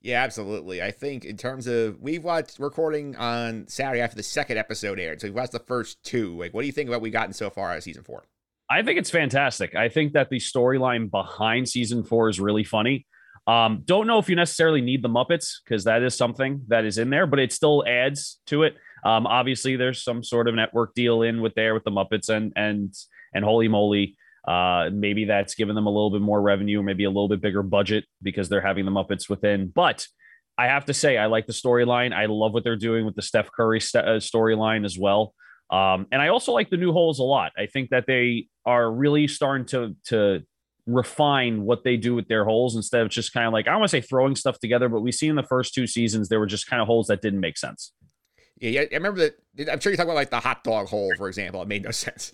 Yeah, 0.01 0.21
absolutely. 0.21 0.81
I 0.81 0.91
think 0.91 1.23
in 1.23 1.37
terms 1.37 1.65
of 1.65 1.99
we've 2.01 2.23
watched 2.23 2.59
recording 2.59 3.15
on 3.15 3.67
Saturday 3.69 4.01
after 4.01 4.17
the 4.17 4.23
second 4.23 4.57
episode 4.57 4.99
aired, 4.99 5.21
so 5.21 5.27
we've 5.27 5.35
watched 5.35 5.53
the 5.53 5.59
first 5.59 6.03
two. 6.03 6.37
Like, 6.37 6.53
what 6.53 6.61
do 6.61 6.67
you 6.67 6.73
think 6.73 6.89
about 6.89 6.97
what 6.97 7.03
we 7.03 7.09
gotten 7.09 7.33
so 7.33 7.49
far 7.49 7.71
out 7.71 7.77
of 7.77 7.83
season 7.83 8.03
four? 8.03 8.25
I 8.69 8.83
think 8.83 8.99
it's 8.99 9.09
fantastic. 9.09 9.75
I 9.75 9.87
think 9.87 10.13
that 10.13 10.29
the 10.29 10.39
storyline 10.39 11.09
behind 11.09 11.69
season 11.69 12.03
four 12.03 12.27
is 12.27 12.39
really 12.39 12.63
funny. 12.63 13.05
Um, 13.45 13.81
don't 13.85 14.07
know 14.07 14.19
if 14.19 14.29
you 14.29 14.35
necessarily 14.35 14.81
need 14.81 15.03
the 15.03 15.09
Muppets 15.09 15.55
because 15.63 15.83
that 15.83 16.01
is 16.01 16.15
something 16.15 16.61
that 16.69 16.85
is 16.85 16.97
in 16.97 17.09
there, 17.09 17.27
but 17.27 17.39
it 17.39 17.51
still 17.51 17.83
adds 17.85 18.39
to 18.47 18.63
it. 18.63 18.75
Um, 19.03 19.27
obviously, 19.27 19.75
there's 19.75 20.03
some 20.03 20.23
sort 20.23 20.47
of 20.47 20.55
network 20.55 20.93
deal 20.93 21.23
in 21.23 21.41
with 21.41 21.53
there 21.55 21.73
with 21.73 21.83
the 21.83 21.91
Muppets 21.91 22.29
and 22.29 22.53
and 22.55 22.93
and 23.33 23.43
Holy 23.43 23.67
Moly. 23.67 24.17
Uh, 24.47 24.89
maybe 24.91 25.25
that's 25.25 25.55
given 25.55 25.75
them 25.75 25.87
a 25.87 25.89
little 25.89 26.11
bit 26.11 26.21
more 26.21 26.41
revenue, 26.41 26.81
maybe 26.83 27.05
a 27.05 27.09
little 27.09 27.29
bit 27.29 27.41
bigger 27.41 27.63
budget 27.63 28.05
because 28.21 28.49
they're 28.49 28.61
having 28.61 28.85
the 28.85 28.91
Muppets 28.91 29.29
within. 29.29 29.67
But 29.67 30.05
I 30.57 30.67
have 30.67 30.85
to 30.85 30.93
say, 30.93 31.17
I 31.17 31.25
like 31.27 31.47
the 31.47 31.53
storyline. 31.53 32.13
I 32.13 32.25
love 32.25 32.53
what 32.53 32.63
they're 32.63 32.75
doing 32.75 33.05
with 33.05 33.15
the 33.15 33.21
Steph 33.21 33.49
Curry 33.51 33.79
st- 33.79 34.05
uh, 34.05 34.17
storyline 34.17 34.85
as 34.85 34.97
well. 34.97 35.33
Um, 35.69 36.07
and 36.11 36.21
I 36.21 36.27
also 36.27 36.51
like 36.51 36.69
the 36.69 36.77
new 36.77 36.91
holes 36.91 37.19
a 37.19 37.23
lot. 37.23 37.51
I 37.57 37.65
think 37.65 37.89
that 37.89 38.05
they 38.05 38.47
are 38.65 38.91
really 38.91 39.27
starting 39.27 39.65
to 39.67 39.95
to 40.05 40.43
refine 40.85 41.63
what 41.63 41.83
they 41.83 41.97
do 41.97 42.13
with 42.13 42.27
their 42.27 42.45
holes 42.45 42.75
instead 42.75 43.01
of 43.01 43.09
just 43.09 43.33
kind 43.33 43.47
of 43.47 43.53
like 43.53 43.67
I 43.67 43.71
don't 43.71 43.79
want 43.79 43.91
to 43.91 43.97
say 43.97 44.01
throwing 44.01 44.35
stuff 44.35 44.59
together, 44.59 44.89
but 44.89 45.01
we 45.01 45.11
see 45.11 45.27
in 45.27 45.35
the 45.35 45.43
first 45.43 45.73
two 45.73 45.87
seasons 45.87 46.29
there 46.29 46.39
were 46.39 46.45
just 46.45 46.67
kind 46.67 46.81
of 46.81 46.87
holes 46.87 47.07
that 47.07 47.21
didn't 47.21 47.39
make 47.39 47.57
sense. 47.57 47.93
Yeah, 48.59 48.81
I 48.81 48.87
remember 48.93 49.31
that. 49.57 49.71
I'm 49.71 49.79
sure 49.79 49.91
you 49.91 49.97
talk 49.97 50.05
about 50.05 50.15
like 50.15 50.29
the 50.29 50.39
hot 50.39 50.63
dog 50.63 50.87
hole, 50.87 51.11
for 51.17 51.27
example. 51.27 51.61
It 51.61 51.67
made 51.67 51.83
no 51.83 51.91
sense. 51.91 52.33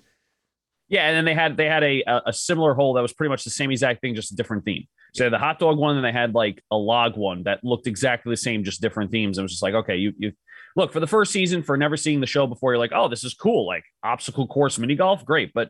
Yeah, 0.88 1.07
and 1.07 1.15
then 1.15 1.26
they 1.26 1.35
had 1.35 1.57
they 1.57 1.67
had 1.67 1.84
a 1.84 2.03
a 2.26 2.34
similar 2.34 2.73
hole 2.73 2.93
that 2.93 3.01
was 3.01 3.13
pretty 3.13 3.30
much 3.30 3.43
the 3.43 3.51
same 3.51 3.71
exact 3.71 4.01
thing, 4.01 4.15
just 4.15 4.31
a 4.31 4.35
different 4.35 4.65
theme. 4.65 4.85
So 5.13 5.23
yeah. 5.23 5.30
the 5.30 5.38
hot 5.38 5.59
dog 5.59 5.77
one, 5.77 5.95
and 5.95 6.05
they 6.05 6.11
had 6.11 6.34
like 6.34 6.63
a 6.71 6.76
log 6.76 7.15
one 7.15 7.43
that 7.43 7.63
looked 7.63 7.88
exactly 7.88 8.31
the 8.31 8.38
same, 8.38 8.63
just 8.63 8.81
different 8.81 9.11
themes. 9.11 9.38
And 9.38 9.43
it 9.43 9.45
was 9.45 9.51
just 9.51 9.63
like, 9.63 9.76
okay, 9.76 9.97
you 9.97 10.13
you 10.17 10.31
look 10.76 10.91
for 10.91 10.99
the 10.99 11.07
first 11.07 11.31
season 11.31 11.61
for 11.63 11.77
never 11.77 11.97
seeing 11.97 12.19
the 12.19 12.27
show 12.27 12.47
before. 12.47 12.71
You're 12.71 12.80
like, 12.80 12.91
oh, 12.93 13.07
this 13.07 13.23
is 13.23 13.34
cool, 13.34 13.67
like 13.67 13.84
obstacle 14.03 14.47
course 14.47 14.80
mini 14.80 14.95
golf, 14.95 15.26
great. 15.26 15.51
But 15.53 15.69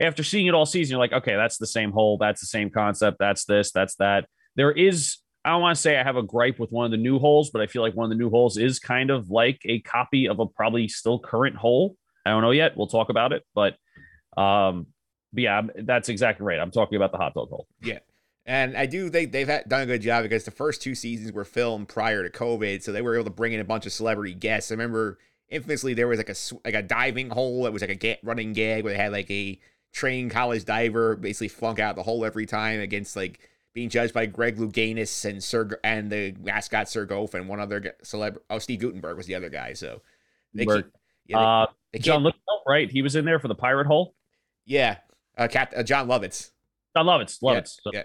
after 0.00 0.22
seeing 0.22 0.46
it 0.46 0.54
all 0.54 0.66
season, 0.66 0.92
you're 0.92 1.00
like, 1.00 1.12
okay, 1.12 1.34
that's 1.34 1.58
the 1.58 1.66
same 1.66 1.90
hole, 1.90 2.18
that's 2.18 2.40
the 2.40 2.46
same 2.46 2.70
concept, 2.70 3.18
that's 3.18 3.44
this, 3.44 3.72
that's 3.72 3.96
that. 3.96 4.26
There 4.56 4.72
is, 4.72 5.18
I 5.44 5.50
don't 5.50 5.62
want 5.62 5.76
to 5.76 5.80
say 5.80 5.98
I 5.98 6.02
have 6.02 6.16
a 6.16 6.22
gripe 6.22 6.58
with 6.58 6.70
one 6.70 6.84
of 6.84 6.90
the 6.90 6.96
new 6.96 7.18
holes, 7.18 7.50
but 7.50 7.62
I 7.62 7.66
feel 7.66 7.82
like 7.82 7.94
one 7.94 8.04
of 8.04 8.10
the 8.10 8.22
new 8.22 8.30
holes 8.30 8.56
is 8.56 8.78
kind 8.78 9.10
of 9.10 9.30
like 9.30 9.60
a 9.64 9.80
copy 9.80 10.28
of 10.28 10.40
a 10.40 10.46
probably 10.46 10.88
still 10.88 11.18
current 11.18 11.56
hole. 11.56 11.96
I 12.26 12.30
don't 12.30 12.42
know 12.42 12.50
yet. 12.50 12.76
We'll 12.76 12.86
talk 12.86 13.08
about 13.08 13.32
it, 13.32 13.44
but 13.54 13.74
um, 14.36 14.86
but 15.32 15.42
yeah, 15.42 15.62
that's 15.82 16.08
exactly 16.08 16.44
right. 16.44 16.58
I'm 16.58 16.70
talking 16.70 16.96
about 16.96 17.12
the 17.12 17.18
hot 17.18 17.34
dog 17.34 17.48
hole. 17.48 17.66
Yeah. 17.82 17.98
And 18.46 18.76
I 18.76 18.86
do 18.86 19.10
think 19.10 19.32
they've 19.32 19.46
had, 19.46 19.68
done 19.68 19.82
a 19.82 19.86
good 19.86 20.00
job 20.00 20.22
because 20.22 20.44
the 20.44 20.50
first 20.50 20.80
two 20.80 20.94
seasons 20.94 21.32
were 21.32 21.44
filmed 21.44 21.88
prior 21.88 22.26
to 22.26 22.30
COVID, 22.30 22.82
so 22.82 22.92
they 22.92 23.02
were 23.02 23.14
able 23.14 23.24
to 23.24 23.30
bring 23.30 23.52
in 23.52 23.60
a 23.60 23.64
bunch 23.64 23.84
of 23.84 23.92
celebrity 23.92 24.32
guests. 24.32 24.70
I 24.70 24.74
remember 24.74 25.18
infamously 25.50 25.94
there 25.94 26.08
was 26.08 26.18
like 26.18 26.30
a 26.30 26.34
like 26.64 26.74
a 26.74 26.82
diving 26.82 27.30
hole 27.30 27.64
that 27.64 27.72
was 27.72 27.82
like 27.82 28.02
a 28.02 28.18
running 28.22 28.54
gag 28.54 28.84
where 28.84 28.92
they 28.92 28.98
had 28.98 29.12
like 29.12 29.30
a 29.30 29.58
trained 29.98 30.30
college 30.30 30.64
diver 30.64 31.16
basically 31.16 31.48
flunk 31.48 31.80
out 31.80 31.96
the 31.96 32.02
hole 32.04 32.24
every 32.24 32.46
time 32.46 32.78
against 32.78 33.16
like 33.16 33.40
being 33.74 33.88
judged 33.88 34.14
by 34.14 34.26
Greg 34.26 34.56
Louganis 34.56 35.28
and 35.28 35.42
Sir 35.42 35.78
and 35.82 36.10
the 36.10 36.36
mascot 36.40 36.88
Sir 36.88 37.04
Golf 37.04 37.34
and 37.34 37.48
one 37.48 37.58
other 37.58 37.96
celebrity. 38.02 38.44
Oh, 38.48 38.60
Steve 38.60 38.78
Guttenberg 38.78 39.16
was 39.16 39.26
the 39.26 39.34
other 39.34 39.48
guy. 39.48 39.72
So 39.72 40.00
they, 40.54 40.66
keep, 40.66 40.86
yeah, 41.26 41.38
they, 41.38 41.44
uh, 41.44 41.66
they 41.92 41.98
John 41.98 42.22
Lithgow, 42.22 42.62
right? 42.66 42.88
He 42.88 43.02
was 43.02 43.16
in 43.16 43.24
there 43.24 43.40
for 43.40 43.48
the 43.48 43.56
pirate 43.56 43.88
hole. 43.88 44.14
Yeah, 44.64 44.98
uh, 45.36 45.48
Cap, 45.48 45.74
uh, 45.76 45.82
Jon 45.82 46.06
Lovitz. 46.06 46.52
Jon 46.96 47.06
Lovitz, 47.06 47.42
Lovitz. 47.42 47.78
Yeah, 47.86 47.92
yeah. 47.92 48.02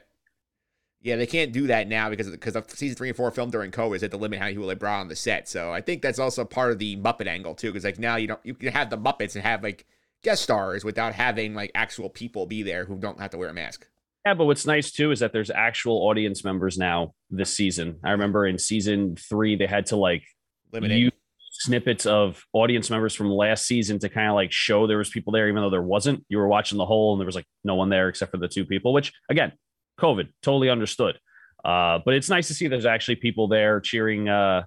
Yeah, 1.03 1.17
they 1.17 1.27
can't 1.27 1.51
do 1.51 1.67
that 1.67 1.89
now 1.89 2.09
because 2.09 2.29
because 2.29 2.55
of 2.55 2.71
season 2.71 2.95
three 2.95 3.09
and 3.09 3.17
four 3.17 3.29
filmed 3.29 3.51
during 3.51 3.71
COVID 3.71 3.97
is 3.97 4.03
at 4.03 4.11
the 4.11 4.17
limit 4.17 4.39
how 4.39 4.47
people 4.47 4.65
they 4.65 4.73
brought 4.73 5.01
on 5.01 5.09
the 5.09 5.17
set. 5.17 5.49
So 5.49 5.71
I 5.71 5.81
think 5.81 6.01
that's 6.01 6.17
also 6.17 6.45
part 6.45 6.71
of 6.71 6.79
the 6.79 6.95
Muppet 6.95 7.27
angle 7.27 7.55
too, 7.55 7.67
because 7.67 7.83
like 7.83 7.99
now 7.99 8.15
you 8.15 8.27
don't 8.27 8.39
you 8.43 8.55
can 8.55 8.71
have 8.71 8.89
the 8.89 8.97
Muppets 8.97 9.35
and 9.35 9.43
have 9.43 9.61
like 9.61 9.85
guest 10.23 10.43
stars 10.43 10.83
without 10.83 11.13
having 11.13 11.53
like 11.53 11.71
actual 11.75 12.09
people 12.09 12.45
be 12.45 12.63
there 12.63 12.85
who 12.85 12.97
don't 12.97 13.19
have 13.19 13.31
to 13.31 13.37
wear 13.37 13.49
a 13.49 13.53
mask. 13.53 13.87
Yeah, 14.25 14.33
but 14.33 14.45
what's 14.45 14.65
nice 14.65 14.91
too 14.91 15.11
is 15.11 15.19
that 15.19 15.33
there's 15.33 15.49
actual 15.49 15.97
audience 16.07 16.43
members 16.43 16.77
now 16.77 17.13
this 17.29 17.53
season. 17.53 17.99
I 18.03 18.11
remember 18.11 18.47
in 18.47 18.57
season 18.57 19.17
three 19.17 19.57
they 19.57 19.67
had 19.67 19.87
to 19.87 19.97
like 19.97 20.23
limit 20.71 20.91
use 20.91 21.11
snippets 21.51 22.05
of 22.05 22.43
audience 22.53 22.89
members 22.89 23.13
from 23.13 23.29
last 23.29 23.65
season 23.65 23.99
to 23.99 24.09
kind 24.09 24.29
of 24.29 24.35
like 24.35 24.51
show 24.51 24.87
there 24.87 24.97
was 24.97 25.09
people 25.09 25.33
there, 25.33 25.47
even 25.49 25.61
though 25.61 25.69
there 25.69 25.81
wasn't. 25.81 26.25
You 26.29 26.37
were 26.37 26.47
watching 26.47 26.77
the 26.77 26.85
whole 26.85 27.13
and 27.13 27.21
there 27.21 27.25
was 27.25 27.35
like 27.35 27.45
no 27.63 27.75
one 27.75 27.89
there 27.89 28.09
except 28.09 28.31
for 28.31 28.37
the 28.37 28.47
two 28.47 28.65
people, 28.65 28.93
which 28.93 29.13
again, 29.29 29.51
COVID, 29.99 30.29
totally 30.41 30.69
understood. 30.69 31.19
Uh, 31.63 31.99
but 32.03 32.13
it's 32.13 32.29
nice 32.29 32.47
to 32.47 32.53
see 32.53 32.67
there's 32.67 32.85
actually 32.85 33.15
people 33.15 33.47
there 33.47 33.79
cheering, 33.79 34.27
uh, 34.27 34.63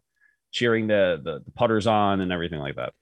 cheering 0.52 0.86
the, 0.86 1.20
the, 1.22 1.40
the 1.44 1.50
putters 1.52 1.86
on 1.86 2.20
and 2.20 2.32
everything 2.32 2.60
like 2.60 2.76
that. 2.76 2.94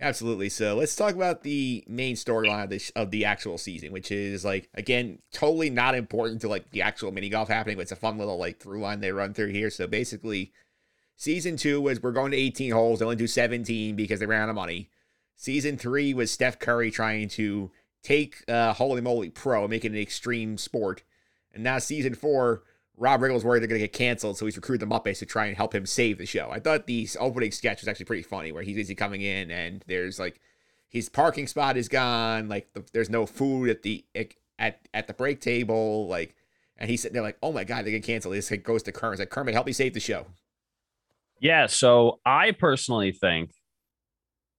Absolutely. 0.00 0.48
So 0.48 0.74
let's 0.74 0.96
talk 0.96 1.14
about 1.14 1.42
the 1.42 1.84
main 1.86 2.16
storyline 2.16 2.64
of 2.64 2.70
the, 2.70 2.90
of 2.96 3.10
the 3.10 3.24
actual 3.24 3.58
season, 3.58 3.92
which 3.92 4.10
is 4.10 4.44
like 4.44 4.68
again 4.74 5.20
totally 5.32 5.70
not 5.70 5.94
important 5.94 6.40
to 6.40 6.48
like 6.48 6.70
the 6.70 6.82
actual 6.82 7.12
mini 7.12 7.28
golf 7.28 7.48
happening, 7.48 7.76
but 7.76 7.82
it's 7.82 7.92
a 7.92 7.96
fun 7.96 8.18
little 8.18 8.36
like 8.36 8.58
through 8.58 8.80
line 8.80 9.00
they 9.00 9.12
run 9.12 9.34
through 9.34 9.50
here. 9.50 9.70
So 9.70 9.86
basically, 9.86 10.52
Season 11.16 11.56
two 11.56 11.80
was 11.80 12.02
we're 12.02 12.12
going 12.12 12.32
to 12.32 12.36
18 12.36 12.72
holes, 12.72 12.98
they 12.98 13.04
only 13.04 13.16
do 13.16 13.26
17 13.26 13.94
because 13.94 14.20
they 14.20 14.26
ran 14.26 14.42
out 14.42 14.48
of 14.48 14.54
money. 14.54 14.90
Season 15.36 15.76
three 15.76 16.12
was 16.12 16.30
Steph 16.30 16.58
Curry 16.58 16.90
trying 16.90 17.28
to 17.30 17.70
take 18.02 18.44
uh, 18.48 18.72
Holy 18.72 19.00
Moly 19.00 19.30
Pro 19.30 19.68
making 19.68 19.92
an 19.92 20.00
extreme 20.00 20.58
sport. 20.58 21.02
And 21.52 21.62
now 21.62 21.78
season 21.78 22.14
four, 22.14 22.62
Rob 22.96 23.20
Riggle 23.20 23.22
Riggle's 23.24 23.44
worried 23.44 23.60
they're 23.60 23.68
going 23.68 23.80
to 23.80 23.86
get 23.86 23.92
canceled, 23.92 24.38
so 24.38 24.44
he's 24.44 24.56
recruited 24.56 24.88
the 24.88 24.94
Muppets 24.94 25.18
to 25.18 25.26
try 25.26 25.46
and 25.46 25.56
help 25.56 25.74
him 25.74 25.84
save 25.84 26.18
the 26.18 26.26
show. 26.26 26.50
I 26.50 26.60
thought 26.60 26.86
the 26.86 27.08
opening 27.18 27.50
sketch 27.50 27.80
was 27.80 27.88
actually 27.88 28.06
pretty 28.06 28.22
funny, 28.22 28.52
where 28.52 28.62
he's 28.62 28.76
busy 28.76 28.94
coming 28.94 29.20
in 29.20 29.50
and 29.50 29.84
there's 29.86 30.18
like 30.18 30.40
his 30.88 31.08
parking 31.08 31.48
spot 31.48 31.76
is 31.76 31.88
gone, 31.88 32.48
like 32.48 32.72
the, 32.72 32.84
there's 32.92 33.10
no 33.10 33.26
food 33.26 33.68
at 33.68 33.82
the 33.82 34.04
at 34.58 34.78
at 34.94 35.06
the 35.08 35.12
break 35.12 35.40
table, 35.40 36.06
like, 36.06 36.36
and 36.76 36.88
he's 36.88 37.02
sitting 37.02 37.14
there 37.14 37.22
like, 37.22 37.38
oh 37.42 37.52
my 37.52 37.64
god, 37.64 37.84
they 37.84 37.90
get 37.90 38.04
canceled. 38.04 38.34
This 38.34 38.50
goes 38.62 38.84
to 38.84 38.92
Kermit. 38.92 39.18
Like 39.18 39.30
Kermit, 39.30 39.54
help 39.54 39.66
me 39.66 39.72
save 39.72 39.94
the 39.94 40.00
show. 40.00 40.26
Yeah. 41.40 41.66
So 41.66 42.20
I 42.24 42.52
personally 42.52 43.12
think 43.12 43.50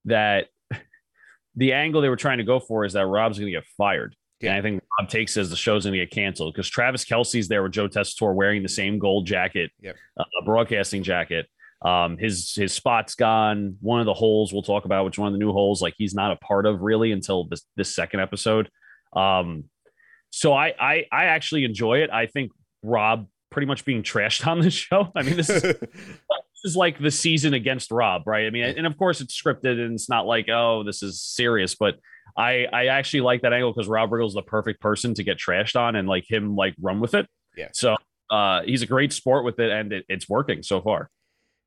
that 0.06 0.48
the 1.56 1.74
angle 1.74 2.02
they 2.02 2.10
were 2.10 2.16
trying 2.18 2.40
to 2.40 2.44
go 2.44 2.60
for 2.60 2.84
is 2.84 2.94
that 2.94 3.06
Rob's 3.06 3.40
going 3.40 3.52
to 3.52 3.58
get 3.58 3.66
fired. 3.78 4.16
Yeah. 4.42 4.52
And 4.52 4.60
I 4.60 4.62
think 4.62 4.84
Rob 5.00 5.10
takes 5.10 5.38
as 5.38 5.50
the 5.50 5.56
show's 5.56 5.86
going 5.86 5.94
to 5.94 6.00
get 6.00 6.12
canceled 6.12 6.54
because 6.54 6.70
Travis 6.70 7.04
Kelce's 7.06 7.48
there 7.48 7.64
with 7.64 7.74
Joe 7.74 7.88
Tessitore 7.88 8.34
wearing 8.34 8.64
the 8.64 8.70
same 8.70 9.00
gold 9.00 9.26
jacket, 9.26 9.72
yep. 9.82 9.96
uh, 10.18 10.24
broadcasting 10.46 11.04
jacket. 11.04 11.48
Um, 11.82 12.18
his 12.18 12.54
his 12.56 12.74
spot's 12.74 13.16
gone. 13.16 13.78
One 13.82 14.00
of 14.00 14.06
the 14.06 14.14
holes 14.14 14.54
we'll 14.54 14.64
talk 14.64 14.86
about, 14.86 15.06
which 15.06 15.20
one 15.20 15.28
of 15.28 15.34
the 15.34 15.40
new 15.40 15.52
holes, 15.52 15.82
like 15.82 15.94
he's 15.98 16.16
not 16.16 16.32
a 16.32 16.38
part 16.38 16.66
of 16.66 16.82
really 16.82 17.12
until 17.12 17.46
this 17.46 17.62
this 17.76 17.94
second 17.94 18.22
episode. 18.22 18.70
Um, 19.14 19.66
so 20.30 20.54
I 20.54 20.74
I 20.80 21.06
I 21.12 21.26
actually 21.26 21.66
enjoy 21.66 22.00
it. 22.00 22.10
I 22.10 22.28
think 22.28 22.52
Rob 22.82 23.28
pretty 23.52 23.68
much 23.68 23.86
being 23.86 24.04
trashed 24.04 24.48
on 24.48 24.62
this 24.62 24.74
show. 24.74 25.12
I 25.16 25.24
mean, 25.24 25.36
this 25.36 25.50
is 25.50 25.62
this 25.62 26.64
is 26.64 26.76
like 26.76 27.00
the 27.00 27.12
season 27.12 27.54
against 27.54 27.92
Rob, 27.92 28.24
right? 28.26 28.48
I 28.48 28.50
mean, 28.50 28.64
and 28.64 28.88
of 28.88 28.98
course 28.98 29.22
it's 29.22 29.40
scripted 29.40 29.80
and 29.80 29.94
it's 29.94 30.10
not 30.10 30.26
like, 30.26 30.50
oh, 30.50 30.84
this 30.84 31.04
is 31.04 31.22
serious, 31.22 31.76
but 31.76 31.96
I 32.38 32.66
I 32.72 32.88
actually 32.88 33.22
like 33.22 33.42
that 33.42 33.54
angle 33.54 33.74
because 33.74 33.88
Rob 33.88 34.12
Riggle's 34.12 34.34
the 34.34 34.42
perfect 34.42 34.82
person 34.82 35.14
to 35.16 35.24
get 35.24 35.38
trashed 35.38 35.80
on 35.80 35.96
and 35.96 36.08
like 36.08 36.30
him 36.30 36.56
like 36.56 36.76
run 36.82 37.00
with 37.00 37.14
it. 37.14 37.28
Yeah. 37.56 37.70
So 37.74 37.96
uh 38.30 38.62
he's 38.64 38.82
a 38.82 38.88
great 38.88 39.14
sport 39.14 39.46
with 39.46 39.60
it 39.60 39.72
and 39.72 39.94
it, 39.94 40.06
it's 40.10 40.28
working 40.28 40.64
so 40.64 40.82
far. 40.82 41.10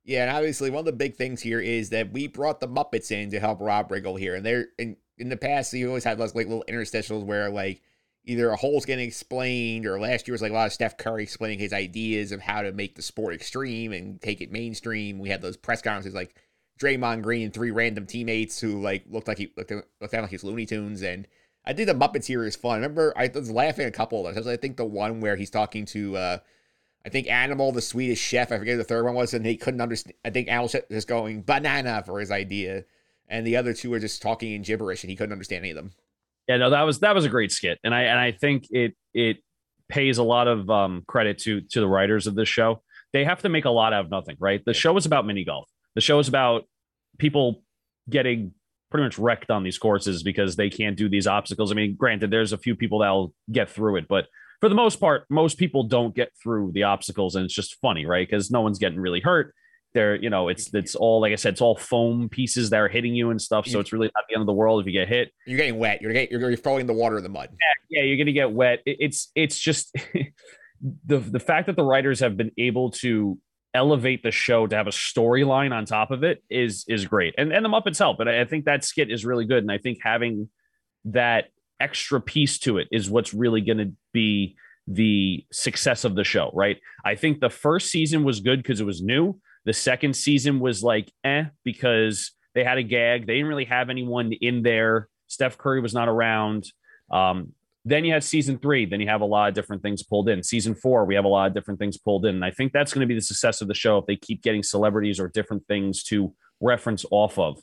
Yeah, 0.05 0.23
and 0.23 0.35
obviously 0.35 0.71
one 0.71 0.81
of 0.81 0.87
the 0.87 0.93
big 0.93 1.17
things 1.17 1.43
here 1.43 1.61
is 1.61 1.91
that 1.91 2.13
we 2.13 2.29
brought 2.29 2.61
the 2.61 2.69
Muppets 2.69 3.11
in 3.11 3.31
to 3.31 3.41
help 3.41 3.61
Rob 3.61 3.91
Riggle 3.91 4.19
here, 4.19 4.35
and 4.35 4.45
they're 4.45 4.69
in 4.79 4.97
in 5.19 5.29
the 5.29 5.37
past 5.37 5.73
you 5.75 5.89
always 5.89 6.05
had 6.05 6.17
those 6.17 6.35
like 6.35 6.47
little 6.47 6.65
interstitials 6.69 7.25
where 7.25 7.51
like 7.51 7.83
either 8.25 8.49
a 8.51 8.57
hole's 8.57 8.87
getting 8.87 9.07
explained 9.07 9.87
or 9.87 10.01
last 10.01 10.27
year 10.27 10.33
was 10.33 10.43
like 10.43 10.51
a 10.51 10.55
lot 10.55 10.67
of 10.67 10.73
Steph 10.73 10.97
Curry 10.97 11.23
explaining 11.23 11.59
his 11.59 11.73
ideas 11.73 12.33
of 12.33 12.41
how 12.41 12.63
to 12.63 12.73
make 12.73 12.95
the 12.95 13.03
sport 13.03 13.35
extreme 13.35 13.93
and 13.93 14.21
take 14.21 14.41
it 14.41 14.53
mainstream. 14.53 15.19
We 15.19 15.29
had 15.29 15.43
those 15.43 15.57
press 15.57 15.83
conferences 15.83 16.15
like 16.15 16.35
Draymond 16.79 17.23
Green 17.23 17.45
and 17.45 17.55
three 17.55 17.71
random 17.71 18.07
teammates 18.07 18.61
who 18.61 18.81
like 18.81 19.05
looked 19.11 19.29
like 19.29 19.39
he 19.39 19.53
looked, 19.57 19.71
looked 19.71 20.13
like 20.13 20.31
he's 20.31 20.45
Looney 20.45 20.67
Tunes 20.67 21.03
and 21.03 21.27
I 21.65 21.75
think 21.75 21.87
the 21.89 21.95
Muppets 21.95 22.25
here 22.25 22.45
is 22.45 22.57
fun. 22.57 22.73
I 22.73 22.77
remember 22.77 23.13
I 23.17 23.31
was 23.33 23.51
laughing 23.51 23.87
a 23.87 23.91
couple 23.91 24.27
of 24.27 24.35
those. 24.35 24.47
I 24.47 24.57
think 24.57 24.77
the 24.77 24.87
one 24.87 25.21
where 25.21 25.37
he's 25.37 25.51
talking 25.51 25.85
to 25.87 26.17
uh 26.17 26.39
I 27.09 27.11
think 27.11 27.29
Animal, 27.29 27.73
the 27.73 27.81
Swedish 27.81 28.19
chef, 28.19 28.53
I 28.53 28.59
forget 28.59 28.77
the 28.77 28.85
third 28.85 29.05
one 29.05 29.15
was, 29.15 29.33
and 29.33 29.47
he 29.47 29.57
couldn't 29.57 29.81
understand. 29.81 30.15
I 30.25 30.31
think 30.31 30.49
Animal 30.49 30.71
was 30.91 31.05
going 31.05 31.43
banana 31.43 32.03
for 32.05 32.21
his 32.21 32.31
idea, 32.31 32.85
and 33.29 33.47
the 33.47 33.57
other 33.57 33.73
two 33.73 33.91
were 33.91 33.99
just 33.99 34.21
talking 34.21 34.53
in 34.53 34.63
gibberish, 34.63 35.05
and 35.05 35.11
he 35.11 35.17
couldn't 35.17 35.33
understand 35.33 35.61
any 35.61 35.71
of 35.71 35.77
them. 35.77 35.93
Yeah, 36.49 36.59
no, 36.59 36.71
that 36.71 36.83
was 36.83 37.01
that 37.01 37.15
was 37.15 37.25
a 37.25 37.29
great 37.29 37.53
skit, 37.53 37.79
and 37.85 37.95
I 37.95 38.03
and 38.03 38.19
I 38.19 38.33
think 38.33 38.67
it 38.71 38.95
it 39.15 39.39
pays 39.89 40.19
a 40.19 40.23
lot 40.23 40.49
of 40.49 40.69
um, 40.69 41.03
credit 41.07 41.39
to 41.41 41.61
to 41.61 41.81
the 41.81 41.89
writers 41.89 42.27
of 42.27 42.35
this 42.35 42.49
show. 42.49 42.83
They 43.13 43.25
have 43.25 43.41
to 43.43 43.49
make 43.49 43.65
a 43.65 43.71
lot 43.71 43.93
out 43.93 44.05
of 44.05 44.11
nothing, 44.11 44.37
right? 44.39 44.63
The 44.65 44.75
show 44.75 44.97
is 44.97 45.07
about 45.07 45.25
mini 45.25 45.45
golf. 45.45 45.69
The 45.99 46.03
show 46.03 46.21
is 46.21 46.29
about 46.29 46.63
people 47.19 47.65
getting 48.09 48.53
pretty 48.93 49.03
much 49.03 49.19
wrecked 49.19 49.51
on 49.51 49.65
these 49.65 49.79
courses 49.79 50.23
because 50.23 50.55
they 50.55 50.71
can't 50.71 50.97
do 50.97 51.09
these 51.09 51.27
obstacles. 51.27 51.73
I 51.73 51.75
mean, 51.75 51.97
granted, 51.99 52.31
there's 52.31 52.53
a 52.53 52.57
few 52.57 52.77
people 52.77 53.01
that'll 53.01 53.35
get 53.51 53.69
through 53.69 53.97
it, 53.97 54.07
but 54.07 54.27
for 54.61 54.69
the 54.69 54.77
most 54.77 55.01
part, 55.01 55.25
most 55.29 55.59
people 55.59 55.83
don't 55.83 56.15
get 56.15 56.31
through 56.41 56.71
the 56.73 56.85
obstacles, 56.85 57.35
and 57.35 57.45
it's 57.45 57.53
just 57.53 57.81
funny, 57.83 58.07
right? 58.07 58.29
Because 58.31 58.49
no 58.49 58.61
one's 58.61 58.79
getting 58.79 59.01
really 59.01 59.19
hurt. 59.19 59.53
They're, 59.93 60.15
you 60.15 60.31
know, 60.31 60.47
it's 60.47 60.73
it's 60.73 60.95
all 60.95 61.21
like 61.21 61.33
I 61.33 61.35
said, 61.35 61.55
it's 61.55 61.61
all 61.61 61.77
foam 61.77 62.29
pieces 62.29 62.71
that 62.71 62.77
are 62.79 62.87
hitting 62.89 63.17
you 63.17 63.31
and 63.31 63.43
stuff. 63.43 63.67
So 63.67 63.81
it's 63.81 63.93
really 63.93 64.09
not 64.15 64.23
the 64.29 64.37
end 64.37 64.43
of 64.43 64.47
the 64.47 64.53
world 64.53 64.81
if 64.81 64.87
you 64.87 64.93
get 64.93 65.09
hit. 65.09 65.33
You're 65.49 65.57
getting 65.57 65.81
wet. 65.81 66.01
You're 66.01 66.13
getting, 66.13 66.39
you're 66.41 66.57
throwing 66.57 66.87
the 66.87 66.93
water 66.93 67.17
in 67.17 67.25
the 67.25 67.29
mud. 67.29 67.49
Yeah, 67.91 68.03
you're 68.05 68.19
gonna 68.19 68.31
get 68.31 68.53
wet. 68.53 68.83
It- 68.87 68.99
It's 69.01 69.33
it's 69.35 69.59
just 69.59 69.93
the 71.07 71.19
the 71.19 71.41
fact 71.41 71.67
that 71.67 71.75
the 71.75 71.83
writers 71.85 72.21
have 72.21 72.37
been 72.37 72.53
able 72.57 72.93
to 73.03 73.37
elevate 73.75 74.23
the 74.23 74.31
show 74.31 74.67
to 74.67 74.77
have 74.77 74.87
a 74.87 74.91
storyline 74.91 75.73
on 75.73 75.85
top 75.85 76.11
of 76.11 76.25
it 76.25 76.43
is 76.51 76.85
is 76.89 77.07
great. 77.07 77.35
And 77.39 77.53
and 77.53 77.65
the 77.65 77.69
Muppets 77.69 77.99
help. 77.99 78.21
And 78.21 78.29
I 78.29 78.43
I 78.43 78.45
think 78.45 78.65
that 78.65 78.85
skit 78.85 79.11
is 79.11 79.25
really 79.25 79.45
good. 79.45 79.63
And 79.63 79.73
I 79.73 79.79
think 79.79 79.99
having 80.03 80.49
that 81.07 81.47
extra 81.81 82.21
piece 82.21 82.59
to 82.61 82.79
it 82.79 82.89
is 82.91 83.11
what's 83.11 83.33
really 83.33 83.61
going 83.61 83.79
to 83.79 83.93
be 84.13 84.57
the 84.87 85.45
success 85.53 86.05
of 86.05 86.15
the 86.15 86.25
show, 86.25 86.51
right? 86.55 86.79
I 87.05 87.15
think 87.15 87.41
the 87.41 87.51
first 87.51 87.91
season 87.91 88.25
was 88.25 88.41
good 88.41 88.63
because 88.63 88.81
it 88.81 88.85
was 88.85 89.03
new. 89.03 89.39
The 89.65 89.73
second 89.75 90.15
season 90.15 90.61
was 90.61 90.83
like 90.83 91.13
eh 91.25 91.45
because 91.65 92.33
they 92.55 92.65
had 92.65 92.79
a 92.79 92.83
gag. 92.83 93.27
They 93.27 93.35
didn't 93.35 93.49
really 93.49 93.67
have 93.67 93.91
anyone 93.91 94.33
in 94.33 94.63
there. 94.63 95.09
Steph 95.27 95.59
Curry 95.59 95.81
was 95.81 95.95
not 95.95 96.09
around. 96.09 96.67
Um, 97.11 97.53
then 97.89 98.05
you 98.05 98.13
have 98.13 98.25
season 98.25 98.59
three. 98.59 98.87
Then 98.87 99.01
you 99.01 99.09
have 99.09 99.21
a 99.21 99.27
lot 99.27 99.49
of 99.49 99.55
different 99.55 99.83
things 99.83 100.03
pulled 100.03 100.29
in. 100.29 100.43
Season 100.43 100.75
four, 100.75 101.05
we 101.05 101.15
have 101.15 101.25
a 101.25 101.29
lot 101.29 101.47
of 101.49 101.55
different 101.55 101.79
things 101.79 101.97
pulled 101.97 102.27
in. 102.27 102.35
And 102.35 102.45
I 102.45 102.51
think 102.51 102.73
that's 102.73 102.93
going 102.93 103.01
to 103.01 103.07
be 103.07 103.15
the 103.15 103.21
success 103.21 103.61
of 103.61 103.69
the 103.69 103.75
show 103.75 103.99
if 103.99 104.07
they 104.07 104.17
keep 104.17 104.43
getting 104.43 104.63
celebrities 104.63 105.21
or 105.21 105.29
different 105.29 105.67
things 105.67 106.03
to 106.05 106.35
reference 106.61 107.05
off 107.11 107.39
of 107.39 107.61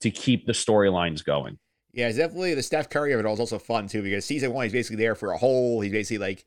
to 0.00 0.10
keep 0.10 0.46
the 0.46 0.52
storylines 0.52 1.24
going. 1.24 1.58
Yeah, 1.92 2.08
it's 2.08 2.16
definitely 2.16 2.54
the 2.54 2.62
Steph 2.62 2.88
Curry 2.88 3.12
of 3.12 3.20
it 3.20 3.26
all 3.26 3.34
is 3.34 3.40
also 3.40 3.58
fun 3.58 3.86
too 3.86 4.02
because 4.02 4.24
season 4.24 4.52
one 4.52 4.64
he's 4.64 4.72
basically 4.72 4.96
there 4.96 5.14
for 5.14 5.32
a 5.32 5.38
hole. 5.38 5.80
He's 5.80 5.92
basically 5.92 6.18
like 6.18 6.44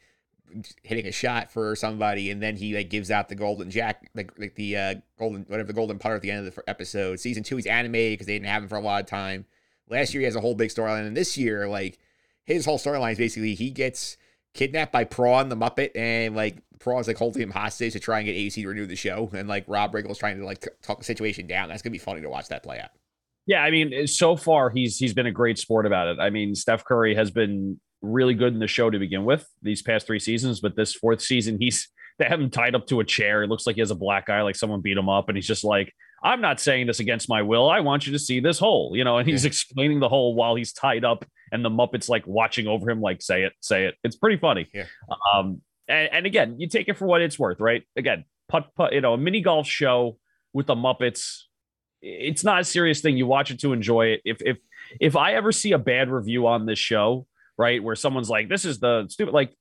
hitting 0.83 1.05
a 1.05 1.11
shot 1.11 1.51
for 1.51 1.75
somebody, 1.75 2.31
and 2.31 2.41
then 2.41 2.55
he 2.55 2.75
like 2.75 2.89
gives 2.89 3.11
out 3.11 3.29
the 3.29 3.35
golden 3.35 3.69
jack, 3.69 4.09
like 4.15 4.31
like 4.39 4.55
the 4.55 4.75
uh, 4.75 4.95
golden 5.19 5.43
whatever 5.43 5.67
the 5.67 5.73
golden 5.73 5.99
putter 5.99 6.15
at 6.15 6.21
the 6.21 6.31
end 6.31 6.47
of 6.47 6.55
the 6.55 6.63
episode. 6.67 7.19
Season 7.19 7.43
two 7.43 7.57
he's 7.57 7.67
animated 7.67 8.13
because 8.13 8.27
they 8.27 8.33
didn't 8.33 8.47
have 8.47 8.63
him 8.63 8.69
for 8.69 8.77
a 8.77 8.81
lot 8.81 9.01
of 9.01 9.07
time. 9.07 9.45
Last 9.87 10.13
year 10.15 10.21
he 10.21 10.25
has 10.25 10.35
a 10.35 10.41
whole 10.41 10.55
big 10.55 10.71
storyline, 10.71 11.05
and 11.05 11.15
this 11.15 11.37
year 11.37 11.67
like 11.67 11.99
his 12.45 12.65
whole 12.65 12.77
storyline 12.77 13.13
is 13.13 13.17
basically 13.17 13.55
he 13.55 13.71
gets 13.71 14.17
kidnapped 14.53 14.91
by 14.91 15.03
Prawn 15.03 15.49
the 15.49 15.57
Muppet, 15.57 15.91
and 15.95 16.35
like 16.35 16.57
Prawn's 16.79 17.07
like 17.07 17.17
holding 17.17 17.41
him 17.41 17.51
hostage 17.51 17.93
to 17.93 17.99
try 17.99 18.19
and 18.19 18.25
get 18.25 18.33
AC 18.33 18.61
to 18.61 18.67
renew 18.67 18.85
the 18.85 18.95
show, 18.95 19.29
and 19.33 19.47
like 19.47 19.65
Rob 19.67 19.93
Riggle's 19.93 20.17
trying 20.17 20.37
to 20.39 20.45
like 20.45 20.61
t- 20.61 20.69
talk 20.81 20.99
the 20.99 21.03
situation 21.03 21.47
down. 21.47 21.69
That's 21.69 21.81
gonna 21.81 21.91
be 21.91 21.97
funny 21.97 22.21
to 22.21 22.29
watch 22.29 22.47
that 22.49 22.63
play 22.63 22.79
out. 22.79 22.91
Yeah, 23.47 23.61
I 23.61 23.69
mean, 23.69 24.07
so 24.07 24.35
far 24.35 24.69
he's 24.69 24.97
he's 24.97 25.13
been 25.13 25.27
a 25.27 25.31
great 25.31 25.59
sport 25.59 25.85
about 25.85 26.07
it. 26.07 26.19
I 26.19 26.29
mean, 26.29 26.55
Steph 26.55 26.85
Curry 26.85 27.15
has 27.15 27.31
been 27.31 27.79
really 28.01 28.33
good 28.33 28.53
in 28.53 28.59
the 28.59 28.67
show 28.67 28.89
to 28.89 28.99
begin 28.99 29.25
with 29.25 29.47
these 29.61 29.81
past 29.81 30.07
three 30.07 30.19
seasons, 30.19 30.59
but 30.59 30.75
this 30.75 30.93
fourth 30.93 31.21
season 31.21 31.57
he's 31.59 31.89
they 32.17 32.25
have 32.25 32.39
him 32.39 32.49
tied 32.49 32.75
up 32.75 32.87
to 32.87 33.01
a 33.01 33.03
chair. 33.03 33.43
It 33.43 33.49
looks 33.49 33.67
like 33.67 33.75
he 33.75 33.81
has 33.81 33.91
a 33.91 33.95
black 33.95 34.29
eye, 34.29 34.41
like 34.41 34.55
someone 34.55 34.81
beat 34.81 34.97
him 34.97 35.09
up, 35.09 35.27
and 35.27 35.37
he's 35.37 35.47
just 35.47 35.63
like, 35.63 35.93
"I'm 36.23 36.41
not 36.41 36.61
saying 36.61 36.87
this 36.87 37.01
against 37.01 37.27
my 37.27 37.41
will. 37.41 37.69
I 37.69 37.81
want 37.81 38.07
you 38.07 38.13
to 38.13 38.19
see 38.19 38.39
this 38.39 38.57
hole," 38.57 38.93
you 38.95 39.03
know. 39.03 39.17
And 39.17 39.27
he's 39.27 39.43
explaining 39.45 39.99
the 39.99 40.09
hole 40.09 40.33
while 40.33 40.55
he's 40.55 40.71
tied 40.71 41.03
up, 41.03 41.25
and 41.51 41.63
the 41.63 41.69
Muppets 41.69 42.09
like 42.09 42.25
watching 42.27 42.67
over 42.67 42.89
him, 42.89 43.01
like, 43.01 43.21
"Say 43.21 43.43
it, 43.43 43.53
say 43.61 43.85
it." 43.85 43.95
It's 44.03 44.15
pretty 44.15 44.37
funny. 44.37 44.69
Yeah. 44.73 44.85
Um, 45.33 45.61
and, 45.87 46.09
and 46.11 46.25
again, 46.25 46.59
you 46.59 46.67
take 46.67 46.87
it 46.87 46.97
for 46.97 47.05
what 47.05 47.21
it's 47.21 47.37
worth, 47.37 47.59
right? 47.59 47.83
Again, 47.95 48.25
putt 48.49 48.69
putt, 48.75 48.93
you 48.93 49.01
know, 49.01 49.13
a 49.13 49.17
mini 49.17 49.41
golf 49.41 49.67
show 49.67 50.17
with 50.53 50.67
the 50.67 50.75
Muppets 50.75 51.43
it's 52.05 52.43
not 52.43 52.61
a 52.61 52.63
serious 52.63 53.01
thing. 53.01 53.17
You 53.17 53.25
watch 53.25 53.51
it 53.51 53.59
to 53.61 53.73
enjoy 53.73 54.07
it. 54.07 54.21
If 54.23 54.37
if 54.41 54.57
if 54.99 55.15
I 55.15 55.33
ever 55.33 55.51
see 55.51 55.71
a 55.71 55.79
bad 55.79 56.09
review 56.09 56.47
on 56.47 56.65
this 56.65 56.79
show, 56.79 57.25
right, 57.57 57.83
where 57.83 57.95
someone's 57.95 58.29
like, 58.29 58.47
"This 58.47 58.63
is 58.63 58.79
the 58.79 59.07
stupid," 59.09 59.33
like 59.33 59.53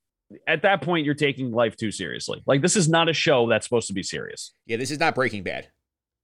at 0.47 0.61
that 0.61 0.81
point 0.81 1.05
you're 1.05 1.15
taking 1.15 1.51
life 1.51 1.75
too 1.75 1.91
seriously. 1.91 2.43
Like 2.45 2.61
this 2.61 2.75
is 2.75 2.87
not 2.87 3.09
a 3.09 3.13
show 3.13 3.49
that's 3.49 3.65
supposed 3.65 3.87
to 3.87 3.93
be 3.93 4.03
serious. 4.03 4.53
Yeah, 4.67 4.77
this 4.77 4.91
is 4.91 4.99
not 4.99 5.15
Breaking 5.15 5.43
Bad. 5.43 5.67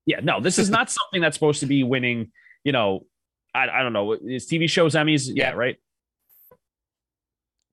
Yeah, 0.05 0.19
no, 0.21 0.39
this 0.39 0.59
is 0.59 0.69
not 0.69 0.89
something 0.91 1.21
that's 1.21 1.35
supposed 1.35 1.61
to 1.61 1.65
be 1.65 1.83
winning. 1.83 2.31
You 2.63 2.71
know, 2.71 3.05
I, 3.53 3.67
I 3.69 3.83
don't 3.83 3.93
know. 3.93 4.13
Is 4.13 4.47
TV 4.47 4.69
shows 4.69 4.95
Emmys? 4.95 5.27
Yeah, 5.27 5.49
Yeah. 5.49 5.51
right. 5.55 5.77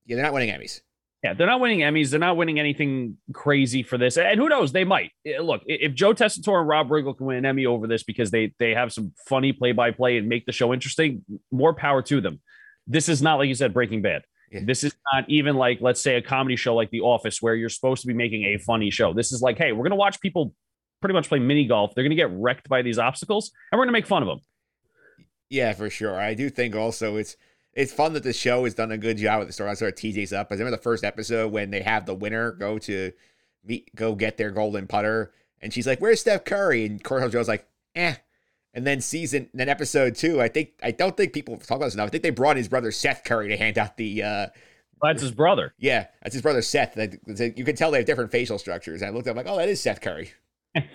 Yeah, 0.06 0.16
they're 0.16 0.24
not 0.24 0.32
winning 0.32 0.50
Emmys. 0.50 0.80
Yeah, 1.22 1.34
they're 1.34 1.46
not 1.48 1.60
winning 1.60 1.80
Emmys. 1.80 2.10
They're 2.10 2.20
not 2.20 2.36
winning 2.36 2.60
anything 2.60 3.16
crazy 3.34 3.82
for 3.82 3.98
this. 3.98 4.16
And 4.16 4.38
who 4.38 4.48
knows? 4.48 4.70
They 4.72 4.84
might. 4.84 5.10
Eh, 5.26 5.40
Look, 5.40 5.62
if 5.66 5.92
Joe 5.94 6.14
Tessitore 6.14 6.60
and 6.60 6.68
Rob 6.68 6.88
Riggle 6.88 7.16
can 7.16 7.26
win 7.26 7.36
an 7.38 7.44
Emmy 7.44 7.66
over 7.66 7.86
this 7.88 8.04
because 8.04 8.30
they 8.30 8.54
they 8.58 8.72
have 8.72 8.92
some 8.92 9.12
funny 9.28 9.52
play 9.52 9.72
by 9.72 9.90
play 9.90 10.16
and 10.16 10.28
make 10.28 10.46
the 10.46 10.52
show 10.52 10.72
interesting, 10.72 11.24
more 11.50 11.74
power 11.74 12.02
to 12.02 12.20
them. 12.20 12.40
This 12.86 13.08
is 13.08 13.20
not 13.20 13.34
like 13.36 13.48
you 13.48 13.54
said 13.54 13.74
Breaking 13.74 14.00
Bad. 14.00 14.22
Yeah. 14.52 14.60
This 14.64 14.84
is 14.84 14.94
not 15.12 15.28
even 15.28 15.56
like 15.56 15.78
let's 15.80 16.00
say 16.00 16.14
a 16.16 16.22
comedy 16.22 16.56
show 16.56 16.74
like 16.74 16.90
The 16.90 17.00
Office 17.00 17.42
where 17.42 17.54
you're 17.54 17.68
supposed 17.68 18.00
to 18.02 18.06
be 18.06 18.14
making 18.14 18.44
a 18.44 18.56
funny 18.58 18.90
show. 18.90 19.12
This 19.12 19.32
is 19.32 19.42
like, 19.42 19.58
hey, 19.58 19.72
we're 19.72 19.82
gonna 19.84 19.96
watch 19.96 20.20
people 20.20 20.54
pretty 21.02 21.14
much 21.14 21.28
play 21.28 21.40
mini 21.40 21.66
golf. 21.66 21.94
They're 21.94 22.04
gonna 22.04 22.14
get 22.14 22.30
wrecked 22.30 22.68
by 22.68 22.82
these 22.82 22.98
obstacles, 22.98 23.50
and 23.72 23.78
we're 23.78 23.84
gonna 23.86 23.92
make 23.92 24.06
fun 24.06 24.22
of 24.22 24.28
them. 24.28 24.38
Yeah, 25.50 25.72
for 25.72 25.88
sure. 25.90 26.18
I 26.18 26.34
do 26.34 26.50
think 26.50 26.74
also 26.76 27.16
it's 27.16 27.36
it's 27.74 27.92
fun 27.92 28.12
that 28.14 28.22
the 28.22 28.32
show 28.32 28.64
has 28.64 28.74
done 28.74 28.90
a 28.92 28.98
good 28.98 29.18
job 29.18 29.38
with 29.38 29.48
the 29.48 29.52
story. 29.52 29.70
I 29.70 29.74
sort 29.74 29.92
of 29.92 29.98
TJ's 29.98 30.32
up. 30.32 30.48
I 30.50 30.54
remember 30.54 30.72
the 30.76 30.82
first 30.82 31.04
episode 31.04 31.52
when 31.52 31.70
they 31.70 31.82
have 31.82 32.06
the 32.06 32.14
winner 32.14 32.52
go 32.52 32.78
to 32.80 33.12
meet, 33.64 33.94
go 33.94 34.14
get 34.14 34.36
their 34.36 34.50
golden 34.50 34.86
putter, 34.86 35.32
and 35.60 35.72
she's 35.72 35.86
like, 35.86 36.00
"Where's 36.00 36.20
Steph 36.20 36.44
Curry?" 36.44 36.84
And 36.86 37.02
Corey 37.02 37.28
Joe's 37.30 37.48
like, 37.48 37.66
"Eh." 37.94 38.16
And 38.74 38.86
then 38.86 39.00
season, 39.00 39.48
then 39.54 39.68
episode 39.68 40.14
two, 40.14 40.40
I 40.40 40.48
think 40.48 40.70
I 40.82 40.90
don't 40.90 41.16
think 41.16 41.32
people 41.32 41.56
talk 41.56 41.76
about 41.76 41.86
this 41.86 41.94
enough. 41.94 42.08
I 42.08 42.10
think 42.10 42.22
they 42.22 42.30
brought 42.30 42.56
his 42.56 42.68
brother 42.68 42.92
Seth 42.92 43.24
Curry 43.24 43.48
to 43.48 43.56
hand 43.56 43.78
out 43.78 43.96
the. 43.96 44.22
uh 44.22 44.46
That's 45.02 45.22
his 45.22 45.32
brother. 45.32 45.72
Yeah, 45.78 46.06
that's 46.22 46.34
his 46.34 46.42
brother 46.42 46.62
Seth. 46.62 46.96
You 46.96 47.64
can 47.64 47.76
tell 47.76 47.90
they 47.90 47.98
have 47.98 48.06
different 48.06 48.30
facial 48.30 48.58
structures. 48.58 49.02
I 49.02 49.08
looked 49.10 49.26
up 49.28 49.36
like, 49.36 49.46
oh, 49.48 49.56
that 49.56 49.68
is 49.68 49.80
Seth 49.80 50.00
Curry. 50.00 50.32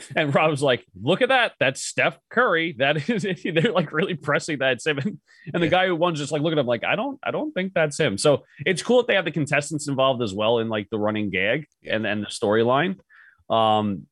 And 0.16 0.34
Rob's 0.34 0.62
like, 0.62 0.86
look 1.02 1.22
at 1.22 1.30
that. 1.30 1.54
That's 1.60 1.82
Steph 1.82 2.18
Curry. 2.30 2.76
That 2.78 3.10
is 3.10 3.26
they're 3.44 3.72
like 3.72 3.92
really 3.92 4.16
pressing 4.16 4.60
that 4.60 4.74
it's 4.74 4.86
him. 4.86 4.98
And, 5.00 5.20
and 5.54 5.64
the 5.64 5.68
guy 5.68 5.88
who 5.88 5.96
won's 5.96 6.20
just 6.20 6.32
like 6.32 6.42
looking 6.42 6.58
at 6.58 6.62
him 6.62 6.68
like, 6.68 6.84
I 6.84 6.96
don't 6.96 7.20
I 7.24 7.32
don't 7.32 7.52
think 7.54 7.74
that's 7.74 8.00
him. 8.00 8.18
So 8.18 8.44
it's 8.66 8.84
cool 8.84 8.98
that 8.98 9.08
they 9.08 9.16
have 9.16 9.26
the 9.26 9.32
contestants 9.32 9.88
involved 9.88 10.22
as 10.22 10.34
well 10.34 10.60
in 10.60 10.70
like 10.70 10.90
the 10.90 11.00
running 11.00 11.30
gag 11.30 11.66
and, 11.90 12.06
and 12.06 12.24
the 12.24 12.28
storyline. 12.28 12.98
Um 13.50 14.08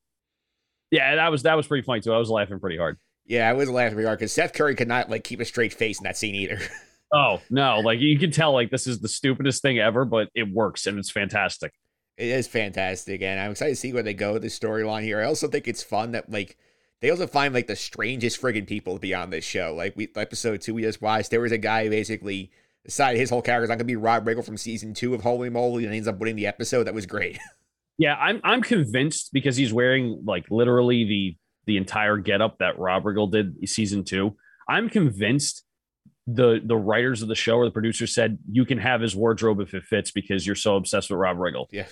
yeah, 0.89 1.15
that 1.15 1.31
was 1.31 1.43
that 1.43 1.55
was 1.55 1.67
pretty 1.67 1.85
funny 1.85 2.01
too. 2.01 2.13
I 2.13 2.17
was 2.17 2.29
laughing 2.29 2.59
pretty 2.59 2.77
hard. 2.77 2.97
Yeah, 3.25 3.49
I 3.49 3.53
was 3.53 3.69
laughing 3.69 3.93
pretty 3.93 4.07
hard 4.07 4.19
because 4.19 4.31
Steph 4.31 4.53
Curry 4.53 4.75
could 4.75 4.87
not 4.87 5.09
like 5.09 5.23
keep 5.23 5.39
a 5.39 5.45
straight 5.45 5.73
face 5.73 5.99
in 5.99 6.03
that 6.03 6.17
scene 6.17 6.35
either. 6.35 6.59
Oh 7.13 7.41
no, 7.49 7.79
like 7.79 7.99
you 7.99 8.17
can 8.17 8.31
tell 8.31 8.53
like 8.53 8.71
this 8.71 8.87
is 8.87 9.01
the 9.01 9.09
stupidest 9.09 9.61
thing 9.61 9.79
ever, 9.79 10.05
but 10.05 10.29
it 10.33 10.49
works 10.49 10.85
and 10.85 10.97
it's 10.97 11.11
fantastic. 11.11 11.73
It 12.21 12.27
is 12.27 12.47
fantastic, 12.47 13.23
and 13.23 13.39
I'm 13.39 13.49
excited 13.49 13.71
to 13.71 13.75
see 13.75 13.93
where 13.93 14.03
they 14.03 14.13
go 14.13 14.33
with 14.33 14.43
this 14.43 14.57
storyline 14.57 15.01
here. 15.01 15.19
I 15.19 15.25
also 15.25 15.47
think 15.47 15.67
it's 15.67 15.81
fun 15.81 16.11
that 16.11 16.29
like 16.29 16.55
they 16.99 17.09
also 17.09 17.25
find 17.25 17.51
like 17.51 17.65
the 17.65 17.75
strangest 17.75 18.39
friggin' 18.39 18.67
people 18.67 18.93
to 18.93 18.99
be 18.99 19.15
on 19.15 19.31
this 19.31 19.43
show. 19.43 19.73
Like 19.75 19.97
we 19.97 20.07
episode 20.15 20.61
two 20.61 20.75
we 20.75 20.83
just 20.83 21.01
watched, 21.01 21.31
there 21.31 21.41
was 21.41 21.51
a 21.51 21.57
guy 21.57 21.85
who 21.85 21.89
basically 21.89 22.51
decided 22.85 23.19
his 23.19 23.31
whole 23.31 23.41
character 23.41 23.63
is 23.63 23.69
not 23.69 23.79
gonna 23.79 23.85
be 23.85 23.95
Rob 23.95 24.23
Riggle 24.23 24.45
from 24.45 24.55
season 24.55 24.93
two 24.93 25.15
of 25.15 25.23
Holy 25.23 25.49
Moly, 25.49 25.83
and 25.83 25.95
ends 25.95 26.07
up 26.07 26.19
winning 26.19 26.35
the 26.35 26.45
episode. 26.45 26.83
That 26.83 26.93
was 26.93 27.07
great. 27.07 27.39
Yeah, 27.97 28.15
I'm 28.15 28.41
I'm 28.43 28.63
convinced 28.63 29.29
because 29.31 29.57
he's 29.57 29.71
wearing 29.71 30.23
like 30.25 30.45
literally 30.49 31.03
the 31.03 31.37
the 31.67 31.77
entire 31.77 32.17
getup 32.17 32.57
that 32.57 32.79
Rob 32.79 33.03
Riggle 33.03 33.31
did 33.31 33.67
season 33.69 34.03
two. 34.03 34.35
I'm 34.67 34.89
convinced 34.89 35.63
the 36.27 36.61
the 36.63 36.77
writers 36.77 37.21
of 37.21 37.27
the 37.27 37.35
show 37.35 37.57
or 37.57 37.65
the 37.65 37.71
producers 37.71 38.13
said 38.13 38.37
you 38.51 38.65
can 38.65 38.77
have 38.77 39.01
his 39.01 39.15
wardrobe 39.15 39.59
if 39.59 39.73
it 39.73 39.83
fits 39.83 40.11
because 40.11 40.45
you're 40.45 40.55
so 40.55 40.75
obsessed 40.75 41.09
with 41.09 41.17
Rob 41.17 41.37
Riggle. 41.37 41.67
Yeah. 41.71 41.87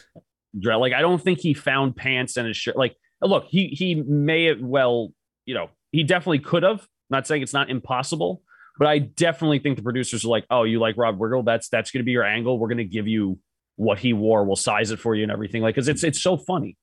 Like 0.53 0.93
I 0.93 1.01
don't 1.01 1.22
think 1.22 1.39
he 1.39 1.53
found 1.53 1.95
pants 1.95 2.38
and 2.38 2.47
his 2.47 2.57
shirt. 2.57 2.77
Like 2.77 2.95
look, 3.22 3.45
he 3.47 3.68
he 3.68 3.95
may 3.95 4.45
have 4.45 4.61
well, 4.61 5.14
you 5.45 5.53
know, 5.53 5.69
he 5.91 6.03
definitely 6.03 6.39
could 6.39 6.64
have. 6.64 6.88
Not 7.10 7.26
saying 7.26 7.41
it's 7.41 7.53
not 7.53 7.72
impossible, 7.72 8.43
but 8.77 8.88
I 8.88 8.99
definitely 8.99 9.60
think 9.60 9.77
the 9.77 9.84
producers 9.84 10.23
are 10.23 10.30
like, 10.30 10.45
oh, 10.51 10.64
you 10.64 10.80
like 10.80 10.95
Rob 10.95 11.18
Riggle? 11.18 11.43
That's 11.43 11.69
that's 11.69 11.91
going 11.91 12.01
to 12.01 12.06
be 12.06 12.11
your 12.11 12.23
angle. 12.23 12.60
We're 12.60 12.68
going 12.68 12.77
to 12.77 12.84
give 12.85 13.07
you 13.07 13.39
what 13.76 13.97
he 13.97 14.14
wore. 14.14 14.45
We'll 14.45 14.56
size 14.56 14.91
it 14.91 14.99
for 14.99 15.15
you 15.15 15.23
and 15.23 15.31
everything. 15.31 15.61
Like, 15.61 15.76
because 15.76 15.88
it's 15.88 16.03
it's 16.03 16.22
so 16.22 16.38
funny. 16.38 16.77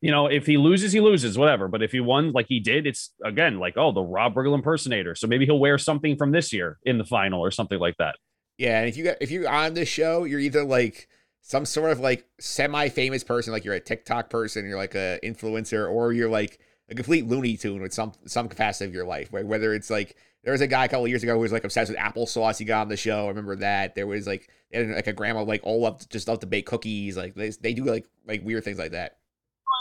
You 0.00 0.12
know, 0.12 0.26
if 0.26 0.46
he 0.46 0.56
loses, 0.56 0.92
he 0.92 1.00
loses, 1.00 1.36
whatever. 1.36 1.66
But 1.66 1.82
if 1.82 1.90
he 1.90 2.00
won, 2.00 2.30
like 2.30 2.46
he 2.48 2.60
did, 2.60 2.86
it's 2.86 3.12
again 3.24 3.58
like, 3.58 3.74
oh, 3.76 3.92
the 3.92 4.02
Rob 4.02 4.34
Riggle 4.34 4.54
impersonator. 4.54 5.14
So 5.14 5.26
maybe 5.26 5.44
he'll 5.44 5.58
wear 5.58 5.76
something 5.78 6.16
from 6.16 6.30
this 6.30 6.52
year 6.52 6.78
in 6.84 6.98
the 6.98 7.04
final 7.04 7.40
or 7.40 7.50
something 7.50 7.78
like 7.78 7.96
that. 7.98 8.16
Yeah, 8.58 8.80
and 8.80 8.88
if 8.88 8.96
you 8.96 9.04
got 9.04 9.16
if 9.20 9.30
you're 9.30 9.48
on 9.48 9.74
this 9.74 9.88
show, 9.88 10.24
you're 10.24 10.40
either 10.40 10.64
like 10.64 11.08
some 11.42 11.64
sort 11.64 11.90
of 11.90 12.00
like 12.00 12.26
semi-famous 12.40 13.24
person, 13.24 13.52
like 13.52 13.64
you're 13.64 13.74
a 13.74 13.80
TikTok 13.80 14.30
person, 14.30 14.66
you're 14.66 14.76
like 14.76 14.94
a 14.94 15.18
influencer, 15.22 15.90
or 15.90 16.12
you're 16.12 16.28
like 16.28 16.58
a 16.88 16.94
complete 16.94 17.26
Looney 17.26 17.56
Tune 17.56 17.80
with 17.82 17.94
some 17.94 18.12
some 18.26 18.48
capacity 18.48 18.88
of 18.88 18.94
your 18.94 19.06
life. 19.06 19.28
Right? 19.32 19.46
Whether 19.46 19.74
it's 19.74 19.90
like 19.90 20.16
there 20.42 20.52
was 20.52 20.60
a 20.60 20.66
guy 20.66 20.84
a 20.84 20.88
couple 20.88 21.06
years 21.08 21.22
ago 21.22 21.34
who 21.34 21.40
was 21.40 21.52
like 21.52 21.64
obsessed 21.64 21.90
with 21.90 21.98
applesauce. 21.98 22.58
He 22.58 22.64
got 22.64 22.82
on 22.82 22.88
the 22.88 22.96
show. 22.96 23.26
I 23.26 23.28
remember 23.28 23.56
that. 23.56 23.94
There 23.94 24.06
was 24.06 24.26
like 24.26 24.48
like 24.72 25.06
a 25.06 25.12
grandma 25.12 25.42
like 25.42 25.60
all 25.62 25.86
up 25.86 26.08
just 26.08 26.26
love 26.26 26.40
to 26.40 26.46
bake 26.46 26.66
cookies. 26.66 27.16
Like 27.16 27.34
they 27.34 27.50
they 27.50 27.74
do 27.74 27.84
like 27.84 28.06
like 28.26 28.44
weird 28.44 28.64
things 28.64 28.78
like 28.78 28.92
that. 28.92 29.17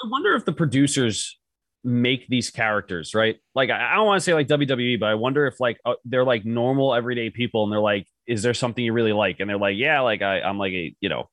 I 0.03 0.07
wonder 0.09 0.35
if 0.35 0.45
the 0.45 0.53
producers 0.53 1.37
make 1.83 2.27
these 2.27 2.49
characters 2.49 3.13
right. 3.13 3.37
Like 3.55 3.69
I 3.69 3.95
don't 3.95 4.05
want 4.05 4.19
to 4.19 4.23
say 4.23 4.33
like 4.33 4.47
WWE, 4.47 4.99
but 4.99 5.07
I 5.09 5.15
wonder 5.15 5.45
if 5.47 5.59
like 5.59 5.79
uh, 5.85 5.93
they're 6.05 6.25
like 6.25 6.45
normal 6.45 6.93
everyday 6.93 7.29
people, 7.29 7.63
and 7.63 7.71
they're 7.71 7.79
like, 7.79 8.07
"Is 8.27 8.41
there 8.43 8.53
something 8.53 8.83
you 8.83 8.93
really 8.93 9.13
like?" 9.13 9.39
And 9.39 9.49
they're 9.49 9.57
like, 9.57 9.77
"Yeah, 9.77 10.01
like 10.01 10.21
I, 10.21 10.41
I'm 10.41 10.57
like 10.57 10.73
a 10.73 10.95
you 10.99 11.09
know." 11.09 11.29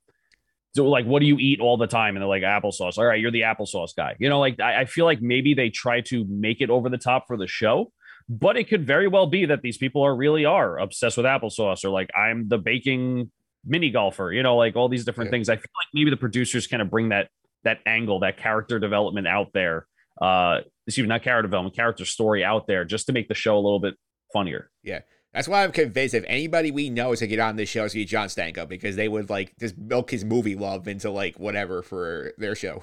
So 0.74 0.86
like, 0.88 1.06
what 1.06 1.20
do 1.20 1.26
you 1.26 1.38
eat 1.38 1.60
all 1.60 1.76
the 1.76 1.86
time? 1.86 2.16
And 2.16 2.22
they're 2.22 2.28
like 2.28 2.42
applesauce. 2.42 2.98
All 2.98 3.04
right, 3.04 3.20
you're 3.20 3.30
the 3.30 3.42
applesauce 3.42 3.94
guy. 3.96 4.16
You 4.18 4.28
know, 4.28 4.40
like 4.40 4.58
I, 4.60 4.80
I 4.82 4.84
feel 4.86 5.04
like 5.04 5.20
maybe 5.22 5.54
they 5.54 5.70
try 5.70 6.00
to 6.02 6.24
make 6.28 6.60
it 6.60 6.68
over 6.70 6.88
the 6.88 6.98
top 6.98 7.24
for 7.28 7.36
the 7.36 7.46
show, 7.46 7.92
but 8.28 8.56
it 8.56 8.68
could 8.68 8.86
very 8.86 9.06
well 9.08 9.26
be 9.26 9.46
that 9.46 9.62
these 9.62 9.78
people 9.78 10.02
are 10.02 10.14
really 10.16 10.44
are 10.44 10.78
obsessed 10.78 11.16
with 11.16 11.26
applesauce 11.26 11.84
or 11.84 11.90
like 11.90 12.10
I'm 12.16 12.48
the 12.48 12.58
baking 12.58 13.30
mini 13.64 13.90
golfer. 13.90 14.32
You 14.32 14.42
know, 14.42 14.56
like 14.56 14.74
all 14.76 14.88
these 14.88 15.04
different 15.04 15.28
Yeah. 15.28 15.36
things. 15.36 15.48
I 15.48 15.56
feel 15.56 15.62
like 15.62 15.88
maybe 15.94 16.10
the 16.10 16.16
producers 16.16 16.66
kind 16.66 16.82
of 16.82 16.90
bring 16.90 17.10
that 17.10 17.28
that 17.64 17.78
angle, 17.86 18.20
that 18.20 18.36
character 18.36 18.78
development 18.78 19.26
out 19.26 19.48
there. 19.52 19.86
Uh, 20.20 20.60
excuse 20.86 21.04
me, 21.04 21.08
not 21.08 21.22
character 21.22 21.48
development, 21.48 21.74
character 21.74 22.04
story 22.04 22.44
out 22.44 22.66
there, 22.66 22.84
just 22.84 23.06
to 23.06 23.12
make 23.12 23.28
the 23.28 23.34
show 23.34 23.56
a 23.56 23.60
little 23.60 23.80
bit 23.80 23.94
funnier. 24.32 24.70
Yeah. 24.82 25.00
That's 25.32 25.48
why 25.48 25.64
I'm 25.64 25.72
convinced 25.72 26.14
if 26.14 26.24
anybody 26.28 26.70
we 26.70 26.90
know 26.90 27.12
is 27.12 27.18
to 27.18 27.26
get 27.26 27.40
on 27.40 27.56
this 27.56 27.68
show, 27.68 27.84
it's 27.84 27.94
be 27.94 28.04
John 28.04 28.28
Stanko 28.28 28.68
because 28.68 28.94
they 28.94 29.08
would 29.08 29.30
like 29.30 29.52
just 29.58 29.76
milk 29.76 30.12
his 30.12 30.24
movie 30.24 30.54
love 30.54 30.86
into 30.86 31.10
like 31.10 31.40
whatever 31.40 31.82
for 31.82 32.32
their 32.38 32.54
show. 32.54 32.82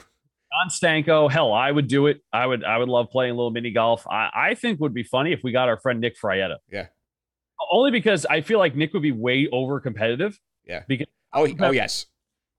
John 0.51 0.69
Stanko, 0.69 1.31
hell, 1.31 1.53
I 1.53 1.71
would 1.71 1.87
do 1.87 2.07
it. 2.07 2.21
I 2.33 2.45
would, 2.45 2.65
I 2.65 2.77
would 2.77 2.89
love 2.89 3.09
playing 3.09 3.31
a 3.31 3.35
little 3.35 3.51
mini 3.51 3.71
golf. 3.71 4.05
I, 4.05 4.29
I 4.35 4.55
think 4.55 4.81
would 4.81 4.93
be 4.93 5.03
funny 5.03 5.31
if 5.31 5.39
we 5.43 5.53
got 5.53 5.69
our 5.69 5.79
friend 5.79 6.01
Nick 6.01 6.15
Frietta. 6.21 6.57
Yeah. 6.69 6.87
Only 7.71 7.91
because 7.91 8.25
I 8.25 8.41
feel 8.41 8.59
like 8.59 8.75
Nick 8.75 8.91
would 8.91 9.03
be 9.03 9.13
way 9.13 9.47
over 9.49 9.79
competitive. 9.79 10.37
Yeah. 10.65 10.83
Because 10.89 11.07
Oh, 11.33 11.47
oh 11.59 11.71
yes. 11.71 12.07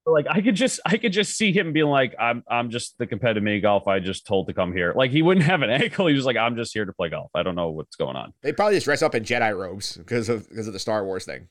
Like 0.07 0.27
I 0.29 0.41
could 0.41 0.55
just, 0.57 0.81
I 0.85 0.97
could 0.97 1.13
just 1.13 1.37
see 1.37 1.53
him 1.53 1.73
being 1.73 1.87
like, 1.87 2.15
I'm, 2.19 2.43
I'm 2.51 2.71
just 2.71 2.97
the 2.99 3.07
competitive 3.07 3.43
mini 3.43 3.61
golf 3.61 3.87
I 3.87 4.01
just 4.01 4.27
told 4.27 4.49
to 4.49 4.55
come 4.55 4.73
here. 4.73 4.93
Like 4.97 5.11
he 5.11 5.23
wouldn't 5.23 5.47
have 5.47 5.63
an 5.63 5.71
ankle. 5.83 6.07
He 6.07 6.15
was 6.15 6.27
like, 6.27 6.37
I'm 6.37 6.57
just 6.57 6.73
here 6.73 6.85
to 6.85 6.93
play 6.93 7.09
golf. 7.09 7.31
I 7.35 7.43
don't 7.43 7.55
know 7.55 7.71
what's 7.71 7.97
going 7.97 8.17
on. 8.17 8.33
They 8.43 8.53
probably 8.53 8.77
just 8.77 8.85
dress 8.85 9.03
up 9.03 9.15
in 9.15 9.25
Jedi 9.25 9.57
robes 9.57 9.97
because 9.97 10.29
of 10.29 10.49
because 10.49 10.67
of 10.67 10.73
the 10.73 10.79
Star 10.79 11.05
Wars 11.05 11.25
thing. 11.25 11.49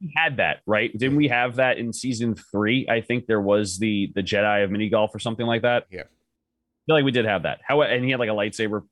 We 0.00 0.12
had 0.16 0.38
that 0.38 0.60
right. 0.66 0.96
Didn't 0.96 1.16
we 1.16 1.28
have 1.28 1.56
that 1.56 1.78
in 1.78 1.92
season 1.92 2.34
three? 2.34 2.86
I 2.88 3.00
think 3.00 3.26
there 3.26 3.40
was 3.40 3.78
the 3.78 4.12
the 4.14 4.22
Jedi 4.22 4.64
of 4.64 4.70
mini 4.70 4.88
golf 4.88 5.14
or 5.14 5.18
something 5.18 5.46
like 5.46 5.62
that. 5.62 5.86
Yeah. 5.90 6.02
I 6.02 6.86
feel 6.86 6.94
like 6.94 7.04
we 7.04 7.12
did 7.12 7.26
have 7.26 7.42
that. 7.42 7.60
How 7.66 7.82
and 7.82 8.04
he 8.04 8.10
had 8.10 8.20
like 8.20 8.30
a 8.30 8.32
lightsaber 8.32 8.82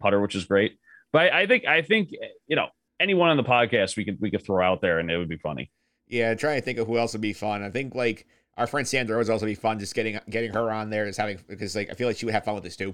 putter, 0.00 0.20
which 0.20 0.34
is 0.34 0.44
great. 0.44 0.78
But 1.12 1.32
I, 1.32 1.42
I 1.42 1.46
think 1.46 1.66
I 1.66 1.82
think 1.82 2.10
you 2.48 2.56
know 2.56 2.68
anyone 2.98 3.30
on 3.30 3.36
the 3.36 3.44
podcast 3.44 3.96
we 3.96 4.04
could 4.04 4.18
we 4.20 4.30
could 4.30 4.44
throw 4.44 4.64
out 4.64 4.80
there 4.80 4.98
and 4.98 5.10
it 5.10 5.18
would 5.18 5.28
be 5.28 5.38
funny. 5.38 5.70
Yeah, 6.08 6.34
trying 6.34 6.60
to 6.60 6.64
think 6.64 6.78
of 6.78 6.86
who 6.86 6.98
else 6.98 7.12
would 7.12 7.20
be 7.20 7.32
fun. 7.32 7.62
I 7.62 7.70
think 7.70 7.94
like 7.94 8.26
our 8.56 8.66
friend 8.66 8.86
Sandra 8.86 9.16
would 9.16 9.28
also 9.28 9.46
be 9.46 9.54
fun 9.54 9.78
just 9.78 9.94
getting 9.94 10.18
getting 10.30 10.52
her 10.52 10.70
on 10.70 10.90
there 10.90 11.06
is 11.06 11.16
having 11.16 11.38
because 11.48 11.76
like 11.76 11.90
I 11.90 11.94
feel 11.94 12.08
like 12.08 12.16
she 12.16 12.26
would 12.26 12.34
have 12.34 12.44
fun 12.44 12.54
with 12.54 12.64
this 12.64 12.76
too. 12.76 12.92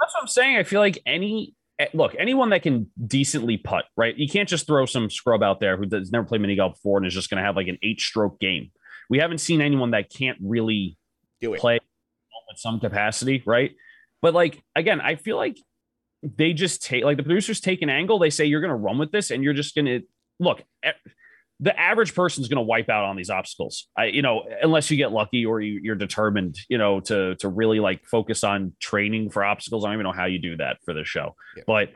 That's 0.00 0.14
what 0.14 0.22
I'm 0.22 0.28
saying. 0.28 0.56
I 0.56 0.62
feel 0.64 0.80
like 0.80 0.98
any 1.06 1.54
eh, 1.78 1.86
look 1.94 2.14
anyone 2.18 2.50
that 2.50 2.62
can 2.62 2.90
decently 3.06 3.56
putt, 3.56 3.84
right? 3.96 4.16
You 4.16 4.28
can't 4.28 4.48
just 4.48 4.66
throw 4.66 4.86
some 4.86 5.08
scrub 5.10 5.42
out 5.42 5.60
there 5.60 5.76
who 5.76 5.84
has 5.92 6.10
never 6.10 6.24
played 6.24 6.40
mini 6.40 6.56
golf 6.56 6.74
before 6.74 6.98
and 6.98 7.06
is 7.06 7.14
just 7.14 7.30
going 7.30 7.38
to 7.38 7.44
have 7.44 7.56
like 7.56 7.68
an 7.68 7.78
eight 7.82 8.00
stroke 8.00 8.40
game. 8.40 8.70
We 9.08 9.18
haven't 9.18 9.38
seen 9.38 9.60
anyone 9.60 9.92
that 9.92 10.10
can't 10.10 10.38
really 10.42 10.98
Do 11.40 11.54
it. 11.54 11.60
play 11.60 11.76
at 11.76 12.58
some 12.58 12.80
capacity, 12.80 13.42
right? 13.46 13.72
But 14.22 14.34
like 14.34 14.62
again, 14.74 15.00
I 15.00 15.14
feel 15.14 15.36
like 15.36 15.56
they 16.22 16.52
just 16.52 16.82
take 16.82 17.04
like 17.04 17.16
the 17.16 17.22
producers 17.22 17.60
take 17.60 17.82
an 17.82 17.90
angle. 17.90 18.18
They 18.18 18.30
say 18.30 18.46
you're 18.46 18.60
going 18.60 18.70
to 18.70 18.76
run 18.76 18.98
with 18.98 19.12
this, 19.12 19.30
and 19.30 19.44
you're 19.44 19.54
just 19.54 19.74
going 19.74 19.86
to 19.86 20.00
look. 20.40 20.62
The 21.60 21.78
average 21.78 22.14
person 22.14 22.42
is 22.42 22.48
going 22.48 22.58
to 22.58 22.62
wipe 22.68 22.90
out 22.90 23.04
on 23.04 23.16
these 23.16 23.30
obstacles. 23.30 23.88
I, 23.96 24.06
you 24.06 24.20
know, 24.20 24.44
unless 24.62 24.90
you 24.90 24.96
get 24.98 25.10
lucky 25.12 25.46
or 25.46 25.60
you, 25.62 25.80
you're 25.82 25.94
determined, 25.94 26.56
you 26.68 26.76
know, 26.76 27.00
to 27.00 27.34
to 27.36 27.48
really 27.48 27.80
like 27.80 28.04
focus 28.06 28.44
on 28.44 28.72
training 28.80 29.30
for 29.30 29.42
obstacles. 29.44 29.84
I 29.84 29.88
don't 29.88 29.94
even 29.94 30.04
know 30.04 30.12
how 30.12 30.26
you 30.26 30.38
do 30.38 30.56
that 30.58 30.78
for 30.84 30.92
this 30.92 31.08
show, 31.08 31.34
Yeah. 31.56 31.62
but 31.66 31.88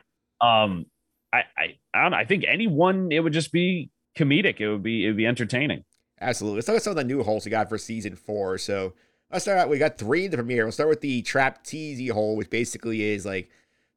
um, 0.44 0.86
I 1.32 1.42
I 1.58 1.76
I 1.92 2.02
don't 2.02 2.12
know. 2.12 2.16
I 2.16 2.24
think 2.24 2.44
anyone 2.48 3.12
it 3.12 3.20
would 3.20 3.34
just 3.34 3.52
be 3.52 3.90
comedic. 4.16 4.60
It 4.60 4.70
would 4.70 4.82
be 4.82 5.04
it 5.04 5.08
would 5.08 5.16
be 5.18 5.26
entertaining. 5.26 5.84
Absolutely. 6.22 6.56
Let's 6.56 6.68
look 6.68 6.76
at 6.78 6.82
some 6.82 6.90
of 6.92 6.96
the 6.96 7.04
new 7.04 7.22
holes 7.22 7.44
we 7.44 7.50
got 7.50 7.68
for 7.68 7.76
season 7.78 8.16
four. 8.16 8.56
So 8.58 8.94
let's 9.30 9.44
start 9.44 9.58
out. 9.58 9.68
We 9.68 9.78
got 9.78 9.98
three 9.98 10.24
in 10.24 10.30
the 10.30 10.36
premiere. 10.38 10.64
We'll 10.64 10.72
start 10.72 10.88
with 10.88 11.00
the 11.02 11.22
trap 11.22 11.64
teasy 11.64 12.10
hole, 12.10 12.36
which 12.36 12.48
basically 12.50 13.02
is 13.02 13.24
like 13.26 13.50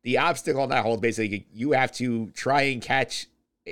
the 0.03 0.17
obstacle 0.17 0.61
on 0.61 0.69
that 0.69 0.83
hole 0.83 0.97
basically 0.97 1.47
you 1.53 1.71
have 1.71 1.91
to 1.93 2.29
try 2.31 2.63
and 2.63 2.81
catch, 2.81 3.27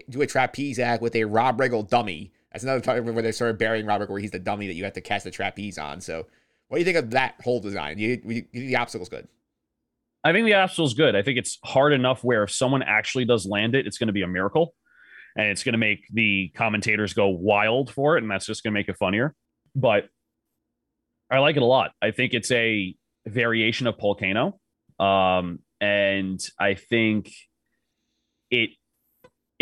do 0.10 0.22
a 0.22 0.28
trapeze 0.28 0.80
act 0.80 1.02
with 1.02 1.16
a 1.16 1.24
Rob 1.26 1.60
Riggle 1.60 1.88
dummy. 1.88 2.32
That's 2.52 2.64
another 2.64 2.82
time 2.82 3.06
where 3.06 3.22
they 3.22 3.32
started 3.32 3.58
burying 3.58 3.86
Rob 3.86 4.02
Riggle, 4.02 4.10
where 4.10 4.22
he's 4.22 4.32
the 4.32 4.40
dummy 4.40 4.68
that 4.68 4.76
you 4.76 4.84
have 4.84 4.94
to 4.94 5.02
cast 5.02 5.24
the 5.24 5.32
trapeze 5.32 5.78
on. 5.78 6.02
So 6.02 6.28
what 6.68 6.78
do 6.78 6.80
you 6.80 6.86
think 6.86 6.98
of 6.98 7.12
that 7.12 7.36
whole 7.44 7.60
design? 7.60 7.98
You, 7.98 8.22
you, 8.24 8.46
the 8.54 8.76
obstacle's 8.76 9.10
good? 9.10 9.28
I 10.24 10.32
think 10.32 10.46
the 10.46 10.54
obstacle's 10.54 10.94
good. 10.94 11.16
I 11.16 11.22
think 11.22 11.38
it's 11.38 11.58
hard 11.66 11.94
enough 11.94 12.24
where 12.24 12.44
if 12.44 12.52
someone 12.52 12.84
actually 12.84 13.26
does 13.26 13.46
land 13.46 13.76
it, 13.76 13.88
it's 13.88 13.98
going 13.98 14.08
to 14.08 14.14
be 14.14 14.22
a 14.22 14.28
miracle. 14.28 14.74
And 15.36 15.48
it's 15.48 15.64
going 15.64 15.74
to 15.74 15.80
make 15.80 16.02
the 16.12 16.52
commentators 16.56 17.14
go 17.14 17.28
wild 17.30 17.92
for 17.92 18.18
it. 18.18 18.24
And 18.24 18.30
that's 18.30 18.46
just 18.46 18.64
going 18.64 18.74
to 18.74 18.80
make 18.80 18.90
it 18.90 18.98
funnier. 18.98 19.34
But 19.76 20.10
I 21.30 21.40
like 21.40 21.56
it 21.56 21.62
a 21.62 21.66
lot. 21.66 21.92
I 22.02 22.12
think 22.12 22.34
it's 22.34 22.52
a 22.52 22.96
variation 23.26 23.88
of 23.88 23.98
Volcano. 23.98 24.60
Um, 25.00 25.60
and 25.80 26.40
I 26.60 26.76
think 26.76 27.32
it 28.50 28.72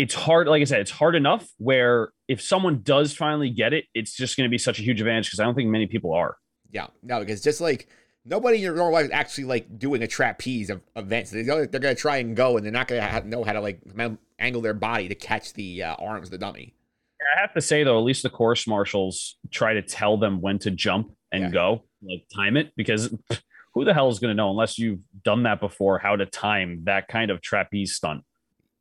it's 0.00 0.14
hard, 0.14 0.48
like 0.48 0.62
I 0.62 0.64
said, 0.64 0.80
it's 0.80 0.90
hard 0.90 1.14
enough 1.14 1.46
where 1.58 2.10
if 2.26 2.40
someone 2.40 2.80
does 2.82 3.12
finally 3.14 3.50
get 3.50 3.72
it, 3.74 3.84
it's 3.94 4.16
just 4.16 4.36
going 4.36 4.48
to 4.48 4.50
be 4.50 4.56
such 4.58 4.78
a 4.78 4.82
huge 4.82 5.00
advantage 5.00 5.26
because 5.26 5.40
I 5.40 5.44
don't 5.44 5.54
think 5.54 5.68
many 5.68 5.86
people 5.86 6.14
are. 6.14 6.36
Yeah, 6.70 6.86
no, 7.02 7.20
because 7.20 7.42
just 7.42 7.60
like 7.60 7.88
nobody 8.24 8.56
in 8.56 8.62
your 8.62 8.74
normal 8.76 8.94
life 8.94 9.04
is 9.06 9.10
actually 9.10 9.44
like 9.44 9.78
doing 9.78 10.02
a 10.02 10.06
trapeze 10.06 10.70
of 10.70 10.80
events. 10.96 11.30
They're, 11.30 11.44
gonna- 11.44 11.66
they're 11.66 11.80
gonna 11.80 11.94
try 11.94 12.16
and 12.18 12.34
go, 12.34 12.56
and 12.56 12.64
they're 12.64 12.72
not 12.72 12.88
gonna 12.88 13.22
know 13.26 13.44
how 13.44 13.52
to 13.52 13.60
like 13.60 13.80
angle 14.38 14.62
their 14.62 14.74
body 14.74 15.08
to 15.08 15.14
catch 15.14 15.52
the 15.52 15.82
uh, 15.82 15.94
arms 15.96 16.28
of 16.28 16.30
the 16.32 16.38
dummy. 16.38 16.74
I 17.36 17.40
have 17.40 17.52
to 17.54 17.60
say 17.60 17.84
though, 17.84 17.98
at 17.98 18.04
least 18.04 18.22
the 18.22 18.30
course 18.30 18.66
marshals 18.66 19.36
try 19.50 19.74
to 19.74 19.82
tell 19.82 20.16
them 20.16 20.40
when 20.40 20.58
to 20.60 20.70
jump 20.70 21.12
and 21.32 21.42
Yeah. 21.44 21.50
go, 21.50 21.84
like 22.02 22.24
time 22.34 22.56
it, 22.56 22.72
because 22.76 23.14
who 23.74 23.84
the 23.84 23.92
hell 23.92 24.08
is 24.08 24.18
going 24.18 24.30
to 24.30 24.34
know 24.34 24.50
unless 24.50 24.78
you've 24.78 25.00
done 25.22 25.42
that 25.42 25.60
before 25.60 25.98
how 25.98 26.16
to 26.16 26.24
time 26.26 26.82
that 26.84 27.08
kind 27.08 27.30
of 27.30 27.42
trapeze 27.42 27.94
stunt? 27.94 28.22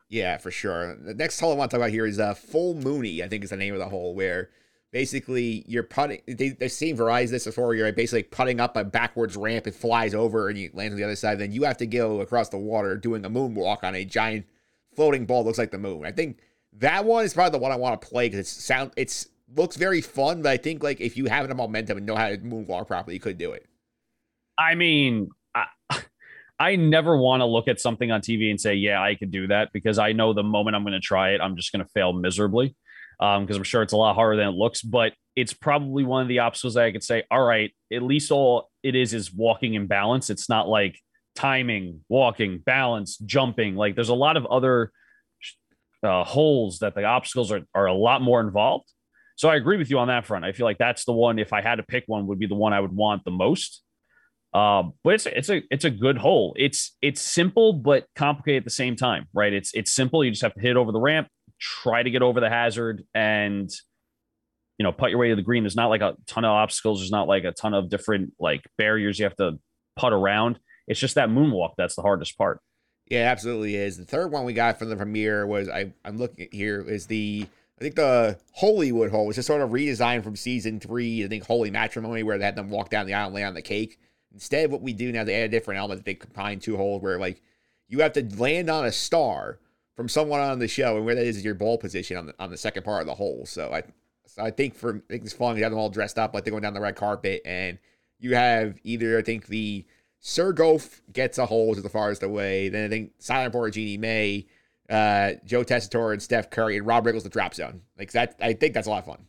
Yeah, 0.09 0.37
for 0.37 0.49
sure. 0.49 0.95
The 0.95 1.13
next 1.13 1.39
hole 1.39 1.51
I 1.51 1.55
want 1.55 1.69
to 1.69 1.77
talk 1.77 1.83
about 1.83 1.91
here 1.91 2.05
is 2.05 2.19
uh, 2.19 2.33
Full 2.33 2.73
Mooney, 2.73 3.23
I 3.23 3.27
think 3.27 3.43
is 3.43 3.51
the 3.51 3.57
name 3.57 3.73
of 3.73 3.79
the 3.79 3.89
hole, 3.89 4.15
where 4.15 4.49
basically 4.91 5.63
you're 5.67 5.83
putting, 5.83 6.21
they, 6.27 6.49
they've 6.49 6.71
seen 6.71 6.97
Verizon 6.97 7.29
this 7.29 7.45
before, 7.45 7.75
you're 7.75 7.91
basically 7.93 8.23
putting 8.23 8.59
up 8.59 8.75
a 8.75 8.83
backwards 8.83 9.37
ramp, 9.37 9.67
it 9.67 9.75
flies 9.75 10.15
over 10.15 10.49
and 10.49 10.57
you 10.57 10.71
land 10.73 10.91
on 10.91 10.97
the 10.97 11.03
other 11.03 11.15
side. 11.15 11.37
Then 11.37 11.51
you 11.51 11.63
have 11.63 11.77
to 11.77 11.85
go 11.85 12.21
across 12.21 12.49
the 12.49 12.57
water 12.57 12.97
doing 12.97 13.23
a 13.23 13.29
moonwalk 13.29 13.83
on 13.83 13.93
a 13.93 14.03
giant 14.03 14.47
floating 14.95 15.25
ball 15.25 15.45
looks 15.45 15.59
like 15.59 15.71
the 15.71 15.77
moon. 15.77 16.05
I 16.05 16.11
think 16.11 16.39
that 16.73 17.05
one 17.05 17.23
is 17.23 17.33
probably 17.35 17.57
the 17.57 17.61
one 17.61 17.71
I 17.71 17.75
want 17.75 18.01
to 18.01 18.07
play 18.07 18.27
because 18.27 18.39
it's 18.39 18.49
sound, 18.49 18.91
it's 18.97 19.27
looks 19.55 19.75
very 19.75 20.01
fun, 20.01 20.41
but 20.41 20.49
I 20.49 20.57
think 20.57 20.81
like 20.81 20.99
if 20.99 21.17
you 21.17 21.25
have 21.25 21.47
the 21.47 21.55
momentum 21.55 21.97
and 21.97 22.05
know 22.07 22.15
how 22.15 22.29
to 22.29 22.37
moonwalk 22.39 22.87
properly, 22.87 23.13
you 23.13 23.19
could 23.19 23.37
do 23.37 23.51
it. 23.51 23.67
I 24.57 24.73
mean, 24.73 25.29
I, 25.53 25.65
I 26.59 26.75
never 26.75 27.17
want 27.17 27.41
to 27.41 27.45
look 27.45 27.67
at 27.67 27.79
something 27.79 28.11
on 28.11 28.21
TV 28.21 28.49
and 28.49 28.59
say, 28.59 28.75
yeah, 28.75 29.01
I 29.01 29.15
could 29.15 29.31
do 29.31 29.47
that 29.47 29.69
because 29.73 29.97
I 29.97 30.11
know 30.11 30.33
the 30.33 30.43
moment 30.43 30.75
I'm 30.75 30.83
going 30.83 30.93
to 30.93 30.99
try 30.99 31.31
it, 31.31 31.41
I'm 31.41 31.55
just 31.55 31.71
going 31.71 31.83
to 31.83 31.89
fail 31.91 32.11
miserably. 32.13 32.75
Um, 33.21 33.43
because 33.43 33.57
I'm 33.57 33.63
sure 33.63 33.81
it's 33.81 33.91
a 33.91 33.97
lot 33.97 34.15
harder 34.15 34.37
than 34.37 34.47
it 34.47 34.55
looks, 34.55 34.81
but 34.81 35.11
it's 35.35 35.53
probably 35.53 36.05
one 36.05 36.21
of 36.21 36.29
the 36.29 36.39
obstacles 36.39 36.75
that 36.75 36.85
I 36.85 36.91
could 36.93 37.03
say, 37.03 37.23
all 37.29 37.43
right, 37.43 37.73
at 37.91 38.01
least 38.01 38.31
all 38.31 38.69
it 38.81 38.95
is 38.95 39.13
is 39.13 39.33
walking 39.33 39.73
in 39.73 39.87
balance. 39.87 40.29
It's 40.29 40.47
not 40.47 40.69
like 40.69 40.97
timing, 41.35 42.01
walking, 42.07 42.59
balance, 42.59 43.17
jumping. 43.17 43.75
Like 43.75 43.95
there's 43.95 44.09
a 44.09 44.15
lot 44.15 44.37
of 44.37 44.45
other 44.45 44.93
uh, 46.01 46.23
holes 46.23 46.79
that 46.79 46.95
the 46.95 47.03
obstacles 47.03 47.51
are, 47.51 47.61
are 47.75 47.87
a 47.87 47.93
lot 47.93 48.21
more 48.21 48.39
involved. 48.39 48.89
So 49.35 49.49
I 49.49 49.55
agree 49.55 49.77
with 49.77 49.89
you 49.89 49.99
on 49.99 50.09
that 50.09 50.25
front. 50.25 50.45
I 50.45 50.51
feel 50.51 50.65
like 50.65 50.77
that's 50.77 51.05
the 51.05 51.13
one, 51.13 51.39
if 51.39 51.53
I 51.53 51.61
had 51.61 51.75
to 51.75 51.83
pick 51.83 52.03
one, 52.07 52.27
would 52.27 52.39
be 52.39 52.47
the 52.47 52.55
one 52.55 52.73
I 52.73 52.79
would 52.79 52.93
want 52.93 53.23
the 53.23 53.31
most. 53.31 53.81
Um, 54.53 54.93
but 55.03 55.13
it's 55.13 55.25
it's 55.27 55.49
a 55.49 55.61
it's 55.69 55.85
a 55.85 55.91
good 55.91 56.17
hole. 56.17 56.55
It's 56.57 56.95
it's 57.01 57.21
simple 57.21 57.73
but 57.73 58.07
complicated 58.15 58.61
at 58.61 58.63
the 58.65 58.71
same 58.71 58.95
time, 58.95 59.27
right? 59.33 59.53
It's 59.53 59.71
it's 59.73 59.91
simple. 59.91 60.23
You 60.23 60.31
just 60.31 60.41
have 60.41 60.55
to 60.55 60.61
hit 60.61 60.75
over 60.75 60.91
the 60.91 60.99
ramp, 60.99 61.27
try 61.59 62.01
to 62.01 62.09
get 62.09 62.23
over 62.23 62.39
the 62.39 62.49
hazard, 62.49 63.03
and 63.13 63.69
you 64.79 64.83
know, 64.83 64.91
putt 64.91 65.11
your 65.11 65.19
way 65.19 65.29
to 65.29 65.35
the 65.35 65.43
green. 65.43 65.63
There's 65.63 65.75
not 65.75 65.89
like 65.89 66.01
a 66.01 66.15
ton 66.25 66.45
of 66.45 66.51
obstacles. 66.51 66.99
There's 66.99 67.11
not 67.11 67.27
like 67.27 67.43
a 67.43 67.51
ton 67.51 67.73
of 67.73 67.89
different 67.89 68.33
like 68.39 68.61
barriers 68.77 69.19
you 69.19 69.25
have 69.25 69.35
to 69.35 69.59
putt 69.95 70.13
around. 70.13 70.59
It's 70.87 70.99
just 70.99 71.15
that 71.15 71.29
moonwalk 71.29 71.73
that's 71.77 71.95
the 71.95 72.01
hardest 72.01 72.37
part. 72.37 72.61
Yeah, 73.07 73.29
absolutely 73.31 73.75
is. 73.75 73.97
The 73.97 74.05
third 74.05 74.31
one 74.31 74.45
we 74.45 74.53
got 74.53 74.79
from 74.79 74.89
the 74.89 74.95
premiere 74.95 75.45
was 75.45 75.69
I 75.69 75.93
I'm 76.03 76.17
looking 76.17 76.45
at 76.45 76.53
here 76.53 76.81
is 76.81 77.05
the 77.05 77.47
I 77.77 77.81
think 77.81 77.95
the 77.95 78.39
Hollywood 78.55 79.11
hole 79.11 79.27
was 79.27 79.35
just 79.35 79.47
sort 79.47 79.61
of 79.61 79.69
redesigned 79.69 80.23
from 80.23 80.35
season 80.35 80.79
three. 80.79 81.23
I 81.23 81.27
think 81.27 81.45
Holy 81.45 81.69
Matrimony 81.69 82.23
where 82.23 82.37
they 82.37 82.45
had 82.45 82.55
them 82.55 82.69
walk 82.69 82.89
down 82.89 83.05
the 83.05 83.13
aisle 83.13 83.27
and 83.27 83.35
lay 83.35 83.43
on 83.43 83.53
the 83.53 83.61
cake. 83.61 83.99
Instead, 84.33 84.65
of 84.65 84.71
what 84.71 84.81
we 84.81 84.93
do 84.93 85.11
now, 85.11 85.23
they 85.23 85.35
add 85.35 85.45
a 85.45 85.49
different 85.49 85.79
element. 85.79 86.05
They 86.05 86.15
combine 86.15 86.59
two 86.59 86.77
holes 86.77 87.01
where 87.01 87.19
like 87.19 87.41
you 87.87 87.99
have 87.99 88.13
to 88.13 88.23
land 88.37 88.69
on 88.69 88.85
a 88.85 88.91
star 88.91 89.59
from 89.95 90.07
someone 90.07 90.39
on 90.39 90.59
the 90.59 90.67
show, 90.67 90.95
and 90.95 91.05
where 91.05 91.15
that 91.15 91.25
is 91.25 91.37
is 91.37 91.43
your 91.43 91.55
ball 91.55 91.77
position 91.77 92.15
on 92.15 92.27
the 92.27 92.35
on 92.39 92.49
the 92.49 92.57
second 92.57 92.83
part 92.83 93.01
of 93.01 93.07
the 93.07 93.15
hole. 93.15 93.45
So 93.45 93.73
I, 93.73 93.83
so 94.25 94.43
I 94.43 94.51
think 94.51 94.75
for 94.75 94.95
I 94.95 95.01
think 95.09 95.23
it's 95.23 95.33
fun. 95.33 95.57
You 95.57 95.63
have 95.63 95.71
them 95.71 95.79
all 95.79 95.89
dressed 95.89 96.17
up 96.19 96.33
like 96.33 96.43
they're 96.43 96.51
going 96.51 96.63
down 96.63 96.73
the 96.73 96.81
red 96.81 96.95
carpet, 96.95 97.41
and 97.43 97.79
you 98.19 98.35
have 98.35 98.77
either 98.83 99.17
I 99.17 99.23
think 99.23 99.47
the 99.47 99.85
Sir 100.19 100.53
Golf 100.53 101.01
gets 101.11 101.37
a 101.37 101.45
hole 101.45 101.75
to 101.75 101.81
the 101.81 101.89
farthest 101.89 102.23
away. 102.23 102.69
Then 102.69 102.85
I 102.85 102.89
think 102.89 103.13
Silent 103.19 103.73
Jeannie 103.73 103.97
May, 103.97 104.47
uh, 104.89 105.33
Joe 105.45 105.63
Tessitore, 105.63 106.13
and 106.13 106.21
Steph 106.21 106.49
Curry, 106.49 106.77
and 106.77 106.85
Rob 106.85 107.05
Riggles 107.05 107.23
the 107.23 107.29
drop 107.29 107.53
zone. 107.53 107.81
Like 107.97 108.11
that, 108.11 108.35
I 108.39 108.53
think 108.53 108.73
that's 108.73 108.87
a 108.87 108.89
lot 108.89 108.99
of 108.99 109.05
fun. 109.05 109.25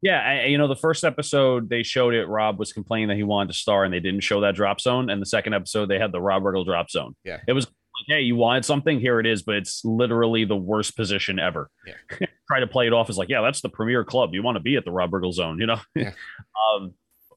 Yeah, 0.00 0.20
I, 0.20 0.44
you 0.44 0.58
know, 0.58 0.68
the 0.68 0.76
first 0.76 1.02
episode 1.02 1.68
they 1.68 1.82
showed 1.82 2.14
it. 2.14 2.26
Rob 2.26 2.58
was 2.58 2.72
complaining 2.72 3.08
that 3.08 3.16
he 3.16 3.24
wanted 3.24 3.52
to 3.52 3.58
star, 3.58 3.84
and 3.84 3.92
they 3.92 4.00
didn't 4.00 4.20
show 4.20 4.40
that 4.42 4.54
drop 4.54 4.80
zone. 4.80 5.10
And 5.10 5.20
the 5.20 5.26
second 5.26 5.54
episode, 5.54 5.86
they 5.86 5.98
had 5.98 6.12
the 6.12 6.20
Rob 6.20 6.42
Riggle 6.44 6.64
drop 6.64 6.88
zone. 6.90 7.16
Yeah, 7.24 7.40
it 7.48 7.52
was 7.52 7.66
like, 7.66 8.18
hey, 8.18 8.22
you 8.22 8.36
wanted 8.36 8.64
something, 8.64 9.00
here 9.00 9.18
it 9.20 9.26
is, 9.26 9.42
but 9.42 9.56
it's 9.56 9.84
literally 9.84 10.44
the 10.44 10.56
worst 10.56 10.96
position 10.96 11.38
ever. 11.38 11.70
Yeah. 11.86 12.26
Try 12.48 12.60
to 12.60 12.66
play 12.66 12.86
it 12.86 12.92
off 12.92 13.10
as 13.10 13.18
like, 13.18 13.28
yeah, 13.28 13.42
that's 13.42 13.60
the 13.60 13.68
premier 13.68 14.04
club. 14.04 14.30
You 14.32 14.42
want 14.42 14.56
to 14.56 14.60
be 14.60 14.76
at 14.76 14.84
the 14.84 14.92
Rob 14.92 15.10
Riggle 15.10 15.34
zone, 15.34 15.58
you 15.58 15.66
know? 15.66 15.80
Yeah, 15.94 16.12
um, 16.74 16.94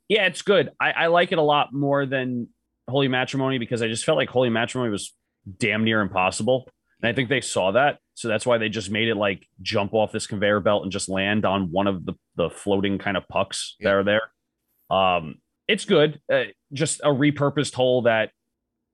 yeah, 0.07 0.25
it's 0.25 0.41
good. 0.41 0.69
I, 0.79 0.91
I 0.91 1.07
like 1.07 1.31
it 1.31 1.37
a 1.37 1.43
lot 1.43 1.73
more 1.73 2.05
than 2.05 2.49
Holy 2.87 3.07
Matrimony 3.07 3.57
because 3.57 3.81
I 3.81 3.87
just 3.87 4.05
felt 4.05 4.17
like 4.17 4.29
Holy 4.29 4.49
Matrimony 4.49 4.91
was 4.91 5.13
damn 5.57 5.83
near 5.83 6.01
impossible. 6.01 6.69
And 7.01 7.09
I 7.09 7.13
think 7.13 7.29
they 7.29 7.41
saw 7.41 7.71
that. 7.71 7.99
So 8.13 8.27
that's 8.27 8.45
why 8.45 8.57
they 8.57 8.69
just 8.69 8.91
made 8.91 9.07
it 9.07 9.15
like 9.15 9.47
jump 9.61 9.93
off 9.93 10.11
this 10.11 10.27
conveyor 10.27 10.59
belt 10.59 10.83
and 10.83 10.91
just 10.91 11.09
land 11.09 11.45
on 11.45 11.71
one 11.71 11.87
of 11.87 12.05
the, 12.05 12.13
the 12.35 12.49
floating 12.49 12.97
kind 12.99 13.17
of 13.17 13.27
pucks 13.27 13.75
Yeah. 13.79 13.89
that 13.89 13.95
are 13.95 14.03
there. 14.03 14.95
Um, 14.95 15.35
it's 15.67 15.85
good. 15.85 16.21
Uh, 16.31 16.43
just 16.73 16.99
a 17.01 17.07
repurposed 17.09 17.73
hole 17.73 18.03
that 18.03 18.31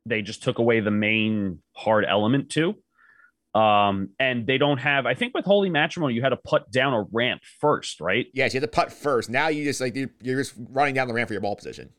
they 0.05 0.21
just 0.21 0.43
took 0.43 0.59
away 0.59 0.79
the 0.79 0.91
main 0.91 1.61
hard 1.75 2.05
element 2.07 2.49
to. 2.51 2.75
Um, 3.59 4.09
and 4.19 4.45
they 4.45 4.57
don't 4.59 4.77
have, 4.77 5.05
I 5.07 5.15
think 5.15 5.33
with 5.33 5.43
Holy 5.45 5.69
Matrimony, 5.69 6.13
you 6.13 6.21
had 6.21 6.29
to 6.29 6.37
put 6.37 6.69
down 6.71 6.93
a 6.93 7.05
ramp 7.11 7.41
first, 7.59 7.99
right? 7.99 8.27
Yes, 8.33 8.53
you 8.53 8.59
had 8.61 8.71
to 8.71 8.73
putt 8.73 8.93
first. 8.93 9.29
Now 9.29 9.47
you 9.47 9.63
just 9.63 9.81
like 9.81 9.95
you're, 9.95 10.11
you're 10.21 10.39
just 10.39 10.53
running 10.69 10.93
down 10.93 11.07
the 11.07 11.13
ramp 11.13 11.27
for 11.27 11.33
your 11.33 11.41
ball 11.41 11.55
position. 11.55 11.89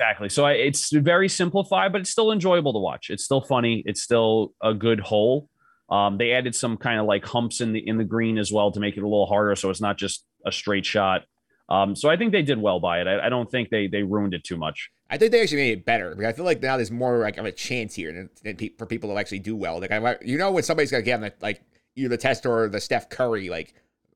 Exactly. 0.00 0.30
So 0.30 0.46
I, 0.46 0.52
it's 0.52 0.90
very 0.90 1.28
simplified, 1.28 1.92
but 1.92 2.00
it's 2.00 2.08
still 2.08 2.32
enjoyable 2.32 2.72
to 2.72 2.78
watch. 2.78 3.10
It's 3.10 3.22
still 3.22 3.42
funny. 3.42 3.82
It's 3.84 4.00
still 4.00 4.54
a 4.62 4.72
good 4.72 4.98
hole. 4.98 5.50
Um, 5.90 6.16
they 6.16 6.32
added 6.32 6.54
some 6.54 6.78
kind 6.78 6.98
of 6.98 7.04
like 7.04 7.22
humps 7.22 7.60
in 7.60 7.74
the 7.74 7.86
in 7.86 7.98
the 7.98 8.04
green 8.04 8.38
as 8.38 8.50
well 8.50 8.72
to 8.72 8.80
make 8.80 8.96
it 8.96 9.00
a 9.00 9.06
little 9.06 9.26
harder, 9.26 9.54
so 9.56 9.68
it's 9.68 9.80
not 9.80 9.98
just 9.98 10.24
a 10.46 10.52
straight 10.52 10.86
shot. 10.86 11.22
Um, 11.68 11.94
so 11.94 12.08
I 12.08 12.16
think 12.16 12.32
they 12.32 12.40
did 12.40 12.58
well 12.62 12.80
by 12.80 13.02
it. 13.02 13.08
I, 13.08 13.26
I 13.26 13.28
don't 13.28 13.50
think 13.50 13.68
they 13.68 13.88
they 13.88 14.02
ruined 14.02 14.32
it 14.32 14.42
too 14.42 14.56
much. 14.56 14.88
I 15.10 15.18
think 15.18 15.32
they 15.32 15.42
actually 15.42 15.58
made 15.58 15.78
it 15.78 15.84
better 15.84 16.14
because 16.14 16.32
I 16.32 16.32
feel 16.32 16.46
like 16.46 16.62
now 16.62 16.76
there's 16.76 16.90
more 16.90 17.18
like 17.18 17.36
of 17.36 17.44
a 17.44 17.52
chance 17.52 17.94
here 17.94 18.10
than, 18.10 18.30
than 18.42 18.56
pe- 18.56 18.76
for 18.78 18.86
people 18.86 19.10
to 19.10 19.16
actually 19.20 19.40
do 19.40 19.54
well. 19.54 19.80
Like 19.80 19.90
I, 19.90 20.16
you 20.24 20.38
know, 20.38 20.50
when 20.50 20.62
somebody's 20.62 20.90
gonna 20.90 21.02
get 21.02 21.16
on 21.16 21.20
the, 21.22 21.34
like 21.42 21.60
either 21.94 22.08
the 22.08 22.16
test 22.16 22.46
or 22.46 22.70
the 22.70 22.80
Steph 22.80 23.10
Curry 23.10 23.50
like 23.50 23.74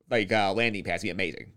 like 0.09 0.31
uh, 0.31 0.51
landing 0.51 0.83
pass, 0.83 1.03
be 1.03 1.11
amazing. 1.11 1.51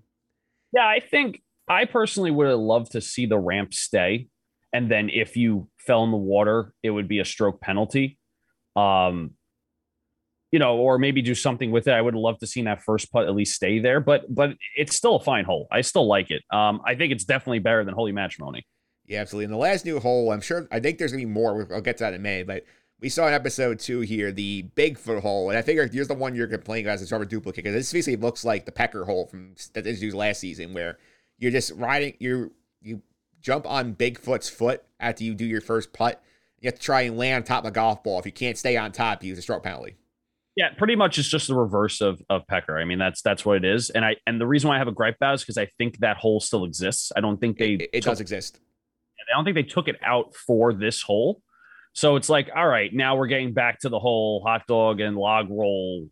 Yeah, 0.75 0.83
I 0.85 1.01
think 1.11 1.41
I 1.69 1.85
personally 1.85 2.31
would 2.31 2.49
have 2.49 2.59
loved 2.59 2.93
to 2.93 3.01
see 3.01 3.27
the 3.27 3.39
ramp 3.39 3.75
stay, 3.75 4.29
and 4.73 4.91
then 4.91 5.11
if 5.11 5.37
you 5.37 5.69
fell 5.79 6.05
in 6.05 6.11
the 6.11 6.17
water, 6.17 6.73
it 6.83 6.91
would 6.91 7.09
be 7.09 7.19
a 7.21 7.25
stroke 7.25 7.61
penalty. 7.61 8.19
Um, 8.77 9.33
you 10.51 10.59
know, 10.59 10.79
or 10.79 10.99
maybe 10.99 11.21
do 11.21 11.35
something 11.35 11.71
with 11.71 11.89
it. 11.89 11.93
I 11.93 12.01
would 12.01 12.15
have 12.15 12.21
loved 12.21 12.41
to 12.41 12.47
seen 12.47 12.65
that 12.65 12.83
first 12.83 13.13
putt 13.13 13.27
at 13.27 13.35
least 13.35 13.55
stay 13.55 13.81
there, 13.81 14.01
but 14.01 14.33
but 14.35 14.55
it's 14.77 14.97
still 14.97 15.17
a 15.17 15.21
fine 15.21 15.45
hole. 15.45 15.67
I 15.71 15.83
still 15.83 16.07
like 16.07 16.31
it. 16.31 16.43
Um, 16.51 16.81
I 16.87 16.95
think 16.95 17.13
it's 17.13 17.25
definitely 17.25 17.59
better 17.59 17.85
than 17.85 17.95
Holy 17.95 18.13
Matrimony. 18.13 18.67
Yeah, 19.07 19.21
absolutely. 19.21 19.47
And 19.47 19.55
the 19.55 19.59
last 19.59 19.85
new 19.85 20.01
hole, 20.01 20.33
I'm 20.33 20.41
sure, 20.41 20.69
I 20.71 20.81
think 20.81 20.99
there's 20.99 21.13
gonna 21.13 21.23
be 21.23 21.27
more. 21.27 21.69
I'll 21.73 21.81
get 21.81 21.99
to 21.99 22.05
that 22.05 22.15
in 22.15 22.23
May, 22.23 22.43
but 22.45 22.65
we 23.01 23.09
saw 23.09 23.29
in 23.29 23.35
episode 23.35 23.79
two 23.79 24.01
here 24.01 24.33
the 24.33 24.65
Bigfoot 24.75 25.21
hole, 25.21 25.51
and 25.51 25.59
I 25.59 25.63
figure 25.63 25.87
here's 25.87 26.09
the 26.09 26.15
one 26.15 26.35
you're 26.35 26.47
complaining 26.47 26.87
about 26.87 26.95
as 26.95 27.03
a 27.03 27.07
sort 27.07 27.23
of 27.23 27.29
duplicate 27.29 27.65
because 27.65 27.75
this 27.75 27.93
basically 27.93 28.17
looks 28.17 28.45
like 28.45 28.65
the 28.65 28.73
Pecker 28.73 29.05
hole 29.05 29.27
from 29.27 29.55
that 29.75 29.85
they 29.85 29.93
used 29.93 30.17
last 30.17 30.41
season, 30.41 30.73
where 30.73 30.99
you're 31.39 31.51
just 31.53 31.73
riding, 31.77 32.15
you 32.19 32.53
you 32.83 33.03
jump 33.41 33.67
on 33.67 33.95
Bigfoot's 33.95 34.49
foot 34.49 34.83
after 35.01 35.25
you 35.25 35.35
do 35.35 35.45
your 35.45 35.61
first 35.61 35.93
putt. 35.93 36.23
You 36.61 36.67
have 36.69 36.75
to 36.75 36.81
try 36.81 37.03
and 37.03 37.17
land 37.17 37.37
on 37.37 37.43
top 37.45 37.65
of 37.65 37.69
a 37.69 37.73
golf 37.73 38.03
ball. 38.03 38.19
If 38.19 38.27
you 38.27 38.33
can't 38.33 38.59
stay 38.59 38.77
on 38.77 38.91
top, 38.93 39.23
you 39.23 39.31
use 39.31 39.39
a 39.39 39.43
stroke 39.43 39.63
penalty. 39.63 39.97
Yeah, 40.57 40.71
pretty 40.77 40.97
much 40.97 41.19
it's 41.21 41.29
just 41.29 41.47
the 41.47 41.55
reverse 41.55 42.01
of 42.01 42.21
of 42.29 42.47
Pecker. 42.49 42.79
I 42.79 42.85
mean, 42.85 42.99
that's 42.99 43.23
that's 43.23 43.45
what 43.45 43.57
it 43.59 43.65
is. 43.65 43.91
And 43.91 44.05
I 44.05 44.17
and 44.27 44.41
the 44.41 44.47
reason 44.47 44.69
why 44.69 44.75
I 44.75 44.79
have 44.79 44.89
a 44.89 44.93
gripe 44.93 45.17
about 45.17 45.33
it 45.33 45.35
is 45.37 45.43
because 45.43 45.59
I 45.59 45.67
think 45.79 45.99
that 45.99 46.17
hole 46.17 46.41
still 46.41 46.65
exists. 46.65 47.13
I 47.17 47.21
don't 47.21 47.39
think 47.39 47.59
they 47.59 47.75
It, 47.75 47.83
it 47.93 48.03
took- 48.03 48.13
does 48.13 48.21
exist. 48.21 48.59
I 49.31 49.37
don't 49.37 49.45
think 49.45 49.57
they 49.57 49.63
took 49.63 49.89
it 49.89 49.97
out 50.03 50.35
for 50.35 50.73
this 50.73 51.03
hole. 51.03 51.43
So 51.93 52.17
it's 52.17 52.31
like, 52.31 52.49
all 52.57 52.67
right, 52.67 52.91
now 52.95 53.15
we're 53.17 53.27
getting 53.27 53.53
back 53.53 53.79
to 53.81 53.91
the 53.91 53.99
whole 53.99 54.43
hot 54.43 54.63
dog 54.67 55.01
and 55.01 55.17
log 55.17 55.51
roll 55.51 56.09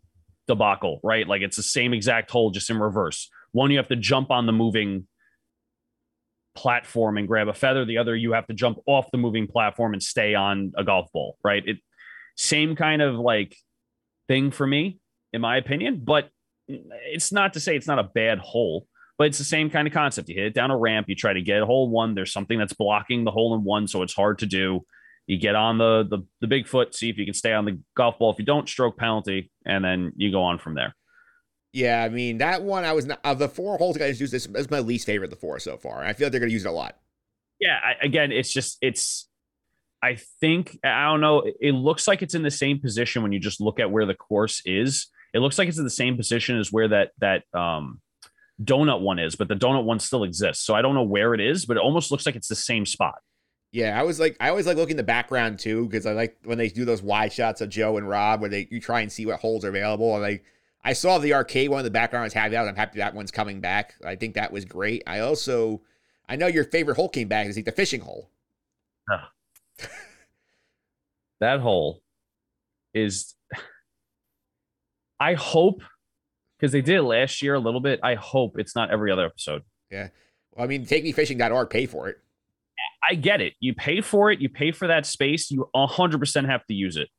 debacle, 0.47 0.99
right? 1.03 1.27
Like 1.27 1.41
it's 1.41 1.57
the 1.57 1.63
same 1.63 1.93
exact 1.93 2.29
hole, 2.29 2.51
just 2.51 2.69
in 2.69 2.77
reverse. 2.77 3.27
One, 3.53 3.71
you 3.71 3.77
have 3.77 3.87
to 3.87 3.95
jump 3.95 4.29
on 4.29 4.45
the 4.45 4.51
moving 4.51 5.07
platform 6.57 7.17
and 7.17 7.27
grab 7.27 7.47
a 7.47 7.53
feather. 7.53 7.85
The 7.85 7.97
other, 7.97 8.15
you 8.15 8.33
have 8.33 8.47
to 8.47 8.53
jump 8.53 8.79
off 8.85 9.09
the 9.11 9.17
moving 9.17 9.47
platform 9.47 9.93
and 9.93 10.03
stay 10.03 10.35
on 10.35 10.73
a 10.77 10.83
golf 10.83 11.11
ball, 11.13 11.37
right? 11.43 11.63
It 11.65 11.77
same 12.35 12.75
kind 12.75 13.01
of 13.01 13.15
like 13.15 13.55
thing 14.27 14.51
for 14.51 14.67
me, 14.67 14.99
in 15.31 15.41
my 15.41 15.57
opinion. 15.57 16.01
But 16.03 16.29
it's 16.67 17.31
not 17.31 17.53
to 17.53 17.59
say 17.59 17.75
it's 17.75 17.87
not 17.87 17.99
a 17.99 18.03
bad 18.03 18.39
hole 18.39 18.87
but 19.17 19.27
it's 19.27 19.37
the 19.37 19.43
same 19.43 19.69
kind 19.69 19.87
of 19.87 19.93
concept. 19.93 20.29
You 20.29 20.35
hit 20.35 20.45
it 20.45 20.53
down 20.53 20.71
a 20.71 20.77
ramp, 20.77 21.09
you 21.09 21.15
try 21.15 21.33
to 21.33 21.41
get 21.41 21.61
a 21.61 21.65
hole 21.65 21.89
one. 21.89 22.13
There's 22.13 22.31
something 22.31 22.59
that's 22.59 22.73
blocking 22.73 23.23
the 23.23 23.31
hole 23.31 23.55
in 23.55 23.63
one, 23.63 23.87
so 23.87 24.03
it's 24.03 24.13
hard 24.13 24.39
to 24.39 24.45
do. 24.45 24.85
You 25.25 25.37
get 25.37 25.55
on 25.55 25.77
the 25.77 26.05
the 26.09 26.19
the 26.39 26.47
Bigfoot, 26.47 26.93
see 26.93 27.09
if 27.09 27.17
you 27.17 27.25
can 27.25 27.33
stay 27.33 27.53
on 27.53 27.65
the 27.65 27.79
golf 27.95 28.19
ball. 28.19 28.31
If 28.31 28.39
you 28.39 28.45
don't, 28.45 28.69
stroke 28.69 28.97
penalty, 28.97 29.51
and 29.65 29.83
then 29.83 30.13
you 30.15 30.31
go 30.31 30.43
on 30.43 30.59
from 30.59 30.75
there. 30.75 30.95
Yeah, 31.73 32.03
I 32.03 32.09
mean 32.09 32.37
that 32.39 32.63
one. 32.63 32.85
I 32.85 32.93
was 32.93 33.05
not 33.05 33.19
of 33.23 33.39
the 33.39 33.49
four 33.49 33.77
holes 33.77 33.97
guys 33.97 34.19
use 34.19 34.31
this. 34.31 34.47
This 34.47 34.61
is 34.61 34.71
my 34.71 34.79
least 34.79 35.05
favorite 35.05 35.27
of 35.27 35.31
the 35.31 35.35
four 35.35 35.59
so 35.59 35.77
far. 35.77 36.03
I 36.03 36.13
feel 36.13 36.25
like 36.25 36.31
they're 36.31 36.39
gonna 36.39 36.51
use 36.51 36.65
it 36.65 36.69
a 36.69 36.71
lot. 36.71 36.97
Yeah, 37.59 37.77
I, 37.83 38.05
again, 38.05 38.31
it's 38.31 38.51
just 38.51 38.77
it's. 38.81 39.27
I 40.01 40.15
think 40.39 40.77
I 40.83 41.05
don't 41.05 41.21
know. 41.21 41.43
It, 41.59 41.71
looks 41.71 42.07
like 42.07 42.21
it's 42.21 42.35
in 42.35 42.43
the 42.43 42.51
same 42.51 42.79
position 42.79 43.23
when 43.23 43.31
you 43.31 43.39
just 43.39 43.59
look 43.59 43.79
at 43.79 43.91
where 43.91 44.05
the 44.05 44.13
course 44.13 44.61
is. 44.63 45.07
It 45.33 45.39
looks 45.39 45.57
like 45.57 45.67
it's 45.67 45.79
in 45.79 45.83
the 45.83 45.89
same 45.89 46.15
position 46.15 46.57
as 46.59 46.71
where 46.71 46.87
that 46.89 47.11
that 47.19 47.43
um 47.53 47.99
donut 48.63 49.01
one 49.01 49.19
is, 49.19 49.35
but 49.35 49.47
the 49.47 49.55
donut 49.55 49.85
one 49.85 49.99
still 49.99 50.23
exists. 50.23 50.65
So 50.65 50.73
I 50.73 50.81
don't 50.81 50.95
know 50.95 51.03
where 51.03 51.33
it 51.33 51.41
is, 51.41 51.65
but 51.65 51.77
it 51.77 51.83
almost 51.83 52.11
looks 52.11 52.25
like 52.25 52.35
it's 52.35 52.47
the 52.47 52.55
same 52.55 52.85
spot. 52.85 53.15
Yeah, 53.71 53.99
I 53.99 54.03
was 54.03 54.19
like, 54.19 54.37
I 54.39 54.49
always 54.49 54.65
like 54.65 54.77
looking 54.77 54.91
in 54.91 54.97
the 54.97 55.03
background 55.03 55.59
too 55.59 55.85
because 55.85 56.05
I 56.05 56.13
like 56.13 56.37
when 56.43 56.57
they 56.57 56.69
do 56.69 56.85
those 56.85 57.01
wide 57.01 57.33
shots 57.33 57.61
of 57.61 57.69
Joe 57.69 57.97
and 57.97 58.07
Rob 58.07 58.39
where 58.41 58.49
they 58.49 58.67
you 58.71 58.79
try 58.79 59.01
and 59.01 59.11
see 59.11 59.25
what 59.25 59.39
holes 59.39 59.65
are 59.65 59.69
available. 59.69 60.13
And 60.13 60.21
like, 60.21 60.45
I 60.87 60.93
saw 60.93 61.17
the 61.17 61.33
arcade 61.33 61.69
one 61.69 61.79
in 61.79 61.83
the 61.83 61.91
background. 61.91 62.21
I 62.21 62.27
was 62.27 62.33
happy 62.33 62.51
that. 62.51 62.65
I'm 62.65 62.73
happy 62.73 62.99
that 62.99 63.13
one's 63.13 63.29
coming 63.29 63.59
back. 63.59 63.95
I 64.05 64.15
think 64.15 64.35
that 64.35 64.53
was 64.53 64.63
great. 64.63 65.03
I 65.05 65.19
also, 65.19 65.81
I 66.29 66.37
know 66.37 66.47
your 66.47 66.63
favorite 66.63 66.95
hole 66.95 67.09
came 67.09 67.27
back. 67.27 67.45
Is 67.45 67.57
the 67.57 67.73
fishing 67.73 67.99
hole. 67.99 68.31
that 71.41 71.59
hole 71.59 72.01
is 72.93 73.35
I 75.19 75.33
hope 75.33 75.81
because 76.57 76.71
they 76.71 76.81
did 76.81 76.95
it 76.95 77.03
last 77.03 77.41
year 77.41 77.55
a 77.55 77.59
little 77.59 77.81
bit. 77.81 77.99
I 78.01 78.15
hope 78.15 78.57
it's 78.57 78.73
not 78.73 78.89
every 78.89 79.11
other 79.11 79.25
episode. 79.25 79.63
Yeah. 79.91 80.07
Well, 80.53 80.63
I 80.63 80.67
mean, 80.69 80.85
take 80.85 81.03
takemefishing.org 81.03 81.69
pay 81.69 81.85
for 81.85 82.07
it. 82.07 82.15
I 83.09 83.15
get 83.15 83.41
it. 83.41 83.55
You 83.59 83.75
pay 83.75 83.99
for 83.99 84.31
it, 84.31 84.39
you 84.39 84.47
pay 84.47 84.71
for 84.71 84.87
that 84.87 85.05
space, 85.05 85.51
you 85.51 85.67
100% 85.75 86.45
have 86.45 86.65
to 86.67 86.73
use 86.73 86.95
it. 86.95 87.09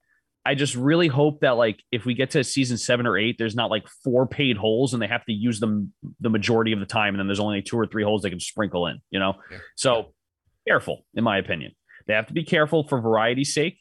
I 0.48 0.54
just 0.54 0.74
really 0.74 1.08
hope 1.08 1.40
that 1.40 1.58
like 1.58 1.82
if 1.92 2.06
we 2.06 2.14
get 2.14 2.30
to 2.30 2.42
season 2.42 2.78
7 2.78 3.06
or 3.06 3.18
8 3.18 3.36
there's 3.38 3.54
not 3.54 3.70
like 3.70 3.86
four 4.02 4.26
paid 4.26 4.56
holes 4.56 4.94
and 4.94 5.02
they 5.02 5.06
have 5.06 5.22
to 5.26 5.32
use 5.32 5.60
them 5.60 5.92
the 6.20 6.30
majority 6.30 6.72
of 6.72 6.80
the 6.80 6.86
time 6.86 7.12
and 7.12 7.18
then 7.18 7.26
there's 7.26 7.38
only 7.38 7.60
two 7.60 7.78
or 7.78 7.86
three 7.86 8.02
holes 8.02 8.22
they 8.22 8.30
can 8.30 8.40
sprinkle 8.40 8.86
in, 8.86 8.98
you 9.10 9.20
know? 9.20 9.34
Yeah. 9.50 9.58
So 9.76 10.14
careful 10.66 11.04
in 11.14 11.22
my 11.22 11.36
opinion. 11.36 11.72
They 12.06 12.14
have 12.14 12.28
to 12.28 12.32
be 12.32 12.44
careful 12.44 12.88
for 12.88 12.98
variety's 12.98 13.52
sake. 13.52 13.76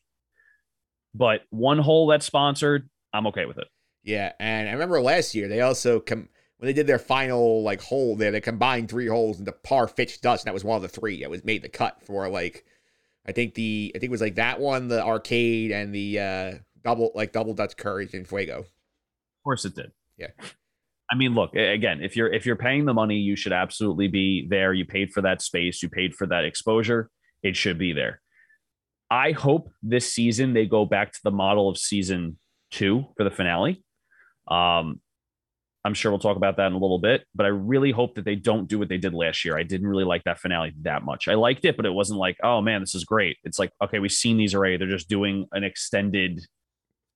But 1.15 1.43
one 1.51 1.79
hole 1.79 2.07
that's 2.07 2.25
sponsored, 2.25 2.89
I'm 3.13 3.27
okay 3.27 3.45
with 3.45 3.57
it. 3.59 3.67
Yeah, 4.03 4.33
and 4.37 4.67
I 4.67 4.73
remember 4.73 5.01
last 5.01 5.35
year 5.35 5.47
they 5.47 5.61
also 5.61 6.01
come 6.01 6.27
when 6.57 6.67
they 6.67 6.73
did 6.73 6.87
their 6.87 6.99
final 6.99 7.63
like 7.63 7.81
hole 7.81 8.17
there, 8.17 8.31
they 8.31 8.41
combined 8.41 8.89
three 8.89 9.07
holes 9.07 9.39
into 9.39 9.53
par 9.53 9.87
Fitch 9.87 10.19
Dust, 10.19 10.43
and 10.43 10.47
that 10.49 10.53
was 10.53 10.65
one 10.65 10.75
of 10.75 10.81
the 10.81 10.89
three 10.89 11.21
that 11.21 11.29
was 11.29 11.45
made 11.45 11.61
the 11.61 11.69
cut 11.69 12.03
for 12.05 12.27
like 12.27 12.65
I 13.27 13.31
think 13.31 13.53
the 13.53 13.91
I 13.95 13.99
think 13.99 14.09
it 14.09 14.11
was 14.11 14.21
like 14.21 14.35
that 14.35 14.59
one, 14.59 14.87
the 14.87 15.03
arcade, 15.03 15.71
and 15.71 15.93
the 15.93 16.19
uh 16.19 16.53
double 16.83 17.11
like 17.15 17.31
double 17.33 17.53
Dutch 17.53 17.75
Courage 17.77 18.13
and 18.13 18.27
Fuego. 18.27 18.59
Of 18.59 18.65
course 19.43 19.65
it 19.65 19.75
did. 19.75 19.91
Yeah. 20.17 20.27
I 21.09 21.15
mean, 21.15 21.35
look, 21.35 21.55
again, 21.55 22.01
if 22.01 22.15
you're 22.15 22.31
if 22.31 22.45
you're 22.45 22.57
paying 22.57 22.85
the 22.85 22.93
money, 22.93 23.15
you 23.15 23.35
should 23.35 23.53
absolutely 23.53 24.07
be 24.07 24.45
there. 24.49 24.73
You 24.73 24.85
paid 24.85 25.11
for 25.11 25.21
that 25.21 25.41
space, 25.41 25.81
you 25.81 25.89
paid 25.89 26.15
for 26.15 26.27
that 26.27 26.43
exposure. 26.43 27.09
It 27.43 27.55
should 27.55 27.77
be 27.77 27.93
there. 27.93 28.21
I 29.09 29.31
hope 29.31 29.69
this 29.81 30.11
season 30.11 30.53
they 30.53 30.65
go 30.65 30.85
back 30.85 31.13
to 31.13 31.19
the 31.23 31.31
model 31.31 31.69
of 31.69 31.77
season 31.77 32.37
two 32.71 33.05
for 33.15 33.23
the 33.23 33.31
finale. 33.31 33.83
Um, 34.49 34.99
I'm 35.87 35.93
sure 35.93 36.11
we'll 36.11 36.19
talk 36.19 36.35
about 36.35 36.57
that 36.57 36.67
in 36.67 36.73
a 36.73 36.77
little 36.77 36.99
bit, 36.99 37.23
but 37.33 37.45
I 37.45 37.49
really 37.49 37.91
hope 37.91 38.15
that 38.15 38.25
they 38.25 38.35
don't 38.35 38.67
do 38.67 38.77
what 38.77 38.89
they 38.89 38.97
did 38.97 39.13
last 39.13 39.45
year. 39.45 39.57
I 39.57 39.63
didn't 39.63 39.87
really 39.87 40.03
like 40.03 40.25
that 40.25 40.37
finale 40.37 40.73
that 40.81 41.05
much. 41.05 41.29
I 41.29 41.35
liked 41.35 41.63
it, 41.63 41.77
but 41.77 41.85
it 41.85 41.91
wasn't 41.91 42.19
like, 42.19 42.35
oh 42.43 42.59
man, 42.59 42.81
this 42.81 42.93
is 42.93 43.05
great. 43.05 43.37
It's 43.45 43.57
like, 43.57 43.71
okay, 43.81 43.99
we've 43.99 44.11
seen 44.11 44.35
these 44.35 44.53
already. 44.53 44.75
They're 44.75 44.89
just 44.89 45.07
doing 45.07 45.47
an 45.53 45.63
extended 45.63 46.41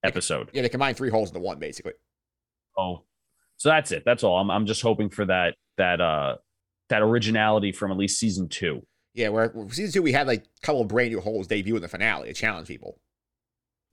episode. 0.05 0.51
Yeah, 0.53 0.61
they 0.61 0.69
combine 0.69 0.95
three 0.95 1.09
holes 1.09 1.31
into 1.31 1.41
one, 1.41 1.59
basically. 1.59 1.91
Oh, 2.77 3.03
so 3.57 3.67
that's 3.67 3.91
it. 3.91 4.03
That's 4.05 4.23
all. 4.23 4.37
I'm, 4.37 4.49
I'm 4.49 4.65
just 4.65 4.81
hoping 4.81 5.09
for 5.09 5.25
that, 5.25 5.55
that, 5.77 5.99
uh, 5.99 6.37
that 6.87 7.01
originality 7.01 7.73
from 7.73 7.91
at 7.91 7.97
least 7.97 8.19
season 8.19 8.47
two. 8.47 8.83
Yeah, 9.13 9.27
where, 9.27 9.53
season 9.67 9.91
two 9.91 10.01
we 10.01 10.13
had 10.13 10.27
like 10.27 10.45
a 10.45 10.65
couple 10.65 10.79
of 10.79 10.87
brand 10.87 11.09
new 11.09 11.19
holes 11.19 11.47
debut 11.47 11.75
in 11.75 11.81
the 11.81 11.89
finale 11.89 12.29
to 12.29 12.33
challenge 12.33 12.69
people. 12.69 13.01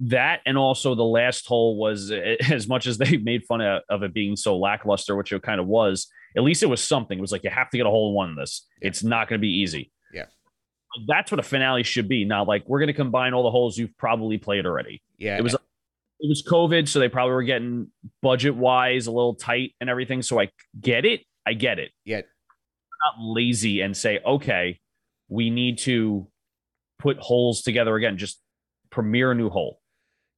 That 0.01 0.41
and 0.47 0.57
also 0.57 0.95
the 0.95 1.05
last 1.05 1.47
hole 1.47 1.77
was 1.77 2.11
as 2.51 2.69
much 2.69 2.87
as 2.87 2.99
they 2.99 3.17
made 3.17 3.45
fun 3.45 3.61
of, 3.61 3.83
of 3.89 4.03
it 4.03 4.15
being 4.15 4.37
so 4.37 4.57
lackluster, 4.57 5.17
which 5.17 5.33
it 5.33 5.43
kind 5.43 5.61
of 5.61 5.67
was. 5.67 6.09
At 6.37 6.43
least 6.43 6.63
it 6.63 6.67
was 6.67 6.83
something. 6.83 7.19
It 7.19 7.21
was 7.21 7.33
like 7.33 7.43
you 7.43 7.51
have 7.51 7.71
to 7.71 7.77
get 7.77 7.87
a 7.87 7.91
hole 7.91 8.11
in 8.11 8.15
one 8.15 8.31
in 8.31 8.37
this. 8.37 8.67
It's 8.81 9.03
not 9.03 9.29
going 9.29 9.41
to 9.41 9.43
be 9.43 9.61
easy. 9.61 9.91
Yeah. 10.13 10.27
That's 11.07 11.31
what 11.31 11.41
a 11.41 11.43
finale 11.43 11.83
should 11.83 12.09
be. 12.09 12.25
Not 12.25 12.47
like 12.47 12.65
we're 12.69 12.79
going 12.79 12.89
to 12.89 12.93
combine 12.93 13.35
all 13.35 13.43
the 13.43 13.51
holes 13.51 13.79
you've 13.79 13.97
probably 13.97 14.39
played 14.39 14.67
already. 14.67 15.03
Yeah, 15.17 15.37
It 15.37 15.43
was 15.43 15.57
it 16.21 16.29
was 16.29 16.43
COVID, 16.43 16.89
so 16.89 16.99
they 16.99 17.09
probably 17.09 17.35
were 17.35 17.43
getting 17.45 17.91
budget 18.23 18.55
wise 18.57 19.07
a 19.07 19.13
little 19.13 19.35
tight 19.35 19.75
and 19.81 19.89
everything. 19.89 20.23
So 20.23 20.41
I 20.41 20.51
get 20.81 21.05
it. 21.05 21.23
I 21.47 21.55
get 21.55 21.79
it. 21.79 21.93
Yeah. 22.05 22.17
Not 22.19 23.15
lazy 23.21 23.81
and 23.81 23.97
say, 23.97 24.19
okay, 24.27 24.81
we 25.29 25.51
need 25.51 25.79
to 25.79 26.27
put 26.99 27.19
holes 27.19 27.63
together 27.63 27.95
again. 27.95 28.19
Just 28.19 28.41
premiere 28.91 29.31
a 29.31 29.35
new 29.35 29.49
hole. 29.49 29.81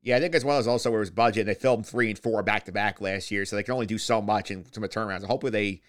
Yeah, 0.03 0.17
I 0.17 0.21
think 0.21 0.35
as 0.35 0.45
well 0.45 0.59
as 0.59 0.67
also 0.67 0.91
where 0.91 1.01
it 1.01 1.03
was 1.03 1.11
budget. 1.11 1.47
They 1.47 1.55
filmed 1.55 1.87
three 1.87 2.09
and 2.09 2.19
four 2.19 2.43
back 2.43 2.65
to 2.65 2.73
back 2.73 3.01
last 3.01 3.31
year, 3.31 3.45
so 3.45 3.57
they 3.57 3.63
can 3.63 3.75
only 3.75 3.87
do 3.87 3.99
so 3.99 4.23
much 4.23 4.51
in 4.51 4.65
some 4.73 4.83
of 4.83 4.91
the 4.91 4.99
turnarounds. 4.99 5.25
Hopefully 5.25 5.51
they. 5.51 5.83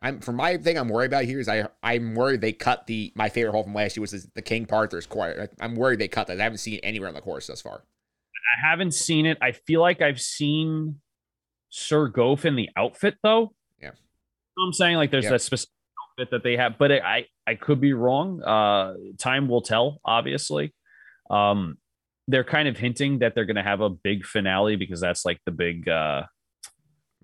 I'm 0.00 0.20
for 0.20 0.30
my 0.32 0.56
thing. 0.58 0.78
I'm 0.78 0.88
worried 0.88 1.06
about 1.08 1.24
here 1.24 1.40
is 1.40 1.48
I 1.48 1.68
I'm 1.82 2.14
worried 2.14 2.40
they 2.40 2.52
cut 2.52 2.86
the 2.86 3.12
my 3.16 3.28
favorite 3.28 3.50
hole 3.52 3.64
from 3.64 3.74
last 3.74 3.96
year 3.96 4.00
was 4.00 4.12
the, 4.12 4.24
the 4.36 4.42
King 4.42 4.64
Parthur's 4.64 5.06
court. 5.06 5.50
I'm 5.60 5.74
worried 5.74 5.98
they 5.98 6.06
cut 6.08 6.28
that. 6.28 6.40
I 6.40 6.44
haven't 6.44 6.58
seen 6.58 6.74
it 6.74 6.80
anywhere 6.84 7.08
on 7.08 7.14
the 7.14 7.20
course 7.20 7.48
thus 7.48 7.60
far. 7.60 7.82
I 8.56 8.68
haven't 8.70 8.94
seen 8.94 9.26
it. 9.26 9.36
I 9.42 9.50
feel 9.52 9.80
like 9.80 10.00
I've 10.00 10.20
seen 10.20 11.00
Sir 11.68 12.06
Golf 12.08 12.44
in 12.44 12.54
the 12.54 12.68
outfit 12.76 13.16
though. 13.24 13.52
Yeah. 13.82 13.90
I'm 14.58 14.72
saying 14.72 14.96
like 14.96 15.10
there's 15.10 15.24
Yeah. 15.24 15.30
that 15.30 15.42
specific 15.42 15.72
outfit 16.16 16.30
that 16.30 16.42
they 16.44 16.56
have, 16.56 16.78
but 16.78 16.92
I 16.92 17.26
I 17.46 17.56
could 17.56 17.80
be 17.80 17.92
wrong. 17.92 18.40
Uh, 18.40 18.94
time 19.18 19.48
will 19.48 19.62
tell. 19.62 20.00
Obviously, 20.04 20.72
um, 21.28 21.76
they're 22.28 22.44
kind 22.44 22.68
of 22.68 22.76
hinting 22.76 23.18
that 23.18 23.34
they're 23.34 23.46
going 23.46 23.56
to 23.56 23.62
have 23.62 23.80
a 23.80 23.90
big 23.90 24.24
finale 24.24 24.76
because 24.76 25.00
that's 25.00 25.24
like 25.24 25.40
the 25.46 25.50
big 25.50 25.88
uh, 25.88 26.22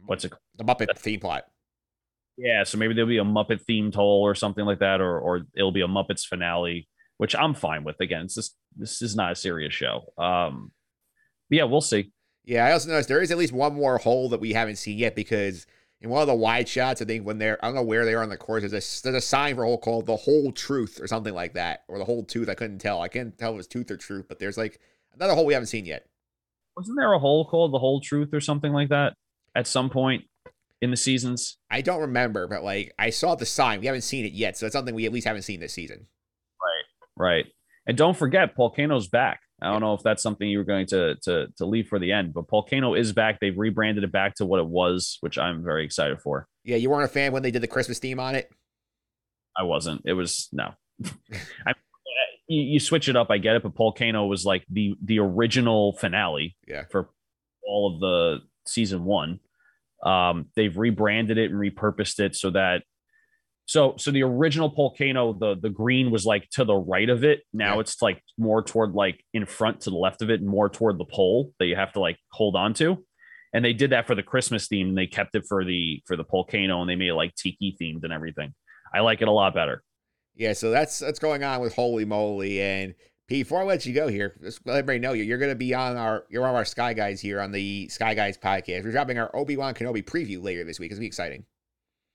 what's 0.06 0.24
it? 0.24 0.30
called? 0.30 0.40
The 0.56 0.64
Muppet 0.64 0.98
theme 0.98 1.20
plot. 1.20 1.44
Yeah, 2.36 2.64
so 2.64 2.78
maybe 2.78 2.94
there'll 2.94 3.08
be 3.08 3.18
a 3.18 3.24
Muppet 3.24 3.60
themed 3.68 3.94
hole 3.94 4.22
or 4.22 4.34
something 4.34 4.64
like 4.64 4.80
that, 4.80 5.00
or 5.00 5.20
or 5.20 5.42
it'll 5.54 5.72
be 5.72 5.82
a 5.82 5.88
Muppets 5.88 6.26
finale, 6.26 6.88
which 7.18 7.36
I'm 7.36 7.54
fine 7.54 7.84
with. 7.84 8.00
Again, 8.00 8.22
it's 8.22 8.34
just 8.34 8.56
this 8.76 9.02
is 9.02 9.14
not 9.14 9.32
a 9.32 9.36
serious 9.36 9.72
show. 9.72 10.06
Um, 10.18 10.72
yeah, 11.50 11.64
we'll 11.64 11.80
see. 11.80 12.12
Yeah, 12.44 12.66
I 12.66 12.72
also 12.72 12.90
noticed 12.90 13.08
there 13.08 13.22
is 13.22 13.30
at 13.30 13.38
least 13.38 13.52
one 13.52 13.74
more 13.74 13.98
hole 13.98 14.28
that 14.30 14.40
we 14.40 14.52
haven't 14.52 14.76
seen 14.76 14.98
yet 14.98 15.14
because 15.14 15.66
in 16.00 16.10
one 16.10 16.20
of 16.20 16.28
the 16.28 16.34
wide 16.34 16.68
shots, 16.68 17.00
I 17.00 17.04
think 17.04 17.24
when 17.24 17.38
they're 17.38 17.62
I 17.64 17.68
don't 17.68 17.76
know 17.76 17.82
where 17.82 18.04
they 18.04 18.14
are 18.14 18.22
on 18.22 18.28
the 18.30 18.36
course, 18.36 18.62
there's 18.62 18.72
a, 18.72 19.02
there's 19.02 19.24
a 19.24 19.26
sign 19.26 19.54
for 19.54 19.62
a 19.62 19.66
hole 19.66 19.78
called 19.78 20.06
the 20.06 20.16
whole 20.16 20.50
truth 20.50 21.00
or 21.00 21.06
something 21.06 21.34
like 21.34 21.54
that, 21.54 21.84
or 21.88 21.98
the 21.98 22.04
whole 22.04 22.24
tooth. 22.24 22.48
I 22.48 22.54
couldn't 22.54 22.78
tell. 22.78 23.00
I 23.00 23.08
can't 23.08 23.36
tell 23.38 23.50
if 23.50 23.54
it 23.54 23.56
was 23.58 23.66
tooth 23.66 23.90
or 23.90 23.96
truth, 23.96 24.26
but 24.28 24.38
there's 24.38 24.58
like 24.58 24.80
another 25.16 25.34
hole 25.34 25.46
we 25.46 25.54
haven't 25.54 25.66
seen 25.66 25.84
yet. 25.84 26.06
Wasn't 26.76 26.96
there 26.96 27.12
a 27.12 27.18
hole 27.18 27.44
called 27.44 27.72
the 27.72 27.78
whole 27.78 28.00
truth 28.00 28.32
or 28.32 28.40
something 28.40 28.72
like 28.72 28.88
that 28.88 29.14
at 29.54 29.66
some 29.66 29.90
point 29.90 30.24
in 30.82 30.90
the 30.90 30.96
seasons? 30.96 31.58
I 31.70 31.80
don't 31.80 32.00
remember, 32.00 32.48
but 32.48 32.64
like 32.64 32.92
I 32.98 33.10
saw 33.10 33.34
the 33.34 33.46
sign. 33.46 33.80
We 33.80 33.86
haven't 33.86 34.02
seen 34.02 34.24
it 34.24 34.32
yet, 34.32 34.56
so 34.56 34.66
it's 34.66 34.72
something 34.72 34.94
we 34.94 35.06
at 35.06 35.12
least 35.12 35.26
haven't 35.26 35.42
seen 35.42 35.60
this 35.60 35.74
season. 35.74 36.06
Right. 36.60 37.26
Right. 37.28 37.46
And 37.86 37.96
don't 37.96 38.16
forget, 38.16 38.56
Volcano's 38.56 39.08
back. 39.08 39.40
I 39.62 39.70
don't 39.70 39.80
know 39.80 39.94
if 39.94 40.02
that's 40.02 40.22
something 40.22 40.48
you 40.48 40.58
were 40.58 40.64
going 40.64 40.86
to 40.86 41.14
to 41.22 41.46
to 41.56 41.64
leave 41.64 41.88
for 41.88 41.98
the 41.98 42.12
end, 42.12 42.34
but 42.34 42.48
Volcano 42.50 42.94
is 42.94 43.12
back. 43.12 43.40
They've 43.40 43.56
rebranded 43.56 44.04
it 44.04 44.12
back 44.12 44.34
to 44.36 44.46
what 44.46 44.60
it 44.60 44.66
was, 44.66 45.18
which 45.20 45.38
I'm 45.38 45.62
very 45.62 45.84
excited 45.84 46.20
for. 46.20 46.48
Yeah, 46.64 46.76
you 46.76 46.90
weren't 46.90 47.04
a 47.04 47.08
fan 47.08 47.32
when 47.32 47.42
they 47.42 47.50
did 47.50 47.62
the 47.62 47.68
Christmas 47.68 47.98
theme 47.98 48.18
on 48.18 48.34
it. 48.34 48.50
I 49.56 49.62
wasn't. 49.62 50.02
It 50.04 50.14
was 50.14 50.48
no. 50.52 50.74
I, 51.66 51.74
you, 52.48 52.60
you 52.62 52.80
switch 52.80 53.08
it 53.08 53.16
up, 53.16 53.30
I 53.30 53.38
get 53.38 53.56
it, 53.56 53.62
but 53.62 53.74
Volcano 53.76 54.26
was 54.26 54.44
like 54.44 54.64
the 54.70 54.94
the 55.02 55.18
original 55.18 55.92
finale 55.94 56.56
Yeah. 56.68 56.84
for 56.90 57.10
all 57.66 57.94
of 57.94 58.00
the 58.00 58.40
season 58.66 59.04
one. 59.04 59.40
Um, 60.02 60.46
they've 60.54 60.76
rebranded 60.76 61.38
it 61.38 61.50
and 61.50 61.58
repurposed 61.60 62.20
it 62.20 62.36
so 62.36 62.50
that 62.50 62.82
so 63.66 63.94
so 63.96 64.10
the 64.10 64.22
original 64.22 64.68
Volcano, 64.68 65.32
the 65.32 65.56
the 65.60 65.70
green 65.70 66.10
was 66.10 66.26
like 66.26 66.48
to 66.50 66.64
the 66.64 66.74
right 66.76 67.08
of 67.08 67.24
it. 67.24 67.40
Now 67.54 67.74
Yeah. 67.76 67.80
it's 67.80 68.02
like 68.02 68.22
more 68.36 68.62
toward 68.62 68.92
like 68.92 69.24
in 69.32 69.46
front 69.46 69.80
to 69.82 69.90
the 69.90 69.96
left 69.96 70.20
of 70.20 70.28
it, 70.30 70.40
and 70.40 70.48
more 70.48 70.68
toward 70.68 70.98
the 70.98 71.06
pole 71.06 71.52
that 71.58 71.66
you 71.66 71.76
have 71.76 71.92
to 71.94 72.00
like 72.00 72.18
hold 72.30 72.56
on 72.56 72.74
to. 72.74 73.02
And 73.54 73.64
they 73.64 73.72
did 73.72 73.90
that 73.90 74.06
for 74.06 74.14
the 74.16 74.22
Christmas 74.22 74.66
theme, 74.68 74.88
and 74.88 74.98
they 74.98 75.06
kept 75.06 75.34
it 75.34 75.44
for 75.48 75.64
the 75.64 76.02
for 76.06 76.16
the 76.16 76.24
Volcano, 76.24 76.82
and 76.82 76.90
they 76.90 76.96
made 76.96 77.08
it 77.08 77.14
like 77.14 77.34
tiki 77.36 77.74
themed 77.80 78.04
and 78.04 78.12
everything. 78.12 78.52
I 78.92 79.00
like 79.00 79.22
it 79.22 79.28
a 79.28 79.32
lot 79.32 79.54
better. 79.54 79.82
Yeah, 80.36 80.52
so 80.52 80.70
that's 80.70 80.98
that's 80.98 81.18
going 81.18 81.44
on 81.44 81.60
with 81.60 81.74
Holey 81.74 82.06
Moley. 82.06 82.60
And 82.60 82.94
Pete, 83.28 83.46
before 83.46 83.60
I 83.60 83.64
let 83.64 83.86
you 83.86 83.94
go 83.94 84.08
here, 84.08 84.36
just 84.42 84.66
let 84.66 84.78
everybody 84.78 84.98
know 84.98 85.12
you. 85.12 85.22
You're 85.22 85.38
going 85.38 85.52
to 85.52 85.56
be 85.56 85.74
on 85.74 85.96
our 85.96 86.24
you're 86.28 86.46
of 86.46 86.54
our 86.54 86.64
Sky 86.64 86.92
Guys 86.92 87.20
here 87.20 87.40
on 87.40 87.52
the 87.52 87.88
Sky 87.88 88.14
Guys 88.14 88.36
podcast. 88.36 88.84
We're 88.84 88.92
dropping 88.92 89.18
our 89.18 89.34
Obi 89.34 89.56
Wan 89.56 89.74
Kenobi 89.74 90.04
preview 90.04 90.42
later 90.42 90.64
this 90.64 90.78
week. 90.78 90.90
It's 90.90 90.98
gonna 90.98 91.04
be 91.04 91.06
exciting. 91.06 91.44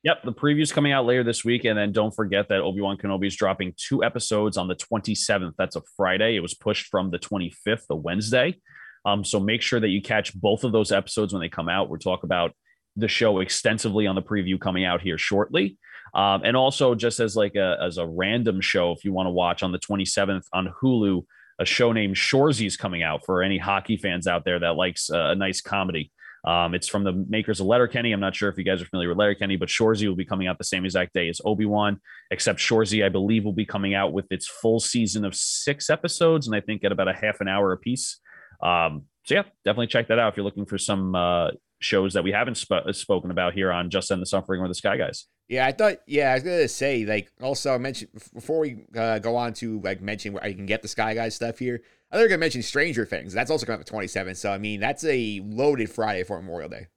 Yep, 0.03 0.23
the 0.23 0.33
preview's 0.33 0.71
coming 0.71 0.93
out 0.93 1.05
later 1.05 1.23
this 1.23 1.43
week, 1.43 1.65
and 1.65 1.77
then 1.77 1.91
don't 1.91 2.15
forget 2.15 2.47
that 2.49 2.61
Obi 2.61 2.79
Wan 2.79 2.97
Kenobi 2.97 3.27
is 3.27 3.35
dropping 3.35 3.73
two 3.75 4.01
episodes 4.01 4.55
on 4.55 4.69
the 4.69 4.75
27th. 4.75 5.53
That's 5.57 5.75
a 5.75 5.81
Friday. 5.97 6.37
It 6.37 6.39
was 6.39 6.53
pushed 6.53 6.87
from 6.87 7.11
the 7.11 7.19
25th, 7.19 7.85
the 7.89 7.97
Wednesday. 7.97 8.55
Um, 9.03 9.25
so 9.25 9.41
make 9.41 9.61
sure 9.61 9.79
that 9.79 9.89
you 9.89 10.01
catch 10.01 10.33
both 10.33 10.63
of 10.63 10.71
those 10.71 10.93
episodes 10.93 11.33
when 11.33 11.41
they 11.41 11.49
come 11.49 11.67
out. 11.67 11.89
We'll 11.89 11.99
talk 11.99 12.23
about 12.23 12.53
the 12.95 13.09
show 13.09 13.39
extensively 13.39 14.07
on 14.07 14.15
the 14.15 14.21
preview 14.21 14.59
coming 14.59 14.85
out 14.85 15.01
here 15.01 15.17
shortly. 15.17 15.77
Um, 16.13 16.41
and 16.43 16.55
also 16.57 16.95
just 16.95 17.19
as 17.19 17.35
like 17.35 17.55
a 17.55 17.77
as 17.81 17.97
a 17.97 18.07
random 18.07 18.61
show, 18.61 18.91
if 18.91 19.03
you 19.03 19.13
want 19.13 19.27
to 19.27 19.31
watch 19.31 19.63
on 19.63 19.71
the 19.71 19.79
27th 19.79 20.45
on 20.53 20.73
Hulu, 20.81 21.23
a 21.59 21.65
show 21.65 21.91
named 21.91 22.15
Shoresy 22.15 22.65
is 22.65 22.77
coming 22.77 23.03
out 23.03 23.25
for 23.25 23.43
any 23.43 23.57
hockey 23.57 23.97
fans 23.97 24.27
out 24.27 24.45
there 24.45 24.59
that 24.59 24.75
likes 24.75 25.09
a 25.09 25.35
nice 25.35 25.61
comedy. 25.61 26.11
Um, 26.45 26.73
it's 26.73 26.87
from 26.87 27.03
the 27.03 27.11
makers 27.11 27.59
of 27.59 27.67
Letterkenny. 27.67 28.13
I'm 28.13 28.19
not 28.19 28.35
sure 28.35 28.49
if 28.49 28.57
you 28.57 28.63
guys 28.63 28.81
are 28.81 28.85
familiar 28.85 29.09
with 29.09 29.17
Letterkenny, 29.17 29.57
but 29.57 29.67
Shoresy 29.67 30.07
will 30.07 30.15
be 30.15 30.25
coming 30.25 30.47
out 30.47 30.57
the 30.57 30.63
same 30.63 30.85
exact 30.85 31.13
day 31.13 31.27
as 31.27 31.41
Obi 31.43 31.65
Wan, 31.65 31.99
except 32.31 32.59
Shoresy, 32.59 33.03
I 33.03 33.09
believe, 33.09 33.43
will 33.43 33.53
be 33.53 33.65
coming 33.65 33.93
out 33.93 34.13
with 34.13 34.25
its 34.31 34.47
full 34.47 34.79
season 34.79 35.25
of 35.25 35.35
six 35.35 35.89
episodes, 35.89 36.47
and 36.47 36.55
I 36.55 36.61
think 36.61 36.83
at 36.85 36.93
about 36.93 37.09
a 37.09 37.13
half 37.13 37.41
an 37.41 37.49
hour 37.49 37.73
apiece. 37.73 38.19
Um, 38.63 39.05
so 39.25 39.35
yeah, 39.35 39.43
definitely 39.65 39.87
check 39.87 40.07
that 40.07 40.19
out 40.19 40.31
if 40.31 40.37
you're 40.37 40.45
looking 40.45 40.65
for 40.65 40.77
some 40.77 41.13
uh, 41.13 41.49
shows 41.81 42.13
that 42.13 42.23
we 42.23 42.31
haven't 42.31 42.55
sp- 42.55 42.87
spoken 42.91 43.31
about 43.31 43.53
here 43.53 43.71
on 43.71 43.89
Just 43.89 44.11
End 44.11 44.21
the 44.21 44.25
Suffering 44.25 44.61
or 44.61 44.67
the 44.67 44.75
Sky 44.75 44.97
Guys. 44.97 45.25
Yeah, 45.49 45.65
I 45.65 45.71
thought. 45.71 45.97
Yeah, 46.07 46.31
I 46.31 46.35
was 46.35 46.43
gonna 46.43 46.67
say 46.67 47.05
like 47.05 47.31
also 47.41 47.73
I 47.73 47.77
mentioned 47.79 48.11
before 48.33 48.59
we 48.59 48.83
uh, 48.95 49.17
go 49.19 49.35
on 49.35 49.53
to 49.55 49.81
like 49.81 49.99
mention 49.99 50.31
where 50.33 50.43
I 50.43 50.53
can 50.53 50.65
get 50.67 50.81
the 50.83 50.87
Sky 50.87 51.15
Guys 51.15 51.35
stuff 51.35 51.57
here. 51.59 51.81
I 52.11 52.17
we 52.17 52.21
were 52.23 52.29
gonna 52.29 52.37
mention 52.39 52.61
Stranger 52.61 53.05
Things. 53.05 53.33
That's 53.33 53.49
also 53.51 53.65
coming 53.65 53.81
up 53.81 53.85
the 53.85 53.91
27th. 53.91 54.37
So 54.37 54.51
I 54.51 54.59
mean, 54.59 54.79
that's 54.79 55.03
a 55.03 55.41
loaded 55.43 55.89
Friday 55.89 56.23
for 56.23 56.39
Memorial 56.39 56.69
Day. 56.69 56.87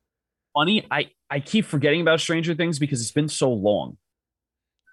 funny. 0.54 0.86
I 0.90 1.10
I 1.30 1.40
keep 1.40 1.64
forgetting 1.64 2.02
about 2.02 2.20
Stranger 2.20 2.54
Things 2.54 2.78
because 2.78 3.00
it's 3.00 3.10
been 3.12 3.28
so 3.28 3.50
long. 3.50 3.96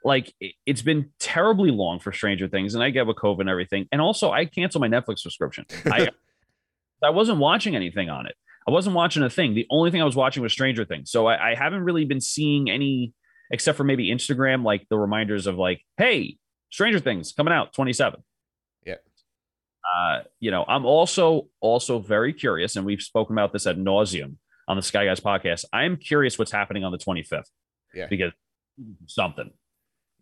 Like 0.06 0.34
it- 0.40 0.56
it's 0.66 0.82
been 0.82 1.10
terribly 1.20 1.72
long 1.72 2.00
for 2.00 2.14
Stranger 2.14 2.48
Things, 2.48 2.76
and 2.76 2.84
I 2.84 2.90
get 2.92 3.06
with 3.08 3.18
COVID 3.18 3.42
and 3.42 3.50
everything. 3.50 3.88
And 3.92 4.00
also, 4.00 4.32
I 4.32 4.46
canceled 4.46 4.82
my 4.82 4.88
Netflix 4.88 5.20
subscription. 5.20 5.66
I 5.86 6.08
I 7.04 7.10
wasn't 7.10 7.40
watching 7.40 7.76
anything 7.76 8.10
on 8.10 8.26
it. 8.26 8.36
I 8.68 8.72
wasn't 8.72 8.96
watching 8.96 9.24
a 9.24 9.30
thing. 9.30 9.54
The 9.56 9.66
only 9.70 9.90
thing 9.92 10.02
I 10.02 10.06
was 10.06 10.16
watching 10.16 10.44
was 10.44 10.54
Stranger 10.54 10.86
Things. 10.86 11.12
So 11.12 11.28
I, 11.28 11.52
I 11.52 11.56
haven't 11.56 11.84
really 11.84 12.06
been 12.06 12.22
seeing 12.22 12.70
any, 12.70 13.14
except 13.52 13.78
for 13.78 13.84
maybe 13.84 14.10
Instagram, 14.10 14.64
like 14.64 14.86
the 14.90 14.98
reminders 14.98 15.48
of 15.48 15.56
like, 15.56 15.82
hey, 15.98 16.38
Stranger 16.72 17.00
Things 17.00 17.32
coming 17.32 17.54
out 17.54 17.74
27. 17.74 18.24
Yeah. 18.86 18.96
Uh, 19.84 20.20
you 20.40 20.52
know, 20.52 20.66
I'm 20.68 20.86
also 20.86 21.48
also 21.60 22.00
very 22.00 22.34
curious, 22.34 22.76
and 22.76 22.86
we've 22.86 23.02
spoken 23.02 23.36
about 23.36 23.54
this 23.54 23.66
at 23.66 23.78
nauseum 23.78 24.36
on 24.68 24.76
the 24.78 24.84
Sky 24.84 25.06
Guys 25.06 25.20
podcast. 25.20 25.66
I 25.74 25.86
am 25.86 25.98
curious 25.98 26.38
what's 26.38 26.52
happening 26.52 26.84
on 26.84 26.92
the 26.92 26.98
25th. 26.98 27.44
Yeah. 27.94 28.08
Because 28.08 28.32
something. 29.08 29.52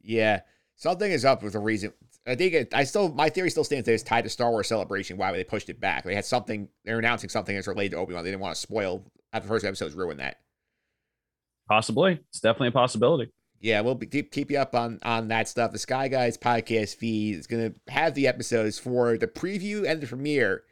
Yeah, 0.01 0.41
something 0.75 1.11
is 1.11 1.25
up 1.25 1.43
with 1.43 1.53
the 1.53 1.59
reason. 1.59 1.91
I 2.25 2.35
think 2.35 2.53
it, 2.53 2.73
I 2.73 2.83
still 2.83 3.09
my 3.13 3.29
theory 3.29 3.49
still 3.49 3.63
stands 3.63 3.85
that 3.85 3.93
it's 3.93 4.03
tied 4.03 4.23
to 4.23 4.29
Star 4.29 4.51
Wars 4.51 4.67
Celebration. 4.67 5.17
Why 5.17 5.31
they 5.31 5.43
pushed 5.43 5.69
it 5.69 5.79
back? 5.79 6.03
They 6.03 6.15
had 6.15 6.25
something. 6.25 6.69
They're 6.85 6.99
announcing 6.99 7.29
something 7.29 7.55
that's 7.55 7.67
related 7.67 7.91
to 7.91 7.97
Obi 7.97 8.13
Wan. 8.13 8.23
They 8.23 8.31
didn't 8.31 8.41
want 8.41 8.55
to 8.55 8.61
spoil 8.61 9.05
after 9.33 9.47
the 9.47 9.53
first 9.53 9.65
episode's 9.65 9.95
ruin 9.95 10.17
that. 10.17 10.37
Possibly. 11.67 12.19
It's 12.29 12.39
definitely 12.39 12.69
a 12.69 12.71
possibility. 12.71 13.31
Yeah, 13.59 13.81
we'll 13.81 13.95
be, 13.95 14.05
keep 14.05 14.51
you 14.51 14.59
up 14.59 14.75
on 14.75 14.99
on 15.03 15.29
that 15.29 15.47
stuff. 15.47 15.71
The 15.71 15.79
Sky 15.79 16.07
Guys 16.07 16.37
podcast 16.37 16.95
feed 16.95 17.37
is 17.37 17.47
gonna 17.47 17.73
have 17.87 18.13
the 18.13 18.27
episodes 18.27 18.77
for 18.77 19.17
the 19.17 19.27
preview 19.27 19.89
and 19.89 19.99
the 19.99 20.07
premiere. 20.07 20.63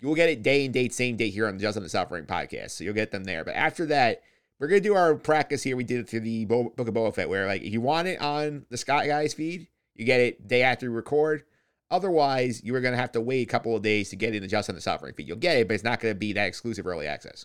You 0.00 0.08
will 0.08 0.14
get 0.14 0.30
it 0.30 0.42
day 0.42 0.64
and 0.64 0.72
date, 0.72 0.94
same 0.94 1.16
day 1.16 1.28
here 1.28 1.46
on 1.46 1.56
the 1.56 1.60
Just 1.60 1.76
End 1.76 1.84
the 1.84 1.90
Suffering 1.90 2.24
podcast. 2.24 2.70
So 2.70 2.84
you'll 2.84 2.94
get 2.94 3.10
them 3.10 3.24
there. 3.24 3.44
But 3.44 3.56
after 3.56 3.84
that, 3.86 4.22
we're 4.58 4.68
gonna 4.68 4.80
do 4.80 4.94
our 4.94 5.14
practice 5.14 5.62
here. 5.62 5.76
We 5.76 5.84
did 5.84 6.00
it 6.00 6.08
to 6.08 6.20
the 6.20 6.46
Bo- 6.46 6.72
Book 6.74 6.88
of 6.88 6.94
Boba 6.94 7.14
Fett, 7.14 7.28
where 7.28 7.46
like 7.46 7.62
if 7.62 7.72
you 7.72 7.82
want 7.82 8.08
it 8.08 8.20
on 8.20 8.64
the 8.70 8.78
Sky 8.78 9.06
Guys 9.06 9.34
feed, 9.34 9.68
you 9.94 10.06
get 10.06 10.20
it 10.20 10.48
day 10.48 10.62
after 10.62 10.86
you 10.86 10.92
record. 10.92 11.42
Otherwise, 11.90 12.64
you 12.64 12.74
are 12.74 12.80
gonna 12.80 12.96
have 12.96 13.12
to 13.12 13.20
wait 13.20 13.46
a 13.46 13.50
couple 13.50 13.76
of 13.76 13.82
days 13.82 14.08
to 14.10 14.16
get 14.16 14.34
in 14.34 14.40
the 14.40 14.48
Just 14.48 14.70
End 14.70 14.78
the 14.78 14.82
Suffering 14.82 15.12
feed. 15.12 15.28
You'll 15.28 15.36
get 15.36 15.58
it, 15.58 15.68
but 15.68 15.74
it's 15.74 15.84
not 15.84 16.00
gonna 16.00 16.14
be 16.14 16.32
that 16.32 16.46
exclusive 16.46 16.86
early 16.86 17.06
access. 17.06 17.44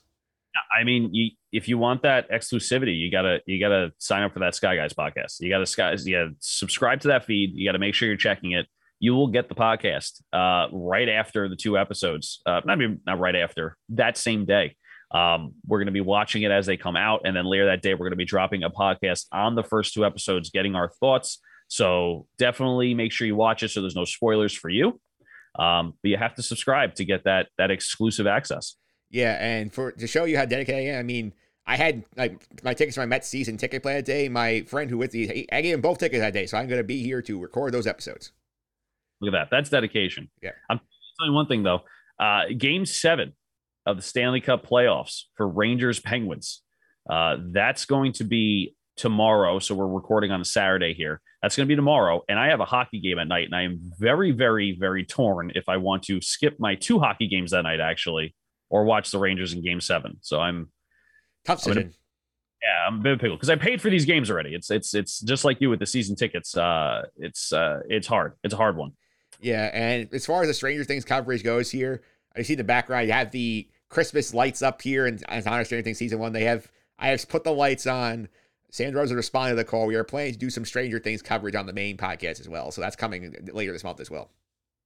I 0.78 0.84
mean, 0.84 1.14
you, 1.14 1.32
if 1.52 1.68
you 1.68 1.78
want 1.78 2.04
that 2.04 2.30
exclusivity, 2.30 2.98
you 2.98 3.12
gotta 3.12 3.40
you 3.46 3.60
gotta 3.60 3.92
sign 3.98 4.24
up 4.24 4.34
for 4.34 4.40
that 4.40 4.56
Sky 4.56 4.76
Guys 4.76 4.94
podcast. 4.94 5.40
You 5.40 5.50
gotta 5.50 5.66
Sky, 5.66 5.96
you 6.04 6.16
gotta 6.16 6.36
subscribe 6.40 7.02
to 7.02 7.10
that 7.10 7.26
feed. 7.26 7.52
You 7.54 7.68
gotta 7.68 7.80
make 7.80 7.96
sure 7.96 8.08
you're 8.08 8.18
checking 8.18 8.52
it. 8.52 8.68
You 9.00 9.14
will 9.14 9.28
get 9.28 9.50
the 9.50 9.56
podcast 9.56 10.22
uh, 10.34 10.68
right 10.72 11.10
after 11.10 11.50
the 11.50 11.56
two 11.56 11.78
episodes. 11.78 12.42
Uh, 12.46 12.62
not 12.66 12.80
not 13.06 13.20
right 13.20 13.36
after 13.36 13.78
that 13.90 14.18
same 14.18 14.46
day. 14.46 14.76
Um, 15.12 15.54
we're 15.68 15.78
going 15.80 15.86
to 15.86 15.94
be 15.94 16.02
watching 16.02 16.44
it 16.44 16.52
as 16.52 16.66
they 16.66 16.78
come 16.78 16.96
out, 16.96 17.22
and 17.26 17.36
then 17.36 17.46
later 17.46 17.68
that 17.68 17.82
day, 17.82 17.94
we're 17.94 18.00
going 18.00 18.12
to 18.12 18.18
be 18.18 18.26
dropping 18.26 18.64
a 18.64 18.70
podcast 18.70 19.26
on 19.32 19.56
the 19.56 19.64
first 19.64 19.94
two 19.94 20.06
episodes, 20.06 20.50
getting 20.50 20.76
our 20.76 20.90
thoughts. 20.90 21.40
So 21.68 22.28
definitely 22.38 22.94
make 22.94 23.12
sure 23.12 23.28
you 23.28 23.36
watch 23.36 23.64
it 23.64 23.70
so 23.70 23.82
there's 23.82 23.96
no 23.96 24.06
spoilers 24.06 24.54
for 24.54 24.70
you. 24.70 25.00
Um, 25.58 25.94
but 26.02 26.10
you 26.10 26.18
have 26.18 26.36
to 26.36 26.44
subscribe 26.44 26.96
to 26.96 27.06
get 27.06 27.24
that 27.24 27.48
that 27.58 27.72
exclusive 27.72 28.28
access. 28.28 28.76
Yeah, 29.10 29.38
and 29.40 29.72
for 29.74 29.92
to 29.92 30.08
show 30.08 30.26
you 30.26 30.38
how 30.38 30.46
dedicated 30.46 30.82
I 30.82 30.94
am, 30.94 31.00
I 31.00 31.04
mean, 31.04 31.34
I 31.68 31.78
had 31.78 32.04
like 32.16 32.46
my 32.64 32.74
tickets 32.74 32.96
for 32.96 33.02
my 33.02 33.08
Mets 33.08 33.28
season 33.28 33.58
ticket 33.58 33.82
play 33.82 33.94
that 33.94 34.06
day. 34.06 34.30
My 34.30 34.62
friend 34.62 34.90
who 34.90 34.98
with 34.98 35.12
the 35.12 35.48
I 35.52 35.62
gave 35.62 35.74
him 35.74 35.82
both 35.82 36.00
tickets 36.00 36.22
that 36.22 36.34
day, 36.34 36.46
so 36.46 36.58
I'm 36.58 36.68
going 36.68 36.80
to 36.80 36.84
be 36.84 37.02
here 37.02 37.22
to 37.24 37.40
record 37.40 37.74
those 37.74 37.88
episodes. 37.88 38.32
Look 39.22 39.34
at 39.34 39.38
that. 39.38 39.48
That's 39.50 39.70
dedication. 39.70 40.30
Yeah. 40.42 40.52
I'm 40.70 40.80
telling 41.18 41.32
you 41.32 41.36
one 41.36 41.48
thing 41.48 41.64
though. 41.64 41.82
Uh, 42.20 42.44
game 42.58 42.86
seven 42.86 43.34
of 43.86 43.98
the 43.98 44.02
Stanley 44.02 44.42
Cup 44.42 44.66
playoffs 44.66 45.24
for 45.36 45.48
Rangers 45.48 46.00
Penguins. 46.00 46.62
Uh, 47.10 47.38
that's 47.52 47.86
going 47.86 48.14
to 48.14 48.24
be 48.24 48.76
tomorrow. 48.98 49.60
So 49.60 49.76
we're 49.76 49.88
recording 49.88 50.32
on 50.32 50.42
a 50.42 50.46
Saturday 50.46 50.94
here. 50.94 51.22
That's 51.42 51.56
going 51.56 51.68
to 51.68 51.72
be 51.72 51.76
tomorrow. 51.76 52.24
And 52.28 52.40
I 52.40 52.48
have 52.48 52.60
a 52.60 52.66
hockey 52.66 53.00
game 53.00 53.20
at 53.20 53.28
night, 53.28 53.46
and 53.46 53.56
I 53.56 53.64
am 53.64 53.80
very, 54.00 54.32
very, 54.32 54.76
very 54.80 55.06
torn 55.06 55.52
if 55.56 55.70
I 55.70 55.78
want 55.78 56.04
to 56.04 56.22
skip 56.22 56.56
my 56.60 56.76
two 56.76 57.00
hockey 57.00 57.28
games 57.28 57.52
that 57.52 57.64
night, 57.64 57.80
actually, 57.80 58.34
or 58.70 58.84
watch 58.84 59.12
the 59.12 59.20
Rangers 59.20 59.54
in 59.54 59.64
game 59.64 59.82
seven. 59.82 60.18
So 60.22 60.40
I'm 60.40 60.70
tough 61.46 61.64
decision. 61.64 61.94
yeah, 62.62 62.88
I'm 62.88 63.00
a 63.00 63.02
bit 63.02 63.14
of 63.14 63.20
pickle 63.20 63.36
because 63.36 63.50
I 63.50 63.56
paid 63.56 63.82
for 63.82 63.90
these 63.90 64.06
games 64.06 64.30
already. 64.30 64.56
It's 64.56 64.72
it's 64.72 64.94
it's 64.94 65.20
just 65.20 65.46
like 65.46 65.62
you 65.62 65.70
with 65.70 65.80
the 65.80 65.86
season 65.86 66.16
tickets. 66.16 66.58
Uh, 66.58 67.04
it's 67.18 67.54
uh, 67.54 67.82
it's 67.88 68.08
hard. 68.08 68.34
It's 68.44 68.54
a 68.54 68.58
hard 68.58 68.78
one. 68.78 68.94
Yeah, 69.42 69.70
and 69.74 70.10
as 70.14 70.26
far 70.26 70.42
as 70.42 70.48
the 70.48 70.54
Stranger 70.54 70.84
Things 70.84 71.06
coverage 71.06 71.44
goes 71.44 71.70
here, 71.70 72.02
I 72.36 72.42
see 72.42 72.56
the 72.56 72.64
background. 72.64 73.08
You 73.08 73.14
have 73.14 73.32
the 73.32 73.68
Christmas 73.90 74.34
lights 74.34 74.62
up 74.62 74.82
here, 74.82 75.06
and 75.06 75.24
as 75.30 75.46
honor 75.46 75.66
Stranger 75.66 75.84
Things 75.84 75.98
season 75.98 76.20
one, 76.20 76.34
they 76.34 76.46
have 76.46 76.72
I 76.98 77.10
have 77.10 77.28
put 77.28 77.44
the 77.44 77.54
lights 77.54 77.88
on. 77.88 78.30
Sam 78.72 78.94
DeRosa 78.94 79.16
responded 79.16 79.52
to 79.52 79.56
the 79.56 79.64
call. 79.64 79.86
We 79.86 79.96
are 79.96 80.04
planning 80.04 80.34
to 80.34 80.40
do 80.40 80.50
some 80.50 80.66
Stranger 80.66 81.00
Things 81.00 81.22
coverage 81.22 81.56
on 81.56 81.66
the 81.66 81.74
main 81.74 81.96
podcast 81.98 82.40
as 82.42 82.50
well, 82.50 82.72
so 82.72 82.82
that's 82.82 82.96
coming 82.96 83.34
later 83.54 83.72
this 83.72 83.84
month 83.84 84.00
as 84.00 84.12
well. 84.12 84.32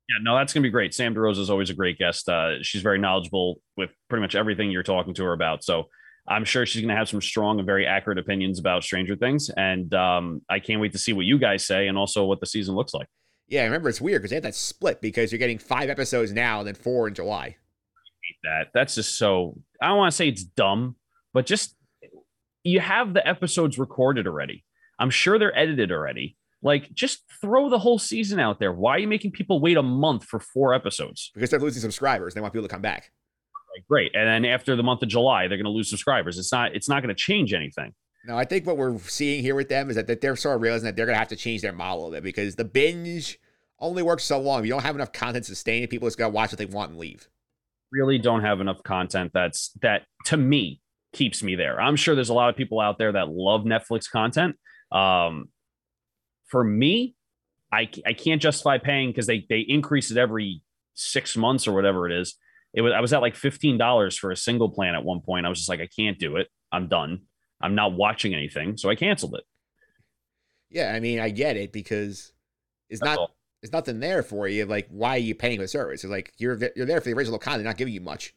Yeah, 0.09 0.17
no, 0.23 0.35
that's 0.35 0.53
gonna 0.53 0.63
be 0.63 0.71
great. 0.71 0.93
Sam 0.93 1.13
DeRosa 1.13 1.39
is 1.39 1.49
always 1.49 1.69
a 1.69 1.75
great 1.75 1.99
guest. 1.99 2.27
Uh, 2.27 2.63
she's 2.63 2.81
very 2.81 2.97
knowledgeable 2.97 3.61
with 3.77 3.91
pretty 4.09 4.21
much 4.21 4.35
everything 4.35 4.71
you're 4.71 4.81
talking 4.81 5.13
to 5.13 5.23
her 5.23 5.33
about. 5.33 5.63
So 5.63 5.85
I'm 6.27 6.45
sure 6.45 6.65
she's 6.65 6.81
gonna 6.81 6.95
have 6.95 7.07
some 7.07 7.21
strong 7.21 7.59
and 7.59 7.65
very 7.65 7.85
accurate 7.85 8.17
opinions 8.17 8.59
about 8.59 8.83
Stranger 8.83 9.15
Things, 9.15 9.51
and 9.55 9.93
um, 9.93 10.41
I 10.49 10.59
can't 10.59 10.81
wait 10.81 10.93
to 10.93 10.97
see 10.97 11.13
what 11.13 11.25
you 11.25 11.37
guys 11.37 11.65
say 11.65 11.87
and 11.87 11.97
also 11.97 12.25
what 12.25 12.39
the 12.39 12.47
season 12.47 12.75
looks 12.75 12.93
like. 12.93 13.07
Yeah, 13.47 13.63
remember 13.63 13.89
it's 13.89 14.01
weird 14.01 14.21
because 14.21 14.29
they 14.31 14.35
had 14.35 14.43
that 14.43 14.55
split 14.55 15.01
because 15.01 15.31
you're 15.31 15.39
getting 15.39 15.57
five 15.57 15.89
episodes 15.89 16.31
now 16.31 16.59
and 16.59 16.67
then 16.67 16.75
four 16.75 17.07
in 17.07 17.13
July. 17.13 17.57
That 18.43 18.67
that's 18.73 18.95
just 18.95 19.17
so. 19.17 19.57
I 19.81 19.87
don't 19.89 19.97
want 19.97 20.11
to 20.11 20.15
say 20.15 20.27
it's 20.27 20.43
dumb, 20.43 20.95
but 21.33 21.45
just 21.45 21.75
you 22.63 22.79
have 22.79 23.13
the 23.13 23.27
episodes 23.27 23.77
recorded 23.77 24.27
already. 24.27 24.63
I'm 24.99 25.09
sure 25.09 25.39
they're 25.39 25.57
edited 25.57 25.91
already. 25.91 26.35
Like, 26.61 26.93
just 26.93 27.23
throw 27.41 27.69
the 27.69 27.79
whole 27.79 27.99
season 27.99 28.39
out 28.39 28.59
there. 28.59 28.73
Why 28.73 28.95
are 28.95 28.99
you 28.99 29.07
making 29.07 29.31
people 29.31 29.61
wait 29.61 29.77
a 29.77 29.83
month 29.83 30.25
for 30.25 30.39
four 30.39 30.73
episodes? 30.73 31.31
Because 31.33 31.49
they're 31.49 31.59
losing 31.59 31.81
subscribers. 31.81 32.33
They 32.33 32.41
want 32.41 32.53
people 32.53 32.67
to 32.67 32.73
come 32.73 32.81
back. 32.81 33.11
Like, 33.75 33.87
great. 33.87 34.11
And 34.13 34.27
then 34.27 34.45
after 34.51 34.75
the 34.75 34.83
month 34.83 35.01
of 35.01 35.09
July, 35.09 35.47
they're 35.47 35.57
going 35.57 35.65
to 35.65 35.71
lose 35.71 35.89
subscribers. 35.89 36.37
It's 36.37 36.51
not. 36.51 36.75
It's 36.75 36.89
not 36.89 37.01
going 37.01 37.15
to 37.15 37.21
change 37.21 37.53
anything. 37.53 37.93
No, 38.25 38.37
I 38.37 38.43
think 38.43 38.65
what 38.65 38.77
we're 38.77 38.97
seeing 38.99 39.41
here 39.41 39.55
with 39.55 39.69
them 39.69 39.89
is 39.89 39.95
that, 39.95 40.07
that 40.07 40.19
they're 40.19 40.35
sort 40.35 40.57
of 40.57 40.61
realizing 40.61 40.85
that 40.85 40.95
they're 40.95 41.05
going 41.05 41.15
to 41.15 41.19
have 41.19 41.29
to 41.29 41.35
change 41.37 41.61
their 41.61 41.71
model 41.71 42.07
a 42.07 42.11
bit 42.11 42.23
because 42.23 42.55
the 42.55 42.65
binge 42.65 43.39
only 43.79 44.03
works 44.03 44.25
so 44.25 44.39
long. 44.39 44.59
If 44.59 44.65
you 44.65 44.73
don't 44.73 44.83
have 44.83 44.95
enough 44.95 45.13
content 45.13 45.45
to 45.45 45.51
sustain 45.55 45.83
it, 45.83 45.89
people 45.89 46.07
just 46.07 46.17
going 46.17 46.31
to 46.31 46.35
watch 46.35 46.51
what 46.51 46.57
they 46.57 46.65
want 46.65 46.91
and 46.91 46.99
leave. 46.99 47.29
Really 47.91 48.17
don't 48.17 48.41
have 48.41 48.59
enough 48.59 48.83
content 48.83 49.31
that's 49.33 49.71
that 49.81 50.03
to 50.25 50.37
me 50.37 50.81
keeps 51.13 51.41
me 51.41 51.55
there. 51.55 51.81
I'm 51.81 51.95
sure 51.95 52.13
there's 52.13 52.29
a 52.29 52.33
lot 52.33 52.49
of 52.49 52.55
people 52.55 52.79
out 52.79 52.97
there 52.97 53.13
that 53.13 53.29
love 53.29 53.61
Netflix 53.61 54.09
content. 54.11 54.57
Um, 54.91 55.47
for 56.49 56.63
me, 56.63 57.15
I, 57.71 57.89
I 58.05 58.13
can't 58.13 58.41
justify 58.41 58.77
paying 58.77 59.09
because 59.09 59.27
they 59.27 59.45
they 59.49 59.59
increase 59.59 60.11
it 60.11 60.17
every 60.17 60.61
six 60.95 61.37
months 61.37 61.67
or 61.67 61.73
whatever 61.73 62.09
it 62.09 62.19
is. 62.19 62.35
It 62.73 62.81
was 62.81 62.93
I 62.95 62.99
was 62.99 63.13
at 63.13 63.21
like 63.21 63.35
fifteen 63.35 63.77
dollars 63.77 64.17
for 64.17 64.31
a 64.31 64.35
single 64.37 64.69
plan 64.69 64.95
at 64.95 65.03
one 65.03 65.21
point. 65.21 65.45
I 65.45 65.49
was 65.49 65.59
just 65.59 65.69
like, 65.69 65.79
I 65.79 65.87
can't 65.87 66.19
do 66.19 66.35
it. 66.37 66.47
I'm 66.71 66.87
done. 66.87 67.21
I'm 67.61 67.75
not 67.75 67.93
watching 67.93 68.33
anything, 68.33 68.77
so 68.77 68.89
I 68.89 68.95
canceled 68.95 69.35
it. 69.35 69.43
Yeah, 70.69 70.93
I 70.93 70.99
mean, 70.99 71.19
I 71.19 71.29
get 71.29 71.57
it 71.57 71.73
because 71.73 72.31
it's 72.89 72.99
That's 72.99 73.09
not 73.09 73.17
all. 73.17 73.35
there's 73.61 73.73
nothing 73.73 73.99
there 73.99 74.23
for 74.23 74.47
you. 74.47 74.65
Like, 74.65 74.87
why 74.89 75.15
are 75.15 75.17
you 75.17 75.33
paying 75.35 75.57
for 75.57 75.63
the 75.63 75.67
service? 75.67 76.03
It's 76.03 76.11
like 76.11 76.31
you're 76.37 76.59
you're 76.75 76.85
there 76.85 77.01
for 77.01 77.09
the 77.09 77.15
original 77.15 77.39
content, 77.39 77.65
not 77.65 77.77
giving 77.77 77.93
you 77.93 78.01
much. 78.01 78.33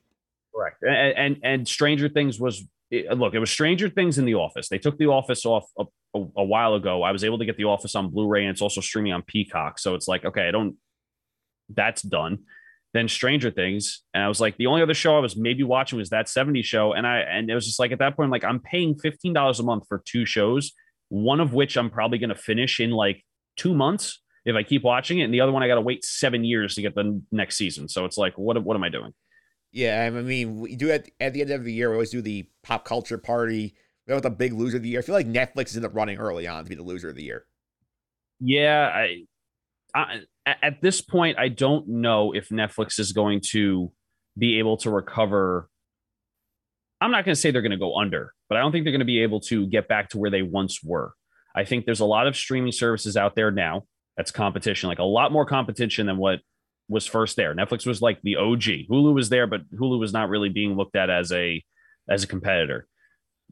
Correct. 0.55 0.79
And, 0.83 1.17
and 1.17 1.37
and 1.43 1.69
Stranger 1.69 2.09
Things 2.09 2.41
was 2.41 2.65
it- 2.93 3.11
uh, 3.11 3.15
look, 3.15 3.35
it 3.35 3.39
was 3.41 3.51
Stranger 3.51 3.89
Things 3.89 4.19
in 4.19 4.25
The 4.27 4.35
Office. 4.35 4.69
They 4.69 4.79
took 4.79 4.99
The 4.99 5.07
Office 5.07 5.45
off 5.45 5.65
a, 5.79 5.85
a, 6.15 6.27
a 6.37 6.45
while 6.45 6.75
ago. 6.75 7.03
I 7.03 7.11
was 7.11 7.25
able 7.25 7.39
to 7.39 7.45
get 7.47 7.57
The 7.57 7.65
Office 7.65 7.97
on 7.97 8.11
Blu-ray, 8.11 8.43
and 8.43 8.51
it's 8.51 8.63
also 8.63 8.81
streaming 8.81 9.13
on 9.13 9.23
Peacock. 9.23 9.79
So 9.79 9.95
it's 9.95 10.07
like, 10.07 10.25
okay, 10.25 10.47
I 10.47 10.51
don't. 10.51 10.77
That's 11.75 12.03
done. 12.03 12.41
Then 12.93 13.09
Stranger 13.09 13.51
Things, 13.51 14.03
and 14.13 14.23
I 14.23 14.29
was 14.29 14.39
like, 14.39 14.59
the 14.59 14.67
only 14.67 14.83
other 14.83 14.93
show 14.93 15.17
I 15.17 15.21
was 15.21 15.35
maybe 15.35 15.63
watching 15.63 15.99
was 15.99 16.11
that 16.11 16.27
70s 16.27 16.65
show, 16.65 16.93
and 16.93 17.07
I 17.07 17.21
and 17.21 17.51
it 17.51 17.55
was 17.55 17.65
just 17.65 17.79
like 17.81 17.91
at 17.91 17.99
that 18.01 18.15
point, 18.17 18.31
like 18.31 18.45
I'm 18.45 18.61
paying 18.61 18.95
fifteen 18.99 19.33
dollars 19.33 19.59
a 19.59 19.63
month 19.63 19.85
for 19.89 20.03
two 20.05 20.27
shows, 20.27 20.73
one 21.09 21.41
of 21.41 21.55
which 21.55 21.79
I'm 21.79 21.89
probably 21.89 22.19
going 22.19 22.29
to 22.29 22.35
finish 22.37 22.79
in 22.81 22.91
like 22.91 23.25
two 23.57 23.75
months 23.75 24.21
if 24.45 24.55
I 24.57 24.63
keep 24.63 24.83
watching 24.83 25.21
it, 25.21 25.25
and 25.25 25.33
the 25.33 25.41
other 25.41 25.53
one 25.53 25.63
I 25.63 25.69
got 25.69 25.77
to 25.77 25.81
wait 25.81 26.05
seven 26.05 26.45
years 26.45 26.75
to 26.75 26.83
get 26.83 26.95
the 26.95 27.23
next 27.33 27.57
season. 27.57 27.89
So 27.89 28.05
it's 28.05 28.19
like, 28.19 28.37
what 28.37 28.63
what 28.63 28.77
am 28.77 28.85
I 28.85 28.91
doing? 28.91 29.15
Yeah, 29.73 30.05
I 30.05 30.11
mean, 30.11 30.61
we 30.61 30.77
do 30.77 30.91
at 30.91 31.09
at 31.19 31.33
the 31.33 31.41
end 31.41 31.51
of 31.51 31.65
the 31.65 31.73
year, 31.73 31.89
we 31.89 31.97
always 31.97 32.11
do 32.11 32.21
the 32.21 32.47
pop 32.63 32.85
culture 32.85 33.19
party. 33.19 33.75
We 34.07 34.13
have 34.13 34.23
the 34.23 34.31
big 34.31 34.53
loser 34.53 34.77
of 34.77 34.83
the 34.83 34.91
year. 34.91 35.01
I 35.01 35.03
feel 35.03 35.15
like 35.15 35.27
Netflix 35.27 35.69
is 35.69 35.77
in 35.77 35.83
the 35.83 35.89
running 35.89 36.19
early 36.19 36.47
on 36.47 36.65
to 36.65 36.69
be 36.69 36.75
the 36.75 36.83
loser 36.83 37.09
of 37.09 37.17
the 37.17 37.23
year. 37.23 37.47
Yeah, 38.39 39.07
I 39.95 40.21
at 40.47 40.83
this 40.83 41.01
point 41.01 41.39
I 41.39 41.49
don't 41.49 41.89
know 41.89 42.33
if 42.35 42.51
Netflix 42.51 42.99
is 42.99 43.13
going 43.13 43.41
to 43.51 43.93
be 44.37 44.59
able 44.59 44.77
to 44.79 44.91
recover. 44.91 45.69
I'm 47.01 47.11
not 47.11 47.25
going 47.25 47.35
to 47.35 47.41
say 47.41 47.51
they're 47.51 47.63
going 47.63 47.73
to 47.73 47.79
go 47.79 47.97
under, 47.97 48.35
but 48.49 48.59
I 48.59 48.61
don't 48.61 48.73
think 48.73 48.85
they're 48.85 48.93
going 48.93 49.01
to 49.01 49.07
be 49.07 49.23
able 49.23 49.41
to 49.41 49.67
get 49.67 49.89
back 49.89 50.11
to 50.11 50.19
where 50.19 50.31
they 50.31 50.43
once 50.43 50.81
were. 50.85 51.15
I 51.55 51.65
think 51.65 51.85
there's 51.85 52.01
a 52.01 52.07
lot 52.07 52.27
of 52.27 52.37
streaming 52.37 52.73
services 52.73 53.17
out 53.17 53.35
there 53.37 53.51
now 53.51 53.85
that's 54.17 54.31
competition, 54.31 54.89
like 54.89 54.99
a 54.99 55.05
lot 55.05 55.33
more 55.33 55.47
competition 55.47 56.07
than 56.07 56.17
what 56.17 56.41
was 56.93 57.07
first 57.07 57.37
there. 57.37 57.55
Netflix 57.55 57.87
was 57.87 58.01
like 58.01 58.21
the 58.23 58.37
OG. 58.37 58.89
Hulu 58.91 59.15
was 59.15 59.29
there, 59.29 59.47
but 59.47 59.63
Hulu 59.73 59.99
was 59.99 60.13
not 60.13 60.29
really 60.29 60.49
being 60.49 60.77
looked 60.77 60.97
at 60.97 61.11
as 61.11 61.33
a 61.33 61.63
as 62.09 62.23
a 62.23 62.27
competitor 62.27 62.87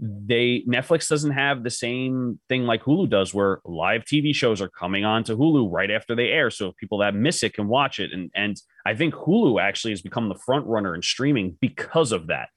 they 0.01 0.65
Netflix 0.67 1.09
doesn't 1.09 1.33
have 1.33 1.63
the 1.63 1.71
same 1.71 2.41
thing 2.49 2.65
like 2.65 2.83
Hulu 2.83 3.11
does, 3.11 3.35
where 3.35 3.61
live 3.67 4.05
TV 4.05 4.35
shows 4.35 4.61
are 4.63 4.69
coming 4.69 5.05
on 5.05 5.25
to 5.25 5.37
Hulu 5.37 5.71
right 5.71 5.91
after 5.91 6.17
they 6.17 6.29
air, 6.29 6.51
so 6.51 6.73
people 6.81 6.99
that 6.99 7.15
miss 7.15 7.43
it 7.43 7.53
can 7.53 7.69
watch 7.69 8.01
it. 8.01 8.11
And 8.13 8.31
and 8.35 8.57
I 8.87 8.95
think 8.95 9.15
Hulu 9.15 9.61
actually 9.61 9.93
has 9.93 10.01
become 10.01 10.29
the 10.29 10.39
front 10.47 10.67
runner 10.67 10.95
in 10.95 11.03
streaming 11.03 11.59
because 11.61 12.13
of 12.13 12.29
that. 12.29 12.49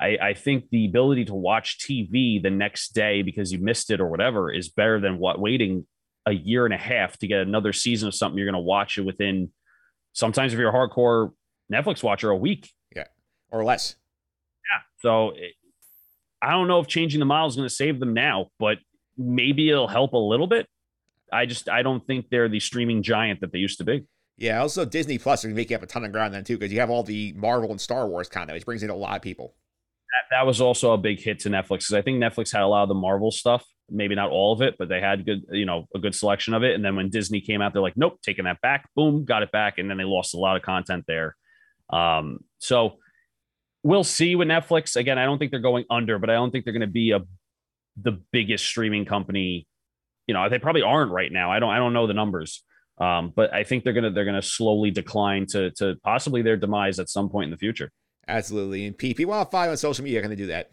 I, 0.00 0.18
I 0.20 0.34
think 0.34 0.70
the 0.70 0.86
ability 0.86 1.26
to 1.26 1.34
watch 1.34 1.78
TV 1.78 2.42
the 2.42 2.50
next 2.50 2.94
day 2.94 3.22
because 3.22 3.52
you 3.52 3.58
missed 3.58 3.90
it 3.90 4.00
or 4.00 4.08
whatever 4.08 4.50
is 4.50 4.68
better 4.68 4.98
than 4.98 5.18
what 5.18 5.38
waiting 5.38 5.86
a 6.26 6.32
year 6.32 6.64
and 6.64 6.74
a 6.74 6.78
half 6.78 7.16
to 7.18 7.28
get 7.28 7.40
another 7.40 7.72
season 7.72 8.08
of 8.08 8.14
something 8.14 8.38
you're 8.38 8.50
going 8.50 8.54
to 8.54 8.66
watch 8.66 8.98
it 8.98 9.02
within. 9.02 9.52
Sometimes 10.12 10.52
if 10.52 10.58
you're 10.58 10.70
a 10.70 10.72
hardcore 10.72 11.32
Netflix 11.72 12.02
watcher, 12.02 12.30
a 12.30 12.36
week. 12.36 12.72
Yeah, 12.94 13.06
or 13.50 13.64
less. 13.64 13.96
Yeah. 14.70 14.82
So 15.00 15.30
it, 15.30 15.54
I 16.42 16.50
don't 16.50 16.68
know 16.68 16.80
if 16.80 16.86
changing 16.86 17.20
the 17.20 17.26
model 17.26 17.48
is 17.48 17.56
going 17.56 17.68
to 17.68 17.74
save 17.74 18.00
them 18.00 18.14
now, 18.14 18.50
but 18.58 18.78
maybe 19.16 19.70
it'll 19.70 19.88
help 19.88 20.12
a 20.12 20.18
little 20.18 20.46
bit. 20.46 20.66
I 21.32 21.46
just 21.46 21.68
I 21.68 21.82
don't 21.82 22.06
think 22.06 22.26
they're 22.30 22.48
the 22.48 22.60
streaming 22.60 23.02
giant 23.02 23.40
that 23.40 23.52
they 23.52 23.58
used 23.58 23.78
to 23.78 23.84
be. 23.84 24.06
Yeah, 24.36 24.60
also 24.60 24.84
Disney 24.84 25.18
Plus 25.18 25.44
is 25.44 25.54
making 25.54 25.76
up 25.76 25.82
a 25.82 25.86
ton 25.86 26.04
of 26.04 26.12
ground 26.12 26.34
then 26.34 26.44
too 26.44 26.58
because 26.58 26.72
you 26.72 26.80
have 26.80 26.90
all 26.90 27.02
the 27.02 27.32
Marvel 27.34 27.70
and 27.70 27.80
Star 27.80 28.08
Wars 28.08 28.28
content, 28.28 28.54
which 28.56 28.66
brings 28.66 28.82
in 28.82 28.90
a 28.90 28.96
lot 28.96 29.16
of 29.16 29.22
people. 29.22 29.54
That, 30.12 30.36
that 30.36 30.46
was 30.46 30.60
also 30.60 30.92
a 30.92 30.98
big 30.98 31.20
hit 31.20 31.40
to 31.40 31.48
Netflix 31.48 31.80
because 31.80 31.94
I 31.94 32.02
think 32.02 32.22
Netflix 32.22 32.52
had 32.52 32.62
a 32.62 32.66
lot 32.66 32.82
of 32.82 32.88
the 32.88 32.94
Marvel 32.94 33.30
stuff, 33.30 33.64
maybe 33.88 34.14
not 34.14 34.30
all 34.30 34.52
of 34.52 34.60
it, 34.60 34.76
but 34.78 34.88
they 34.88 35.00
had 35.00 35.24
good, 35.24 35.44
you 35.50 35.64
know, 35.64 35.86
a 35.94 35.98
good 35.98 36.14
selection 36.14 36.54
of 36.54 36.62
it. 36.62 36.74
And 36.74 36.84
then 36.84 36.96
when 36.96 37.08
Disney 37.08 37.40
came 37.40 37.62
out, 37.62 37.72
they're 37.72 37.82
like, 37.82 37.96
nope, 37.96 38.18
taking 38.22 38.44
that 38.44 38.60
back. 38.60 38.88
Boom, 38.94 39.24
got 39.24 39.42
it 39.42 39.50
back, 39.52 39.78
and 39.78 39.88
then 39.88 39.96
they 39.96 40.04
lost 40.04 40.34
a 40.34 40.38
lot 40.38 40.56
of 40.56 40.62
content 40.62 41.04
there. 41.06 41.36
Um, 41.90 42.40
so 42.58 42.98
we'll 43.82 44.04
see 44.04 44.36
with 44.36 44.48
Netflix. 44.48 44.96
Again, 44.96 45.18
I 45.18 45.24
don't 45.24 45.38
think 45.38 45.50
they're 45.50 45.60
going 45.60 45.84
under, 45.90 46.18
but 46.18 46.30
I 46.30 46.34
don't 46.34 46.50
think 46.50 46.64
they're 46.64 46.74
going 46.74 46.82
to 46.82 46.86
be 46.86 47.12
a 47.12 47.20
the 47.96 48.18
biggest 48.32 48.64
streaming 48.64 49.04
company. 49.04 49.66
You 50.26 50.34
know, 50.34 50.48
they 50.48 50.58
probably 50.58 50.82
aren't 50.82 51.10
right 51.10 51.30
now. 51.30 51.50
I 51.50 51.58
don't 51.58 51.70
I 51.70 51.78
don't 51.78 51.92
know 51.92 52.06
the 52.06 52.14
numbers. 52.14 52.64
Um, 52.98 53.32
but 53.34 53.52
I 53.52 53.64
think 53.64 53.84
they're 53.84 53.92
gonna 53.92 54.10
they're 54.10 54.24
gonna 54.24 54.42
slowly 54.42 54.90
decline 54.90 55.46
to 55.50 55.70
to 55.72 55.96
possibly 56.04 56.42
their 56.42 56.56
demise 56.56 56.98
at 56.98 57.08
some 57.08 57.28
point 57.28 57.46
in 57.46 57.50
the 57.50 57.56
future. 57.56 57.90
Absolutely. 58.28 58.86
And 58.86 58.96
PP, 58.96 59.26
want 59.26 59.48
to 59.48 59.50
follow 59.50 59.70
on 59.70 59.76
social 59.76 60.04
media, 60.04 60.20
can 60.20 60.30
they 60.30 60.36
do 60.36 60.46
that? 60.46 60.70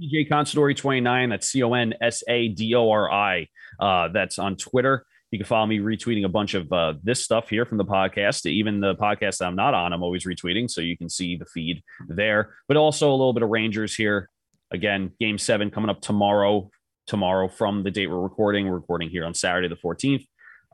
PJ 0.00 0.28
Consadori 0.30 0.76
29. 0.76 1.28
That's 1.28 1.48
C 1.48 1.62
O 1.62 1.74
N 1.74 1.94
S 2.00 2.22
A 2.28 2.48
D 2.48 2.74
O 2.74 2.90
R 2.90 3.10
I. 3.10 3.48
Uh, 3.78 4.08
that's 4.08 4.38
on 4.38 4.56
Twitter. 4.56 5.04
You 5.30 5.38
can 5.38 5.46
follow 5.46 5.66
me 5.66 5.78
retweeting 5.78 6.24
a 6.24 6.28
bunch 6.28 6.54
of 6.54 6.72
uh, 6.72 6.94
this 7.02 7.22
stuff 7.22 7.48
here 7.48 7.64
from 7.64 7.78
the 7.78 7.84
podcast. 7.84 8.46
Even 8.46 8.80
the 8.80 8.96
podcast 8.96 9.38
that 9.38 9.46
I'm 9.46 9.54
not 9.54 9.74
on, 9.74 9.92
I'm 9.92 10.02
always 10.02 10.24
retweeting. 10.24 10.68
So 10.68 10.80
you 10.80 10.96
can 10.96 11.08
see 11.08 11.36
the 11.36 11.44
feed 11.44 11.82
there. 12.08 12.54
But 12.66 12.76
also 12.76 13.10
a 13.10 13.12
little 13.12 13.32
bit 13.32 13.42
of 13.42 13.50
Rangers 13.50 13.94
here. 13.94 14.28
Again, 14.72 15.12
game 15.20 15.38
seven 15.38 15.70
coming 15.70 15.90
up 15.90 16.00
tomorrow. 16.00 16.70
Tomorrow 17.06 17.48
from 17.48 17.82
the 17.82 17.90
date 17.90 18.08
we're 18.08 18.20
recording. 18.20 18.68
We're 18.68 18.76
recording 18.76 19.10
here 19.10 19.24
on 19.24 19.34
Saturday 19.34 19.68
the 19.68 19.76
14th. 19.76 20.26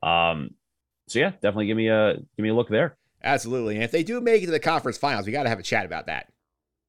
Um, 0.02 0.50
so 1.08 1.18
yeah, 1.18 1.30
definitely 1.30 1.66
give 1.66 1.76
me 1.76 1.88
a 1.88 2.14
give 2.14 2.42
me 2.42 2.50
a 2.50 2.54
look 2.54 2.68
there. 2.68 2.96
Absolutely. 3.26 3.74
And 3.74 3.84
if 3.84 3.90
they 3.90 4.04
do 4.04 4.20
make 4.20 4.42
it 4.42 4.46
to 4.46 4.52
the 4.52 4.60
conference 4.60 4.96
finals, 4.96 5.26
we 5.26 5.32
got 5.32 5.42
to 5.42 5.48
have 5.48 5.58
a 5.58 5.64
chat 5.64 5.84
about 5.84 6.06
that. 6.06 6.32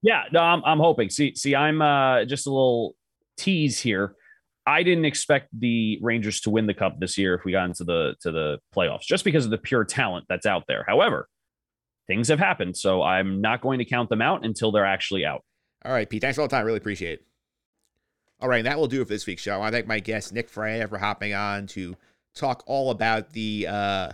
Yeah, 0.04 0.24
no, 0.32 0.40
I'm, 0.40 0.64
I'm 0.64 0.78
hoping. 0.78 1.10
See, 1.10 1.34
see, 1.36 1.56
I'm 1.56 1.82
uh, 1.82 2.26
just 2.26 2.46
a 2.46 2.52
little 2.52 2.96
tease 3.36 3.80
here. 3.80 4.16
I 4.68 4.84
didn't 4.84 5.06
expect 5.06 5.48
the 5.58 5.98
Rangers 6.02 6.42
to 6.42 6.50
win 6.52 6.68
the 6.68 6.74
cup 6.74 7.00
this 7.00 7.18
year 7.18 7.34
if 7.34 7.44
we 7.44 7.54
got 7.54 7.66
into 7.66 7.84
the 7.84 8.16
to 8.22 8.32
the 8.32 8.60
playoffs, 8.76 9.02
just 9.02 9.24
because 9.24 9.46
of 9.46 9.52
the 9.52 9.58
pure 9.58 9.84
talent 9.84 10.26
that's 10.30 10.46
out 10.46 10.66
there. 10.68 10.84
However, 10.88 11.28
things 12.06 12.28
have 12.28 12.38
happened, 12.38 12.78
so 12.78 13.02
I'm 13.02 13.42
not 13.42 13.62
going 13.62 13.80
to 13.80 13.86
count 13.86 14.10
them 14.10 14.22
out 14.22 14.46
until 14.46 14.72
they're 14.72 14.86
actually 14.86 15.26
out. 15.26 15.44
All 15.84 15.92
right, 15.92 16.08
Pete. 16.08 16.22
Thanks 16.22 16.36
for 16.36 16.42
all 16.42 16.48
the 16.48 16.56
time. 16.56 16.66
Really 16.66 16.78
appreciate 16.78 17.20
it. 17.20 17.26
All 18.40 18.50
right, 18.50 18.58
and 18.58 18.68
that 18.68 18.78
will 18.78 18.88
do 18.88 19.02
it 19.02 19.06
for 19.06 19.14
this 19.14 19.26
week's 19.26 19.42
show. 19.42 19.56
I 19.56 19.58
want 19.58 19.72
to 19.72 19.78
thank 19.78 19.88
my 19.88 20.00
guest 20.00 20.34
Nick 20.34 20.50
Freya 20.50 20.88
for 20.88 21.00
hopping 21.00 21.34
on 21.34 21.66
to 21.68 21.96
talk 22.36 22.64
all 22.68 22.92
about 22.92 23.32
the 23.32 23.68
uh, 23.68 24.12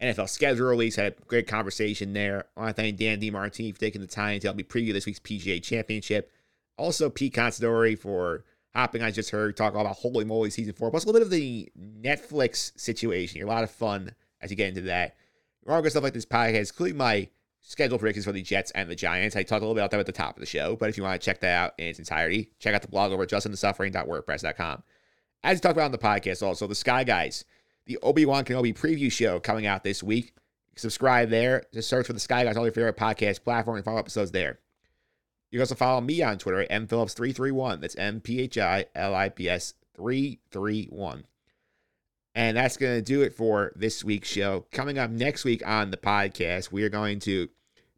NFL 0.00 0.28
schedule 0.28 0.66
release. 0.66 0.96
Had 0.96 1.12
a 1.12 1.24
great 1.26 1.46
conversation 1.46 2.12
there. 2.12 2.44
I 2.56 2.60
want 2.60 2.76
to 2.76 2.82
thank 2.82 2.96
Dan 2.96 3.20
DiMartini 3.20 3.72
for 3.74 3.80
taking 3.80 4.00
the 4.00 4.06
time 4.06 4.40
to 4.40 4.46
help 4.46 4.56
me 4.56 4.62
preview 4.62 4.92
this 4.92 5.06
week's 5.06 5.20
PGA 5.20 5.62
Championship. 5.62 6.30
Also, 6.76 7.10
Pete 7.10 7.34
Consadori 7.34 7.98
for 7.98 8.44
hopping 8.74 9.02
I 9.02 9.10
Just 9.10 9.30
heard 9.30 9.56
talk 9.56 9.74
all 9.74 9.80
about 9.80 9.98
Holey 9.98 10.24
Moley 10.24 10.50
season 10.50 10.72
four, 10.72 10.90
plus 10.90 11.04
a 11.04 11.06
little 11.06 11.20
bit 11.20 11.26
of 11.26 11.30
the 11.30 11.68
Netflix 11.78 12.78
situation. 12.78 13.42
A 13.42 13.46
lot 13.46 13.64
of 13.64 13.70
fun 13.70 14.14
as 14.40 14.50
you 14.50 14.56
get 14.56 14.68
into 14.68 14.82
that. 14.82 15.16
More 15.66 15.82
good 15.82 15.90
stuff 15.90 16.04
like 16.04 16.14
this 16.14 16.24
podcast, 16.24 16.70
including 16.70 16.96
my 16.96 17.28
schedule 17.60 17.98
predictions 17.98 18.24
for 18.24 18.32
the 18.32 18.42
Jets 18.42 18.70
and 18.70 18.88
the 18.88 18.94
Giants. 18.94 19.36
I 19.36 19.42
talked 19.42 19.62
a 19.62 19.64
little 19.64 19.74
bit 19.74 19.80
about 19.80 19.90
that 19.90 20.00
at 20.00 20.06
the 20.06 20.12
top 20.12 20.36
of 20.36 20.40
the 20.40 20.46
show, 20.46 20.76
but 20.76 20.88
if 20.88 20.96
you 20.96 21.02
want 21.02 21.20
to 21.20 21.24
check 21.24 21.40
that 21.40 21.54
out 21.54 21.74
in 21.78 21.88
its 21.88 21.98
entirety, 21.98 22.50
check 22.60 22.74
out 22.74 22.82
the 22.82 22.88
blog 22.88 23.12
over 23.12 23.24
at 23.24 23.28
justendthesuffering.wordpress.com. 23.28 24.82
As 25.44 25.56
we 25.56 25.60
talked 25.60 25.72
about 25.72 25.84
on 25.84 25.92
the 25.92 25.98
podcast, 25.98 26.42
also 26.42 26.66
the 26.66 26.74
Sky 26.74 27.04
Guys, 27.04 27.44
the 27.88 27.98
Obi 28.02 28.26
Wan 28.26 28.44
Kenobi 28.44 28.76
preview 28.76 29.10
show 29.10 29.40
coming 29.40 29.66
out 29.66 29.82
this 29.82 30.02
week. 30.02 30.34
Subscribe 30.76 31.30
there. 31.30 31.64
Just 31.72 31.88
search 31.88 32.06
for 32.06 32.12
the 32.12 32.20
Sky 32.20 32.44
Guys 32.44 32.54
on 32.54 32.58
all 32.58 32.66
your 32.66 32.72
favorite 32.72 32.96
podcast 32.96 33.42
platform 33.42 33.76
and 33.76 33.84
follow 33.84 33.98
episodes 33.98 34.30
there. 34.30 34.60
You 35.50 35.56
can 35.56 35.62
also 35.62 35.74
follow 35.74 36.00
me 36.02 36.22
on 36.22 36.38
Twitter 36.38 36.60
at 36.60 36.70
mphillips331. 36.70 37.80
That's 37.80 37.96
M 37.96 38.20
P 38.20 38.40
H 38.40 38.58
I 38.58 38.84
L 38.94 39.14
I 39.14 39.30
P 39.30 39.48
S 39.48 39.74
331. 39.96 41.24
And 42.34 42.56
that's 42.56 42.76
going 42.76 42.96
to 42.96 43.02
do 43.02 43.22
it 43.22 43.32
for 43.32 43.72
this 43.74 44.04
week's 44.04 44.28
show. 44.28 44.66
Coming 44.70 44.98
up 44.98 45.10
next 45.10 45.44
week 45.44 45.66
on 45.66 45.90
the 45.90 45.96
podcast, 45.96 46.70
we 46.70 46.84
are 46.84 46.90
going 46.90 47.18
to 47.20 47.48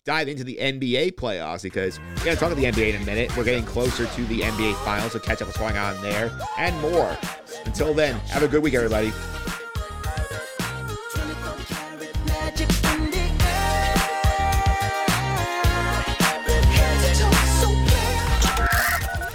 dive 0.04 0.28
into 0.28 0.44
the 0.44 0.56
NBA 0.60 1.12
playoffs 1.12 1.62
because 1.62 1.98
we're 1.98 2.24
going 2.24 2.36
to 2.36 2.40
talk 2.40 2.52
about 2.52 2.56
the 2.56 2.64
NBA 2.64 2.94
in 2.94 3.02
a 3.02 3.04
minute. 3.04 3.36
We're 3.36 3.44
getting 3.44 3.64
closer 3.64 4.06
to 4.06 4.24
the 4.26 4.40
NBA 4.40 4.82
finals, 4.84 5.12
so 5.12 5.18
catch 5.18 5.42
up 5.42 5.48
what's 5.48 5.58
going 5.58 5.76
on 5.76 6.00
there 6.00 6.32
and 6.56 6.80
more. 6.80 7.18
Until 7.66 7.92
then, 7.92 8.18
have 8.20 8.44
a 8.44 8.48
good 8.48 8.62
week, 8.62 8.74
everybody. 8.74 9.12